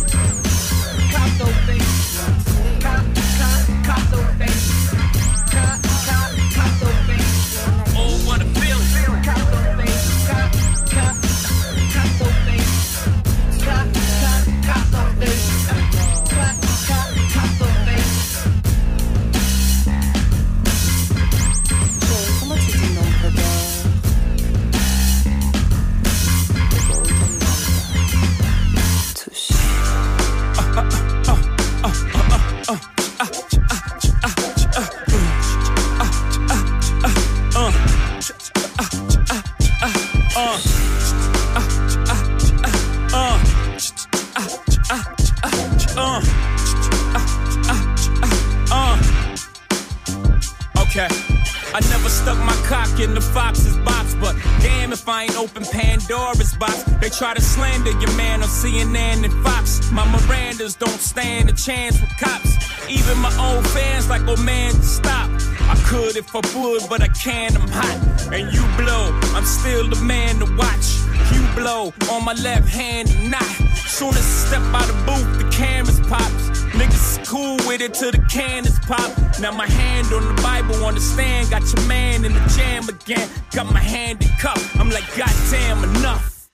Pandora's 56.04 56.54
box. 56.54 56.82
They 57.00 57.08
try 57.08 57.34
to 57.34 57.40
slander 57.40 57.90
your 57.92 58.12
man 58.16 58.42
on 58.42 58.48
CNN 58.48 59.24
and 59.24 59.32
Fox. 59.44 59.90
My 59.90 60.04
Mirandas 60.06 60.78
don't 60.78 61.00
stand 61.00 61.48
a 61.48 61.52
chance 61.52 61.98
with 62.00 62.10
cops. 62.18 62.90
Even 62.90 63.16
my 63.18 63.32
own 63.38 63.64
fans 63.64 64.08
like, 64.10 64.22
oh 64.26 64.36
man, 64.42 64.72
stop. 64.82 65.30
I 65.62 65.76
could 65.86 66.16
if 66.16 66.34
I 66.34 66.40
would, 66.56 66.82
but 66.90 67.00
I 67.00 67.08
can't, 67.08 67.56
I'm 67.58 67.68
hot. 67.68 68.32
And 68.32 68.52
you 68.52 68.60
blow, 68.76 69.18
I'm 69.34 69.44
still 69.44 69.88
the 69.88 70.00
man 70.04 70.40
to 70.40 70.56
watch. 70.56 71.00
You 71.32 71.42
blow 71.54 71.92
on 72.12 72.24
my 72.24 72.34
left 72.34 72.68
hand 72.68 73.08
and 73.08 73.30
not. 73.30 73.42
Soon 73.74 74.10
as 74.10 74.18
I 74.18 74.48
step 74.48 74.62
out 74.74 74.88
of 74.88 74.96
the 74.96 75.04
booth, 75.06 75.38
the 75.38 75.56
cameras 75.56 76.00
pops. 76.00 76.53
Niggas 76.74 77.20
is 77.20 77.28
cool 77.28 77.56
with 77.68 77.80
it 77.80 77.94
till 77.94 78.10
the 78.10 78.18
can 78.30 78.66
is 78.66 78.78
pop. 78.80 79.10
Now 79.40 79.52
my 79.52 79.66
hand 79.66 80.12
on 80.12 80.34
the 80.34 80.42
Bible 80.42 80.84
on 80.84 80.94
the 80.94 81.00
stand. 81.00 81.50
Got 81.50 81.62
your 81.72 81.86
man 81.86 82.24
in 82.24 82.32
the 82.32 82.40
jam 82.56 82.88
again. 82.88 83.28
Got 83.52 83.72
my 83.72 83.80
hand 83.80 84.22
in 84.22 84.28
cup. 84.40 84.58
I'm 84.76 84.90
like, 84.90 85.06
goddamn, 85.16 85.84
enough. 85.96 86.50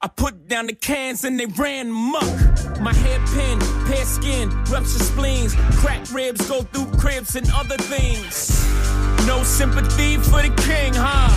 I 0.00 0.08
put 0.08 0.48
down 0.48 0.66
the 0.66 0.74
cans 0.74 1.22
and 1.22 1.38
they 1.38 1.46
ran 1.46 1.92
muck. 1.92 2.80
My 2.80 2.92
hairpin, 2.92 3.60
pale 3.86 4.04
skin, 4.04 4.50
rupture 4.64 4.98
spleens, 4.98 5.54
cracked 5.76 6.10
ribs 6.10 6.48
go 6.48 6.62
through 6.62 6.98
cribs 6.98 7.36
and 7.36 7.48
other 7.54 7.76
things. 7.76 8.66
No 9.28 9.44
sympathy 9.44 10.16
for 10.16 10.42
the 10.42 10.52
king, 10.66 10.92
huh? 10.94 11.30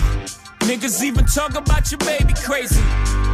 Niggas 0.66 1.00
even 1.04 1.24
talk 1.26 1.54
about 1.54 1.92
your 1.92 1.98
baby 1.98 2.34
crazy. 2.34 2.82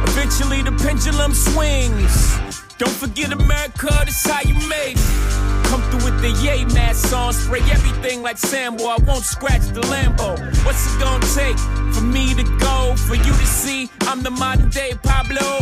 Eventually 0.05 0.61
the 0.61 0.71
pendulum 0.83 1.33
swings. 1.33 2.62
Don't 2.77 2.91
forget 2.91 3.31
America, 3.31 3.87
this 4.05 4.25
how 4.25 4.41
you 4.41 4.55
made 4.67 4.97
it. 4.97 5.65
Come 5.65 5.81
through 5.89 6.11
with 6.11 6.21
the 6.21 6.31
yay 6.43 6.65
mask 6.65 7.13
on, 7.13 7.33
spray 7.33 7.61
everything 7.71 8.21
like 8.21 8.37
Sambo. 8.37 8.85
I 8.85 8.97
won't 9.07 9.23
scratch 9.23 9.61
the 9.73 9.81
Lambo. 9.81 10.37
What's 10.65 10.85
it 10.87 10.99
gonna 10.99 11.25
take 11.33 11.57
for 11.93 12.01
me 12.01 12.33
to 12.35 12.43
go? 12.59 12.95
For 12.95 13.15
you 13.15 13.33
to 13.33 13.45
see 13.45 13.89
I'm 14.07 14.21
the 14.23 14.31
modern 14.31 14.69
day 14.69 14.93
Pablo? 15.03 15.59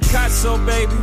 Picasso, 0.00 0.58
baby. 0.58 0.94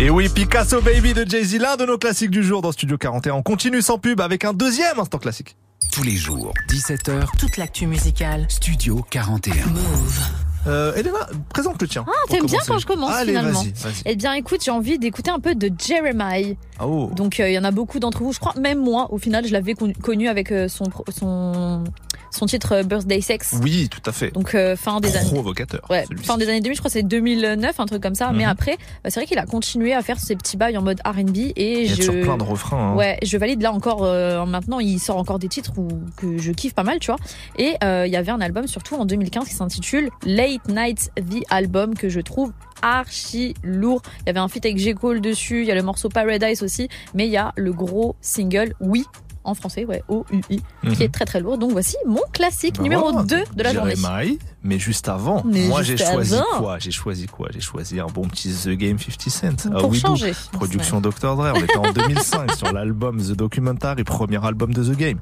Et 0.00 0.10
oui, 0.10 0.28
Picasso 0.28 0.80
Baby 0.80 1.12
de 1.12 1.28
Jay-Z, 1.28 1.58
l'un 1.58 1.76
de 1.76 1.84
nos 1.84 1.98
classiques 1.98 2.30
du 2.30 2.44
jour 2.44 2.62
dans 2.62 2.70
Studio 2.70 2.96
41. 2.96 3.34
On 3.34 3.42
continue 3.42 3.82
sans 3.82 3.98
pub 3.98 4.20
avec 4.20 4.44
un 4.44 4.52
deuxième 4.52 5.00
instant 5.00 5.18
classique. 5.18 5.56
Tous 5.90 6.04
les 6.04 6.14
jours, 6.14 6.54
17h, 6.68 7.26
Toute 7.36 7.56
l'actu 7.56 7.86
musicale. 7.88 8.46
Studio 8.48 9.04
41. 9.10 9.66
Move. 9.66 10.47
Euh, 10.68 10.94
Elena, 10.94 11.26
présente 11.48 11.80
le 11.80 11.88
tien. 11.88 12.04
Ah, 12.06 12.12
t'aimes 12.28 12.46
bien 12.46 12.58
quand 12.66 12.78
je 12.78 12.86
commence 12.86 13.12
Allez, 13.12 13.30
finalement. 13.32 13.60
vas-y, 13.62 13.72
vas-y. 13.72 14.02
Eh 14.04 14.16
bien, 14.16 14.34
écoute, 14.34 14.62
j'ai 14.62 14.70
envie 14.70 14.98
d'écouter 14.98 15.30
un 15.30 15.40
peu 15.40 15.54
de 15.54 15.70
Jeremiah. 15.78 16.54
Oh. 16.84 17.10
Donc, 17.16 17.40
euh, 17.40 17.48
il 17.48 17.54
y 17.54 17.58
en 17.58 17.64
a 17.64 17.70
beaucoup 17.70 17.98
d'entre 17.98 18.22
vous. 18.22 18.32
Je 18.32 18.38
crois 18.40 18.54
même 18.60 18.78
moi, 18.78 19.08
au 19.10 19.18
final, 19.18 19.46
je 19.46 19.52
l'avais 19.52 19.74
con- 19.74 19.92
connu 20.02 20.28
avec 20.28 20.52
euh, 20.52 20.68
son 20.68 20.84
pro- 20.84 21.04
son 21.08 21.84
son 22.30 22.46
titre 22.46 22.72
euh, 22.72 22.82
Birthday 22.82 23.20
Sex. 23.20 23.54
Oui, 23.62 23.88
tout 23.88 24.02
à 24.04 24.12
fait. 24.12 24.30
Donc 24.32 24.54
euh, 24.54 24.76
fin 24.76 25.00
des 25.00 25.16
années. 25.16 25.30
Provocateur. 25.30 25.82
Ouais, 25.90 26.04
fin 26.22 26.36
des 26.38 26.48
années 26.48 26.60
2000, 26.60 26.74
je 26.76 26.80
crois 26.80 26.88
que 26.88 26.92
c'est 26.94 27.02
2009, 27.02 27.80
un 27.80 27.86
truc 27.86 28.02
comme 28.02 28.14
ça. 28.14 28.32
Mais 28.32 28.44
Mhm. 28.44 28.50
après, 28.50 28.72
euh, 28.72 28.76
c'est 29.08 29.20
vrai 29.20 29.26
qu'il 29.26 29.38
a 29.38 29.46
continué 29.46 29.94
à 29.94 30.02
faire 30.02 30.18
ses 30.20 30.36
petits 30.36 30.56
bails 30.56 30.76
en 30.78 30.82
mode 30.82 31.00
R&B 31.04 31.36
et 31.56 31.82
Il 31.82 31.88
y 31.88 31.92
a 31.92 31.94
je 31.96 32.02
sur 32.02 32.12
plein 32.20 32.36
de 32.36 32.42
refrains. 32.42 32.92
hein. 32.92 32.94
Ouais, 32.96 33.18
je 33.22 33.36
valide 33.38 33.62
là 33.62 33.72
encore. 33.72 34.04
euh, 34.04 34.44
maintenant, 34.46 34.80
il 34.80 34.98
sort 34.98 35.16
encore 35.16 35.38
des 35.38 35.48
titres 35.48 35.72
où, 35.78 35.88
que 36.16 36.38
je 36.38 36.52
kiffe 36.52 36.74
pas 36.74 36.82
mal, 36.84 36.98
tu 36.98 37.10
vois. 37.10 37.18
Et 37.56 37.74
euh, 37.84 38.06
il 38.06 38.12
y 38.12 38.16
avait 38.16 38.30
un 38.32 38.40
album 38.40 38.66
surtout 38.66 38.94
en 38.96 39.04
2015 39.04 39.46
qui 39.48 39.54
s'intitule 39.54 40.10
Late 40.24 40.68
Night 40.68 41.10
The 41.16 41.44
Album 41.50 41.94
que 41.94 42.08
je 42.08 42.20
trouve 42.20 42.52
archi 42.82 43.54
lourd. 43.62 44.02
Il 44.20 44.26
y 44.28 44.30
avait 44.30 44.38
un 44.40 44.48
feat 44.48 44.64
avec 44.64 44.78
J. 44.78 44.94
Cole 44.94 45.20
dessus, 45.20 45.62
il 45.62 45.66
y 45.68 45.72
a 45.72 45.74
le 45.74 45.82
morceau 45.82 46.08
Paradise 46.08 46.62
aussi, 46.62 46.88
mais 47.14 47.26
il 47.26 47.32
y 47.32 47.36
a 47.36 47.52
le 47.56 47.72
gros 47.72 48.14
single 48.20 48.72
Oui 48.80 49.04
en 49.48 49.54
français, 49.54 49.84
ouais, 49.84 50.02
O-U-I, 50.08 50.60
Mhm. 50.84 50.92
qui 50.94 51.02
est 51.02 51.08
très 51.12 51.24
très 51.24 51.40
lourd. 51.40 51.58
Donc 51.58 51.72
voici 51.72 51.96
mon 52.06 52.20
classique 52.32 52.76
Bah 52.76 52.82
numéro 52.82 53.10
voilà, 53.10 53.22
2 53.26 53.42
de 53.56 53.62
la 53.62 53.72
journée. 53.74 53.96
Jeremiah, 53.96 54.34
mais 54.62 54.78
juste 54.78 55.08
avant, 55.08 55.42
Mais 55.44 55.66
moi 55.68 55.82
j'ai 55.82 55.96
choisi 55.96 56.34
avant. 56.34 56.44
quoi? 56.58 56.78
J'ai 56.78 56.90
choisi 56.90 57.26
quoi? 57.26 57.48
J'ai 57.52 57.60
choisi 57.60 57.98
un 58.00 58.06
bon 58.06 58.22
petit 58.28 58.52
The 58.52 58.68
Game 58.70 58.98
50 58.98 59.30
Cent. 59.30 59.70
Pour 59.80 59.92
Ah 59.94 59.98
changer. 59.98 60.32
d'où 60.52 60.58
Production 60.58 61.00
Dr. 61.00 61.36
Dre. 61.36 61.52
On 61.54 61.60
était 61.62 61.76
en 61.76 61.92
2005 61.92 62.54
sur 62.56 62.72
l'album 62.72 63.18
The 63.20 63.32
Documentary, 63.32 64.04
premier 64.04 64.44
album 64.44 64.72
de 64.72 64.84
The 64.84 64.96
Game. 64.96 65.18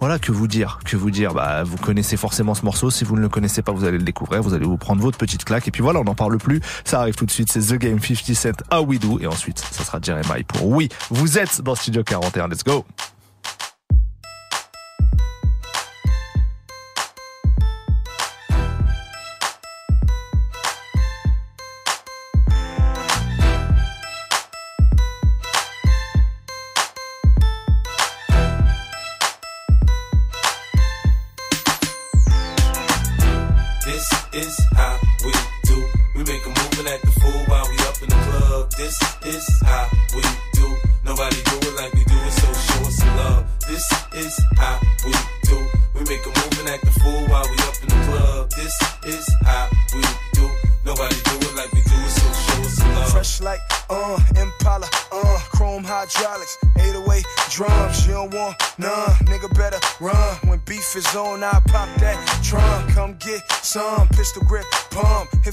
Voilà, 0.00 0.18
que 0.18 0.32
vous 0.32 0.46
dire? 0.48 0.78
Que 0.84 0.96
vous 0.96 1.10
dire? 1.10 1.34
Bah, 1.34 1.62
vous 1.64 1.76
connaissez 1.76 2.16
forcément 2.16 2.54
ce 2.54 2.64
morceau. 2.64 2.90
Si 2.90 3.04
vous 3.04 3.16
ne 3.16 3.20
le 3.20 3.28
connaissez 3.28 3.62
pas, 3.62 3.72
vous 3.72 3.84
allez 3.84 3.98
le 3.98 4.04
découvrir. 4.04 4.42
Vous 4.42 4.54
allez 4.54 4.66
vous 4.66 4.76
prendre 4.78 5.02
votre 5.02 5.18
petite 5.18 5.44
claque. 5.44 5.68
Et 5.68 5.70
puis 5.70 5.82
voilà, 5.82 6.00
on 6.00 6.04
n'en 6.04 6.14
parle 6.14 6.38
plus. 6.38 6.60
Ça 6.84 7.00
arrive 7.00 7.14
tout 7.14 7.26
de 7.26 7.30
suite. 7.30 7.50
C'est 7.52 7.60
The 7.60 7.74
Game 7.78 8.00
50 8.00 8.34
Cent 8.34 8.62
à 8.70 8.80
We 8.82 8.98
Do. 8.98 9.18
Et 9.20 9.26
ensuite, 9.26 9.58
ça 9.58 9.84
sera 9.84 9.98
Jeremiah 10.00 10.44
pour 10.46 10.66
Oui. 10.68 10.88
Vous 11.10 11.38
êtes 11.38 11.60
dans 11.62 11.74
Studio 11.74 12.02
41. 12.04 12.48
Let's 12.48 12.64
go. 12.64 12.84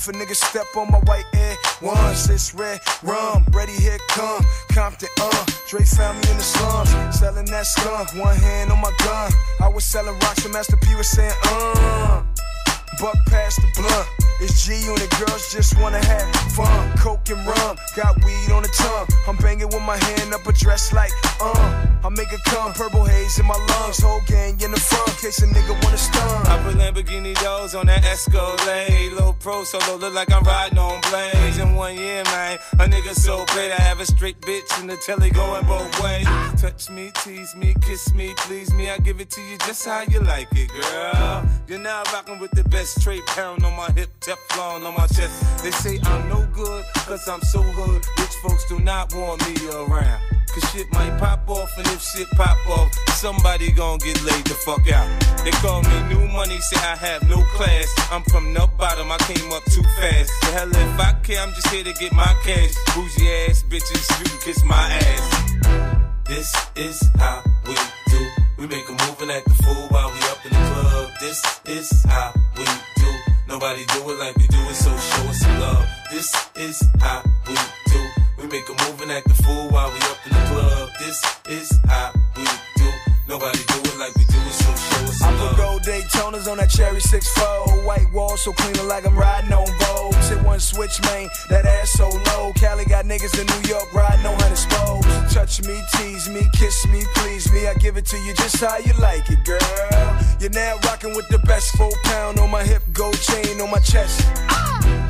If 0.04 0.10
a 0.10 0.12
nigga 0.12 0.36
step 0.36 0.66
on 0.76 0.92
my 0.92 1.00
white 1.08 1.24
air 1.34 1.56
once, 1.82 2.28
it's 2.28 2.54
red 2.54 2.82
rum. 3.04 3.46
Ready, 3.54 3.72
here 3.72 3.98
come 4.10 4.44
Compton, 4.68 5.08
uh. 5.22 5.46
Dre 5.70 5.86
found 5.86 6.20
me 6.20 6.32
in 6.32 6.36
the 6.36 6.44
slums, 6.44 6.92
selling 7.18 7.46
that 7.46 7.66
skunk. 7.66 8.14
One 8.16 8.36
hand 8.36 8.70
on 8.74 8.82
my 8.82 8.92
gun. 9.00 9.32
I 9.62 9.70
was 9.70 9.86
selling 9.86 10.20
rocks, 10.20 10.44
and 10.44 10.54
Master 10.54 10.76
P 10.76 10.94
was 10.96 11.08
saying, 11.08 11.32
uh. 11.46 12.22
Buck 13.00 13.16
past 13.28 13.62
the 13.62 13.68
blunt. 13.80 14.08
It's 14.42 14.68
G 14.68 14.76
unit 14.84 15.10
girls 15.20 15.54
just 15.54 15.80
wanna 15.80 16.04
have 16.04 16.36
fun. 16.52 16.98
Coke 16.98 17.30
and 17.30 17.40
rum, 17.48 17.78
got 17.96 18.14
weed 18.26 18.52
on 18.52 18.64
the 18.64 18.74
tongue. 18.76 19.08
I'm 19.26 19.38
banging 19.38 19.70
with 19.70 19.84
my 19.84 19.96
hand 19.96 20.34
up 20.34 20.46
a 20.46 20.52
dress 20.52 20.92
like, 20.92 21.14
uh. 21.40 21.88
I 22.04 22.10
make 22.10 22.34
it 22.34 22.44
come, 22.44 22.74
purple 22.74 23.06
haze 23.06 23.40
in 23.40 23.46
my 23.46 23.56
lungs. 23.56 24.04
Whole 24.04 24.20
gang 24.28 24.60
in 24.60 24.72
the 24.72 24.80
front, 24.82 25.16
case 25.22 25.42
a 25.42 25.48
nigga 25.48 25.82
wanna 25.82 25.98
stun. 25.98 26.48
I 26.48 26.62
put 26.62 26.76
Lamborghini 26.76 27.42
doors 27.42 27.74
on 27.74 27.86
that 27.86 28.04
Escalade. 28.04 29.14
Pro 29.44 29.66
solo, 29.66 29.98
look 29.98 30.14
like 30.14 30.32
I'm 30.32 30.42
riding 30.44 30.78
on 30.78 31.02
blades. 31.02 31.58
In 31.58 31.76
one 31.76 31.98
year, 31.98 32.24
man, 32.24 32.58
a 32.80 32.86
nigga 32.88 33.14
so 33.14 33.44
great. 33.48 33.74
I 33.74 33.82
have 33.82 34.00
a 34.00 34.06
straight 34.06 34.40
bitch 34.40 34.80
in 34.80 34.88
the 34.88 34.96
telly 34.96 35.32
going 35.32 35.66
both 35.66 36.02
ways. 36.02 36.26
Touch 36.62 36.90
me, 36.90 37.12
tease 37.16 37.54
me, 37.54 37.76
kiss 37.82 38.14
me, 38.14 38.34
please 38.38 38.74
me. 38.74 38.90
I 38.90 39.00
give 39.00 39.20
it 39.20 39.30
to 39.32 39.42
you 39.42 39.58
just 39.58 39.86
how 39.86 40.04
you 40.04 40.22
like 40.22 40.48
it, 40.54 40.70
girl. 40.70 41.46
You're 41.68 41.80
now 41.80 42.04
rocking 42.14 42.40
with 42.40 42.52
the 42.52 42.64
best 42.70 43.02
straight 43.02 43.26
pound 43.26 43.66
on 43.66 43.76
my 43.76 43.92
hip, 43.92 44.12
Teflon 44.22 44.86
on 44.88 44.94
my 44.96 45.08
chest. 45.08 45.62
They 45.62 45.72
say 45.72 46.00
I'm 46.06 46.30
no 46.30 46.48
good, 46.54 46.86
cause 47.06 47.28
I'm 47.28 47.42
so 47.42 47.62
hood. 47.62 48.02
Rich 48.20 48.36
folks 48.44 48.66
do 48.70 48.80
not 48.80 49.14
want 49.14 49.46
me 49.46 49.56
around. 49.68 50.33
Cause 50.54 50.72
shit 50.72 50.92
might 50.94 51.18
pop 51.18 51.50
off, 51.50 51.76
and 51.78 51.88
if 51.88 52.02
shit 52.04 52.30
pop 52.38 52.58
off, 52.70 52.94
somebody 53.16 53.72
gon' 53.72 53.98
get 53.98 54.22
laid 54.24 54.46
the 54.46 54.54
fuck 54.66 54.86
out. 54.92 55.10
They 55.44 55.50
call 55.50 55.82
me 55.82 56.14
new 56.14 56.28
money, 56.28 56.60
say 56.60 56.78
I 56.78 56.96
have 56.96 57.28
no 57.28 57.42
class. 57.56 57.88
I'm 58.12 58.22
from 58.26 58.54
the 58.54 58.70
bottom, 58.78 59.12
I 59.12 59.18
came 59.26 59.52
up 59.52 59.64
too 59.66 59.82
fast. 59.98 60.32
The 60.42 60.48
hell 60.54 60.70
if 60.70 61.00
I 61.00 61.14
care, 61.24 61.42
I'm 61.42 61.54
just 61.54 61.68
here 61.70 61.84
to 61.84 61.94
get 61.94 62.14
my 62.14 62.32
cash. 62.44 62.76
Bougie 62.94 63.50
ass 63.50 63.64
bitches, 63.64 64.20
you 64.20 64.26
can 64.26 64.40
kiss 64.42 64.64
my 64.64 64.76
ass. 64.78 66.04
This 66.26 66.54
is 66.76 67.02
how 67.18 67.42
we 67.66 67.74
do. 68.12 68.30
We 68.60 68.68
make 68.68 68.88
a 68.88 68.92
move 68.92 69.22
and 69.22 69.32
act 69.32 69.46
the 69.46 69.56
fool 69.56 69.88
while 69.90 70.12
we 70.14 70.20
up 70.30 70.46
in 70.46 70.52
the 70.54 70.70
club. 70.70 71.12
This 71.20 71.42
is 71.66 72.06
how 72.06 72.32
we 72.56 72.66
do. 73.02 73.12
Nobody 73.48 73.86
do 73.88 74.08
it 74.12 74.20
like 74.20 74.36
we 74.38 74.46
do 74.46 74.60
it, 74.70 74.76
so 74.76 74.92
show 74.92 75.30
us 75.30 75.40
some 75.40 75.60
love. 75.60 75.86
This 76.12 76.32
is 76.56 76.84
how 77.00 77.24
we 77.48 77.56
do. 77.56 77.83
We 78.44 78.50
make 78.50 78.68
a 78.68 78.76
move 78.84 79.00
and 79.00 79.10
act 79.10 79.26
the 79.30 79.42
fool 79.42 79.70
while 79.70 79.88
we 79.88 80.00
up 80.12 80.20
in 80.28 80.34
the 80.34 80.44
club. 80.52 80.90
This 81.00 81.24
is 81.48 81.80
how 81.88 82.12
we 82.36 82.44
do. 82.76 82.92
Nobody 83.26 83.58
do 83.72 83.80
it 83.88 83.98
like 83.98 84.14
we 84.16 84.26
do 84.26 84.36
it, 84.36 84.52
so 84.52 84.68
show 84.68 85.06
us 85.08 85.22
I 85.24 85.32
some 85.32 85.38
put 85.38 85.46
love. 85.46 85.58
gold 85.58 85.82
Daytonas 85.84 86.52
on 86.52 86.58
that 86.58 86.70
cherry 86.70 87.00
6-4 87.00 87.86
White 87.86 88.12
wall 88.12 88.36
so 88.36 88.52
clean 88.52 88.86
like 88.90 89.08
I'm 89.08 89.16
riding 89.16 89.54
on 89.54 89.66
Vogue. 89.80 90.16
Hit 90.28 90.44
one 90.44 90.60
switch, 90.60 91.00
man, 91.04 91.30
that 91.50 91.66
ass 91.66 91.92
so 91.92 92.10
low. 92.10 92.52
Cali 92.58 92.84
got 92.84 93.06
niggas 93.06 93.40
in 93.40 93.48
New 93.48 93.70
York 93.70 93.88
riding 93.94 94.26
on 94.26 94.38
hundred 94.38 94.58
spokes 94.58 95.34
Touch 95.34 95.64
me, 95.64 95.80
tease 95.96 96.28
me, 96.28 96.42
kiss 96.54 96.86
me, 96.88 97.02
please 97.16 97.50
me. 97.54 97.68
I 97.68 97.76
give 97.76 97.96
it 97.96 98.06
to 98.08 98.18
you 98.18 98.34
just 98.34 98.60
how 98.60 98.78
you 98.78 98.92
like 99.00 99.24
it, 99.30 99.40
girl. 99.46 100.20
You're 100.42 100.50
now 100.50 100.76
rocking 100.84 101.16
with 101.16 101.30
the 101.30 101.40
best 101.48 101.78
four 101.78 101.92
pound 102.04 102.40
On 102.40 102.52
my 102.52 102.64
hip, 102.64 102.84
gold 102.92 103.18
chain 103.22 103.62
on 103.62 103.72
my 103.72 103.80
chest. 103.80 104.20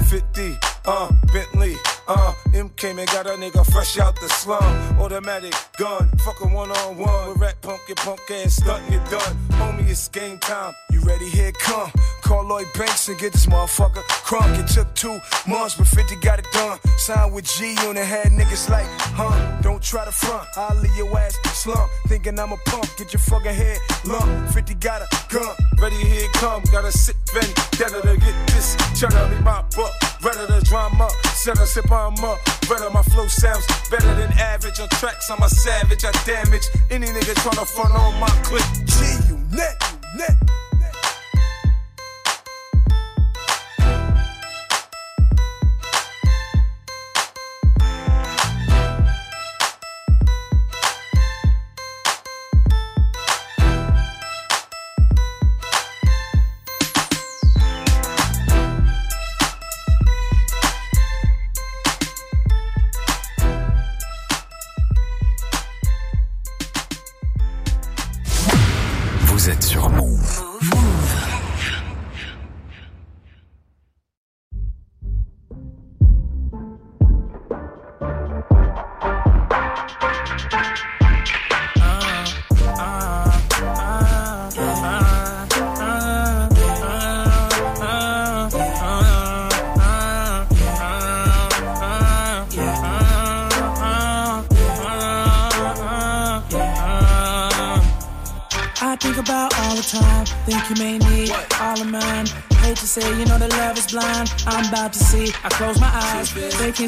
50, 0.06 0.56
uh, 0.86 1.12
Bentley, 1.34 1.76
uh, 2.08 2.34
M 2.54 2.70
came 2.76 3.00
and 3.00 3.08
got 3.10 3.26
a 3.26 3.32
nigga 3.32 3.66
fresh 3.72 3.98
out 4.00 4.20
the 4.20 4.28
slum. 4.30 4.64
Automatic 5.00 5.54
gun, 5.78 6.10
fucking 6.20 6.52
one 6.52 6.72
on 6.72 6.98
one. 6.98 7.30
With 7.30 7.38
rat 7.38 7.62
punk, 7.62 7.82
your 7.88 7.96
punk 7.96 8.20
ass 8.32 8.60
stuntin', 8.60 8.92
you 8.92 9.00
done. 9.10 9.36
Homie, 9.60 9.88
it's 9.90 10.08
game 10.08 10.38
time. 10.40 10.74
You 10.92 11.02
ready? 11.02 11.30
Here 11.30 11.52
come. 11.54 11.92
Call 12.22 12.46
Lloyd 12.46 12.68
Banks 12.78 13.08
and 13.10 13.18
get 13.20 13.34
this 13.34 13.46
motherfucker 13.46 14.04
crunk. 14.26 14.60
It 14.60 14.68
took 14.68 14.94
two 14.96 15.20
months, 15.48 15.76
but 15.76 15.88
50 15.88 16.16
got 16.18 16.40
it 16.40 16.48
done. 16.54 16.80
Signed 16.98 17.34
with 17.34 17.46
G 17.46 17.76
on 17.88 17.96
the 17.96 18.06
had 18.06 18.28
niggas 18.28 18.70
like, 18.70 18.88
huh? 19.16 19.62
Don't 19.62 19.82
try 19.82 20.06
to 20.06 20.12
front. 20.12 20.48
I'll 20.56 20.76
leave 20.78 20.96
your 20.96 21.18
ass 21.18 21.36
slump. 21.54 21.90
Thinking 22.08 22.40
I'm 22.40 22.52
a 22.52 22.58
punk, 22.66 22.88
get 22.98 23.14
your 23.14 23.20
fucking 23.20 23.54
head 23.54 23.80
lump. 24.06 24.50
50 24.52 24.74
got 24.76 25.02
a 25.02 25.08
gun. 25.34 25.56
Ready, 25.82 25.96
here 25.96 26.28
come. 26.34 26.64
Got 26.72 26.86
a 26.86 26.92
sick 26.92 27.18
vendetta 27.34 28.02
to 28.02 28.18
get 28.18 28.48
this 28.48 28.76
cheddar. 29.00 29.30
Me 29.30 29.40
my 29.42 29.60
up. 29.60 30.24
Ready 30.24 30.48
to 30.48 30.62
drama. 30.64 31.10
Set 31.36 31.60
a 31.60 31.66
sip 31.66 31.92
on 31.94 32.20
up. 32.26 32.40
Better 32.68 32.90
my 32.90 33.04
flow 33.04 33.28
sounds 33.28 33.66
better 33.90 34.14
than 34.16 34.32
average. 34.34 34.80
On 34.80 34.90
tracks, 34.90 35.30
I'm 35.30 35.42
a 35.44 35.50
savage. 35.50 36.04
I 36.04 36.12
damage 36.26 36.66
any 36.90 37.08
nigga 37.08 37.34
tryna 37.36 37.68
front 37.68 37.94
on 37.94 38.20
my 38.20 38.30
clip. 38.44 38.66
G 38.86 38.96
you 39.30 39.38
Unit, 39.52 39.76
Unit. 40.14 40.38
Vous 40.72 40.73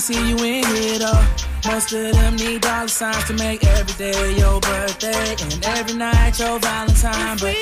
see 0.05 0.29
you 0.29 0.37
in 0.37 0.63
here 0.75 0.99
though. 0.99 1.25
Most 1.65 1.91
of 1.91 2.13
them 2.13 2.35
need 2.35 2.61
dollar 2.61 2.87
signs 2.87 3.23
to 3.25 3.33
make 3.33 3.63
every 3.65 4.11
day 4.11 4.37
your 4.37 4.59
birthday 4.61 5.35
and 5.41 5.65
every 5.65 5.97
night 5.97 6.37
your 6.37 6.59
Valentine. 6.59 7.37
But 7.41 7.55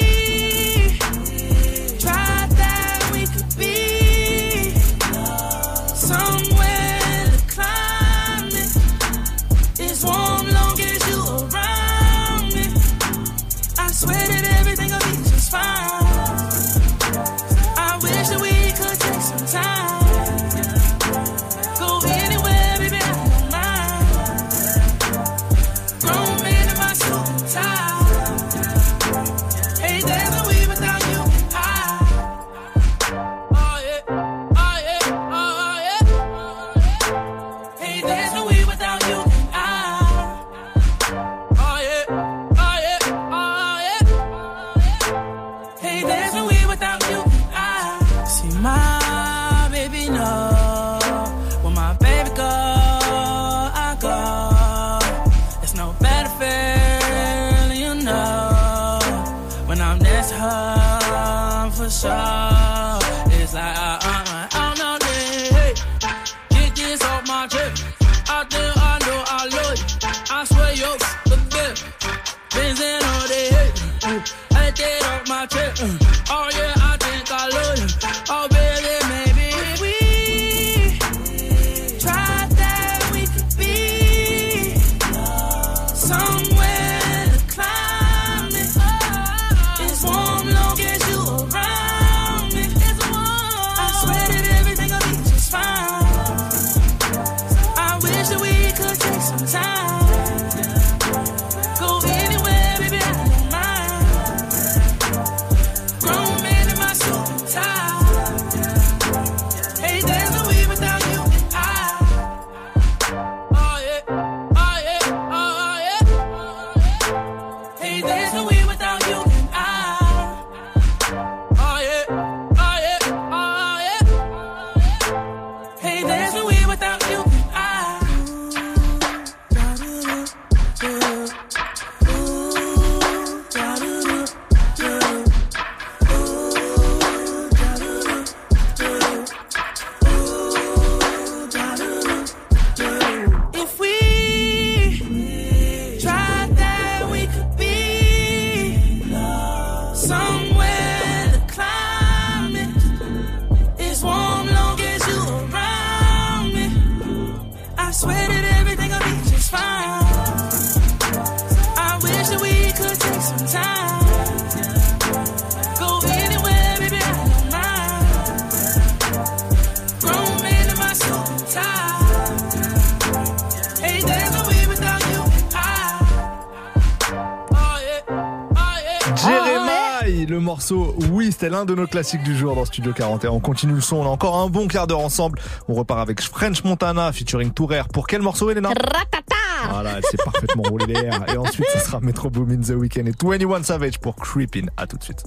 de 181.65 181.75
nos 181.75 181.87
classiques 181.87 182.23
du 182.23 182.35
jour 182.35 182.55
dans 182.55 182.65
Studio 182.65 182.93
41. 182.93 183.29
On 183.31 183.39
continue 183.39 183.73
le 183.73 183.81
son, 183.81 183.97
on 183.97 184.05
a 184.05 184.09
encore 184.09 184.37
un 184.37 184.47
bon 184.47 184.67
quart 184.67 184.87
d'heure 184.87 184.99
ensemble. 184.99 185.39
On 185.67 185.73
repart 185.73 185.99
avec 185.99 186.21
French 186.21 186.63
Montana 186.63 187.11
featuring 187.11 187.51
Touraire. 187.51 187.87
Pour 187.87 188.07
quel 188.07 188.21
morceau, 188.21 188.49
Elena 188.49 188.69
Ratata 188.69 189.69
Voilà, 189.69 189.97
elle 189.97 190.05
s'est 190.05 190.17
parfaitement 190.17 190.63
roulée 190.63 190.85
derrière. 190.85 191.23
Et 191.33 191.37
ensuite, 191.37 191.65
ce 191.73 191.79
sera 191.79 191.99
Metro 191.99 192.29
Boomin 192.29 192.61
the 192.61 192.71
Weekend 192.71 193.07
et 193.07 193.13
21 193.21 193.63
Savage 193.63 193.99
pour 193.99 194.15
Creepin'. 194.15 194.69
À 194.77 194.87
tout 194.87 194.97
de 194.97 195.03
suite. 195.03 195.23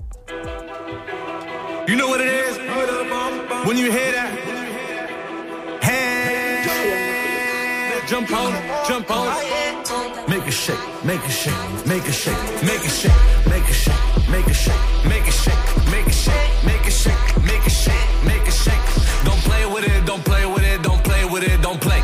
You 1.88 1.96
know 1.96 2.08
what 2.08 2.20
it 2.20 2.26
is? 2.26 2.58
When 3.66 3.76
you 3.78 3.90
hear 3.90 4.12
that. 4.12 4.30
Hey, 5.82 6.64
jump 8.08 8.30
on, 8.30 8.52
jump 8.88 9.10
on. 9.10 9.65
make 10.46 10.54
a 10.54 10.58
shake, 10.58 11.04
make 11.04 11.24
a 11.24 11.30
shake, 11.32 11.86
make 11.86 12.06
a 12.06 12.12
shake, 12.12 12.62
make 12.62 12.84
a 12.84 12.88
shake, 12.88 13.48
make 13.48 13.66
a 13.66 13.72
shake, 13.74 14.28
make 14.30 14.46
a 14.46 14.54
shake, 14.54 15.04
make 15.04 15.26
a 15.26 15.32
shake, 15.32 15.86
make 15.90 16.06
a 16.06 16.12
shake, 16.12 16.64
make 16.64 16.86
a 16.86 16.90
shake, 16.90 17.44
make 17.44 17.66
a 17.66 17.70
shake, 17.70 18.24
make 18.24 18.46
a 18.46 18.50
shake. 18.52 19.24
Don't 19.24 19.40
play 19.42 19.66
with 19.66 19.84
it, 19.84 20.06
don't 20.06 20.24
play 20.24 20.46
with 20.46 20.62
it, 20.62 20.82
don't 20.82 21.02
play 21.02 21.24
with 21.24 21.42
it, 21.42 21.60
don't 21.60 21.80
play. 21.80 21.95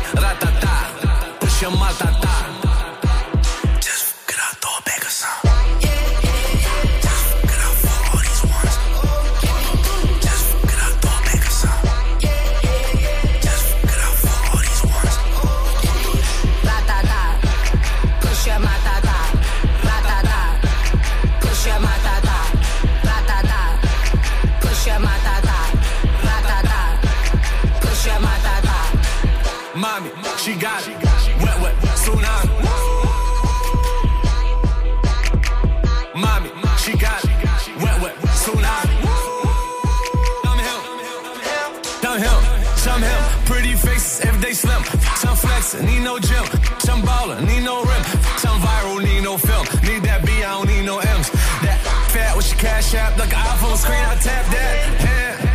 need 46.03 46.09
no 46.09 46.19
gym. 46.19 46.43
Some 46.79 47.01
baller, 47.01 47.39
need 47.47 47.63
no 47.63 47.81
rim. 47.83 48.03
Some 48.37 48.59
viral, 48.59 49.01
need 49.01 49.23
no 49.23 49.37
film. 49.37 49.65
Need 49.83 50.03
that 50.03 50.25
B, 50.25 50.31
I 50.43 50.51
don't 50.51 50.67
need 50.67 50.85
no 50.85 50.99
M's. 50.99 51.29
That 51.63 51.79
fat 52.11 52.35
with 52.35 52.49
your 52.49 52.59
cash 52.59 52.93
app, 52.93 53.17
like 53.17 53.31
an 53.31 53.39
iPhone 53.39 53.77
screen, 53.77 53.99
I 53.99 54.15
tap 54.15 54.45
that. 54.51 55.01
Yeah. 55.01 55.52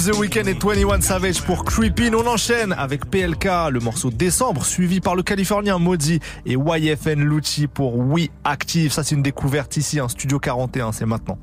The 0.00 0.16
Weeknd 0.16 0.46
et 0.46 0.54
21 0.54 1.02
Savage 1.02 1.42
pour 1.42 1.66
Creepin. 1.66 2.14
On 2.14 2.26
enchaîne 2.26 2.72
avec 2.72 3.10
PLK, 3.10 3.44
le 3.70 3.80
morceau 3.80 4.10
Décembre, 4.10 4.64
suivi 4.64 5.00
par 5.00 5.14
le 5.14 5.22
Californien 5.22 5.78
Modi 5.78 6.20
et 6.46 6.54
YFN 6.54 7.20
Lucci 7.20 7.66
pour 7.66 7.98
We 7.98 8.28
Active. 8.44 8.92
Ça, 8.92 9.04
c'est 9.04 9.14
une 9.14 9.22
découverte 9.22 9.76
ici, 9.76 10.00
un 10.00 10.08
Studio 10.08 10.38
41, 10.38 10.92
c'est 10.92 11.04
maintenant. 11.04 11.38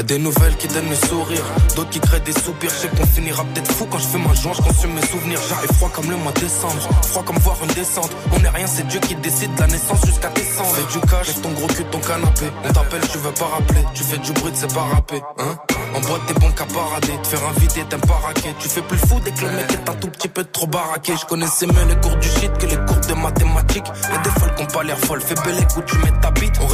Y 0.00 0.02
a 0.02 0.04
des 0.04 0.18
nouvelles 0.18 0.56
qui 0.56 0.66
donnent 0.66 0.88
le 0.88 0.96
sourire, 0.96 1.44
d'autres 1.76 1.90
qui 1.90 2.00
créent 2.00 2.20
des 2.20 2.32
soupirs. 2.32 2.70
Je 2.70 2.74
sais 2.74 2.88
qu'on 2.88 3.04
finira 3.04 3.44
peut-être 3.44 3.70
fou 3.70 3.84
quand 3.90 3.98
je 3.98 4.06
fais 4.06 4.16
ma 4.16 4.32
joie, 4.32 4.52
je 4.56 4.62
consomme 4.62 4.94
mes 4.94 5.06
souvenirs. 5.06 5.38
J'arrive 5.46 5.72
froid 5.74 5.90
comme 5.94 6.08
le 6.08 6.16
mois 6.16 6.32
de 6.32 6.40
décembre, 6.40 6.88
froid 7.02 7.22
comme 7.22 7.36
voir 7.36 7.58
une 7.62 7.74
descente. 7.74 8.10
On 8.32 8.42
est 8.42 8.48
rien, 8.48 8.66
c'est 8.66 8.88
Dieu 8.88 8.98
qui 9.00 9.14
décide 9.16 9.54
de 9.56 9.60
la 9.60 9.66
naissance 9.66 10.00
jusqu'à 10.06 10.30
décembre. 10.30 10.74
Fais 10.74 10.98
du 10.98 11.06
cash, 11.06 11.42
ton 11.42 11.50
gros 11.50 11.66
cul 11.66 11.84
ton 11.84 11.98
canapé. 11.98 12.46
On 12.64 12.72
t'appelle, 12.72 13.02
tu 13.12 13.18
veux 13.18 13.30
pas 13.32 13.44
rappeler. 13.44 13.84
Tu 13.92 14.02
fais 14.02 14.16
du 14.16 14.32
bruit, 14.32 14.52
c'est 14.54 14.72
pas 14.72 14.84
rapper, 14.84 15.20
hein? 15.38 15.56
En 15.94 16.00
boîte, 16.00 16.22
t'es 16.28 16.34
bon 16.34 16.50
qu'à 16.50 16.64
parader. 16.64 17.12
Te 17.22 17.28
faire 17.28 17.46
inviter, 17.48 17.84
t'aimes 17.90 18.00
pas. 18.00 18.20
Tu 18.58 18.68
fais 18.68 18.82
plus 18.82 18.96
fou 18.96 19.20
dès 19.22 19.32
que 19.32 19.42
le 19.42 19.50
mec 19.50 19.70
est 19.70 19.86
un 19.86 19.94
tout 19.96 20.08
petit 20.08 20.28
peu 20.28 20.44
trop 20.44 20.66
baraqué. 20.66 21.12
Je 21.20 21.26
connaissais 21.26 21.66
mieux 21.66 21.84
les 21.90 21.96
cours 21.96 22.16
du 22.16 22.28
shit 22.28 22.50
que 22.56 22.64
les 22.64 22.76
cours 22.86 23.00
de 23.06 23.14
mathématiques. 23.20 23.88
Y'a 24.10 24.18
des 24.18 24.30
folles 24.40 24.54
qui 24.54 24.62
ont 24.62 24.66
pas 24.66 24.82
l'air 24.82 24.98
folles. 24.98 25.20
Fais 25.20 25.34
belle 25.34 25.58
écoute, 25.60 25.84
tu 25.84 25.98
mets 25.98 26.09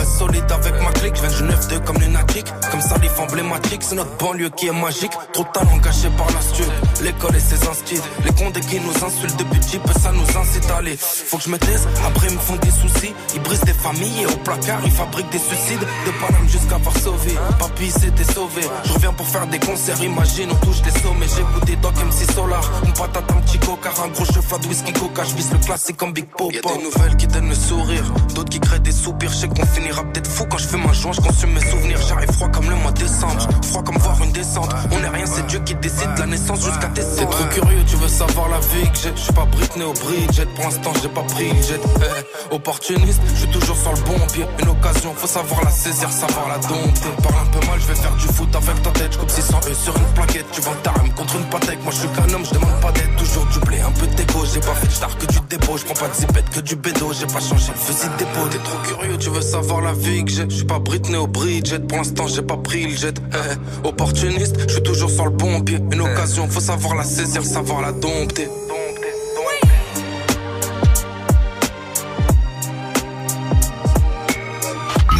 reste 0.06 0.18
solide 0.18 0.50
avec 0.50 0.74
ma 0.82 0.90
clique. 0.92 1.16
Je 1.16 1.22
viens 1.22 1.48
du 1.48 1.54
9-2 1.54 1.84
comme 1.84 1.98
lunatique. 1.98 2.46
Comme 2.70 2.80
ça, 2.80 2.96
les 2.98 3.10
emblématique. 3.20 3.82
C'est 3.82 3.94
notre 3.94 4.16
banlieue 4.18 4.50
qui 4.50 4.66
est 4.68 4.72
magique. 4.72 5.12
Trop 5.32 5.44
de 5.44 5.48
talent 5.52 5.76
gâché 5.78 6.08
par 6.16 6.26
la 6.26 6.40
stud. 6.40 6.66
L'école 7.02 7.36
et 7.36 7.40
ses 7.40 7.66
instits. 7.68 8.00
Les 8.24 8.32
condés 8.32 8.60
qui 8.60 8.80
nous 8.80 9.04
insultent 9.04 9.36
depuis 9.38 9.60
petit 9.60 9.78
peu, 9.78 9.92
ça 9.98 10.12
nous 10.12 10.38
incite 10.38 10.70
à 10.70 10.76
aller. 10.78 10.96
Faut 10.96 11.38
que 11.38 11.44
je 11.44 11.50
me 11.50 11.58
taise. 11.58 11.86
Après, 12.06 12.28
ils 12.28 12.34
me 12.34 12.38
font 12.38 12.56
des 12.56 12.70
soucis. 12.70 13.14
Ils 13.34 13.42
brisent 13.42 13.64
des 13.64 13.72
familles 13.72 14.22
et 14.22 14.26
au 14.26 14.36
placard, 14.38 14.80
ils 14.84 14.90
fabriquent 14.90 15.30
des 15.30 15.38
suicides. 15.38 15.80
De 15.80 16.10
Paname 16.20 16.48
jusqu'à 16.48 16.78
Varsovie. 16.78 17.36
Papy 17.58 17.90
s'était 17.90 18.32
sauvé. 18.32 18.62
Je 18.84 18.92
reviens 18.92 19.12
pour 19.12 19.26
faire 19.26 19.46
des 19.46 19.58
concerts. 19.58 20.00
Imagine, 20.02 20.50
on 20.52 20.66
touche 20.66 20.82
les 20.84 21.00
sommets. 21.00 21.26
J'ai 21.34 21.42
goûté 21.54 21.76
Doc 21.76 21.94
MC 21.96 22.30
Solar. 22.32 22.62
Une 22.84 22.92
patate, 22.92 23.30
un 23.30 23.40
petit 23.40 23.58
coca. 23.58 23.90
Un 24.04 24.08
gros 24.08 24.24
cheval 24.24 24.60
de 24.60 24.66
whisky 24.68 24.92
coca. 24.92 25.24
Je 25.24 25.34
vise 25.34 25.52
le 25.52 25.58
classique 25.58 25.96
comme 25.96 26.12
Big 26.12 26.26
Pop. 26.36 26.52
Y'a 26.52 26.60
des 26.60 26.82
nouvelles 26.82 27.16
qui 27.16 27.26
donnent 27.26 27.48
le 27.48 27.54
sourire. 27.54 28.04
D'autres 28.34 28.50
qui 28.50 28.60
créent 28.60 28.78
des 28.80 28.92
soupirs. 28.92 29.30
Je 29.30 29.36
sais 29.36 29.48
qu'on 29.48 29.66
finira 29.66 29.95
peut-être 30.04 30.30
fou 30.30 30.44
quand 30.50 30.58
je 30.58 30.66
fais 30.66 30.76
ma 30.76 30.92
joie. 30.92 31.12
Je 31.12 31.20
consomme 31.20 31.52
mes 31.52 31.60
souvenirs. 31.60 32.00
J'arrive 32.08 32.32
froid 32.32 32.48
comme 32.48 32.68
le 32.68 32.76
mois 32.76 32.92
de 32.92 33.00
décembre. 33.00 33.48
Froid 33.64 33.82
comme 33.82 33.98
voir 33.98 34.22
une 34.22 34.32
descente. 34.32 34.70
On 34.90 35.02
est 35.02 35.08
rien, 35.08 35.26
c'est 35.26 35.46
Dieu 35.46 35.60
qui 35.64 35.74
décide 35.76 36.12
de 36.14 36.20
la 36.20 36.26
naissance 36.26 36.64
jusqu'à 36.64 36.88
tes 36.88 37.02
T'es 37.16 37.24
trop 37.24 37.44
curieux, 37.44 37.82
tu 37.86 37.96
veux 37.96 38.08
savoir 38.08 38.48
la 38.48 38.58
vie 38.58 38.90
que 38.90 38.98
j'ai. 38.98 39.12
Je 39.14 39.20
suis 39.20 39.32
pas 39.32 39.44
Britney 39.46 39.84
au 39.84 39.92
Bridget. 39.92 40.46
Pour 40.54 40.64
l'instant, 40.64 40.92
j'ai 41.02 41.08
pas 41.08 41.22
pris 41.22 41.48
jet. 41.62 41.80
Eh, 42.00 42.54
opportuniste, 42.54 43.20
je 43.34 43.40
suis 43.40 43.50
toujours 43.50 43.76
sur 43.76 43.92
le 43.92 44.00
bon 44.02 44.26
pied. 44.32 44.44
Une 44.60 44.68
occasion, 44.68 45.14
faut 45.16 45.26
savoir 45.26 45.64
la 45.64 45.70
saisir, 45.70 46.10
savoir 46.10 46.48
la 46.48 46.58
dompter. 46.58 47.08
Parle 47.22 47.42
un 47.42 47.50
peu 47.50 47.66
mal, 47.66 47.80
je 47.80 47.86
vais 47.86 47.94
faire 47.94 48.14
du 48.16 48.26
foot 48.26 48.54
avec 48.54 48.82
ta 48.82 48.90
tête. 48.90 49.12
J'coupe 49.12 49.30
600 49.30 49.60
E 49.70 49.74
sur 49.74 49.96
une 49.96 50.14
plaquette. 50.14 50.46
Tu 50.52 50.60
vends 50.60 50.76
ta 50.82 50.90
rame 50.92 51.10
contre 51.14 51.36
une 51.36 51.44
patek. 51.44 51.82
Moi, 51.82 51.92
je 51.92 51.98
suis 52.00 52.08
qu'un 52.08 52.34
homme, 52.34 52.44
je 52.44 52.54
demande 52.54 52.80
pas 52.80 52.92
d'aide. 52.92 53.14
Toujours 53.16 53.46
du 53.46 53.58
blé, 53.60 53.80
un 53.80 53.92
peu 53.92 54.06
d'égo. 54.08 54.44
J'ai 54.52 54.60
pas 54.60 54.74
fait 54.74 54.86
de 54.86 54.92
star 54.92 55.16
que 55.16 55.26
du 55.26 55.40
dépôt. 55.48 55.76
Je 55.76 55.84
prends 55.84 55.94
pas 55.94 56.08
de 56.08 56.14
zipette 56.14 56.50
que 56.50 56.60
du 56.60 56.76
bédo. 56.76 57.12
J'ai 57.12 57.26
pas 57.26 57.40
changé 57.40 57.72
le 57.72 57.78
fusil 57.78 58.08
de 58.08 58.16
dépôt. 58.16 58.46
T'es 58.50 58.58
trop 58.58 58.78
curieux, 58.78 59.16
tu 59.18 59.30
veux 59.30 59.40
savoir 59.40 59.80
la 59.86 59.92
vie 59.92 60.24
que 60.24 60.30
j'ai. 60.30 60.44
Je 60.48 60.56
suis 60.56 60.64
pas 60.64 60.78
Britney 60.78 61.16
au 61.16 61.26
Bridget. 61.26 61.80
Pour 61.80 61.98
l'instant, 61.98 62.26
j'ai 62.26 62.42
pas 62.42 62.56
pris 62.56 62.86
le 62.86 62.96
jet. 62.96 63.16
Eh, 63.32 63.86
opportuniste, 63.86 64.56
je 64.66 64.72
suis 64.74 64.82
toujours 64.82 65.10
sur 65.10 65.24
le 65.24 65.30
bon 65.30 65.60
pied. 65.60 65.78
Une 65.92 66.00
occasion, 66.00 66.48
faut 66.48 66.60
savoir 66.60 66.96
la 66.96 67.04
saisir, 67.04 67.44
savoir 67.44 67.82
la 67.82 67.92
dompter. 67.92 68.48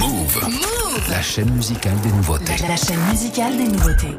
Move. 0.01 0.37
La 1.11 1.23
chaîne 1.23 1.51
musicale 1.51 1.99
des 2.03 2.11
nouveautés. 2.11 2.53
La 2.69 2.77
chaîne 2.77 3.01
musicale 3.11 3.57
des 3.57 3.69
nouveautés. 3.69 4.19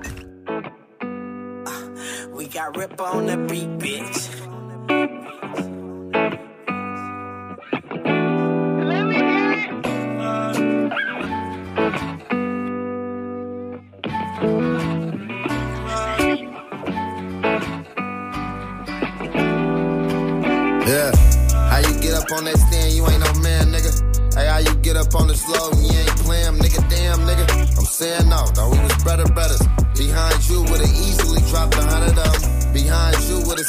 We 2.34 2.48
got 2.48 2.78
rip 2.78 3.02
on 3.14 3.26
the 3.26 3.36
beat, 3.50 3.70
bitch. 3.80 4.37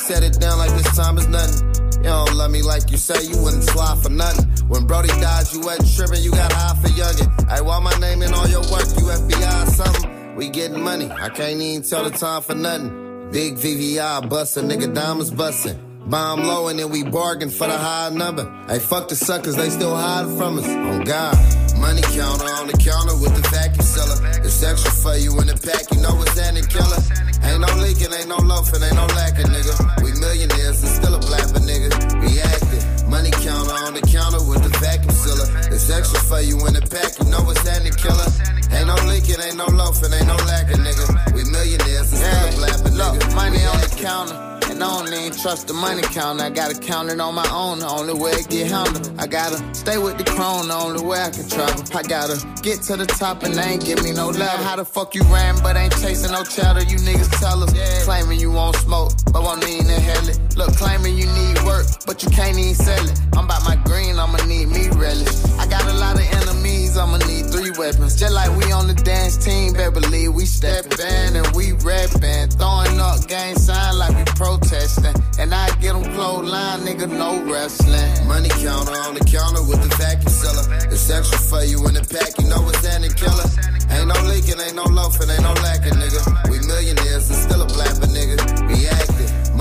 Set 0.09 0.23
it 0.23 0.41
down 0.41 0.57
like 0.57 0.71
this 0.71 0.97
time 0.97 1.19
is 1.19 1.29
nothing. 1.29 1.69
You 1.99 2.05
don't 2.05 2.35
love 2.35 2.51
me 2.51 2.63
like 2.63 2.91
you 2.91 2.97
say, 2.97 3.21
you 3.29 3.37
wouldn't 3.43 3.65
slide 3.65 3.99
for 3.99 4.09
nothing. 4.09 4.47
When 4.67 4.87
Brody 4.87 5.09
died, 5.09 5.53
you 5.53 5.61
wasn't 5.61 5.95
tripping, 5.95 6.23
you 6.25 6.31
got 6.31 6.51
high 6.51 6.75
for 6.81 6.89
youngin'. 6.89 7.29
Hey, 7.51 7.61
why 7.61 7.79
my 7.81 7.93
name 7.99 8.23
in 8.23 8.33
all 8.33 8.49
your 8.49 8.65
work? 8.73 8.89
You 8.97 9.05
FBI 9.21 9.67
something? 9.67 10.35
We 10.35 10.49
getting 10.49 10.81
money, 10.81 11.11
I 11.11 11.29
can't 11.29 11.61
even 11.61 11.83
tell 11.83 12.05
the 12.05 12.11
time 12.11 12.41
for 12.41 12.55
nothing. 12.55 12.89
Big 13.33 13.57
VVI 13.57 14.31
bustin', 14.31 14.67
nigga 14.71 14.95
diamonds 14.95 15.31
bustin'. 15.31 15.77
Bomb 16.09 16.43
low 16.43 16.69
and 16.69 16.79
then 16.79 16.89
we 16.89 17.05
bargain 17.05 17.51
for 17.51 17.67
the 17.67 17.77
high 17.77 18.09
number. 18.09 18.45
Hey, 18.67 18.79
fuck 18.79 19.09
the 19.09 19.15
suckers, 19.15 19.57
they 19.57 19.69
still 19.69 19.95
hiding 19.95 20.39
from 20.39 20.59
us. 20.59 20.67
On 20.67 21.05
God. 21.05 21.37
Money 21.77 22.01
counter 22.01 22.49
on 22.59 22.67
the 22.67 22.79
counter 22.81 23.15
with 23.21 23.35
the 23.37 23.47
vacuum 23.53 23.83
seller. 23.83 24.17
It's 24.43 24.63
extra 24.63 24.91
for 24.91 25.17
you 25.17 25.39
in 25.39 25.49
the 25.49 25.59
pack, 25.61 25.85
you 25.93 26.01
know 26.01 26.23
it's 26.23 26.39
Andy 26.39 26.63
Killer. 26.63 27.28
Ain't 27.49 27.61
no 27.65 27.71
leaking, 27.81 28.13
ain't 28.13 28.29
no 28.29 28.37
loafing, 28.37 28.83
ain't 28.83 28.95
no 28.95 29.07
lacking, 29.17 29.49
nigga. 29.49 29.75
We 30.05 30.13
millionaires 30.21 30.85
and 30.85 30.93
still 30.93 31.15
a 31.15 31.21
blapper, 31.21 31.61
nigga. 31.65 31.91
We 32.21 32.41
active. 32.41 32.85
Money 33.09 33.31
counter 33.31 33.73
on 33.73 33.95
the 33.95 34.05
counter 34.05 34.45
with 34.45 34.63
the 34.63 34.73
vacuum 34.79 35.11
sealer. 35.11 35.49
It's 35.73 35.89
extra 35.89 36.21
for 36.21 36.41
you 36.41 36.61
in 36.67 36.75
the 36.75 36.85
pack, 36.85 37.19
you 37.19 37.27
know 37.33 37.49
it's 37.51 37.67
Andy 37.67 37.91
Killer. 37.91 38.29
Ain't 38.77 38.87
no 38.87 38.97
leaking, 39.09 39.41
ain't 39.41 39.57
no 39.57 39.67
loafing, 39.67 40.13
ain't 40.13 40.29
no 40.29 40.37
lacking, 40.45 40.85
nigga. 40.85 41.33
We 41.33 41.45
millionaires 41.49 42.13
and 42.13 42.21
still 42.21 42.45
a 42.45 42.69
blapper, 42.69 42.93
nigga. 42.93 43.35
Money 43.35 43.65
on 43.65 43.81
the 43.81 43.97
counter. 43.97 44.48
I 44.83 45.03
don't 45.03 45.13
even 45.13 45.33
trust 45.33 45.67
the 45.67 45.75
money 45.75 46.03
counter. 46.03 46.45
I 46.45 46.51
gotta 46.51 46.79
count 46.79 47.11
it 47.11 47.21
on 47.21 47.35
my 47.35 47.49
own. 47.51 47.81
The 47.81 47.89
only 47.89 48.15
way 48.15 48.33
it 48.33 48.49
get 48.49 48.71
handled. 48.71 49.11
I 49.19 49.27
gotta 49.27 49.59
stay 49.75 49.99
with 49.99 50.19
the 50.19 50.25
crown. 50.25 50.69
The 50.69 50.75
only 50.75 51.03
way 51.03 51.19
I 51.21 51.31
can 51.31 51.49
travel. 51.49 51.83
I 51.97 52.03
gotta 52.03 52.39
get 52.63 52.83
to 52.83 52.97
the 52.97 53.07
top 53.07 53.43
and 53.43 53.55
they 53.55 53.63
ain't 53.63 53.85
give 53.85 54.03
me 54.05 54.13
no 54.13 54.29
love. 54.29 54.61
How 54.63 54.77
the 54.77 54.85
fuck 54.85 55.15
you 55.15 55.23
ran 55.25 55.61
but 55.63 55.77
ain't 55.77 55.95
chasing 56.01 56.33
no 56.33 56.45
cheddar? 56.45 56.83
You 56.83 56.99
niggas 56.99 57.31
tell 57.41 57.63
us. 57.63 57.75
Yeah. 57.75 58.05
Claiming 58.05 58.39
you 58.39 58.51
won't 58.51 58.77
smoke, 58.77 59.13
but 59.33 59.43
won't 59.43 59.67
even 59.67 59.91
inhale 59.91 60.29
it. 60.29 60.39
Look, 60.57 60.77
claiming 60.77 61.17
you 61.17 61.27
need 61.27 61.59
work, 61.63 61.87
but 62.07 62.23
you 62.23 62.31
can't 62.31 62.59
even 62.59 62.75
sell 62.75 63.05
it. 63.09 63.19
I'm 63.35 63.47
about 63.47 63.65
my 63.65 63.77
green, 63.85 64.19
I'ma 64.19 64.39
need 64.47 64.69
me 64.69 64.91
relish. 64.91 65.39
I 65.59 65.67
got 65.67 65.87
a 65.87 65.95
lot 65.95 66.15
of 66.17 66.27
enemies, 66.27 66.58
I'ma 66.97 67.19
need 67.27 67.51
three 67.51 67.73
weapons. 67.79 68.17
Just 68.17 68.35
like 68.35 68.51
we 68.57 68.71
on 68.73 68.87
the 68.87 68.95
dance 68.95 69.37
team, 69.37 69.73
better 69.73 69.91
believe 69.91 70.33
we 70.33 70.47
steppin' 70.47 71.37
and 71.37 71.47
we 71.57 71.73
reppin'. 71.85 72.53
Throwing 72.57 72.99
up 73.01 73.27
gang 73.29 73.57
sign 73.57 73.99
like 73.99 74.17
we 74.17 74.25
protesting. 74.39 75.15
And 75.39 75.53
I 75.53 75.69
get 75.81 75.93
them 75.95 76.05
clothesline, 76.15 76.81
nigga, 76.87 77.09
no 77.11 77.45
wrestling. 77.51 78.27
Money 78.27 78.49
counter 78.49 78.97
on 79.05 79.15
the 79.15 79.25
counter 79.25 79.63
with 79.63 79.83
the 79.83 79.93
vacuum 79.97 80.33
sealer. 80.33 80.67
It's 80.93 81.11
extra 81.11 81.39
for 81.39 81.65
you 81.65 81.79
in 81.89 81.95
the 81.95 82.05
pack, 82.07 82.39
you 82.39 82.49
know 82.49 82.63
it's 82.69 82.85
Andy 82.87 83.09
Killer. 83.11 83.49
Ain't 83.91 84.09
no 84.09 84.19
leaking, 84.29 84.61
ain't 84.61 84.77
no 84.77 84.85
loafing, 84.85 85.31
ain't 85.31 85.43
no 85.43 85.53
lacking, 85.65 85.95
nigga. 85.95 86.23
We 86.51 86.59
millionaires 86.67 87.29
and 87.31 87.39
still 87.39 87.63
a 87.63 87.67
blapper, 87.67 88.09
nigga. 88.09 88.37
We 88.69 88.87
active. 88.87 89.18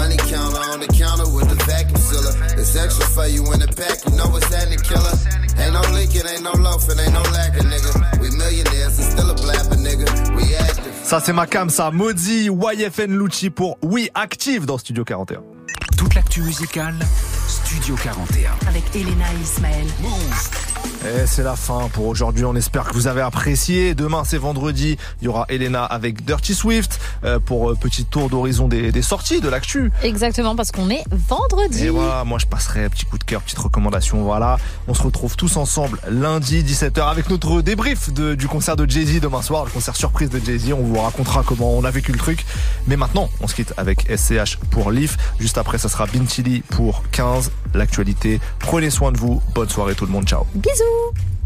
Money 0.07 0.31
counter 0.31 0.59
on 0.71 0.79
the 0.79 0.87
counter 0.87 1.27
with 1.35 1.49
the 1.49 1.61
vacuum 1.65 1.97
sealer. 1.97 2.31
It's 2.55 2.77
extra 2.77 3.05
for 3.07 3.27
you 3.27 3.43
in 3.51 3.59
the 3.59 3.67
pack, 3.67 4.05
you 4.05 4.15
know 4.15 4.37
it's 4.37 4.47
Andy 4.55 4.77
Killer. 4.77 5.11
Ain't 5.59 5.73
no 5.73 5.81
leaking, 5.91 6.25
ain't 6.25 6.43
no 6.43 6.53
loafing, 6.53 6.97
ain't 6.97 7.11
no 7.11 7.21
lacking, 7.35 7.67
nigga. 7.67 7.91
We 8.21 8.31
millionaires 8.31 8.97
and 8.99 9.11
still 9.11 9.29
a 9.29 9.35
blapper, 9.35 9.75
nigga. 9.75 10.07
We 10.33 10.55
active. 10.55 10.93
Ça 11.03 11.19
c'est 11.19 11.33
ma 11.33 11.45
cam, 11.45 11.69
ça. 11.69 11.91
Maudit 11.91 12.47
YFN 12.47 13.19
Lucci 13.19 13.49
pour 13.49 13.77
Oui 13.81 14.09
Active 14.13 14.65
dans 14.65 14.77
Studio 14.77 15.03
41. 15.03 15.41
Toute 15.97 16.15
l'actu 16.15 16.41
musicale, 16.41 16.95
Studio 17.49 17.97
41. 18.01 18.51
Avec 18.69 18.83
Elena 18.95 19.25
et 19.33 19.41
Ismaël. 19.41 19.87
Et 21.07 21.25
c'est 21.25 21.43
la 21.43 21.55
fin 21.55 21.89
pour 21.93 22.07
aujourd'hui. 22.07 22.43
On 22.43 22.55
espère 22.55 22.83
que 22.85 22.93
vous 22.93 23.07
avez 23.07 23.21
apprécié. 23.21 23.95
Demain, 23.95 24.23
c'est 24.25 24.37
vendredi. 24.37 24.97
Il 25.21 25.25
y 25.25 25.27
aura 25.29 25.45
Elena 25.47 25.85
avec 25.85 26.25
Dirty 26.25 26.53
Swift 26.53 26.99
euh, 27.23 27.39
pour 27.39 27.71
euh, 27.71 27.75
petit 27.75 28.03
tour 28.03 28.29
d'horizon 28.29 28.67
des, 28.67 28.91
des 28.91 29.01
sorties 29.01 29.39
de 29.39 29.47
l'actu. 29.47 29.91
Exactement, 30.03 30.55
parce 30.55 30.71
qu'on 30.71 30.89
est 30.89 31.03
vendredi. 31.11 31.85
Et 31.85 31.89
voilà, 31.89 32.25
moi 32.25 32.39
je 32.39 32.45
passerai 32.45 32.89
petit 32.89 33.05
coup 33.05 33.17
de 33.17 33.23
cœur, 33.23 33.41
petite 33.41 33.59
recommandation. 33.59 34.23
Voilà, 34.23 34.57
on 34.87 34.93
se 34.93 35.01
retrouve 35.01 35.35
tous 35.37 35.55
ensemble 35.55 35.99
lundi 36.09 36.61
17h 36.63 37.09
avec 37.09 37.29
notre 37.29 37.61
débrief 37.61 38.11
de, 38.11 38.35
du 38.35 38.47
concert 38.47 38.75
de 38.75 38.89
Jay-Z 38.89 39.21
demain 39.21 39.41
soir, 39.41 39.63
le 39.63 39.71
concert 39.71 39.95
surprise 39.95 40.29
de 40.29 40.39
Jay-Z. 40.39 40.73
On 40.73 40.83
vous 40.83 40.99
racontera 40.99 41.43
comment 41.43 41.77
on 41.77 41.85
a 41.85 41.91
vécu 41.91 42.11
le 42.11 42.19
truc. 42.19 42.45
Mais 42.87 42.97
maintenant, 42.97 43.29
on 43.39 43.47
se 43.47 43.55
quitte 43.55 43.73
avec 43.77 44.07
SCH 44.13 44.57
pour 44.71 44.91
Leaf. 44.91 45.17
Juste 45.39 45.57
après, 45.57 45.77
ça 45.77 45.87
sera 45.87 46.05
Bintili 46.05 46.61
pour 46.61 47.03
15. 47.11 47.51
L'actualité. 47.73 48.39
Prenez 48.59 48.89
soin 48.89 49.11
de 49.11 49.17
vous. 49.17 49.41
Bonne 49.53 49.69
soirée 49.69 49.93
tout 49.95 50.05
le 50.05 50.11
monde. 50.11 50.25
Ciao. 50.27 50.45
Bisous 50.55 50.96
you. 50.97 51.36